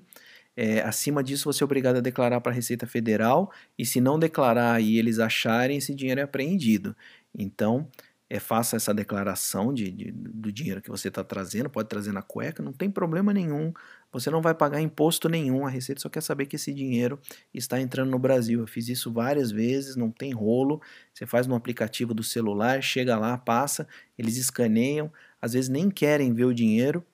é, 0.56 0.80
acima 0.82 1.22
disso, 1.22 1.44
você 1.50 1.62
é 1.62 1.66
obrigado 1.66 1.96
a 1.96 2.00
declarar 2.00 2.40
para 2.40 2.52
a 2.52 2.54
Receita 2.54 2.86
Federal 2.86 3.50
e 3.78 3.86
se 3.86 4.00
não 4.00 4.18
declarar 4.18 4.80
e 4.82 4.98
eles 4.98 5.18
acharem, 5.18 5.78
esse 5.78 5.94
dinheiro 5.94 6.20
é 6.20 6.24
apreendido. 6.24 6.96
Então, 7.36 7.88
é, 8.30 8.38
faça 8.38 8.76
essa 8.76 8.92
declaração 8.92 9.72
de, 9.72 9.90
de 9.90 10.12
do 10.12 10.52
dinheiro 10.52 10.82
que 10.82 10.90
você 10.90 11.08
está 11.08 11.24
trazendo, 11.24 11.70
pode 11.70 11.88
trazer 11.88 12.12
na 12.12 12.20
cueca, 12.20 12.62
não 12.62 12.72
tem 12.72 12.90
problema 12.90 13.32
nenhum. 13.32 13.72
Você 14.12 14.30
não 14.30 14.42
vai 14.42 14.54
pagar 14.54 14.80
imposto 14.80 15.28
nenhum, 15.28 15.66
a 15.66 15.70
Receita 15.70 16.00
só 16.00 16.08
quer 16.08 16.22
saber 16.22 16.46
que 16.46 16.56
esse 16.56 16.72
dinheiro 16.72 17.18
está 17.52 17.80
entrando 17.80 18.10
no 18.10 18.18
Brasil. 18.18 18.60
Eu 18.60 18.66
fiz 18.66 18.88
isso 18.88 19.12
várias 19.12 19.50
vezes, 19.50 19.96
não 19.96 20.10
tem 20.10 20.32
rolo. 20.32 20.80
Você 21.12 21.26
faz 21.26 21.46
no 21.46 21.54
aplicativo 21.54 22.12
do 22.12 22.22
celular, 22.22 22.82
chega 22.82 23.16
lá, 23.18 23.36
passa, 23.38 23.86
eles 24.18 24.36
escaneiam, 24.36 25.10
às 25.40 25.54
vezes 25.54 25.70
nem 25.70 25.90
querem 25.90 26.32
ver 26.34 26.44
o 26.44 26.54
dinheiro, 26.54 27.04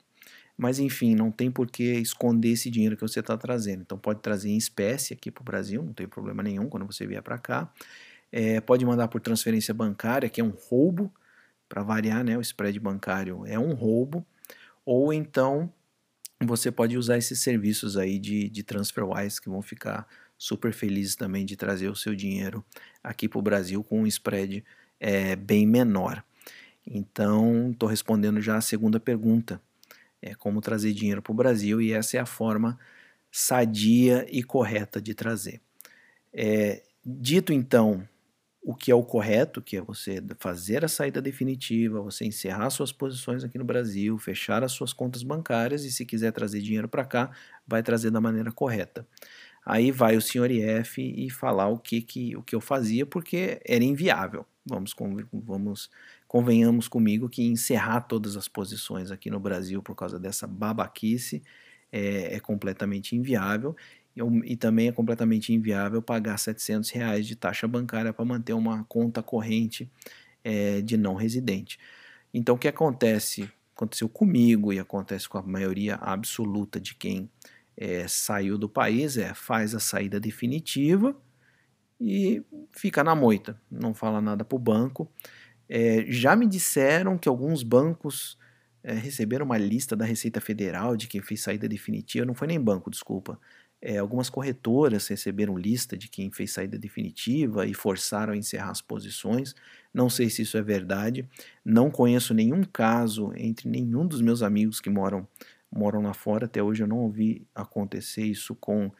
mas 0.56 0.78
enfim, 0.78 1.14
não 1.14 1.30
tem 1.30 1.50
por 1.50 1.68
que 1.70 1.82
esconder 1.94 2.50
esse 2.50 2.70
dinheiro 2.70 2.96
que 2.96 3.02
você 3.02 3.20
está 3.20 3.36
trazendo. 3.36 3.82
Então 3.82 3.98
pode 3.98 4.20
trazer 4.20 4.50
em 4.50 4.56
espécie 4.56 5.14
aqui 5.14 5.30
para 5.30 5.42
o 5.42 5.44
Brasil, 5.44 5.82
não 5.82 5.92
tem 5.92 6.08
problema 6.08 6.42
nenhum 6.42 6.68
quando 6.68 6.86
você 6.86 7.06
vier 7.06 7.22
para 7.22 7.38
cá. 7.38 7.72
É, 8.32 8.60
pode 8.60 8.84
mandar 8.84 9.08
por 9.08 9.20
transferência 9.20 9.72
bancária, 9.72 10.28
que 10.28 10.40
é 10.40 10.44
um 10.44 10.50
roubo, 10.50 11.12
para 11.68 11.82
variar, 11.82 12.22
né? 12.24 12.36
O 12.36 12.40
spread 12.40 12.78
bancário 12.78 13.44
é 13.46 13.58
um 13.58 13.74
roubo. 13.74 14.24
Ou 14.84 15.12
então 15.12 15.72
você 16.40 16.70
pode 16.70 16.98
usar 16.98 17.16
esses 17.16 17.40
serviços 17.40 17.96
aí 17.96 18.18
de, 18.18 18.48
de 18.48 18.62
TransferWise 18.62 19.40
que 19.40 19.48
vão 19.48 19.62
ficar 19.62 20.06
super 20.36 20.72
felizes 20.72 21.16
também 21.16 21.46
de 21.46 21.56
trazer 21.56 21.88
o 21.88 21.96
seu 21.96 22.14
dinheiro 22.14 22.64
aqui 23.02 23.28
para 23.28 23.38
o 23.38 23.42
Brasil 23.42 23.82
com 23.82 24.02
um 24.02 24.06
spread 24.06 24.64
é, 25.00 25.36
bem 25.36 25.66
menor. 25.66 26.22
Então, 26.86 27.70
estou 27.70 27.88
respondendo 27.88 28.40
já 28.40 28.56
a 28.56 28.60
segunda 28.60 29.00
pergunta 29.00 29.60
é, 30.20 30.34
como 30.34 30.60
trazer 30.60 30.92
dinheiro 30.92 31.22
para 31.22 31.32
o 31.32 31.34
Brasil 31.34 31.80
e 31.80 31.92
essa 31.92 32.16
é 32.18 32.20
a 32.20 32.26
forma 32.26 32.78
sadia 33.30 34.26
e 34.30 34.42
correta 34.42 35.00
de 35.00 35.14
trazer. 35.14 35.60
É, 36.32 36.82
dito 37.04 37.52
então 37.52 38.06
o 38.64 38.74
que 38.74 38.90
é 38.90 38.94
o 38.94 39.02
correto, 39.02 39.60
que 39.60 39.76
é 39.76 39.82
você 39.82 40.22
fazer 40.38 40.86
a 40.86 40.88
saída 40.88 41.20
definitiva, 41.20 42.00
você 42.00 42.24
encerrar 42.24 42.70
suas 42.70 42.90
posições 42.90 43.44
aqui 43.44 43.58
no 43.58 43.64
Brasil, 43.64 44.16
fechar 44.16 44.64
as 44.64 44.72
suas 44.72 44.90
contas 44.90 45.22
bancárias 45.22 45.84
e 45.84 45.92
se 45.92 46.06
quiser 46.06 46.32
trazer 46.32 46.62
dinheiro 46.62 46.88
para 46.88 47.04
cá, 47.04 47.30
vai 47.66 47.82
trazer 47.82 48.10
da 48.10 48.22
maneira 48.22 48.50
correta. 48.50 49.06
Aí 49.66 49.90
vai 49.90 50.16
o 50.16 50.20
senhor 50.20 50.50
IF 50.50 50.98
e 50.98 51.28
falar 51.28 51.68
o 51.68 51.78
que, 51.78 52.00
que, 52.00 52.34
o 52.36 52.42
que 52.42 52.54
eu 52.54 52.60
fazia, 52.60 53.04
porque 53.04 53.60
era 53.66 53.84
inviável. 53.84 54.46
Vamos, 54.64 54.94
vamos 55.30 55.90
convenhamos 56.26 56.88
comigo 56.88 57.28
que 57.28 57.42
encerrar 57.42 58.00
todas 58.00 58.34
as 58.34 58.48
posições 58.48 59.10
aqui 59.10 59.30
no 59.30 59.38
Brasil 59.38 59.82
por 59.82 59.94
causa 59.94 60.18
dessa 60.18 60.46
babaquice 60.46 61.42
é, 61.92 62.34
é 62.34 62.40
completamente 62.40 63.14
inviável 63.14 63.76
e, 64.44 64.56
também 64.56 64.88
é 64.88 64.92
completamente 64.92 65.52
inviável 65.52 66.00
pagar 66.00 66.38
700 66.38 66.90
reais 66.90 67.26
de 67.26 67.36
taxa 67.36 67.66
bancária 67.66 68.12
para 68.12 68.24
manter 68.24 68.52
uma 68.52 68.84
conta 68.84 69.22
corrente 69.22 69.90
é, 70.42 70.80
de 70.80 70.96
não 70.96 71.14
residente. 71.14 71.78
Então 72.32 72.54
o 72.54 72.58
que 72.58 72.68
acontece, 72.68 73.50
aconteceu 73.74 74.08
comigo 74.08 74.72
e 74.72 74.78
acontece 74.78 75.28
com 75.28 75.38
a 75.38 75.42
maioria 75.42 75.96
absoluta 75.96 76.80
de 76.80 76.94
quem 76.94 77.30
é, 77.76 78.06
saiu 78.06 78.56
do 78.56 78.68
país 78.68 79.16
é 79.16 79.34
faz 79.34 79.74
a 79.74 79.80
saída 79.80 80.20
definitiva 80.20 81.16
e 82.00 82.42
fica 82.70 83.02
na 83.02 83.14
moita, 83.14 83.60
não 83.70 83.94
fala 83.94 84.20
nada 84.20 84.44
para 84.44 84.56
o 84.56 84.58
banco 84.58 85.10
é, 85.68 86.04
já 86.08 86.36
me 86.36 86.46
disseram 86.46 87.16
que 87.18 87.28
alguns 87.28 87.62
bancos 87.62 88.38
é, 88.82 88.92
receberam 88.92 89.46
uma 89.46 89.58
lista 89.58 89.96
da 89.96 90.04
Receita 90.04 90.40
Federal 90.40 90.96
de 90.96 91.06
quem 91.06 91.22
fez 91.22 91.40
saída 91.40 91.68
definitiva. 91.68 92.26
Não 92.26 92.34
foi 92.34 92.46
nem 92.48 92.60
banco, 92.60 92.90
desculpa. 92.90 93.38
É, 93.86 93.98
algumas 93.98 94.30
corretoras 94.30 95.06
receberam 95.08 95.58
lista 95.58 95.96
de 95.96 96.08
quem 96.08 96.30
fez 96.30 96.52
saída 96.52 96.78
definitiva 96.78 97.66
e 97.66 97.74
forçaram 97.74 98.32
a 98.32 98.36
encerrar 98.36 98.70
as 98.70 98.80
posições. 98.80 99.54
Não 99.92 100.08
sei 100.08 100.30
se 100.30 100.42
isso 100.42 100.56
é 100.56 100.62
verdade. 100.62 101.28
Não 101.64 101.90
conheço 101.90 102.32
nenhum 102.32 102.64
caso 102.64 103.32
entre 103.36 103.68
nenhum 103.68 104.06
dos 104.06 104.20
meus 104.20 104.42
amigos 104.42 104.80
que 104.80 104.88
moram 104.88 105.28
moram 105.70 106.02
lá 106.02 106.14
fora. 106.14 106.46
Até 106.46 106.62
hoje 106.62 106.82
eu 106.82 106.86
não 106.86 106.98
ouvi 106.98 107.46
acontecer 107.54 108.22
isso 108.24 108.54
com, 108.54 108.90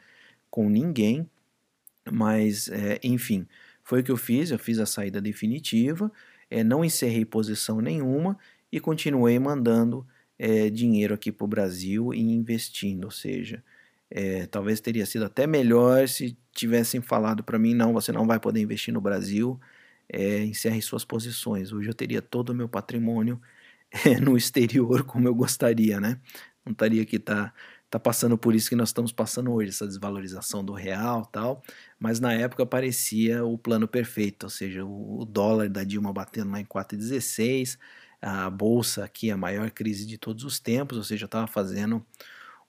com 0.49 0.69
ninguém. 0.69 1.29
Mas, 2.11 2.67
é, 2.67 2.99
enfim, 3.01 3.47
foi 3.81 4.01
o 4.01 4.03
que 4.03 4.11
eu 4.11 4.17
fiz. 4.17 4.51
Eu 4.51 4.59
fiz 4.59 4.77
a 4.77 4.85
saída 4.85 5.19
definitiva 5.19 6.11
é, 6.49 6.63
não 6.63 6.83
encerrei 6.83 7.25
posição 7.25 7.81
nenhuma 7.81 8.37
e 8.71 8.79
continuei 8.79 9.37
mandando 9.39 10.05
é, 10.37 10.69
dinheiro 10.69 11.13
aqui 11.13 11.31
para 11.31 11.45
o 11.45 11.47
Brasil 11.47 12.13
e 12.13 12.19
investindo, 12.19 13.05
ou 13.05 13.11
seja, 13.11 13.63
é, 14.09 14.45
talvez 14.47 14.79
teria 14.79 15.05
sido 15.05 15.25
até 15.25 15.47
melhor 15.47 16.07
se 16.07 16.37
tivessem 16.53 17.01
falado 17.01 17.43
para 17.43 17.59
mim, 17.59 17.73
não, 17.73 17.93
você 17.93 18.11
não 18.11 18.25
vai 18.27 18.39
poder 18.39 18.61
investir 18.61 18.93
no 18.93 19.01
Brasil, 19.01 19.59
é, 20.09 20.43
encerre 20.45 20.81
suas 20.81 21.03
posições. 21.05 21.71
Hoje 21.71 21.89
eu 21.89 21.93
teria 21.93 22.21
todo 22.21 22.49
o 22.51 22.55
meu 22.55 22.69
patrimônio 22.69 23.41
é, 24.05 24.19
no 24.19 24.37
exterior 24.37 25.03
como 25.03 25.27
eu 25.27 25.35
gostaria, 25.35 25.99
né? 25.99 26.19
Não 26.65 26.71
estaria 26.73 27.05
que 27.05 27.19
tá 27.19 27.53
tá 27.89 27.99
passando 27.99 28.37
por 28.37 28.53
isso 28.55 28.67
que 28.69 28.75
nós 28.75 28.89
estamos 28.89 29.11
passando 29.13 29.53
hoje, 29.53 29.69
essa 29.69 29.87
desvalorização 29.87 30.63
do 30.65 30.73
real 30.73 31.25
tal, 31.25 31.63
mas 31.99 32.19
na 32.19 32.33
época 32.33 32.65
parecia 32.65 33.45
o 33.45 33.57
plano 33.57 33.87
perfeito, 33.87 34.45
ou 34.45 34.49
seja, 34.49 34.83
o, 34.83 35.21
o 35.21 35.25
dólar 35.25 35.69
da 35.69 35.83
Dilma 35.83 36.11
batendo 36.11 36.51
lá 36.51 36.59
em 36.59 36.65
4,16, 36.65 37.77
a 38.21 38.49
bolsa 38.49 39.05
aqui, 39.05 39.31
a 39.31 39.37
maior 39.37 39.71
crise 39.71 40.05
de 40.05 40.17
todos 40.17 40.43
os 40.43 40.59
tempos, 40.59 40.97
ou 40.97 41.03
seja, 41.03 41.25
estava 41.25 41.47
fazendo 41.47 42.05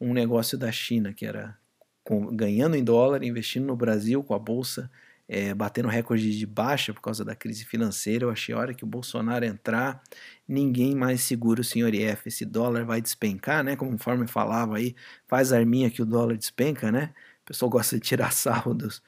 um 0.01 0.13
negócio 0.13 0.59
da 0.59 0.71
China, 0.71 1.13
que 1.13 1.27
era 1.27 1.57
com, 2.05 2.35
ganhando 2.35 2.77
em 2.77 2.85
dólar, 2.85 3.23
investindo 3.23 3.67
no 3.67 3.77
Brasil 3.77 4.23
com 4.23 4.35
a 4.35 4.39
bolsa 4.39 4.91
é, 5.29 5.53
batendo 5.55 5.89
recorde 5.89 6.37
de 6.39 6.47
baixa 6.47 6.95
por 6.95 7.01
causa 7.01 7.25
da 7.25 7.35
crise 7.35 7.65
financeira. 7.65 8.25
Eu 8.25 8.31
achei 8.31 8.55
a 8.55 8.59
hora 8.59 8.75
que 8.75 8.85
o 8.85 8.87
Bolsonaro 8.87 9.45
entrar, 9.45 10.03
ninguém 10.47 10.95
mais 10.95 11.23
segura 11.23 11.61
o 11.61 11.65
senhor 11.65 11.95
IF. 11.95 12.29
Esse 12.29 12.45
dólar 12.45 12.85
vai 12.85 13.01
despencar, 13.01 13.65
né? 13.65 13.77
Conforme 13.77 14.27
falava 14.27 14.77
aí, 14.77 14.95
faz 15.27 15.53
arminha 15.53 15.91
que 15.91 16.03
o 16.03 16.07
dólar 16.07 16.37
despenca, 16.37 16.93
né? 16.93 17.13
O 17.43 17.47
pessoal 17.47 17.71
gosta 17.71 17.97
de 17.97 18.03
tirar 18.03 18.33
sarro 18.33 18.75
dos, 18.75 19.03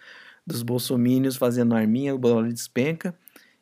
dos 0.47 0.63
bolsomínios 0.63 1.37
fazendo 1.37 1.75
arminha, 1.75 2.15
o 2.15 2.19
dólar 2.19 2.53
despenca 2.53 3.15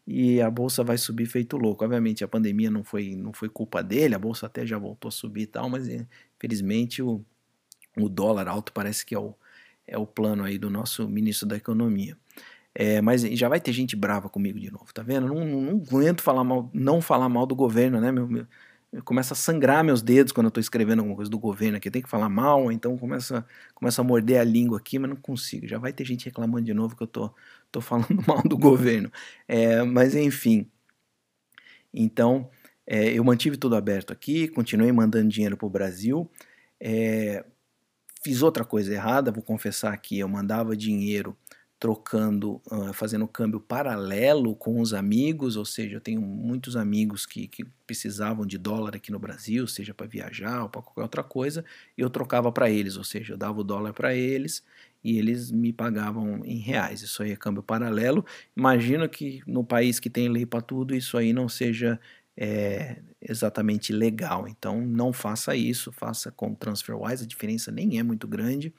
e 0.06 0.40
a 0.40 0.48
bolsa 0.48 0.84
vai 0.84 0.96
subir 0.96 1.26
feito 1.26 1.56
louco. 1.56 1.84
Obviamente 1.84 2.22
a 2.22 2.28
pandemia 2.28 2.70
não 2.70 2.84
foi, 2.84 3.16
não 3.16 3.32
foi 3.32 3.48
culpa 3.48 3.82
dele, 3.82 4.14
a 4.14 4.18
bolsa 4.18 4.46
até 4.46 4.64
já 4.64 4.78
voltou 4.78 5.08
a 5.08 5.12
subir 5.12 5.42
e 5.42 5.46
tal, 5.46 5.68
mas 5.68 5.88
infelizmente 6.36 7.02
o, 7.02 7.24
o 7.96 8.08
dólar 8.08 8.48
alto 8.48 8.72
parece 8.72 9.04
que 9.04 9.14
é 9.14 9.18
o, 9.18 9.34
é 9.86 9.98
o 9.98 10.06
plano 10.06 10.44
aí 10.44 10.58
do 10.58 10.70
nosso 10.70 11.08
ministro 11.08 11.46
da 11.48 11.56
Economia. 11.56 12.16
É, 12.74 13.00
mas 13.00 13.22
já 13.22 13.48
vai 13.48 13.60
ter 13.60 13.72
gente 13.72 13.96
brava 13.96 14.28
comigo 14.28 14.60
de 14.60 14.70
novo, 14.70 14.92
tá 14.92 15.02
vendo? 15.02 15.28
Não, 15.28 15.44
não, 15.46 15.60
não 15.62 15.76
aguento 15.78 16.22
falar 16.22 16.44
mal, 16.44 16.70
não 16.74 17.00
falar 17.00 17.28
mal 17.28 17.46
do 17.46 17.56
governo, 17.56 18.00
né? 18.00 18.12
Meu, 18.12 18.28
meu, 18.28 18.46
começa 19.04 19.34
a 19.34 19.36
sangrar 19.36 19.82
meus 19.84 20.02
dedos 20.02 20.32
quando 20.32 20.46
eu 20.46 20.48
estou 20.48 20.60
escrevendo 20.60 21.00
alguma 21.00 21.16
coisa 21.16 21.30
do 21.30 21.38
governo 21.38 21.76
aqui. 21.78 21.90
Tem 21.90 22.02
que 22.02 22.08
falar 22.08 22.28
mal, 22.28 22.70
então 22.70 22.96
começa, 22.98 23.46
começa 23.74 24.02
a 24.02 24.04
morder 24.04 24.40
a 24.40 24.44
língua 24.44 24.78
aqui, 24.78 24.98
mas 24.98 25.10
não 25.10 25.16
consigo. 25.16 25.66
Já 25.66 25.78
vai 25.78 25.92
ter 25.92 26.04
gente 26.04 26.26
reclamando 26.26 26.66
de 26.66 26.74
novo 26.74 26.96
que 26.96 27.02
eu 27.02 27.06
tô, 27.06 27.32
tô 27.72 27.80
falando 27.80 28.08
mal 28.28 28.42
do 28.42 28.58
governo. 28.58 29.10
É, 29.48 29.82
mas 29.82 30.14
enfim. 30.14 30.70
Então, 31.92 32.50
é, 32.86 33.12
eu 33.12 33.24
mantive 33.24 33.56
tudo 33.56 33.76
aberto 33.76 34.12
aqui, 34.12 34.48
continuei 34.48 34.92
mandando 34.92 35.28
dinheiro 35.28 35.56
para 35.56 35.66
o 35.66 35.70
Brasil. 35.70 36.30
É, 36.80 37.44
fiz 38.22 38.42
outra 38.42 38.64
coisa 38.64 38.92
errada, 38.92 39.32
vou 39.32 39.42
confessar 39.42 39.92
aqui. 39.92 40.18
Eu 40.18 40.28
mandava 40.28 40.76
dinheiro 40.76 41.36
trocando, 41.78 42.60
uh, 42.70 42.92
fazendo 42.94 43.28
câmbio 43.28 43.60
paralelo 43.60 44.56
com 44.56 44.80
os 44.80 44.94
amigos, 44.94 45.56
ou 45.56 45.64
seja, 45.64 45.96
eu 45.96 46.00
tenho 46.00 46.22
muitos 46.22 46.74
amigos 46.74 47.26
que, 47.26 47.46
que 47.46 47.64
precisavam 47.86 48.46
de 48.46 48.56
dólar 48.56 48.96
aqui 48.96 49.12
no 49.12 49.18
Brasil, 49.18 49.66
seja 49.66 49.92
para 49.92 50.06
viajar 50.06 50.62
ou 50.62 50.68
para 50.70 50.80
qualquer 50.80 51.02
outra 51.02 51.22
coisa, 51.22 51.64
e 51.96 52.00
eu 52.00 52.08
trocava 52.08 52.50
para 52.50 52.70
eles, 52.70 52.96
ou 52.96 53.04
seja, 53.04 53.34
eu 53.34 53.36
dava 53.36 53.60
o 53.60 53.64
dólar 53.64 53.92
para 53.92 54.14
eles 54.14 54.64
e 55.04 55.18
eles 55.18 55.52
me 55.52 55.72
pagavam 55.72 56.40
em 56.44 56.58
reais. 56.58 57.02
Isso 57.02 57.22
aí 57.22 57.32
é 57.32 57.36
câmbio 57.36 57.62
paralelo. 57.62 58.24
Imagino 58.56 59.08
que 59.08 59.42
no 59.46 59.62
país 59.62 60.00
que 60.00 60.10
tem 60.10 60.28
lei 60.28 60.46
para 60.46 60.62
tudo, 60.62 60.94
isso 60.94 61.16
aí 61.18 61.32
não 61.32 61.48
seja 61.48 62.00
é, 62.36 62.96
exatamente 63.20 63.92
legal. 63.92 64.46
Então 64.46 64.80
não 64.80 65.12
faça 65.12 65.56
isso, 65.56 65.90
faça 65.90 66.30
com 66.30 66.54
TransferWise, 66.54 67.24
a 67.24 67.26
diferença 67.26 67.72
nem 67.72 67.98
é 67.98 68.02
muito 68.02 68.28
grande. 68.28 68.72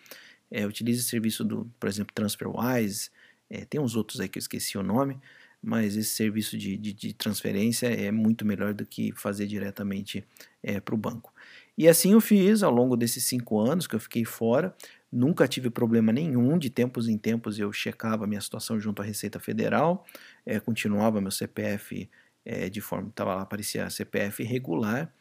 É, 0.49 0.65
utilize 0.65 1.01
o 1.01 1.05
serviço 1.05 1.43
do, 1.43 1.69
por 1.79 1.89
exemplo, 1.89 2.13
TransferWise, 2.13 3.09
é, 3.49 3.65
tem 3.65 3.79
uns 3.79 3.95
outros 3.95 4.19
aí 4.19 4.29
que 4.29 4.37
eu 4.37 4.41
esqueci 4.41 4.77
o 4.77 4.83
nome, 4.83 5.19
mas 5.61 5.95
esse 5.97 6.11
serviço 6.11 6.57
de, 6.57 6.77
de, 6.77 6.93
de 6.93 7.13
transferência 7.13 7.87
é 7.87 8.11
muito 8.11 8.45
melhor 8.45 8.73
do 8.73 8.85
que 8.85 9.11
fazer 9.13 9.47
diretamente 9.47 10.23
é, 10.61 10.79
para 10.79 10.95
o 10.95 10.97
banco. 10.97 11.33
E 11.77 11.87
assim 11.87 12.13
eu 12.13 12.21
fiz 12.21 12.63
ao 12.63 12.71
longo 12.71 12.95
desses 12.95 13.23
cinco 13.25 13.59
anos 13.59 13.87
que 13.87 13.95
eu 13.95 13.99
fiquei 13.99 14.25
fora, 14.25 14.75
nunca 15.11 15.47
tive 15.47 15.69
problema 15.69 16.11
nenhum, 16.11 16.57
de 16.57 16.69
tempos 16.69 17.07
em 17.07 17.17
tempos 17.17 17.59
eu 17.59 17.71
checava 17.71 18.27
minha 18.27 18.41
situação 18.41 18.79
junto 18.79 19.01
à 19.01 19.05
Receita 19.05 19.39
Federal, 19.39 20.05
é, 20.45 20.59
continuava 20.59 21.21
meu 21.21 21.31
CPF 21.31 22.09
é, 22.47 22.69
de 22.69 22.79
forma, 22.79 23.09
estava 23.09 23.35
lá, 23.35 23.41
aparecia 23.41 23.89
CPF 23.89 24.41
regular, 24.41 25.13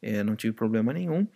é, 0.00 0.24
não 0.24 0.34
tive 0.34 0.54
problema 0.54 0.94
nenhum, 0.94 1.28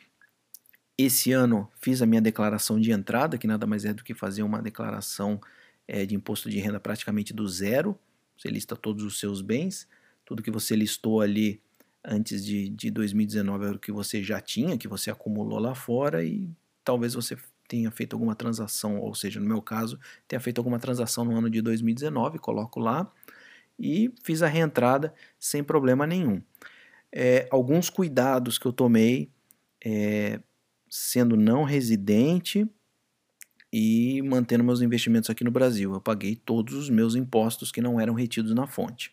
esse 0.97 1.32
ano 1.32 1.70
fiz 1.80 2.01
a 2.01 2.07
minha 2.07 2.22
declaração 2.22 2.80
de 2.80 2.90
entrada, 2.92 3.36
que 3.36 3.47
nada 3.47 3.66
mais 3.66 3.84
é 3.84 3.92
do 3.92 4.03
que 4.03 4.14
fazer 4.14 4.42
uma 4.42 4.62
declaração 4.62 5.38
é, 5.86 6.07
de 6.07 6.14
imposto 6.14 6.49
de 6.49 6.59
renda 6.61 6.80
praticamente 6.80 7.34
do 7.34 7.47
zero. 7.47 7.99
Você 8.38 8.49
lista 8.49 8.74
todos 8.74 9.05
os 9.05 9.18
seus 9.18 9.42
bens, 9.42 9.88
tudo 10.24 10.42
que 10.42 10.51
você 10.51 10.74
listou 10.74 11.20
ali 11.20 11.61
antes 12.03 12.45
de, 12.45 12.68
de 12.68 12.90
2019 12.90 13.64
era 13.66 13.76
o 13.76 13.78
que 13.78 13.92
você 13.92 14.22
já 14.22 14.40
tinha, 14.40 14.78
que 14.78 14.88
você 14.88 15.11
acumulou 15.11 15.59
lá 15.59 15.74
fora 15.74 16.24
e 16.24 16.49
talvez 16.84 17.14
você 17.14 17.36
tenha 17.66 17.90
feito 17.90 18.14
alguma 18.14 18.34
transação, 18.34 18.99
ou 18.99 19.14
seja, 19.14 19.40
no 19.40 19.47
meu 19.47 19.61
caso, 19.61 19.99
tenha 20.28 20.38
feito 20.38 20.59
alguma 20.59 20.78
transação 20.78 21.24
no 21.24 21.36
ano 21.36 21.51
de 21.51 21.61
2019, 21.61 22.38
coloco 22.38 22.78
lá 22.78 23.11
e 23.79 24.12
fiz 24.22 24.43
a 24.43 24.47
reentrada 24.47 25.12
sem 25.39 25.62
problema 25.62 26.07
nenhum. 26.07 26.43
É, 27.12 27.49
alguns 27.51 27.91
cuidados 27.91 28.59
que 28.59 28.66
eu 28.66 28.72
tomei 28.72 29.31
é, 29.85 30.41
sendo 30.89 31.37
não 31.37 31.64
residente 31.64 32.68
e 33.72 34.22
mantendo 34.22 34.62
meus 34.62 34.81
investimentos 34.81 35.29
aqui 35.29 35.43
no 35.43 35.51
Brasil. 35.51 35.93
Eu 35.93 36.01
paguei 36.01 36.37
todos 36.37 36.75
os 36.75 36.89
meus 36.89 37.14
impostos 37.14 37.72
que 37.72 37.81
não 37.81 38.01
eram 38.01 38.14
retidos 38.14 38.55
na 38.55 38.66
fonte. 38.66 39.12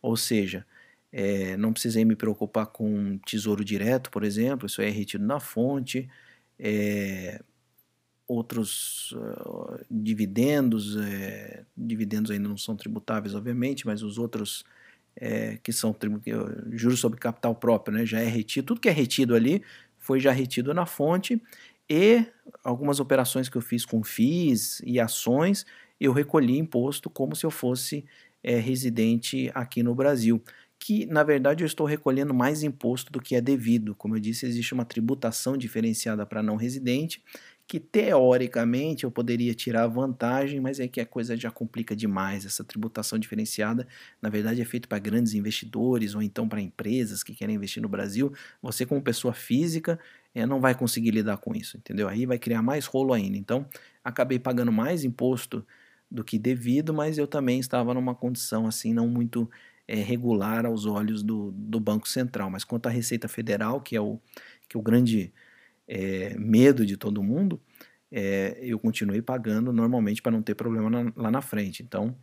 Ou 0.00 0.16
seja, 0.16 0.66
é, 1.10 1.56
não 1.56 1.72
precisei 1.72 2.04
me 2.04 2.14
preocupar 2.16 2.66
com 2.66 3.18
tesouro 3.18 3.64
direto, 3.64 4.10
por 4.10 4.24
exemplo, 4.24 4.66
isso 4.66 4.82
é 4.82 4.88
retido 4.88 5.24
na 5.24 5.40
fonte. 5.40 6.08
É, 6.58 7.42
outros 8.26 9.12
uh, 9.12 9.84
dividendos, 9.90 10.96
é, 10.96 11.64
dividendos 11.76 12.30
ainda 12.30 12.48
não 12.48 12.56
são 12.56 12.76
tributáveis, 12.76 13.34
obviamente, 13.34 13.86
mas 13.86 14.02
os 14.02 14.18
outros 14.18 14.64
é, 15.16 15.58
que 15.62 15.72
são 15.72 15.94
juros 16.70 17.00
sobre 17.00 17.18
capital 17.18 17.54
próprio, 17.54 17.96
né, 17.98 18.06
já 18.06 18.20
é 18.20 18.26
retido, 18.26 18.68
tudo 18.68 18.80
que 18.80 18.88
é 18.88 18.92
retido 18.92 19.34
ali 19.34 19.62
foi 19.98 20.18
já 20.18 20.32
retido 20.32 20.72
na 20.74 20.86
fonte 20.86 21.40
e 21.88 22.24
algumas 22.64 23.00
operações 23.00 23.48
que 23.48 23.56
eu 23.56 23.60
fiz 23.62 23.84
com 23.84 24.02
FIIs 24.02 24.80
e 24.84 24.98
ações, 24.98 25.66
eu 26.00 26.12
recolhi 26.12 26.56
imposto 26.58 27.10
como 27.10 27.36
se 27.36 27.44
eu 27.44 27.50
fosse 27.50 28.04
é, 28.42 28.58
residente 28.58 29.50
aqui 29.54 29.82
no 29.82 29.94
Brasil. 29.94 30.42
Que 30.78 31.06
na 31.06 31.22
verdade 31.22 31.62
eu 31.62 31.66
estou 31.66 31.86
recolhendo 31.86 32.34
mais 32.34 32.62
imposto 32.62 33.12
do 33.12 33.20
que 33.20 33.36
é 33.36 33.40
devido. 33.40 33.94
Como 33.94 34.16
eu 34.16 34.20
disse, 34.20 34.46
existe 34.46 34.74
uma 34.74 34.84
tributação 34.84 35.56
diferenciada 35.56 36.26
para 36.26 36.42
não 36.42 36.56
residente 36.56 37.22
que 37.66 37.80
teoricamente 37.80 39.04
eu 39.04 39.10
poderia 39.10 39.54
tirar 39.54 39.86
vantagem, 39.86 40.60
mas 40.60 40.78
é 40.78 40.86
que 40.86 41.00
a 41.00 41.06
coisa 41.06 41.36
já 41.36 41.50
complica 41.50 41.96
demais. 41.96 42.44
Essa 42.44 42.62
tributação 42.62 43.18
diferenciada, 43.18 43.86
na 44.20 44.28
verdade, 44.28 44.60
é 44.60 44.64
feita 44.64 44.86
para 44.86 44.98
grandes 44.98 45.32
investidores 45.34 46.14
ou 46.14 46.22
então 46.22 46.48
para 46.48 46.60
empresas 46.60 47.22
que 47.22 47.34
querem 47.34 47.54
investir 47.54 47.82
no 47.82 47.88
Brasil. 47.88 48.32
Você, 48.60 48.84
como 48.84 49.00
pessoa 49.00 49.32
física, 49.32 49.98
é, 50.34 50.44
não 50.44 50.60
vai 50.60 50.74
conseguir 50.74 51.10
lidar 51.12 51.38
com 51.38 51.54
isso, 51.54 51.76
entendeu? 51.76 52.08
Aí 52.08 52.26
vai 52.26 52.38
criar 52.38 52.62
mais 52.62 52.86
rolo 52.86 53.12
ainda. 53.12 53.36
Então, 53.38 53.66
acabei 54.04 54.38
pagando 54.38 54.72
mais 54.72 55.04
imposto 55.04 55.66
do 56.10 56.22
que 56.22 56.38
devido, 56.38 56.92
mas 56.92 57.16
eu 57.16 57.26
também 57.26 57.58
estava 57.58 57.94
numa 57.94 58.14
condição 58.14 58.66
assim 58.66 58.92
não 58.92 59.08
muito 59.08 59.50
é, 59.88 59.94
regular 59.96 60.66
aos 60.66 60.84
olhos 60.84 61.22
do, 61.22 61.52
do 61.52 61.80
Banco 61.80 62.08
Central. 62.08 62.50
Mas 62.50 62.64
quanto 62.64 62.86
à 62.86 62.90
Receita 62.90 63.28
Federal, 63.28 63.80
que 63.80 63.96
é 63.96 64.00
o, 64.00 64.20
que 64.68 64.76
é 64.76 64.80
o 64.80 64.82
grande 64.82 65.32
é, 65.86 66.36
medo 66.38 66.84
de 66.86 66.96
todo 66.96 67.22
mundo, 67.22 67.60
é, 68.10 68.58
eu 68.62 68.78
continuei 68.78 69.22
pagando 69.22 69.72
normalmente 69.72 70.20
para 70.20 70.32
não 70.32 70.42
ter 70.42 70.54
problema 70.54 70.90
na, 70.90 71.12
lá 71.16 71.30
na 71.30 71.40
frente. 71.40 71.82
Então, 71.82 72.16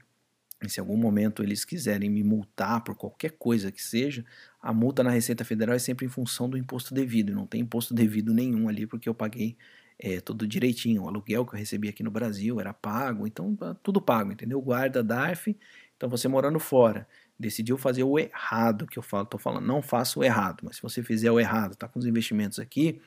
se 0.68 0.80
em 0.80 0.82
algum 0.82 0.98
momento 0.98 1.42
eles 1.42 1.64
quiserem 1.64 2.10
me 2.10 2.24
multar 2.24 2.84
por 2.84 2.96
qualquer 2.96 3.32
coisa 3.32 3.72
que 3.72 3.82
seja, 3.82 4.26
a 4.62 4.74
multa 4.74 5.04
na 5.04 5.10
Receita 5.10 5.46
Federal 5.46 5.76
é 5.76 5.80
sempre 5.80 6.06
em 6.06 6.10
função 6.10 6.50
do 6.50 6.58
imposto 6.58 6.94
devido. 6.94 7.34
Não 7.34 7.48
tem 7.48 7.62
imposto 7.62 7.94
devido 7.94 8.34
nenhum 8.34 8.68
ali, 8.68 8.86
porque 8.86 9.08
eu 9.08 9.14
paguei 9.14 9.58
é, 9.98 10.20
tudo 10.20 10.46
direitinho. 10.46 11.04
O 11.04 11.08
aluguel 11.08 11.46
que 11.46 11.56
eu 11.56 11.60
recebi 11.60 11.88
aqui 11.88 12.04
no 12.04 12.12
Brasil 12.12 12.60
era 12.60 12.74
pago, 12.74 13.26
então 13.26 13.56
tá 13.56 13.74
tudo 13.76 14.02
pago, 14.02 14.32
entendeu? 14.32 14.62
Guarda 14.62 15.02
DARF. 15.02 15.56
Então 15.96 16.10
você 16.10 16.28
morando 16.28 16.60
fora, 16.60 17.08
decidiu 17.38 17.78
fazer 17.78 18.04
o 18.04 18.18
errado 18.18 18.86
que 18.86 18.98
eu 18.98 19.04
falo, 19.04 19.26
tô 19.26 19.38
falando, 19.38 19.66
não 19.66 19.82
faça 19.82 20.20
o 20.20 20.24
errado, 20.24 20.62
mas 20.64 20.78
se 20.78 20.82
você 20.82 21.04
fizer 21.04 21.32
o 21.32 21.40
errado, 21.40 21.76
tá 21.76 21.88
com 21.88 22.00
os 22.00 22.06
investimentos 22.06 22.60
aqui, 22.60 23.02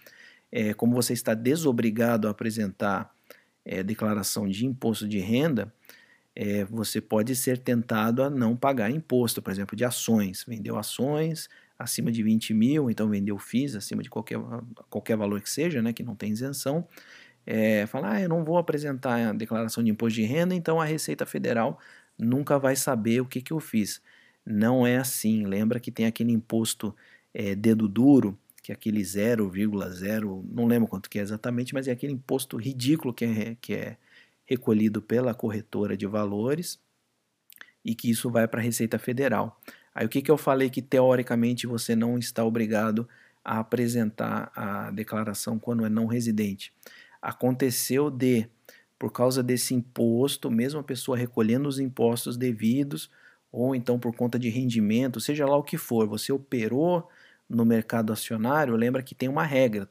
é, 0.53 0.74
como 0.74 0.94
você 0.94 1.14
está 1.14 1.32
desobrigado 1.32 2.28
a 2.28 2.30
apresentar 2.30 3.11
é, 3.64 3.82
declaração 3.82 4.46
de 4.46 4.66
imposto 4.66 5.09
de 5.09 5.18
renda, 5.18 5.72
é, 6.36 6.64
você 6.66 7.00
pode 7.00 7.34
ser 7.34 7.59
tentado 7.59 8.22
a 8.22 8.30
não 8.30 8.55
pagar 8.57 8.90
imposto, 8.90 9.40
por 9.40 9.50
exemplo, 9.50 9.74
de 9.76 9.84
ações. 9.84 10.44
Vendeu 10.46 10.78
ações 10.78 11.48
acima 11.78 12.12
de 12.12 12.22
20 12.22 12.55
mil, 12.55 12.90
então 12.90 13.09
vendeu 13.09 13.38
FIIs 13.38 13.74
acima 13.74 14.03
de 14.03 14.11
qualquer, 14.11 14.38
qualquer 14.88 15.16
valor 15.16 15.40
que 15.40 15.50
seja, 15.50 15.82
né, 15.82 15.92
que 15.92 16.03
não 16.03 16.14
tem 16.14 16.30
isenção. 16.32 16.86
É, 17.44 17.86
falar, 17.86 18.12
ah, 18.12 18.20
eu 18.20 18.28
não 18.28 18.44
vou 18.44 18.57
apresentar 18.57 19.30
a 19.30 19.32
declaração 19.32 19.82
de 19.82 19.90
imposto 19.90 20.14
de 20.14 20.22
renda, 20.24 20.55
então 20.55 20.80
a 20.80 20.84
Receita 20.84 21.26
Federal 21.26 21.78
nunca 22.18 22.59
vai 22.59 22.76
saber 22.76 23.20
o 23.20 23.26
que, 23.26 23.40
que 23.42 23.53
eu 23.53 23.59
fiz. 23.59 24.00
Não 24.46 24.86
é 24.86 24.96
assim. 24.96 25.44
Lembra 25.46 25.80
que 25.80 25.90
tem 25.90 26.07
aquele 26.07 26.32
imposto 26.32 26.94
é, 27.34 27.55
dedo 27.55 27.88
duro 27.88 28.38
que 28.62 28.70
é 28.70 28.74
aquele 28.74 29.00
0,0, 29.00 30.44
não 30.48 30.66
lembro 30.66 30.88
quanto 30.88 31.10
que 31.10 31.18
é 31.18 31.22
exatamente, 31.22 31.74
mas 31.74 31.88
é 31.88 31.90
aquele 31.90 32.12
imposto 32.12 32.56
ridículo 32.56 33.12
que 33.12 33.24
é, 33.24 33.56
que 33.60 33.74
é 33.74 33.96
recolhido 34.46 35.02
pela 35.02 35.34
corretora 35.34 35.96
de 35.96 36.06
valores 36.06 36.78
e 37.84 37.94
que 37.94 38.08
isso 38.08 38.30
vai 38.30 38.46
para 38.46 38.60
a 38.60 38.62
Receita 38.62 38.98
Federal. 38.98 39.60
Aí 39.92 40.06
o 40.06 40.08
que, 40.08 40.22
que 40.22 40.30
eu 40.30 40.38
falei 40.38 40.70
que 40.70 40.80
teoricamente 40.80 41.66
você 41.66 41.96
não 41.96 42.16
está 42.16 42.44
obrigado 42.44 43.08
a 43.44 43.58
apresentar 43.58 44.52
a 44.54 44.90
declaração 44.92 45.58
quando 45.58 45.84
é 45.84 45.88
não 45.88 46.06
residente? 46.06 46.72
Aconteceu 47.20 48.10
de, 48.10 48.48
por 48.96 49.10
causa 49.10 49.42
desse 49.42 49.74
imposto, 49.74 50.50
mesmo 50.50 50.78
a 50.78 50.84
pessoa 50.84 51.16
recolhendo 51.16 51.68
os 51.68 51.80
impostos 51.80 52.36
devidos, 52.36 53.10
ou 53.50 53.74
então 53.74 53.98
por 53.98 54.14
conta 54.14 54.38
de 54.38 54.48
rendimento, 54.48 55.20
seja 55.20 55.44
lá 55.44 55.56
o 55.56 55.64
que 55.64 55.76
for, 55.76 56.06
você 56.06 56.32
operou 56.32 57.08
no 57.53 57.64
mercado 57.64 58.12
acionário, 58.12 58.74
lembra 58.74 59.03
que 59.03 59.14
tem 59.14 59.28
uma 59.28 59.44
regra, 59.44 59.86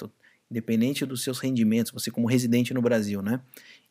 independente 0.50 1.06
dos 1.06 1.24
seus 1.24 1.40
rendimentos, 1.40 1.92
você 1.92 2.12
como 2.12 2.28
residente 2.28 2.74
no 2.74 2.82
Brasil, 2.82 3.22
né? 3.22 3.40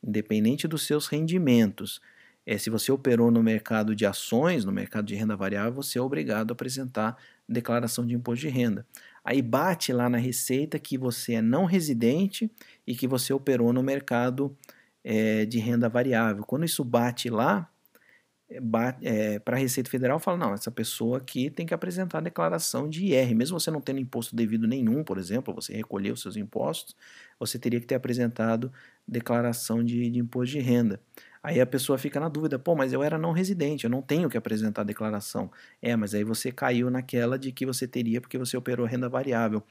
Independente 0.02 0.68
dos 0.68 0.86
seus 0.86 1.06
rendimentos, 1.06 2.00
é, 2.44 2.58
se 2.58 2.68
você 2.68 2.90
operou 2.90 3.30
no 3.30 3.42
mercado 3.42 3.94
de 3.94 4.04
ações, 4.04 4.64
no 4.64 4.72
mercado 4.72 5.06
de 5.06 5.14
renda 5.14 5.36
variável, 5.36 5.72
você 5.72 5.98
é 5.98 6.02
obrigado 6.02 6.50
a 6.50 6.52
apresentar 6.52 7.16
declaração 7.48 8.06
de 8.06 8.14
imposto 8.14 8.46
de 8.46 8.48
renda. 8.48 8.86
Aí 9.24 9.40
bate 9.40 9.92
lá 9.92 10.08
na 10.08 10.18
receita 10.18 10.78
que 10.78 10.98
você 10.98 11.34
é 11.34 11.42
não 11.42 11.64
residente 11.64 12.50
e 12.86 12.94
que 12.94 13.06
você 13.06 13.32
operou 13.32 13.72
no 13.72 13.82
mercado 13.82 14.56
é, 15.04 15.44
de 15.44 15.58
renda 15.58 15.88
variável. 15.88 16.44
Quando 16.44 16.64
isso 16.64 16.82
bate 16.84 17.30
lá, 17.30 17.69
é, 19.02 19.38
para 19.38 19.56
a 19.56 19.58
Receita 19.58 19.88
Federal 19.88 20.18
fala, 20.18 20.36
não, 20.36 20.52
essa 20.52 20.70
pessoa 20.70 21.18
aqui 21.18 21.48
tem 21.50 21.64
que 21.64 21.72
apresentar 21.72 22.18
a 22.18 22.20
declaração 22.20 22.88
de 22.88 23.06
IR, 23.06 23.34
mesmo 23.34 23.58
você 23.60 23.70
não 23.70 23.80
tendo 23.80 24.00
imposto 24.00 24.34
devido 24.34 24.66
nenhum, 24.66 25.04
por 25.04 25.18
exemplo, 25.18 25.54
você 25.54 25.72
recolheu 25.74 26.16
seus 26.16 26.36
impostos, 26.36 26.96
você 27.38 27.58
teria 27.58 27.80
que 27.80 27.86
ter 27.86 27.94
apresentado 27.94 28.72
declaração 29.06 29.84
de, 29.84 30.10
de 30.10 30.18
imposto 30.18 30.52
de 30.56 30.60
renda. 30.60 31.00
Aí 31.42 31.60
a 31.60 31.66
pessoa 31.66 31.96
fica 31.96 32.18
na 32.18 32.28
dúvida, 32.28 32.58
pô, 32.58 32.74
mas 32.74 32.92
eu 32.92 33.02
era 33.02 33.16
não 33.16 33.32
residente, 33.32 33.84
eu 33.84 33.90
não 33.90 34.02
tenho 34.02 34.28
que 34.28 34.36
apresentar 34.36 34.82
a 34.82 34.84
declaração. 34.84 35.50
É, 35.80 35.96
mas 35.96 36.14
aí 36.14 36.24
você 36.24 36.52
caiu 36.52 36.90
naquela 36.90 37.38
de 37.38 37.50
que 37.52 37.64
você 37.64 37.86
teria 37.86 38.20
porque 38.20 38.36
você 38.36 38.56
operou 38.56 38.84
renda 38.84 39.08
variável. 39.08 39.62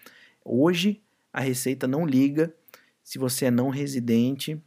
Hoje, 0.44 1.02
a 1.32 1.42
Receita 1.42 1.88
não 1.88 2.08
liga 2.08 2.54
se 3.04 3.20
você 3.20 3.46
é 3.46 3.52
não 3.52 3.70
residente 3.70 4.62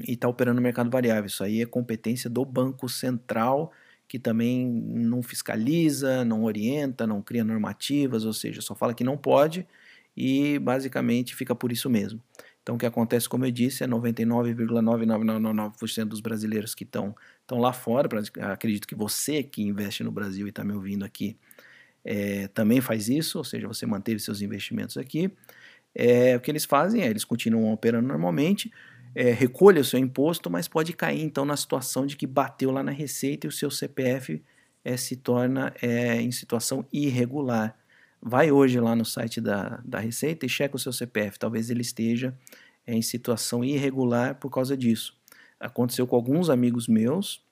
e 0.00 0.12
está 0.12 0.28
operando 0.28 0.56
no 0.56 0.62
mercado 0.62 0.90
variável. 0.90 1.26
Isso 1.26 1.44
aí 1.44 1.62
é 1.62 1.66
competência 1.66 2.30
do 2.30 2.44
Banco 2.44 2.88
Central, 2.88 3.72
que 4.08 4.18
também 4.18 4.66
não 4.66 5.22
fiscaliza, 5.22 6.24
não 6.24 6.44
orienta, 6.44 7.06
não 7.06 7.22
cria 7.22 7.44
normativas, 7.44 8.24
ou 8.24 8.32
seja, 8.32 8.60
só 8.60 8.74
fala 8.74 8.94
que 8.94 9.04
não 9.04 9.16
pode 9.16 9.66
e 10.16 10.58
basicamente 10.58 11.34
fica 11.34 11.54
por 11.54 11.72
isso 11.72 11.88
mesmo. 11.88 12.20
Então, 12.62 12.76
o 12.76 12.78
que 12.78 12.86
acontece, 12.86 13.28
como 13.28 13.44
eu 13.44 13.50
disse, 13.50 13.82
é 13.82 13.88
99,9999% 13.88 16.04
dos 16.04 16.20
brasileiros 16.20 16.74
que 16.74 16.84
estão 16.84 17.14
lá 17.50 17.72
fora. 17.72 18.08
Acredito 18.52 18.86
que 18.86 18.94
você 18.94 19.42
que 19.42 19.62
investe 19.62 20.04
no 20.04 20.12
Brasil 20.12 20.46
e 20.46 20.50
está 20.50 20.62
me 20.62 20.72
ouvindo 20.72 21.04
aqui 21.04 21.36
é, 22.04 22.48
também 22.48 22.80
faz 22.80 23.08
isso, 23.08 23.38
ou 23.38 23.44
seja, 23.44 23.68
você 23.68 23.86
manteve 23.86 24.20
seus 24.20 24.42
investimentos 24.42 24.96
aqui. 24.96 25.30
É, 25.94 26.36
o 26.36 26.40
que 26.40 26.50
eles 26.50 26.64
fazem 26.64 27.02
é 27.02 27.08
eles 27.08 27.24
continuam 27.24 27.72
operando 27.72 28.08
normalmente, 28.08 28.72
é, 29.14 29.30
recolha 29.30 29.80
o 29.80 29.84
seu 29.84 29.98
imposto, 29.98 30.50
mas 30.50 30.68
pode 30.68 30.92
cair 30.92 31.22
então 31.22 31.44
na 31.44 31.56
situação 31.56 32.06
de 32.06 32.16
que 32.16 32.26
bateu 32.26 32.70
lá 32.70 32.82
na 32.82 32.92
receita 32.92 33.46
e 33.46 33.48
o 33.48 33.52
seu 33.52 33.70
CPF 33.70 34.42
é, 34.84 34.96
se 34.96 35.16
torna 35.16 35.72
é, 35.80 36.20
em 36.20 36.32
situação 36.32 36.84
irregular. 36.92 37.76
Vai 38.20 38.52
hoje 38.52 38.78
lá 38.78 38.94
no 38.94 39.04
site 39.04 39.40
da, 39.40 39.80
da 39.84 39.98
Receita 39.98 40.46
e 40.46 40.48
checa 40.48 40.76
o 40.76 40.78
seu 40.78 40.92
CPF, 40.92 41.38
talvez 41.38 41.70
ele 41.70 41.82
esteja 41.82 42.36
é, 42.86 42.94
em 42.94 43.02
situação 43.02 43.64
irregular 43.64 44.36
por 44.36 44.50
causa 44.50 44.76
disso. 44.76 45.16
Aconteceu 45.58 46.06
com 46.06 46.16
alguns 46.16 46.48
amigos 46.48 46.88
meus 46.88 47.44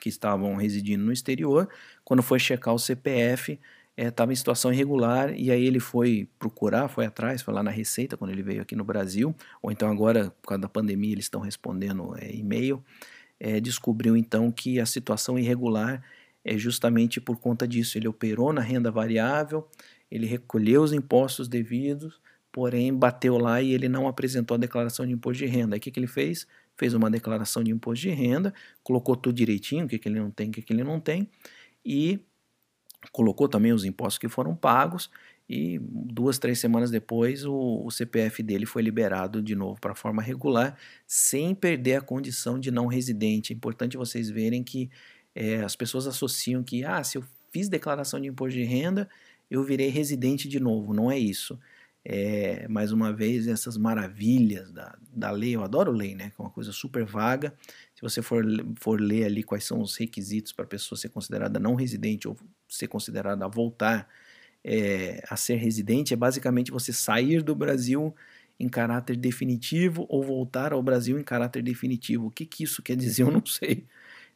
que 0.00 0.08
estavam 0.08 0.56
residindo 0.56 1.04
no 1.04 1.12
exterior, 1.12 1.68
quando 2.04 2.22
foi 2.22 2.38
checar 2.38 2.74
o 2.74 2.78
CPF, 2.78 3.60
estava 3.96 4.30
é, 4.30 4.34
em 4.34 4.36
situação 4.36 4.72
irregular 4.72 5.34
e 5.38 5.50
aí 5.50 5.64
ele 5.64 5.80
foi 5.80 6.28
procurar, 6.38 6.88
foi 6.88 7.04
atrás, 7.04 7.42
foi 7.42 7.52
lá 7.52 7.62
na 7.62 7.70
Receita 7.70 8.16
quando 8.16 8.30
ele 8.30 8.42
veio 8.42 8.62
aqui 8.62 8.74
no 8.74 8.84
Brasil, 8.84 9.34
ou 9.60 9.70
então 9.70 9.90
agora, 9.90 10.30
por 10.40 10.48
causa 10.48 10.62
da 10.62 10.68
pandemia, 10.68 11.12
eles 11.12 11.26
estão 11.26 11.40
respondendo 11.40 12.14
é, 12.18 12.34
e-mail, 12.34 12.82
é, 13.38 13.60
descobriu 13.60 14.16
então 14.16 14.50
que 14.50 14.80
a 14.80 14.86
situação 14.86 15.38
irregular 15.38 16.02
é 16.44 16.56
justamente 16.56 17.20
por 17.20 17.38
conta 17.38 17.66
disso. 17.66 17.98
Ele 17.98 18.08
operou 18.08 18.52
na 18.52 18.60
renda 18.60 18.90
variável, 18.90 19.68
ele 20.10 20.26
recolheu 20.26 20.82
os 20.82 20.92
impostos 20.92 21.48
devidos, 21.48 22.20
porém 22.50 22.94
bateu 22.94 23.38
lá 23.38 23.62
e 23.62 23.72
ele 23.72 23.88
não 23.88 24.06
apresentou 24.06 24.54
a 24.54 24.58
declaração 24.58 25.06
de 25.06 25.12
imposto 25.12 25.44
de 25.44 25.50
renda. 25.50 25.74
Aí 25.74 25.78
o 25.78 25.80
que, 25.80 25.90
que 25.90 25.98
ele 25.98 26.06
fez? 26.06 26.46
Fez 26.76 26.94
uma 26.94 27.10
declaração 27.10 27.62
de 27.62 27.70
imposto 27.70 28.02
de 28.02 28.10
renda, 28.10 28.52
colocou 28.82 29.16
tudo 29.16 29.34
direitinho, 29.34 29.86
o 29.86 29.88
que, 29.88 29.98
que 29.98 30.08
ele 30.08 30.20
não 30.20 30.30
tem, 30.30 30.48
o 30.48 30.52
que, 30.52 30.62
que 30.62 30.72
ele 30.72 30.84
não 30.84 31.00
tem, 31.00 31.28
e 31.84 32.20
colocou 33.10 33.48
também 33.48 33.72
os 33.72 33.84
impostos 33.84 34.18
que 34.18 34.28
foram 34.28 34.54
pagos 34.54 35.10
e 35.48 35.78
duas, 35.82 36.38
três 36.38 36.58
semanas 36.58 36.90
depois 36.90 37.44
o, 37.44 37.82
o 37.84 37.90
CPF 37.90 38.42
dele 38.42 38.64
foi 38.64 38.82
liberado 38.82 39.42
de 39.42 39.54
novo 39.54 39.80
para 39.80 39.94
forma 39.94 40.22
regular, 40.22 40.76
sem 41.06 41.54
perder 41.54 41.96
a 41.96 42.00
condição 42.00 42.58
de 42.58 42.70
não 42.70 42.86
residente. 42.86 43.52
É 43.52 43.56
importante 43.56 43.96
vocês 43.96 44.30
verem 44.30 44.62
que 44.62 44.90
é, 45.34 45.60
as 45.60 45.76
pessoas 45.76 46.06
associam 46.06 46.62
que, 46.62 46.84
ah, 46.84 47.02
se 47.02 47.18
eu 47.18 47.24
fiz 47.50 47.68
declaração 47.68 48.20
de 48.20 48.28
imposto 48.28 48.58
de 48.58 48.64
renda, 48.64 49.08
eu 49.50 49.62
virei 49.62 49.88
residente 49.88 50.48
de 50.48 50.58
novo. 50.58 50.94
Não 50.94 51.10
é 51.10 51.18
isso. 51.18 51.58
É, 52.04 52.66
mais 52.68 52.90
uma 52.90 53.12
vez, 53.12 53.46
essas 53.46 53.76
maravilhas 53.76 54.72
da, 54.72 54.96
da 55.14 55.30
lei, 55.30 55.54
eu 55.54 55.62
adoro 55.62 55.92
lei, 55.92 56.14
né? 56.14 56.30
Que 56.30 56.40
é 56.40 56.44
uma 56.44 56.50
coisa 56.50 56.72
super 56.72 57.04
vaga. 57.04 57.54
Se 57.94 58.02
você 58.02 58.22
for, 58.22 58.44
for 58.80 59.00
ler 59.00 59.24
ali 59.24 59.42
quais 59.42 59.64
são 59.64 59.80
os 59.80 59.96
requisitos 59.96 60.52
para 60.52 60.64
a 60.64 60.68
pessoa 60.68 60.98
ser 60.98 61.10
considerada 61.10 61.60
não 61.60 61.74
residente 61.74 62.26
ou 62.26 62.36
ser 62.74 62.88
considerada 62.88 63.44
a 63.44 63.48
voltar 63.48 64.08
é, 64.64 65.22
a 65.28 65.36
ser 65.36 65.56
residente, 65.56 66.14
é 66.14 66.16
basicamente 66.16 66.70
você 66.70 66.92
sair 66.92 67.42
do 67.42 67.54
Brasil 67.54 68.14
em 68.58 68.68
caráter 68.68 69.16
definitivo 69.16 70.06
ou 70.08 70.22
voltar 70.22 70.72
ao 70.72 70.82
Brasil 70.82 71.18
em 71.18 71.24
caráter 71.24 71.62
definitivo. 71.62 72.26
O 72.26 72.30
que, 72.30 72.46
que 72.46 72.62
isso 72.64 72.82
quer 72.82 72.96
dizer? 72.96 73.22
Eu 73.22 73.30
não 73.30 73.44
sei 73.44 73.86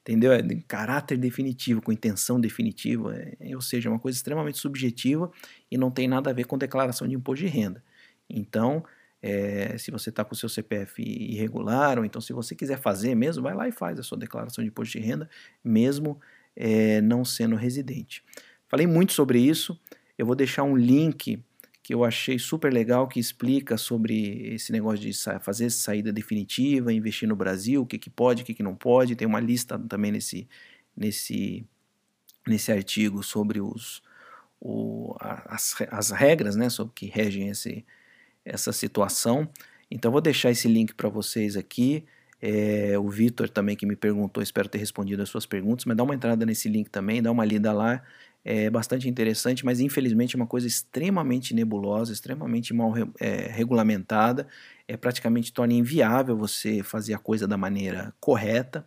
entendeu? 0.06 0.32
É 0.32 0.40
de 0.40 0.62
caráter 0.62 1.18
definitivo, 1.18 1.82
com 1.82 1.90
intenção 1.90 2.40
definitiva, 2.40 3.12
é, 3.40 3.56
ou 3.56 3.60
seja, 3.60 3.88
é 3.88 3.92
uma 3.92 3.98
coisa 3.98 4.16
extremamente 4.16 4.56
subjetiva 4.56 5.30
e 5.68 5.76
não 5.76 5.90
tem 5.90 6.06
nada 6.06 6.30
a 6.30 6.32
ver 6.32 6.44
com 6.44 6.56
declaração 6.56 7.08
de 7.08 7.16
imposto 7.16 7.44
de 7.44 7.50
renda. 7.50 7.82
Então, 8.30 8.84
é, 9.20 9.76
se 9.78 9.90
você 9.90 10.10
está 10.10 10.24
com 10.24 10.32
o 10.32 10.36
seu 10.36 10.48
CPF 10.48 11.02
irregular, 11.02 11.98
ou 11.98 12.04
então 12.04 12.20
se 12.20 12.32
você 12.32 12.54
quiser 12.54 12.78
fazer 12.78 13.16
mesmo, 13.16 13.42
vai 13.42 13.54
lá 13.54 13.66
e 13.66 13.72
faz 13.72 13.98
a 13.98 14.02
sua 14.04 14.16
declaração 14.16 14.62
de 14.62 14.68
imposto 14.68 14.96
de 14.96 15.04
renda, 15.04 15.28
mesmo 15.64 16.20
é, 16.56 17.00
não 17.00 17.24
sendo 17.24 17.54
residente. 17.54 18.24
Falei 18.68 18.86
muito 18.86 19.12
sobre 19.12 19.38
isso, 19.38 19.78
eu 20.18 20.26
vou 20.26 20.34
deixar 20.34 20.62
um 20.64 20.76
link 20.76 21.38
que 21.86 21.94
eu 21.94 22.02
achei 22.02 22.36
super 22.36 22.72
legal, 22.72 23.06
que 23.06 23.20
explica 23.20 23.76
sobre 23.76 24.52
esse 24.52 24.72
negócio 24.72 24.98
de 24.98 25.12
fazer 25.40 25.70
saída 25.70 26.12
definitiva, 26.12 26.92
investir 26.92 27.28
no 27.28 27.36
Brasil, 27.36 27.82
o 27.82 27.86
que, 27.86 27.96
que 27.96 28.10
pode, 28.10 28.42
o 28.42 28.44
que, 28.44 28.54
que 28.54 28.62
não 28.62 28.74
pode. 28.74 29.14
Tem 29.14 29.28
uma 29.28 29.38
lista 29.38 29.78
também 29.78 30.10
nesse, 30.10 30.48
nesse, 30.96 31.64
nesse 32.44 32.72
artigo 32.72 33.22
sobre 33.22 33.60
os, 33.60 34.02
o, 34.60 35.14
as, 35.20 35.76
as 35.88 36.10
regras 36.10 36.56
né, 36.56 36.68
sobre 36.68 36.92
que 36.92 37.06
regem 37.06 37.50
esse, 37.50 37.86
essa 38.44 38.72
situação. 38.72 39.48
Então, 39.88 40.10
vou 40.10 40.20
deixar 40.20 40.50
esse 40.50 40.66
link 40.66 40.92
para 40.92 41.08
vocês 41.08 41.56
aqui. 41.56 42.04
É, 42.40 42.98
o 42.98 43.08
Vitor 43.08 43.48
também 43.48 43.76
que 43.76 43.86
me 43.86 43.96
perguntou, 43.96 44.42
espero 44.42 44.68
ter 44.68 44.78
respondido 44.78 45.22
as 45.22 45.28
suas 45.28 45.46
perguntas, 45.46 45.84
mas 45.86 45.96
dá 45.96 46.02
uma 46.02 46.14
entrada 46.14 46.44
nesse 46.44 46.68
link 46.68 46.90
também, 46.90 47.22
dá 47.22 47.30
uma 47.30 47.44
lida 47.44 47.72
lá 47.72 48.02
é 48.48 48.70
bastante 48.70 49.08
interessante, 49.08 49.64
mas 49.64 49.80
infelizmente 49.80 50.36
é 50.36 50.38
uma 50.38 50.46
coisa 50.46 50.68
extremamente 50.68 51.52
nebulosa, 51.52 52.12
extremamente 52.12 52.72
mal 52.72 52.94
é, 53.18 53.48
regulamentada, 53.48 54.46
é 54.86 54.96
praticamente 54.96 55.52
torna 55.52 55.74
inviável 55.74 56.36
você 56.36 56.80
fazer 56.80 57.12
a 57.14 57.18
coisa 57.18 57.48
da 57.48 57.56
maneira 57.56 58.14
correta. 58.20 58.86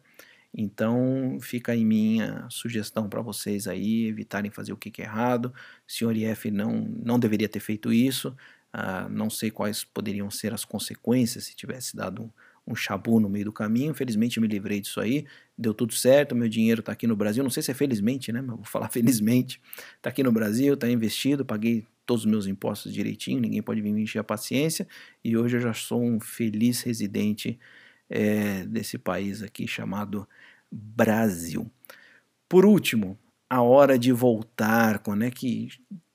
Então 0.53 1.38
fica 1.41 1.73
aí 1.73 1.84
minha 1.84 2.48
sugestão 2.49 3.10
para 3.10 3.22
vocês 3.22 3.68
aí 3.68 4.07
evitarem 4.07 4.49
fazer 4.49 4.72
o 4.72 4.78
que, 4.78 4.90
que 4.90 5.02
é 5.02 5.06
errado. 5.06 5.53
O 5.86 5.91
senhor 5.91 6.15
IF 6.15 6.49
não, 6.49 6.88
não 7.03 7.19
deveria 7.19 7.49
ter 7.49 7.60
feito 7.60 7.91
isso. 7.91 8.34
Ah, 8.72 9.10
não 9.10 9.30
sei 9.30 9.52
quais 9.52 9.84
poderiam 9.84 10.32
ser 10.32 10.53
as 10.53 10.64
consequências 10.64 11.44
se 11.45 11.56
tivesse 11.56 11.98
dado 11.98 12.23
um, 12.23 12.30
um 12.70 12.76
chabu 12.76 13.20
no 13.20 13.28
meio 13.28 13.46
do 13.46 13.52
caminho. 13.52 13.94
Felizmente 13.94 14.38
eu 14.38 14.41
me 14.41 14.48
livrei 14.48 14.80
disso 14.80 15.02
aí, 15.02 15.26
deu 15.58 15.74
tudo 15.74 15.94
certo, 15.94 16.36
meu 16.36 16.48
dinheiro 16.48 16.82
está 16.82 16.91
aqui 16.91 17.08
no 17.08 17.16
Brasil. 17.16 17.44
Não 17.44 17.50
sei 17.50 17.64
se 17.64 17.72
é 17.72 17.74
felizmente, 17.74 18.32
né? 18.32 18.41
Mas 18.41 18.56
vou 18.56 18.66
falar 18.66 18.88
felizmente. 18.94 19.60
Está 19.98 20.10
aqui 20.10 20.22
no 20.24 20.32
Brasil, 20.32 20.76
está 20.76 20.90
investido, 20.90 21.44
paguei 21.44 21.86
todos 22.06 22.26
os 22.26 22.32
meus 22.32 22.48
impostos 22.48 22.94
direitinho, 22.94 23.40
ninguém 23.40 23.62
pode 23.62 23.82
vir 23.82 23.94
me 23.94 24.02
encher 24.02 24.20
a 24.20 24.24
paciência. 24.24 24.88
E 25.24 25.36
hoje 25.36 25.58
eu 25.58 25.62
já 25.62 25.74
sou 25.74 26.04
um 26.04 26.20
feliz 26.20 26.82
residente 26.82 27.60
é, 28.10 28.66
desse 28.66 28.98
país 28.98 29.44
aqui 29.44 29.68
chamado 29.68 30.28
Brasil. 30.72 31.70
Por 32.48 32.66
último, 32.66 33.18
a 33.50 33.62
hora 33.62 33.98
de 33.98 34.12
voltar, 34.12 35.00
quando 35.00 35.24
é 35.24 35.32
que 35.32 35.70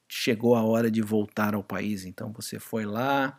chegou 0.08 0.54
a 0.54 0.62
hora 0.62 0.90
de 0.90 1.02
voltar 1.02 1.54
ao 1.54 1.62
país? 1.62 2.04
Então 2.04 2.32
você 2.32 2.58
foi 2.58 2.84
lá, 2.84 3.38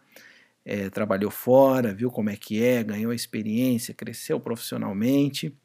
é, 0.65 0.89
trabalhou 0.89 1.29
fora, 1.29 1.93
viu 1.93 2.09
como 2.09 2.31
é 2.31 2.35
que 2.35 2.61
é, 2.63 2.83
ganhou 2.83 3.13
experiência, 3.13 3.93
cresceu 3.93 4.39
profissionalmente 4.39 5.55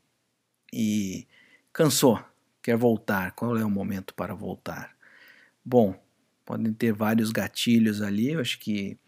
e 0.73 1.27
cansou, 1.73 2.23
quer 2.63 2.77
voltar. 2.77 3.33
Qual 3.33 3.57
é 3.57 3.65
o 3.65 3.71
momento 3.71 4.15
para 4.15 4.35
voltar? 4.35 4.95
Bom, 5.65 5.99
podem 6.45 6.73
ter 6.73 6.93
vários 6.93 7.31
gatilhos 7.31 8.03
ali. 8.03 8.33
Eu 8.33 8.41
acho 8.41 8.59
que 8.59 8.99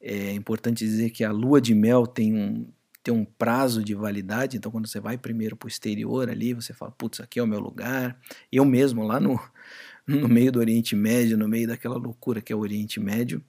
é 0.00 0.32
importante 0.32 0.84
dizer 0.84 1.10
que 1.10 1.24
a 1.24 1.32
lua 1.32 1.60
de 1.60 1.74
mel 1.74 2.06
tem 2.06 2.34
um, 2.34 2.66
tem 3.02 3.12
um 3.12 3.24
prazo 3.24 3.82
de 3.84 3.94
validade. 3.94 4.56
Então, 4.56 4.70
quando 4.70 4.86
você 4.86 5.00
vai 5.00 5.18
primeiro 5.18 5.56
para 5.56 5.66
o 5.66 5.68
exterior 5.68 6.30
ali, 6.30 6.54
você 6.54 6.72
fala: 6.72 6.92
putz, 6.92 7.20
aqui 7.20 7.40
é 7.40 7.42
o 7.42 7.46
meu 7.46 7.60
lugar. 7.60 8.18
Eu 8.50 8.64
mesmo, 8.64 9.04
lá 9.04 9.18
no, 9.18 9.40
no 10.06 10.28
meio 10.28 10.52
do 10.52 10.60
Oriente 10.60 10.94
Médio, 10.94 11.36
no 11.36 11.48
meio 11.48 11.66
daquela 11.66 11.96
loucura 11.96 12.40
que 12.40 12.52
é 12.52 12.56
o 12.56 12.60
Oriente 12.60 13.00
Médio, 13.00 13.42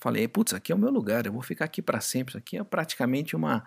Falei, 0.00 0.28
putz, 0.28 0.54
aqui 0.54 0.72
é 0.72 0.74
o 0.74 0.78
meu 0.78 0.90
lugar, 0.90 1.26
eu 1.26 1.32
vou 1.32 1.42
ficar 1.42 1.64
aqui 1.64 1.82
para 1.82 2.00
sempre. 2.00 2.32
Isso 2.32 2.38
aqui 2.38 2.56
é 2.56 2.64
praticamente 2.64 3.36
uma, 3.36 3.64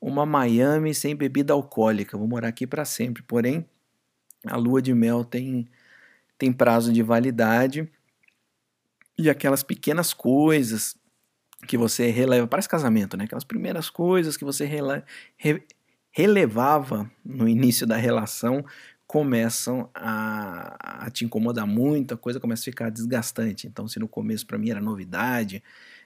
uma 0.00 0.26
Miami 0.26 0.94
sem 0.94 1.14
bebida 1.14 1.52
alcoólica, 1.52 2.16
vou 2.16 2.26
morar 2.26 2.48
aqui 2.48 2.66
para 2.66 2.84
sempre. 2.84 3.22
Porém, 3.22 3.64
a 4.46 4.56
lua 4.56 4.80
de 4.80 4.94
mel 4.94 5.24
tem, 5.24 5.68
tem 6.36 6.52
prazo 6.52 6.92
de 6.92 7.02
validade 7.02 7.88
e 9.16 9.28
aquelas 9.28 9.62
pequenas 9.62 10.14
coisas 10.14 10.96
que 11.66 11.76
você 11.76 12.08
releva, 12.10 12.46
parece 12.46 12.68
casamento, 12.68 13.16
né? 13.16 13.24
Aquelas 13.24 13.44
primeiras 13.44 13.90
coisas 13.90 14.36
que 14.36 14.44
você 14.44 14.64
re, 14.64 15.62
relevava 16.12 17.10
no 17.24 17.48
início 17.48 17.86
da 17.86 17.96
relação 17.96 18.64
começam 19.08 19.90
a, 19.94 21.06
a 21.06 21.10
te 21.10 21.24
incomodar 21.24 21.66
muito, 21.66 22.12
a 22.12 22.16
coisa 22.16 22.38
começa 22.38 22.60
a 22.60 22.64
ficar 22.66 22.90
desgastante. 22.90 23.66
Então, 23.66 23.88
se 23.88 23.98
no 23.98 24.06
começo 24.06 24.46
para 24.46 24.58
mim 24.58 24.68
era 24.68 24.82
novidade, 24.82 25.62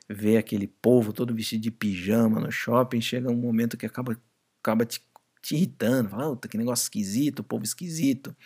ver 0.09 0.37
aquele 0.37 0.69
povo 0.69 1.13
todo 1.13 1.35
vestido 1.35 1.63
de 1.63 1.71
pijama 1.73 2.41
no 2.41 2.51
shopping, 2.53 3.01
chega 3.01 3.29
um 3.29 3.37
momento 3.37 3.77
que 3.77 3.85
acaba, 3.85 4.17
acaba 4.63 4.87
te, 4.87 5.03
te 5.43 5.57
irritando, 5.57 6.11
fala, 6.11 6.37
que 6.37 6.57
negócio 6.57 6.85
esquisito, 6.85 7.43
povo 7.43 7.65
esquisito. 7.65 8.37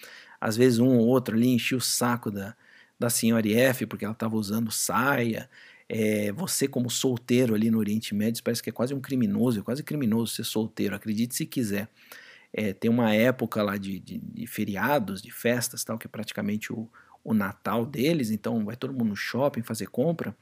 Às 0.41 0.57
vezes 0.57 0.79
um 0.79 0.97
ou 0.97 1.07
outro 1.07 1.37
ali 1.37 1.49
enchia 1.49 1.77
o 1.77 1.81
saco 1.81 2.31
da, 2.31 2.57
da 2.99 3.11
senhora 3.11 3.47
F 3.47 3.85
porque 3.87 4.07
ela 4.07 4.15
estava 4.15 4.37
usando 4.37 4.73
saia. 4.73 5.51
É, 5.87 6.33
você 6.33 6.67
como 6.67 6.89
solteiro 6.89 7.55
ali 7.55 7.71
no 7.71 7.79
Oriente 7.79 8.15
Médio 8.15 8.43
parece 8.43 8.63
que 8.63 8.71
é 8.71 8.73
quase 8.73 8.95
um 8.95 9.01
criminoso, 9.03 9.61
é 9.61 9.63
quase 9.63 9.83
criminoso 9.83 10.33
ser 10.35 10.45
solteiro, 10.45 10.97
acredite 10.97 11.35
se 11.35 11.45
quiser. 11.45 11.91
É, 12.59 12.73
tem 12.73 12.91
uma 12.91 13.13
época 13.13 13.63
lá 13.63 13.77
de, 13.77 14.01
de, 14.01 14.17
de, 14.17 14.47
feriados, 14.47 15.21
de 15.21 15.31
festas, 15.31 15.85
tal, 15.85 15.99
que 15.99 16.07
é 16.07 16.09
praticamente 16.09 16.73
o, 16.73 16.89
o 17.23 17.35
Natal 17.35 17.85
deles, 17.85 18.31
então 18.31 18.65
vai 18.65 18.75
todo 18.75 18.95
mundo 18.95 19.11
no 19.11 19.17
shopping 19.17 19.63
fazer 19.63 19.89
compra. 19.89 20.35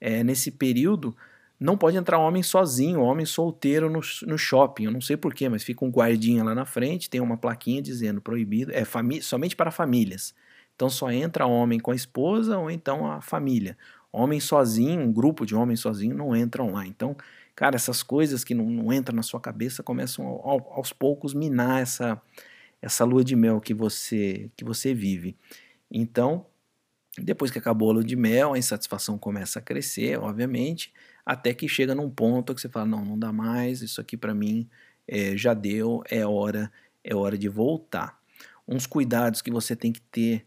É, 0.00 0.22
nesse 0.22 0.52
período, 0.52 1.16
não 1.58 1.76
pode 1.76 1.96
entrar 1.96 2.20
homem 2.20 2.40
sozinho, 2.40 3.00
homem 3.00 3.26
solteiro 3.26 3.90
no, 3.90 4.00
no 4.28 4.38
shopping. 4.38 4.84
Eu 4.84 4.92
não 4.92 5.00
sei 5.00 5.16
porquê, 5.16 5.48
mas 5.48 5.64
fica 5.64 5.84
um 5.84 5.90
guardinha 5.90 6.44
lá 6.44 6.54
na 6.54 6.64
frente, 6.64 7.10
tem 7.10 7.20
uma 7.20 7.36
plaquinha 7.36 7.82
dizendo 7.82 8.20
proibido, 8.20 8.70
é 8.72 8.84
somente 9.20 9.56
para 9.56 9.72
famílias. 9.72 10.36
Então 10.76 10.88
só 10.88 11.10
entra 11.10 11.46
homem 11.46 11.80
com 11.80 11.90
a 11.90 11.96
esposa 11.96 12.56
ou 12.58 12.70
então 12.70 13.10
a 13.10 13.20
família. 13.20 13.76
Homem 14.12 14.38
sozinho, 14.38 15.00
um 15.00 15.12
grupo 15.12 15.44
de 15.44 15.56
homens 15.56 15.80
sozinho 15.80 16.14
não 16.14 16.36
entram 16.36 16.70
lá. 16.70 16.86
Então 16.86 17.16
Cara, 17.56 17.74
essas 17.74 18.02
coisas 18.02 18.44
que 18.44 18.54
não, 18.54 18.66
não 18.66 18.92
entram 18.92 19.16
na 19.16 19.22
sua 19.22 19.40
cabeça 19.40 19.82
começam 19.82 20.26
ao, 20.26 20.74
aos 20.74 20.92
poucos 20.92 21.32
minar 21.32 21.80
essa, 21.80 22.20
essa 22.82 23.02
lua 23.02 23.24
de 23.24 23.34
mel 23.34 23.62
que 23.62 23.72
você, 23.72 24.50
que 24.54 24.62
você 24.62 24.92
vive. 24.92 25.34
Então, 25.90 26.44
depois 27.18 27.50
que 27.50 27.58
acabou 27.58 27.90
a 27.90 27.94
lua 27.94 28.04
de 28.04 28.14
mel, 28.14 28.52
a 28.52 28.58
insatisfação 28.58 29.16
começa 29.16 29.58
a 29.58 29.62
crescer, 29.62 30.18
obviamente, 30.18 30.92
até 31.24 31.54
que 31.54 31.66
chega 31.66 31.94
num 31.94 32.10
ponto 32.10 32.54
que 32.54 32.60
você 32.60 32.68
fala: 32.68 32.84
não, 32.84 33.02
não 33.02 33.18
dá 33.18 33.32
mais, 33.32 33.80
isso 33.80 34.02
aqui 34.02 34.18
para 34.18 34.34
mim 34.34 34.68
é, 35.08 35.34
já 35.34 35.54
deu, 35.54 36.02
é 36.10 36.26
hora, 36.26 36.70
é 37.02 37.14
hora 37.14 37.38
de 37.38 37.48
voltar. 37.48 38.20
Uns 38.68 38.86
cuidados 38.86 39.40
que 39.40 39.50
você 39.50 39.74
tem 39.74 39.92
que 39.92 40.02
ter 40.02 40.46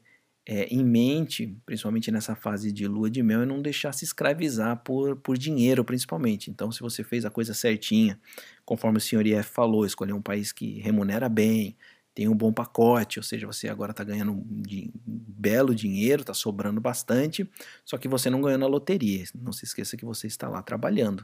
é, 0.52 0.64
em 0.74 0.84
mente, 0.84 1.56
principalmente 1.64 2.10
nessa 2.10 2.36
fase 2.36 2.72
de 2.72 2.88
lua 2.88 3.08
de 3.08 3.22
mel, 3.22 3.44
é 3.44 3.46
não 3.46 3.62
deixar 3.62 3.94
se 3.94 4.04
escravizar 4.04 4.78
por, 4.78 5.16
por 5.18 5.38
dinheiro, 5.38 5.86
principalmente. 5.86 6.50
Então, 6.50 6.72
se 6.72 6.80
você 6.80 7.04
fez 7.04 7.24
a 7.24 7.30
coisa 7.30 7.54
certinha, 7.54 8.20
conforme 8.66 8.98
o 8.98 9.02
senhor 9.02 9.28
IF 9.28 9.48
falou, 9.48 9.86
escolher 9.86 10.14
um 10.14 10.22
país 10.24 10.52
que 10.52 10.80
remunera 10.80 11.30
bem, 11.30 11.78
tem 12.16 12.28
um 12.28 12.34
bom 12.34 12.52
pacote, 12.52 13.20
ou 13.20 13.24
seja, 13.24 13.46
você 13.46 13.70
agora 13.70 13.92
está 13.92 14.04
ganhando 14.04 14.32
um, 14.32 14.38
um 14.38 14.92
belo 15.08 15.76
dinheiro, 15.76 16.22
está 16.22 16.34
sobrando 16.34 16.82
bastante, 16.82 17.48
só 17.86 17.96
que 18.00 18.08
você 18.08 18.28
não 18.32 18.42
ganhou 18.42 18.58
na 18.58 18.66
loteria. 18.66 19.26
Não 19.36 19.52
se 19.52 19.66
esqueça 19.66 19.96
que 19.96 20.04
você 20.04 20.26
está 20.26 20.50
lá 20.50 20.64
trabalhando. 20.64 21.24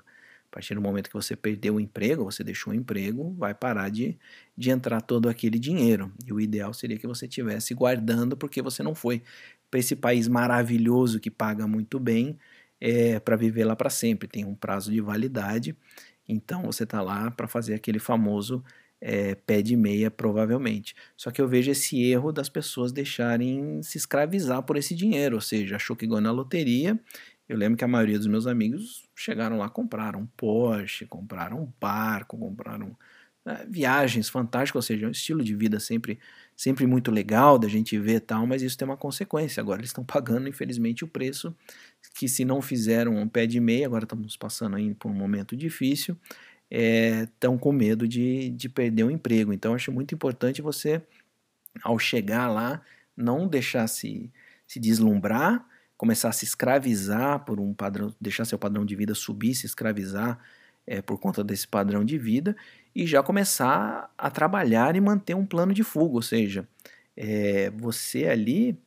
Partir 0.56 0.74
do 0.74 0.82
momento 0.82 1.10
que 1.10 1.14
você 1.14 1.36
perdeu 1.36 1.76
o 1.76 1.82
emprego, 1.82 2.24
você 2.24 2.42
deixou 2.42 2.72
o 2.72 2.74
emprego, 2.74 3.36
vai 3.38 3.54
parar 3.54 3.90
de, 3.90 4.18
de 4.58 4.70
entrar 4.70 5.02
todo 5.02 5.28
aquele 5.28 5.60
dinheiro. 5.60 6.14
E 6.26 6.32
o 6.32 6.40
ideal 6.40 6.74
seria 6.74 6.98
que 6.98 7.06
você 7.06 7.26
estivesse 7.26 7.74
guardando, 7.74 8.38
porque 8.38 8.62
você 8.62 8.82
não 8.82 8.96
foi 8.96 9.22
para 9.70 9.82
esse 9.82 9.98
país 9.98 10.30
maravilhoso 10.30 11.20
que 11.20 11.30
paga 11.30 11.68
muito 11.68 12.00
bem 12.00 12.40
é, 12.80 13.20
para 13.20 13.36
viver 13.36 13.66
lá 13.66 13.76
para 13.76 13.90
sempre. 13.90 14.30
Tem 14.30 14.46
um 14.46 14.56
prazo 14.56 14.94
de 14.94 15.02
validade, 15.02 15.76
então 16.26 16.62
você 16.64 16.84
está 16.84 17.02
lá 17.02 17.30
para 17.30 17.50
fazer 17.50 17.74
aquele 17.74 18.00
famoso 18.00 18.64
é, 19.02 19.36
pé 19.36 19.62
de 19.62 19.76
meia, 19.76 20.10
provavelmente. 20.10 20.96
Só 21.18 21.32
que 21.32 21.42
eu 21.42 21.50
vejo 21.50 21.70
esse 21.70 22.02
erro 22.02 22.32
das 22.32 22.48
pessoas 22.48 22.94
deixarem 22.94 23.84
se 23.84 23.98
escravizar 23.98 24.64
por 24.64 24.78
esse 24.78 24.96
dinheiro, 24.96 25.36
ou 25.36 25.42
seja, 25.42 25.76
achou 25.76 25.98
que 25.98 26.08
ganhou 26.08 26.22
na 26.22 26.32
loteria 26.32 26.98
eu 27.48 27.58
lembro 27.58 27.78
que 27.78 27.84
a 27.84 27.88
maioria 27.88 28.18
dos 28.18 28.28
meus 28.28 28.48
amigos 28.48 29.08
chegaram 29.16 29.58
lá, 29.58 29.70
compraram 29.70 30.22
um 30.22 30.26
Porsche, 30.26 31.06
compraram 31.06 31.62
um 31.62 31.74
barco, 31.80 32.38
compraram 32.38 32.98
né, 33.46 33.66
viagens 33.70 34.28
fantásticas, 34.28 34.76
ou 34.76 34.82
seja, 34.82 35.08
um 35.08 35.12
estilo 35.12 35.44
de 35.44 35.56
vida 35.56 35.80
sempre, 35.80 36.20
sempre 36.56 36.88
muito 36.88 37.12
legal 37.12 37.60
da 37.60 37.68
gente 37.68 37.98
ver 38.00 38.22
tal, 38.22 38.48
mas 38.48 38.64
isso 38.64 38.78
tem 38.78 38.88
uma 38.88 38.98
consequência. 38.98 39.62
Agora 39.62 39.80
eles 39.80 39.92
estão 39.92 40.04
pagando, 40.06 40.50
infelizmente, 40.50 41.04
o 41.04 41.08
preço 41.08 41.56
que 42.16 42.28
se 42.28 42.44
não 42.44 42.62
fizeram 42.62 43.16
um 43.16 43.28
pé 43.28 43.46
de 43.46 43.60
meia, 43.60 43.86
agora 43.86 44.06
estamos 44.06 44.36
passando 44.36 44.76
aí 44.76 44.94
por 44.96 45.12
um 45.12 45.14
momento 45.14 45.56
difícil, 45.56 46.18
estão 46.70 47.56
é, 47.56 47.58
com 47.58 47.72
medo 47.72 48.08
de, 48.08 48.50
de 48.50 48.68
perder 48.68 49.04
o 49.04 49.12
emprego. 49.12 49.54
Então, 49.54 49.76
acho 49.76 49.92
muito 49.92 50.16
importante 50.16 50.62
você, 50.62 51.02
ao 51.84 52.00
chegar 52.00 52.48
lá, 52.48 52.82
não 53.16 53.48
deixar 53.48 53.88
se, 53.88 54.32
se 54.66 54.80
deslumbrar, 54.80 55.66
começar 56.06 56.30
a 56.30 56.32
se 56.32 56.46
escravizar 56.46 57.44
por 57.46 57.60
um 57.60 57.74
padrão, 57.74 58.14
deixar 58.22 58.46
seu 58.46 58.60
padrão 58.60 58.86
de 58.86 58.96
vida 58.96 59.16
subir, 59.16 59.56
se 59.56 59.66
escravizar 59.66 60.38
é, 60.86 61.02
por 61.02 61.18
conta 61.18 61.44
desse 61.44 61.68
padrão 61.68 62.06
de 62.06 62.16
vida 62.16 62.56
e 62.94 63.08
já 63.08 63.24
começar 63.24 64.14
a 64.16 64.30
trabalhar 64.30 64.96
e 64.96 65.02
manter 65.02 65.34
um 65.34 65.48
plano 65.48 65.74
de 65.74 65.82
fuga, 65.84 66.14
ou 66.14 66.22
seja, 66.22 66.68
é, 67.18 67.72
você 67.72 68.28
ali 68.28 68.78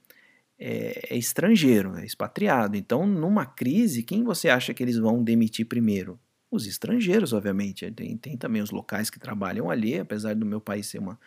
é, 0.57 1.09
é, 1.11 1.17
estrangeiro, 1.17 1.97
é 1.97 2.07
expatriado. 2.07 2.77
Então, 2.77 3.05
numa 3.05 3.45
crise, 3.45 4.05
quem 4.05 4.23
você 4.23 4.49
acha 4.49 4.73
que 4.73 4.81
eles 4.81 4.97
vão 4.97 5.21
demitir 5.21 5.67
primeiro? 5.67 6.21
Os 6.49 6.69
estrangeiros, 6.69 7.33
obviamente. 7.33 7.91
Tem, 7.91 8.17
tem 8.17 8.37
também 8.37 8.63
os 8.63 8.71
locais 8.71 9.11
que 9.11 9.19
trabalham 9.19 9.69
ali, 9.69 9.99
apesar 9.99 10.37
do 10.37 10.47
meu 10.47 10.61
país 10.61 10.87
ser 10.87 10.99
uma, 10.99 11.19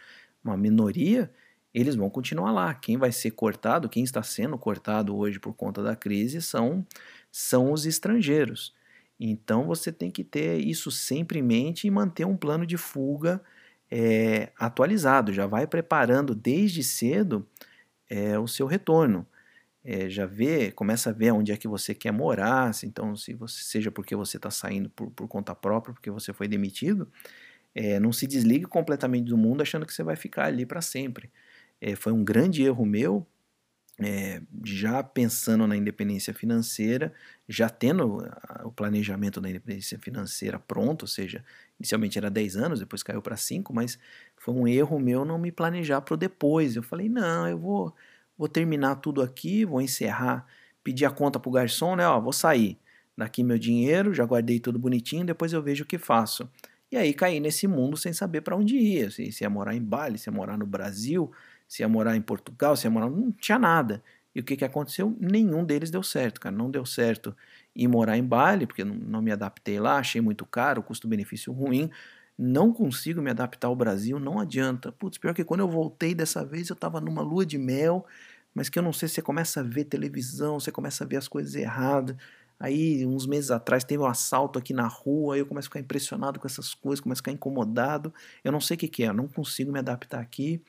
uma 0.42 0.56
minoria, 0.56 1.30
eles 1.74 1.96
vão 1.96 2.10
continuar 2.10 2.52
lá. 2.52 2.74
Quem 2.74 2.98
vai 2.98 3.12
ser 3.12 3.32
cortado, 3.32 3.90
quem 3.90 4.04
está 4.04 4.22
sendo 4.22 4.58
cortado 4.58 5.16
hoje 5.16 5.40
por 5.40 5.54
conta 5.54 5.82
da 5.82 5.96
crise 5.96 6.42
são, 6.42 6.86
são 7.32 7.72
os 7.72 7.86
estrangeiros. 7.86 8.74
Então 9.20 9.66
você 9.66 9.92
tem 9.92 10.12
que 10.12 10.24
ter 10.24 10.58
isso 10.60 10.92
sempre 10.92 11.40
em 11.40 11.44
mente 11.44 11.88
e 11.88 11.92
manter 11.92 12.26
um 12.26 12.36
plano 12.36 12.66
de 12.66 12.78
fuga 12.78 13.42
é, 13.90 14.52
atualizado. 14.58 15.32
Já 15.34 15.46
vai 15.48 15.68
preparando 15.68 16.36
desde 16.36 16.84
cedo 16.84 17.48
é, 18.10 18.38
o 18.40 18.48
seu 18.48 18.68
retorno. 18.68 19.26
É, 19.84 20.10
já 20.10 20.26
vê, 20.26 20.72
começa 20.72 21.10
a 21.10 21.14
ver 21.14 21.32
onde 21.32 21.52
é 21.52 21.58
que 21.58 21.68
você 21.68 21.96
quer 21.96 22.12
morar, 22.12 22.72
então 22.84 23.16
se 23.16 23.34
você 23.34 23.64
seja 23.64 23.90
porque 23.90 24.16
você 24.16 24.38
está 24.38 24.52
saindo 24.52 24.92
por, 24.92 25.10
por, 25.10 25.28
conta 25.28 25.56
própria, 25.56 25.92
porque 25.92 26.12
você 26.12 26.32
foi 26.32 26.48
demitido, 26.48 27.08
não 28.00 28.12
se 28.12 28.28
desligue 28.28 28.66
completamente 28.66 29.26
do 29.26 29.38
mundo 29.38 29.62
achando 29.62 29.86
que 29.86 29.94
você 29.94 30.04
vai 30.04 30.16
ficar 30.16 30.46
ali 30.46 30.68
para 30.68 30.82
sempre 30.82 31.32
é, 31.82 31.96
foi 31.96 32.14
um 32.14 32.24
grande 32.24 32.64
erro 32.64 32.86
meu, 32.86 33.26
é, 34.00 34.42
já 34.64 35.04
pensando 35.04 35.68
na 35.68 35.76
independência 35.76 36.34
financeira, 36.34 37.14
já 37.48 37.70
tendo 37.70 38.26
o 38.64 38.72
planejamento 38.72 39.40
da 39.42 39.50
independência 39.50 40.00
financeira 40.00 40.58
pronto, 40.60 41.04
ou 41.04 41.08
seja, 41.08 41.44
inicialmente 41.80 42.18
era 42.18 42.30
10 42.30 42.56
anos, 42.56 42.80
depois 42.80 43.04
caiu 43.04 43.22
para 43.22 43.38
5, 43.38 43.74
mas 43.74 44.00
foi 44.38 44.54
um 44.54 44.68
erro 44.68 45.00
meu 45.00 45.26
não 45.26 45.38
me 45.38 45.52
planejar 45.52 46.02
para 46.02 46.14
o 46.14 46.18
depois. 46.18 46.76
Eu 46.76 46.84
falei, 46.84 47.10
não, 47.10 47.48
eu 47.48 47.58
vou, 47.58 47.96
vou 48.38 48.48
terminar 48.48 48.96
tudo 48.96 49.22
aqui, 49.22 49.66
vou 49.66 49.82
encerrar, 49.82 50.48
pedir 50.84 51.06
a 51.06 51.12
conta 51.12 51.40
para 51.40 51.50
o 51.50 51.52
garçom, 51.52 51.96
né? 51.96 52.08
Ó, 52.08 52.20
vou 52.20 52.34
sair 52.34 52.80
daqui 53.16 53.44
meu 53.44 53.60
dinheiro, 53.60 54.14
já 54.14 54.26
guardei 54.26 54.60
tudo 54.60 54.80
bonitinho, 54.80 55.26
depois 55.26 55.54
eu 55.54 55.62
vejo 55.62 55.84
o 55.84 55.88
que 55.88 55.98
faço. 55.98 56.50
E 56.92 56.98
aí 56.98 57.14
caí 57.14 57.40
nesse 57.40 57.68
mundo 57.68 57.96
sem 57.96 58.12
saber 58.14 58.42
para 58.42 58.56
onde 58.56 58.76
ia, 58.76 59.12
se, 59.12 59.32
se 59.32 59.44
ia 59.44 59.50
morar 59.50 59.76
em 59.76 59.82
Bali, 59.82 60.18
se 60.18 60.28
ia 60.30 60.34
morar 60.34 60.58
no 60.58 60.66
Brasil, 60.66 61.32
se 61.72 61.84
ia 61.84 61.88
morar 61.88 62.18
em 62.18 62.22
Portugal, 62.22 62.76
se 62.76 62.86
ia 62.86 62.92
morar. 62.92 63.10
Não 63.10 63.32
tinha 63.32 63.58
nada. 63.58 64.04
E 64.36 64.42
o 64.42 64.44
que, 64.44 64.58
que 64.58 64.66
aconteceu? 64.66 65.16
Nenhum 65.22 65.64
deles 65.64 65.90
deu 65.90 66.04
certo, 66.04 66.42
cara. 66.42 66.54
Não 66.54 66.70
deu 66.70 66.86
certo 66.86 67.34
ir 67.74 67.88
morar 67.88 68.18
em 68.18 68.24
Bali, 68.26 68.68
porque 68.68 68.84
não, 68.84 68.94
não 68.94 69.22
me 69.22 69.32
adaptei 69.32 69.80
lá, 69.80 69.98
achei 69.98 70.20
muito 70.20 70.46
caro, 70.46 70.84
custo-benefício 70.84 71.54
ruim. 71.54 71.90
Não 72.38 72.74
consigo 72.74 73.22
me 73.22 73.32
adaptar 73.32 73.70
ao 73.70 73.76
Brasil, 73.76 74.20
não 74.20 74.38
adianta. 74.38 74.92
Putz, 74.92 75.18
pior 75.18 75.34
que 75.34 75.46
quando 75.46 75.62
eu 75.62 75.68
voltei 75.70 76.14
dessa 76.14 76.44
vez, 76.44 76.70
eu 76.70 76.76
tava 76.76 77.00
numa 77.00 77.22
lua 77.22 77.46
de 77.46 77.58
mel, 77.58 78.06
mas 78.54 78.68
que 78.68 78.78
eu 78.78 78.84
não 78.84 78.92
sei, 78.92 79.08
você 79.08 79.22
começa 79.22 79.62
a 79.62 79.64
ver 79.64 79.86
televisão, 79.86 80.60
você 80.60 80.74
começa 80.74 81.06
a 81.06 81.08
ver 81.08 81.16
as 81.16 81.30
coisas 81.30 81.56
erradas. 81.56 82.18
Aí, 82.60 83.06
uns 83.06 83.26
meses 83.26 83.50
atrás, 83.50 83.86
teve 83.86 84.04
um 84.04 84.06
assalto 84.06 84.60
aqui 84.60 84.74
na 84.74 84.88
rua, 84.88 85.38
eu 85.38 85.46
começo 85.46 85.68
a 85.68 85.70
ficar 85.70 85.80
impressionado 85.80 86.38
com 86.38 86.46
essas 86.48 86.74
coisas, 86.74 87.00
começo 87.00 87.20
a 87.20 87.24
ficar 87.24 87.32
incomodado. 87.32 88.14
Eu 88.44 88.52
não 88.52 88.60
sei 88.60 88.76
o 88.76 88.78
que, 88.78 88.90
que 88.90 89.04
é, 89.04 89.08
eu 89.08 89.14
não 89.14 89.28
consigo 89.30 89.72
me 89.72 89.80
adaptar 89.80 90.20
aqui 90.20 90.62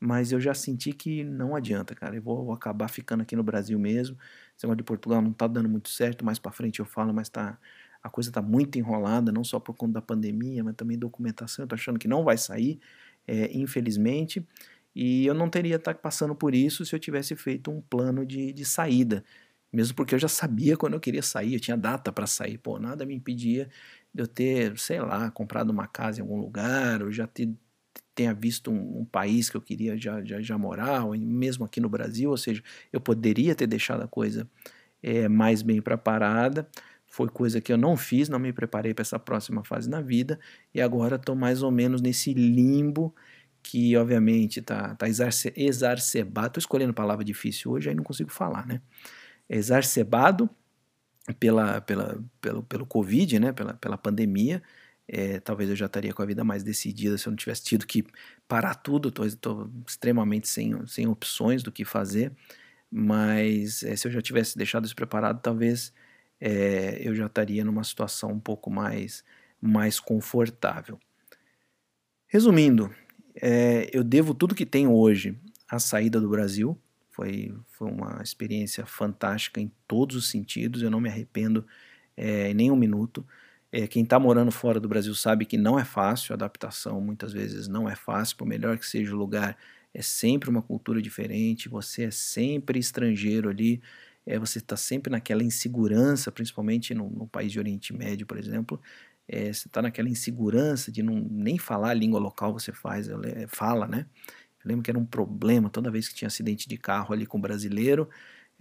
mas 0.00 0.32
eu 0.32 0.40
já 0.40 0.54
senti 0.54 0.92
que 0.92 1.22
não 1.24 1.54
adianta, 1.54 1.94
cara. 1.94 2.16
Eu 2.16 2.22
vou, 2.22 2.44
vou 2.46 2.54
acabar 2.54 2.88
ficando 2.88 3.22
aqui 3.22 3.36
no 3.36 3.42
Brasil 3.42 3.78
mesmo. 3.78 4.16
Esse 4.56 4.64
negócio 4.66 4.78
de 4.78 4.84
Portugal 4.84 5.20
não 5.20 5.32
tá 5.32 5.46
dando 5.46 5.68
muito 5.68 5.90
certo, 5.90 6.24
mais 6.24 6.38
para 6.38 6.50
frente 6.52 6.80
eu 6.80 6.86
falo, 6.86 7.12
mas 7.12 7.28
tá 7.28 7.58
a 8.02 8.08
coisa 8.08 8.32
tá 8.32 8.40
muito 8.42 8.78
enrolada, 8.78 9.30
não 9.30 9.44
só 9.44 9.60
por 9.60 9.74
conta 9.76 9.94
da 9.94 10.02
pandemia, 10.02 10.64
mas 10.64 10.74
também 10.74 10.98
documentação. 10.98 11.64
Eu 11.64 11.68
tô 11.68 11.74
achando 11.74 11.98
que 11.98 12.08
não 12.08 12.24
vai 12.24 12.38
sair, 12.38 12.80
é, 13.26 13.50
infelizmente. 13.56 14.46
E 14.94 15.26
eu 15.26 15.34
não 15.34 15.48
teria 15.50 15.76
estar 15.76 15.94
tá 15.94 16.00
passando 16.00 16.34
por 16.34 16.54
isso 16.54 16.84
se 16.84 16.94
eu 16.94 16.98
tivesse 16.98 17.36
feito 17.36 17.70
um 17.70 17.80
plano 17.80 18.24
de, 18.26 18.52
de 18.52 18.64
saída. 18.64 19.24
Mesmo 19.72 19.94
porque 19.94 20.14
eu 20.14 20.18
já 20.18 20.28
sabia 20.28 20.76
quando 20.76 20.94
eu 20.94 21.00
queria 21.00 21.22
sair, 21.22 21.54
eu 21.54 21.60
tinha 21.60 21.76
data 21.76 22.12
para 22.12 22.26
sair. 22.26 22.58
Pô, 22.58 22.78
nada 22.78 23.06
me 23.06 23.14
impedia 23.14 23.68
de 24.12 24.22
eu 24.22 24.26
ter, 24.26 24.78
sei 24.78 25.00
lá, 25.00 25.30
comprado 25.30 25.70
uma 25.70 25.86
casa 25.86 26.20
em 26.20 26.22
algum 26.22 26.40
lugar, 26.40 27.02
ou 27.02 27.12
já 27.12 27.26
ter 27.26 27.48
tenha 28.14 28.34
visto 28.34 28.70
um, 28.70 29.00
um, 29.00 29.04
país 29.04 29.48
que 29.48 29.56
eu 29.56 29.60
queria 29.60 29.96
já, 29.96 30.22
já, 30.24 30.40
já 30.40 30.58
morar, 30.58 31.04
ou 31.04 31.16
mesmo 31.16 31.64
aqui 31.64 31.80
no 31.80 31.88
Brasil, 31.88 32.30
ou 32.30 32.36
seja, 32.36 32.62
eu 32.92 33.00
poderia 33.00 33.54
ter 33.54 33.66
deixado 33.66 34.02
a 34.02 34.08
coisa 34.08 34.48
é, 35.02 35.28
mais 35.28 35.62
bem 35.62 35.80
preparada. 35.80 36.68
Foi 37.06 37.28
coisa 37.28 37.60
que 37.60 37.72
eu 37.72 37.76
não 37.76 37.96
fiz, 37.96 38.28
não 38.28 38.38
me 38.38 38.52
preparei 38.52 38.94
para 38.94 39.02
essa 39.02 39.18
próxima 39.18 39.64
fase 39.64 39.88
na 39.88 40.00
vida, 40.00 40.38
e 40.74 40.80
agora 40.80 41.16
estou 41.16 41.34
mais 41.34 41.62
ou 41.62 41.70
menos 41.70 42.00
nesse 42.00 42.32
limbo 42.34 43.14
que, 43.62 43.96
obviamente, 43.96 44.60
está 44.60 44.94
tá, 44.94 45.06
tá 45.06 45.06
exacerbado. 45.56 46.48
Estou 46.48 46.60
escolhendo 46.60 46.94
palavra 46.94 47.24
difícil 47.24 47.72
hoje, 47.72 47.88
aí 47.88 47.94
não 47.94 48.04
consigo 48.04 48.30
falar, 48.30 48.66
né? 48.66 48.80
Exacerbado 49.48 50.48
pela, 51.38 51.80
pela, 51.80 52.22
pelo, 52.40 52.62
pelo 52.62 52.86
Covid, 52.86 53.38
né? 53.38 53.52
pela, 53.52 53.74
pela 53.74 53.98
pandemia, 53.98 54.62
é, 55.12 55.40
talvez 55.40 55.68
eu 55.68 55.74
já 55.74 55.86
estaria 55.86 56.14
com 56.14 56.22
a 56.22 56.26
vida 56.26 56.44
mais 56.44 56.62
decidida 56.62 57.18
se 57.18 57.26
eu 57.26 57.32
não 57.32 57.36
tivesse 57.36 57.64
tido 57.64 57.84
que 57.84 58.04
parar 58.46 58.76
tudo. 58.76 59.12
Estou 59.26 59.68
extremamente 59.84 60.48
sem, 60.48 60.86
sem 60.86 61.08
opções 61.08 61.64
do 61.64 61.72
que 61.72 61.84
fazer. 61.84 62.32
Mas 62.88 63.82
é, 63.82 63.96
se 63.96 64.06
eu 64.06 64.12
já 64.12 64.22
tivesse 64.22 64.56
deixado 64.56 64.84
isso 64.84 64.94
preparado, 64.94 65.40
talvez 65.42 65.92
é, 66.40 67.00
eu 67.02 67.12
já 67.12 67.26
estaria 67.26 67.64
numa 67.64 67.82
situação 67.82 68.30
um 68.30 68.38
pouco 68.38 68.70
mais, 68.70 69.24
mais 69.60 69.98
confortável. 69.98 70.96
Resumindo, 72.28 72.94
é, 73.34 73.90
eu 73.92 74.04
devo 74.04 74.32
tudo 74.32 74.54
que 74.54 74.64
tenho 74.64 74.92
hoje 74.92 75.36
à 75.68 75.80
saída 75.80 76.20
do 76.20 76.28
Brasil. 76.28 76.80
Foi, 77.10 77.52
foi 77.66 77.90
uma 77.90 78.22
experiência 78.22 78.86
fantástica 78.86 79.60
em 79.60 79.72
todos 79.88 80.14
os 80.14 80.30
sentidos. 80.30 80.82
Eu 80.82 80.90
não 80.90 81.00
me 81.00 81.08
arrependo 81.08 81.66
é, 82.16 82.50
em 82.50 82.54
nenhum 82.54 82.76
minuto. 82.76 83.26
É, 83.72 83.86
quem 83.86 84.02
está 84.02 84.18
morando 84.18 84.50
fora 84.50 84.80
do 84.80 84.88
Brasil 84.88 85.14
sabe 85.14 85.44
que 85.46 85.56
não 85.56 85.78
é 85.78 85.84
fácil, 85.84 86.32
a 86.32 86.34
adaptação 86.34 87.00
muitas 87.00 87.32
vezes 87.32 87.68
não 87.68 87.88
é 87.88 87.94
fácil, 87.94 88.36
por 88.36 88.46
melhor 88.46 88.76
que 88.78 88.86
seja 88.86 89.14
o 89.14 89.18
lugar, 89.18 89.56
é 89.94 90.02
sempre 90.02 90.50
uma 90.50 90.62
cultura 90.62 91.00
diferente, 91.00 91.68
você 91.68 92.04
é 92.04 92.10
sempre 92.10 92.78
estrangeiro 92.78 93.48
ali, 93.48 93.80
é, 94.26 94.38
você 94.38 94.58
está 94.58 94.76
sempre 94.76 95.10
naquela 95.10 95.42
insegurança, 95.44 96.32
principalmente 96.32 96.94
no, 96.94 97.08
no, 97.10 97.26
país 97.28 97.52
de 97.52 97.58
Oriente 97.58 97.92
Médio, 97.92 98.26
por 98.26 98.38
exemplo, 98.38 98.80
é, 99.28 99.52
você 99.52 99.68
está 99.68 99.80
naquela 99.80 100.08
insegurança 100.08 100.90
de 100.90 101.02
não 101.02 101.14
nem 101.30 101.56
falar 101.58 101.90
a 101.90 101.94
língua 101.94 102.18
local 102.18 102.52
você 102.52 102.72
faz, 102.72 103.08
fala, 103.48 103.86
né? 103.86 104.06
Eu 104.64 104.68
lembro 104.68 104.82
que 104.82 104.90
era 104.90 104.98
um 104.98 105.06
problema 105.06 105.70
toda 105.70 105.90
vez 105.90 106.08
que 106.08 106.14
tinha 106.14 106.28
acidente 106.28 106.68
de 106.68 106.76
carro 106.76 107.14
ali 107.14 107.26
com 107.26 107.40
brasileiro, 107.40 108.08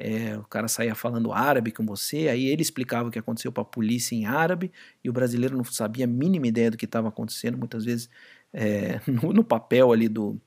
é, 0.02 0.38
o 0.38 0.44
cara 0.46 0.70
saía 0.70 0.96
falando 0.96 1.34
árabe 1.34 1.74
com 1.74 1.86
você, 1.86 2.30
aí 2.30 2.46
ele 2.46 2.62
explicava 2.62 3.10
o 3.10 3.12
que 3.12 3.20
aconteceu 3.20 3.52
para 3.52 3.64
a 3.64 3.66
polícia 3.66 4.16
em 4.16 4.26
árabe 4.26 4.72
e 5.04 5.10
o 5.10 5.14
brasileiro 5.14 5.58
não 5.58 5.64
sabia 5.66 6.06
a 6.06 6.08
mínima 6.08 6.48
ideia 6.48 6.72
do 6.72 6.78
que 6.78 6.86
estava 6.86 7.10
acontecendo. 7.10 7.58
Muitas 7.58 7.84
vezes, 7.84 8.10
é, 8.54 9.02
no, 9.06 9.34
no, 9.34 9.44
papel 9.44 9.92
ali 9.92 10.08
do, 10.08 10.40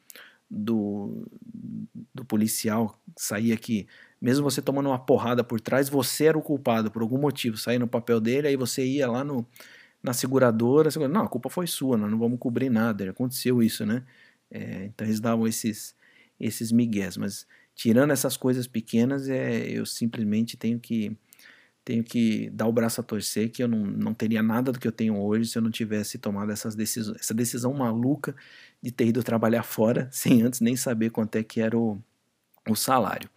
do, 0.50 1.28
do 2.14 2.24
policial, 2.24 2.98
saía 3.14 3.54
que, 3.58 3.86
mesmo 4.18 4.42
você 4.42 4.62
tomando 4.62 4.88
uma 4.88 4.98
porrada 4.98 5.44
por 5.44 5.60
trás, 5.60 5.90
você 5.90 6.24
era 6.24 6.38
o 6.38 6.42
culpado 6.42 6.90
por 6.90 7.02
algum 7.02 7.18
motivo. 7.18 7.58
Saía 7.58 7.78
no 7.78 7.86
papel 7.86 8.20
dele, 8.20 8.48
aí 8.48 8.56
você 8.56 8.82
ia 8.86 9.06
lá 9.06 9.22
no, 9.22 9.46
na 10.02 10.14
seguradora, 10.14 10.88
não, 11.10 11.24
a 11.24 11.28
culpa 11.28 11.50
foi 11.50 11.66
sua, 11.66 11.98
nós 11.98 12.10
não 12.10 12.18
vamos 12.18 12.38
cobrir 12.38 12.70
nada, 12.70 13.10
aconteceu 13.10 13.62
isso, 13.62 13.84
né? 13.84 14.02
É, 14.50 14.86
então 14.86 15.06
eles 15.06 15.20
davam 15.20 15.46
esses, 15.46 15.94
esses 16.40 16.72
migués, 16.72 17.18
mas 17.18 17.46
tirando 17.74 18.10
essas 18.12 18.36
coisas 18.36 18.66
pequenas, 18.66 19.28
é, 19.28 19.68
eu 19.68 19.86
simplesmente 19.86 20.56
tenho 20.56 20.78
que 20.78 21.16
tenho 21.84 22.04
que 22.04 22.48
dar 22.50 22.66
o 22.68 22.72
braço 22.72 23.00
a 23.00 23.04
torcer 23.04 23.50
que 23.50 23.62
eu 23.62 23.68
não, 23.68 23.78
não 23.84 24.14
teria 24.14 24.42
nada 24.42 24.70
do 24.70 24.78
que 24.78 24.86
eu 24.86 24.92
tenho 24.92 25.20
hoje 25.20 25.50
se 25.50 25.58
eu 25.58 25.62
não 25.62 25.70
tivesse 25.70 26.16
tomado 26.16 26.52
essas 26.52 26.74
decisões, 26.76 27.18
essa 27.20 27.34
decisão 27.34 27.74
maluca 27.74 28.36
de 28.80 28.92
ter 28.92 29.06
ido 29.08 29.22
trabalhar 29.22 29.62
fora 29.62 30.08
sem 30.12 30.42
antes 30.42 30.60
nem 30.60 30.76
saber 30.76 31.10
quanto 31.10 31.36
é 31.36 31.42
que 31.42 31.60
era 31.60 31.76
o, 31.76 32.00
o 32.68 32.76
salário. 32.76 33.28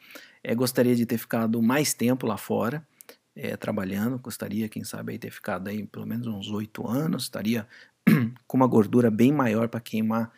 É, 0.43 0.53
gostaria 0.53 0.95
de 0.95 1.05
ter 1.05 1.17
ficado 1.17 1.61
mais 1.61 1.93
tempo 1.93 2.27
lá 2.27 2.37
fora, 2.37 2.87
é, 3.35 3.57
trabalhando, 3.57 4.19
gostaria, 4.19 4.69
quem 4.69 4.83
sabe, 4.83 5.13
aí 5.13 5.19
ter 5.19 5.31
ficado 5.31 5.67
aí 5.67 5.85
pelo 5.85 6.05
menos 6.05 6.27
uns 6.27 6.49
oito 6.51 6.87
anos, 6.87 7.23
estaria 7.23 7.67
com 8.47 8.57
uma 8.57 8.67
gordura 8.67 9.09
bem 9.09 9.31
maior 9.31 9.67
para 9.67 9.79
queimar 9.79 10.31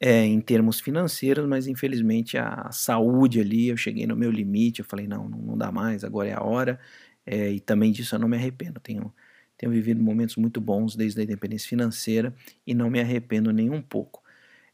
é, 0.00 0.24
em 0.24 0.40
termos 0.40 0.80
financeiros, 0.80 1.46
mas 1.46 1.66
infelizmente 1.66 2.38
a 2.38 2.70
saúde 2.72 3.40
ali, 3.40 3.68
eu 3.68 3.76
cheguei 3.76 4.06
no 4.06 4.16
meu 4.16 4.30
limite, 4.30 4.80
eu 4.80 4.84
falei, 4.86 5.06
não, 5.06 5.28
não 5.28 5.58
dá 5.58 5.70
mais, 5.70 6.04
agora 6.04 6.28
é 6.30 6.32
a 6.34 6.42
hora, 6.42 6.80
é, 7.26 7.50
e 7.50 7.60
também 7.60 7.92
disso 7.92 8.14
eu 8.14 8.18
não 8.18 8.28
me 8.28 8.36
arrependo, 8.36 8.80
tenho, 8.80 9.12
tenho 9.58 9.70
vivido 9.70 10.02
momentos 10.02 10.36
muito 10.36 10.60
bons 10.60 10.96
desde 10.96 11.20
a 11.20 11.24
independência 11.24 11.68
financeira 11.68 12.34
e 12.66 12.74
não 12.74 12.88
me 12.90 13.00
arrependo 13.00 13.52
nem 13.52 13.70
um 13.70 13.82
pouco. 13.82 14.22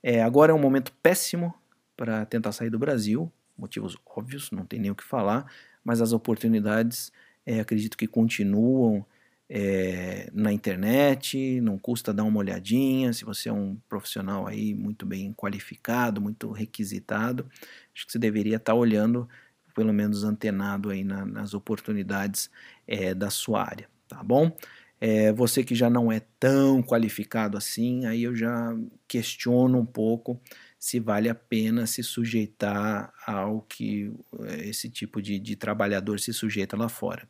É, 0.03 0.23
agora 0.23 0.53
é 0.53 0.55
um 0.55 0.61
momento 0.61 0.93
péssimo 1.03 1.53
para 1.97 2.25
tentar 2.27 2.53
sair 2.53 2.71
do 2.71 2.79
Brasil, 2.79 3.33
motivos 3.59 3.97
óbvios, 4.07 4.51
não 4.53 4.65
tem 4.65 4.79
nem 4.79 4.91
o 4.91 4.95
que 4.95 5.05
falar, 5.05 5.51
mas 5.85 6.01
as 6.01 6.13
oportunidades 6.13 7.13
acredito 7.61 7.97
que 7.97 8.07
continuam, 8.09 9.07
é, 9.49 10.29
na 10.33 10.53
internet, 10.53 11.61
não 11.61 11.79
custa 11.79 12.13
dar 12.13 12.25
uma 12.25 12.39
olhadinha. 12.39 13.13
Se 13.13 13.25
você 13.25 13.49
é 13.49 13.53
um 13.53 13.77
profissional 13.89 14.47
aí 14.47 14.75
muito 14.75 15.07
bem 15.07 15.33
qualificado, 15.33 16.21
muito 16.21 16.51
requisitado, 16.51 17.49
acho 17.95 18.07
que 18.07 18.13
você 18.13 18.19
deveria 18.19 18.57
estar 18.57 18.75
olhando, 18.75 19.29
pelo 19.75 19.93
menos 19.93 20.25
antenado 20.25 20.91
aí 20.91 21.05
na, 21.05 21.25
nas 21.25 21.55
oportunidades 21.55 22.51
é, 22.87 23.15
da 23.15 23.31
sua 23.31 23.63
área, 23.63 23.89
tá 24.09 24.23
bom? 24.23 24.57
É, 24.99 25.31
você 25.33 25.63
que 25.63 25.75
já 25.75 25.91
não 25.91 26.11
é 26.11 26.21
tão 26.41 26.83
qualificado 26.83 27.59
assim, 27.59 28.07
aí 28.07 28.23
eu 28.23 28.35
já 28.35 28.75
questiono 29.07 29.79
um 29.79 29.85
pouco 29.85 30.41
se 30.79 30.99
vale 30.99 31.29
a 31.29 31.35
pena 31.35 31.87
se 31.87 32.03
sujeitar 32.03 33.13
ao 33.27 33.61
que 33.63 34.13
esse 34.59 34.89
tipo 34.89 35.21
de, 35.21 35.39
de 35.39 35.57
trabalhador 35.57 36.21
se 36.21 36.33
sujeita 36.33 36.77
lá 36.77 36.89
fora. 36.89 37.29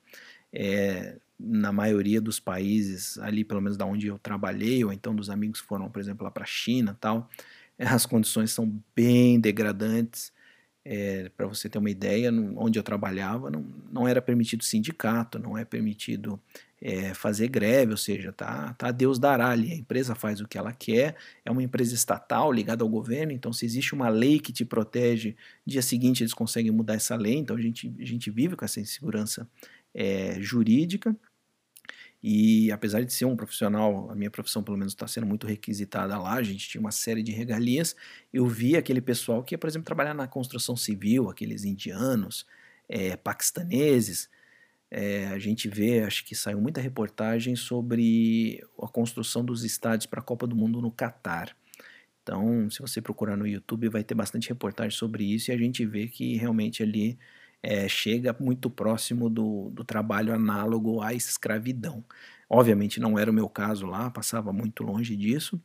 É, 0.52 1.16
na 1.38 1.72
maioria 1.72 2.20
dos 2.20 2.40
países, 2.40 3.18
ali 3.18 3.44
pelo 3.44 3.60
menos 3.60 3.76
da 3.76 3.84
onde 3.84 4.06
eu 4.06 4.18
trabalhei, 4.18 4.84
ou 4.84 4.92
então 4.92 5.14
dos 5.14 5.30
amigos 5.30 5.60
que 5.60 5.66
foram, 5.66 5.90
por 5.90 6.00
exemplo, 6.00 6.24
lá 6.24 6.30
para 6.30 6.44
a 6.44 6.46
China 6.46 6.96
tal, 7.00 7.28
as 7.78 8.06
condições 8.06 8.50
são 8.52 8.82
bem 8.94 9.38
degradantes. 9.40 10.34
É, 10.88 11.30
para 11.36 11.48
você 11.48 11.68
ter 11.68 11.78
uma 11.78 11.90
ideia, 11.90 12.30
onde 12.56 12.78
eu 12.78 12.82
trabalhava 12.82 13.50
não, 13.50 13.66
não 13.90 14.06
era 14.06 14.22
permitido 14.22 14.62
sindicato, 14.62 15.36
não 15.36 15.58
é 15.58 15.64
permitido 15.64 16.40
é, 16.80 17.14
fazer 17.14 17.48
greve, 17.48 17.92
ou 17.92 17.96
seja, 17.96 18.32
tá, 18.32 18.74
tá 18.74 18.90
Deus 18.90 19.18
dará 19.18 19.48
ali, 19.48 19.72
a 19.72 19.74
empresa 19.74 20.14
faz 20.14 20.40
o 20.40 20.46
que 20.46 20.58
ela 20.58 20.72
quer, 20.72 21.16
é 21.44 21.50
uma 21.50 21.62
empresa 21.62 21.94
estatal 21.94 22.52
ligada 22.52 22.84
ao 22.84 22.88
governo, 22.88 23.32
então 23.32 23.52
se 23.52 23.64
existe 23.64 23.94
uma 23.94 24.08
lei 24.08 24.38
que 24.38 24.52
te 24.52 24.64
protege, 24.64 25.34
dia 25.66 25.82
seguinte 25.82 26.22
eles 26.22 26.34
conseguem 26.34 26.70
mudar 26.70 26.94
essa 26.94 27.16
lei, 27.16 27.34
então 27.34 27.56
a 27.56 27.60
gente, 27.60 27.92
a 27.98 28.04
gente 28.04 28.30
vive 28.30 28.56
com 28.56 28.64
essa 28.64 28.80
insegurança 28.80 29.48
é, 29.96 30.38
jurídica. 30.40 31.16
E 32.22 32.70
apesar 32.70 33.02
de 33.02 33.12
ser 33.12 33.24
um 33.24 33.36
profissional, 33.36 34.10
a 34.10 34.14
minha 34.14 34.30
profissão 34.30 34.62
pelo 34.62 34.76
menos 34.76 34.92
está 34.92 35.06
sendo 35.06 35.26
muito 35.26 35.46
requisitada 35.46 36.18
lá, 36.18 36.34
a 36.34 36.42
gente 36.42 36.68
tinha 36.68 36.80
uma 36.80 36.90
série 36.90 37.22
de 37.22 37.32
regalias. 37.32 37.96
Eu 38.32 38.46
vi 38.46 38.76
aquele 38.76 39.00
pessoal 39.00 39.42
que 39.42 39.54
ia, 39.54 39.58
por 39.58 39.68
exemplo, 39.68 39.86
trabalhar 39.86 40.12
na 40.12 40.26
construção 40.26 40.76
civil, 40.76 41.30
aqueles 41.30 41.64
indianos, 41.64 42.46
é, 42.88 43.16
paquistaneses. 43.16 44.28
É, 44.90 45.28
a 45.28 45.38
gente 45.38 45.68
vê, 45.68 46.00
acho 46.02 46.24
que 46.24 46.34
saiu 46.34 46.60
muita 46.60 46.80
reportagem 46.80 47.56
sobre 47.56 48.62
a 48.82 48.88
construção 48.88 49.44
dos 49.44 49.64
estádios 49.64 50.06
para 50.06 50.20
a 50.20 50.22
Copa 50.22 50.46
do 50.46 50.56
Mundo 50.56 50.80
no 50.80 50.90
Catar. 50.90 51.56
Então, 52.22 52.68
se 52.70 52.80
você 52.80 53.00
procurar 53.00 53.36
no 53.36 53.46
YouTube, 53.46 53.88
vai 53.88 54.02
ter 54.02 54.14
bastante 54.14 54.48
reportagem 54.48 54.96
sobre 54.96 55.24
isso 55.24 55.50
e 55.50 55.54
a 55.54 55.56
gente 55.56 55.86
vê 55.86 56.08
que 56.08 56.36
realmente 56.36 56.82
ali 56.82 57.16
é, 57.62 57.88
chega 57.88 58.34
muito 58.38 58.70
próximo 58.70 59.28
do, 59.30 59.70
do 59.70 59.84
trabalho 59.84 60.34
análogo 60.34 61.00
à 61.02 61.14
escravidão. 61.14 62.04
Obviamente 62.48 63.00
não 63.00 63.18
era 63.18 63.30
o 63.30 63.34
meu 63.34 63.48
caso 63.48 63.86
lá, 63.86 64.10
passava 64.10 64.52
muito 64.52 64.82
longe 64.84 65.16
disso, 65.16 65.60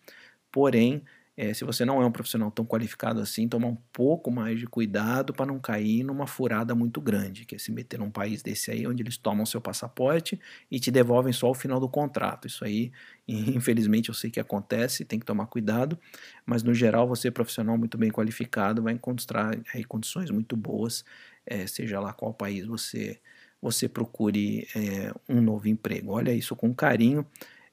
porém, 0.51 1.03
é, 1.37 1.53
se 1.53 1.63
você 1.63 1.85
não 1.85 2.01
é 2.01 2.05
um 2.05 2.11
profissional 2.11 2.51
tão 2.51 2.65
qualificado 2.65 3.19
assim, 3.21 3.47
tomar 3.47 3.67
um 3.67 3.77
pouco 3.93 4.29
mais 4.29 4.59
de 4.59 4.67
cuidado 4.67 5.33
para 5.33 5.45
não 5.45 5.59
cair 5.59 6.03
numa 6.03 6.27
furada 6.27 6.75
muito 6.75 6.99
grande, 7.01 7.45
que 7.45 7.55
é 7.55 7.57
se 7.57 7.71
meter 7.71 7.99
num 7.99 8.11
país 8.11 8.43
desse 8.43 8.69
aí, 8.69 8.85
onde 8.85 9.01
eles 9.01 9.17
tomam 9.17 9.45
seu 9.45 9.61
passaporte 9.61 10.39
e 10.69 10.79
te 10.79 10.91
devolvem 10.91 11.31
só 11.33 11.49
o 11.49 11.53
final 11.53 11.79
do 11.79 11.87
contrato. 11.89 12.47
Isso 12.47 12.65
aí, 12.65 12.91
infelizmente, 13.27 14.09
eu 14.09 14.15
sei 14.15 14.29
que 14.29 14.39
acontece, 14.39 15.05
tem 15.05 15.19
que 15.19 15.25
tomar 15.25 15.47
cuidado, 15.47 15.97
mas 16.45 16.63
no 16.63 16.73
geral, 16.73 17.07
você 17.07 17.31
profissional 17.31 17.77
muito 17.77 17.97
bem 17.97 18.11
qualificado 18.11 18.83
vai 18.83 18.93
encontrar 18.93 19.57
aí 19.73 19.83
condições 19.83 20.29
muito 20.29 20.55
boas 20.57 21.03
é, 21.45 21.65
seja 21.67 21.99
lá 21.99 22.13
qual 22.13 22.33
país 22.33 22.65
você, 22.65 23.19
você 23.61 23.87
procure 23.87 24.67
é, 24.75 25.13
um 25.29 25.41
novo 25.41 25.67
emprego. 25.67 26.11
Olha 26.11 26.33
isso 26.33 26.55
com 26.55 26.73
carinho. 26.73 27.25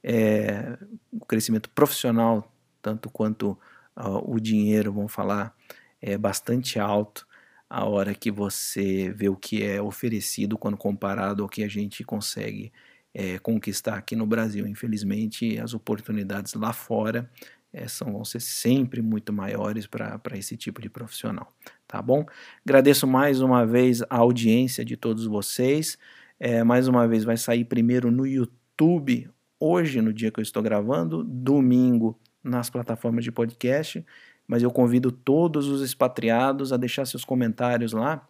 É, 0.03 0.79
o 1.13 1.25
crescimento 1.25 1.69
profissional, 1.71 2.53
tanto 2.81 3.11
quanto 3.11 3.59
uh, 3.97 4.33
o 4.33 4.39
dinheiro, 4.39 4.93
vamos 4.93 5.13
falar, 5.13 5.55
é 6.01 6.17
bastante 6.17 6.79
alto 6.79 7.27
a 7.69 7.85
hora 7.85 8.15
que 8.15 8.31
você 8.31 9.11
vê 9.11 9.29
o 9.29 9.37
que 9.37 9.63
é 9.63 9.81
oferecido 9.83 10.57
quando 10.57 10.77
comparado 10.77 11.43
ao 11.43 11.49
que 11.49 11.63
a 11.63 11.69
gente 11.69 12.03
consegue 12.03 12.73
é, 13.13 13.39
conquistar 13.39 13.97
aqui 13.97 14.17
no 14.17 14.27
Brasil. 14.27 14.67
Infelizmente, 14.67 15.59
as 15.59 15.75
oportunidades 15.75 16.55
lá 16.55 16.73
fora 16.73 17.31
é, 17.73 17.87
são, 17.87 18.13
vão 18.13 18.25
ser 18.25 18.41
sempre 18.41 19.03
muito 19.03 19.33
maiores 19.33 19.87
para 19.87 20.21
esse 20.35 20.57
tipo 20.57 20.81
de 20.81 20.89
profissional, 20.89 21.53
tá 21.89 22.03
bom? 22.03 22.25
Agradeço 22.65 23.07
mais 23.07 23.41
uma 23.41 23.67
vez 23.67 24.03
a 24.03 24.19
audiência 24.19 24.85
de 24.85 24.97
todos 24.97 25.25
vocês. 25.25 25.99
É, 26.39 26.63
mais 26.63 26.87
uma 26.87 27.09
vez, 27.09 27.25
vai 27.25 27.37
sair 27.37 27.65
primeiro 27.65 28.11
no 28.11 28.27
YouTube, 28.27 29.29
hoje, 29.59 30.01
no 30.03 30.13
dia 30.13 30.31
que 30.31 30.39
eu 30.39 30.43
estou 30.43 30.63
gravando, 30.63 31.25
domingo 31.25 32.17
nas 32.45 32.69
plataformas 32.69 33.25
de 33.25 33.33
podcast. 33.33 34.05
Mas 34.47 34.63
eu 34.63 34.71
convido 34.71 35.11
todos 35.11 35.67
os 35.67 35.83
expatriados 35.83 36.73
a 36.73 36.77
deixar 36.77 37.07
seus 37.07 37.25
comentários 37.25 37.93
lá, 37.93 38.27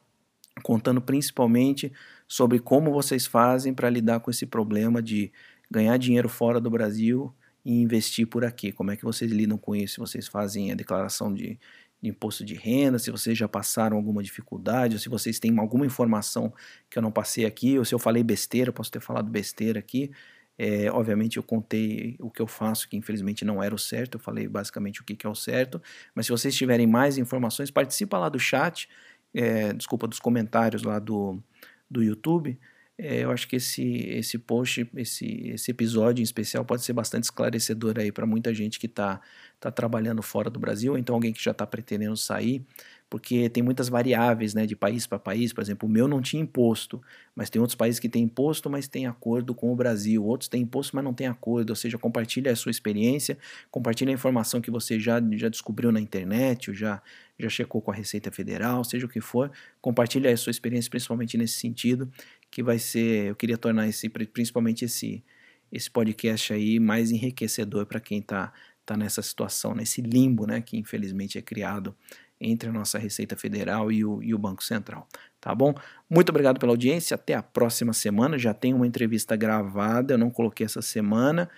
contando 0.63 1.01
principalmente 1.03 1.93
sobre 2.27 2.61
como 2.61 2.93
vocês 2.93 3.27
fazem 3.27 3.75
para 3.75 3.91
lidar 3.91 4.21
com 4.21 4.31
esse 4.31 4.47
problema 4.47 5.03
de 5.03 5.33
ganhar 5.71 5.97
dinheiro 5.97 6.29
fora 6.29 6.61
do 6.61 6.71
Brasil 6.71 7.35
e 7.65 7.83
investir 7.83 8.27
por 8.27 8.45
aqui. 8.45 8.73
Como 8.73 8.91
é 8.91 8.97
que 8.97 9.05
vocês 9.05 9.31
lidam 9.31 9.59
com 9.59 9.75
isso? 9.77 10.01
Vocês 10.01 10.27
fazem 10.27 10.73
a 10.73 10.75
declaração 10.75 11.33
de, 11.33 11.59
de 12.01 12.09
imposto 12.11 12.45
de 12.45 12.55
renda, 12.55 12.99
se 12.99 13.11
vocês 13.11 13.37
já 13.37 13.49
passaram 13.49 13.97
alguma 13.97 14.23
dificuldade, 14.23 14.95
ou 14.95 15.01
se 15.01 15.09
vocês 15.09 15.39
têm 15.39 15.59
alguma 15.59 15.85
informação 15.85 16.53
que 16.89 16.99
eu 16.99 17.03
não 17.03 17.11
passei 17.11 17.45
aqui, 17.45 17.79
ou 17.79 17.85
se 17.85 17.95
eu 17.95 17.99
falei 17.99 18.23
besteira, 18.23 18.73
posso 18.73 18.91
ter 18.91 19.01
falado 19.01 19.31
besteira 19.31 19.79
aqui. 19.79 20.11
É, 20.57 20.91
obviamente 20.91 21.37
eu 21.37 21.43
contei 21.43 22.17
o 22.19 22.31
que 22.31 22.43
eu 22.43 22.47
faço, 22.47 22.89
que 22.89 22.97
infelizmente 22.97 23.45
não 23.45 23.63
era 23.63 23.73
o 23.73 23.79
certo, 23.79 24.17
eu 24.17 24.21
falei 24.21 24.49
basicamente 24.49 25.01
o 25.01 25.05
que, 25.05 25.15
que 25.15 25.25
é 25.25 25.31
o 25.31 25.35
certo, 25.35 25.81
mas 26.15 26.27
se 26.27 26.33
vocês 26.33 26.55
tiverem 26.57 26.87
mais 26.87 27.17
informações, 27.17 27.71
participa 27.71 28.19
lá 28.19 28.29
do 28.29 28.41
chat, 28.41 28.89
é, 29.33 29.73
desculpa, 29.73 30.09
dos 30.09 30.19
comentários 30.19 30.83
lá 30.83 30.99
do, 30.99 31.41
do 31.89 32.03
YouTube, 32.03 32.59
é, 32.99 33.23
eu 33.23 33.31
acho 33.31 33.47
que 33.47 33.57
esse, 33.57 33.83
esse 34.09 34.37
post, 34.39 34.91
esse, 34.97 35.51
esse 35.51 35.71
episódio 35.71 36.21
em 36.21 36.25
especial 36.25 36.65
pode 36.65 36.83
ser 36.83 36.93
bastante 36.93 37.25
esclarecedor 37.25 37.97
aí 37.97 38.11
para 38.11 38.27
muita 38.27 38.53
gente 38.53 38.81
que 38.81 38.87
está 38.87 39.21
tá 39.61 39.71
trabalhando 39.71 40.21
fora 40.21 40.51
do 40.51 40.59
Brasil, 40.59 40.93
ou 40.93 40.99
então 40.99 41.15
alguém 41.15 41.33
que 41.33 41.43
já 41.43 41.53
está 41.53 41.65
pretendendo 41.65 42.17
sair 42.17 42.67
porque 43.11 43.49
tem 43.49 43.63
muitas 43.63 43.89
variáveis 43.89 44.55
né, 44.55 44.67
de 44.67 44.77
país 44.77 45.07
para 45.07 45.19
país. 45.19 45.53
Por 45.53 45.63
exemplo, 45.63 45.89
o 45.89 45.91
meu 45.91 46.07
não 46.07 46.21
tinha 46.21 46.43
imposto, 46.43 47.01
mas 47.35 47.49
tem 47.49 47.61
outros 47.61 47.75
países 47.75 47.99
que 47.99 48.09
têm 48.09 48.25
imposto, 48.25 48.69
mas 48.69 48.87
têm 48.87 49.07
acordo 49.07 49.55
com 49.55 49.73
o 49.73 49.77
Brasil. 49.77 50.25
Outros 50.25 50.49
têm 50.49 50.63
imposto, 50.63 50.95
mas 50.95 51.05
não 51.05 51.15
têm 51.15 51.27
acordo. 51.27 51.71
Ou 51.71 51.77
seja, 51.77 51.97
compartilhe 51.97 52.49
a 52.49 52.57
sua 52.57 52.71
experiência, 52.71 53.39
compartilhe 53.71 54.11
a 54.11 54.15
informação 54.15 54.61
que 54.61 54.71
você 54.71 55.01
já, 55.01 55.23
já 55.33 55.49
descobriu 55.49 55.91
na 55.91 56.01
internet, 56.01 56.71
ou 56.71 56.77
já, 56.77 57.01
já 57.39 57.49
checou 57.49 57.81
com 57.81 57.91
a 57.91 57.95
Receita 57.95 58.31
Federal, 58.31 58.85
seja 58.85 59.07
o 59.07 59.09
que 59.09 59.21
for. 59.21 59.51
Compartilhe 59.81 60.29
a 60.29 60.37
sua 60.37 60.51
experiência, 60.51 60.91
principalmente 60.91 61.39
nesse 61.39 61.55
sentido, 61.55 62.11
que 62.51 62.63
vai 62.63 62.79
ser. 62.79 63.29
Eu 63.29 63.37
queria 63.37 63.59
tornar 63.59 63.89
esse, 63.89 64.09
principalmente 64.09 64.85
esse, 64.85 65.25
esse 65.73 65.91
podcast 65.91 66.53
aí 66.53 66.79
mais 66.81 67.11
enriquecedor 67.11 67.87
para 67.87 68.01
quem 68.01 68.21
está 68.21 68.53
tá 68.85 68.97
nessa 68.97 69.21
situação, 69.21 69.75
nesse 69.75 70.01
limbo 70.01 70.47
né, 70.47 70.63
que 70.63 70.79
infelizmente 70.79 71.37
é 71.37 71.43
criado 71.43 71.95
entre 72.41 72.69
a 72.71 72.73
nossa 72.73 72.99
Receita 72.99 73.37
Federal 73.37 73.91
e 73.93 74.05
o, 74.05 74.23
e 74.23 74.35
o 74.35 74.39
Banco 74.39 74.63
Central. 74.65 75.07
Tá 75.41 75.55
bom? 75.55 75.75
Muito 76.09 76.31
obrigado 76.31 76.59
pela 76.59 76.73
audiência. 76.73 77.15
Até 77.15 77.35
a 77.35 77.43
próxima 77.43 77.93
semana. 77.93 78.39
Já 78.39 78.55
tem 78.55 78.73
uma 78.73 78.87
entrevista 78.87 79.37
gravada, 79.37 80.15
eu 80.15 80.19
não 80.19 80.31
coloquei 80.31 80.65
essa 80.65 80.81
semana. 80.81 81.51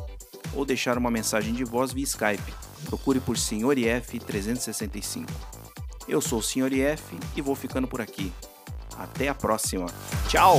ou 0.53 0.67
deixar 0.67 0.99
uma 0.99 1.11
mensagem 1.11 1.55
de 1.55 1.65
voz 1.65 1.95
via 1.95 2.05
Skype. 2.05 2.53
Procure 2.85 3.21
por 3.21 3.39
Sr. 3.39 3.79
IF 3.79 4.19
365. 4.19 5.33
Eu 6.07 6.21
sou 6.21 6.41
o 6.41 6.43
Sr. 6.43 6.75
IF 6.75 7.19
e 7.35 7.41
vou 7.41 7.55
ficando 7.55 7.89
por 7.89 8.03
aqui. 8.03 8.31
Até 8.99 9.29
a 9.29 9.35
próxima. 9.35 9.87
Tchau! 10.29 10.59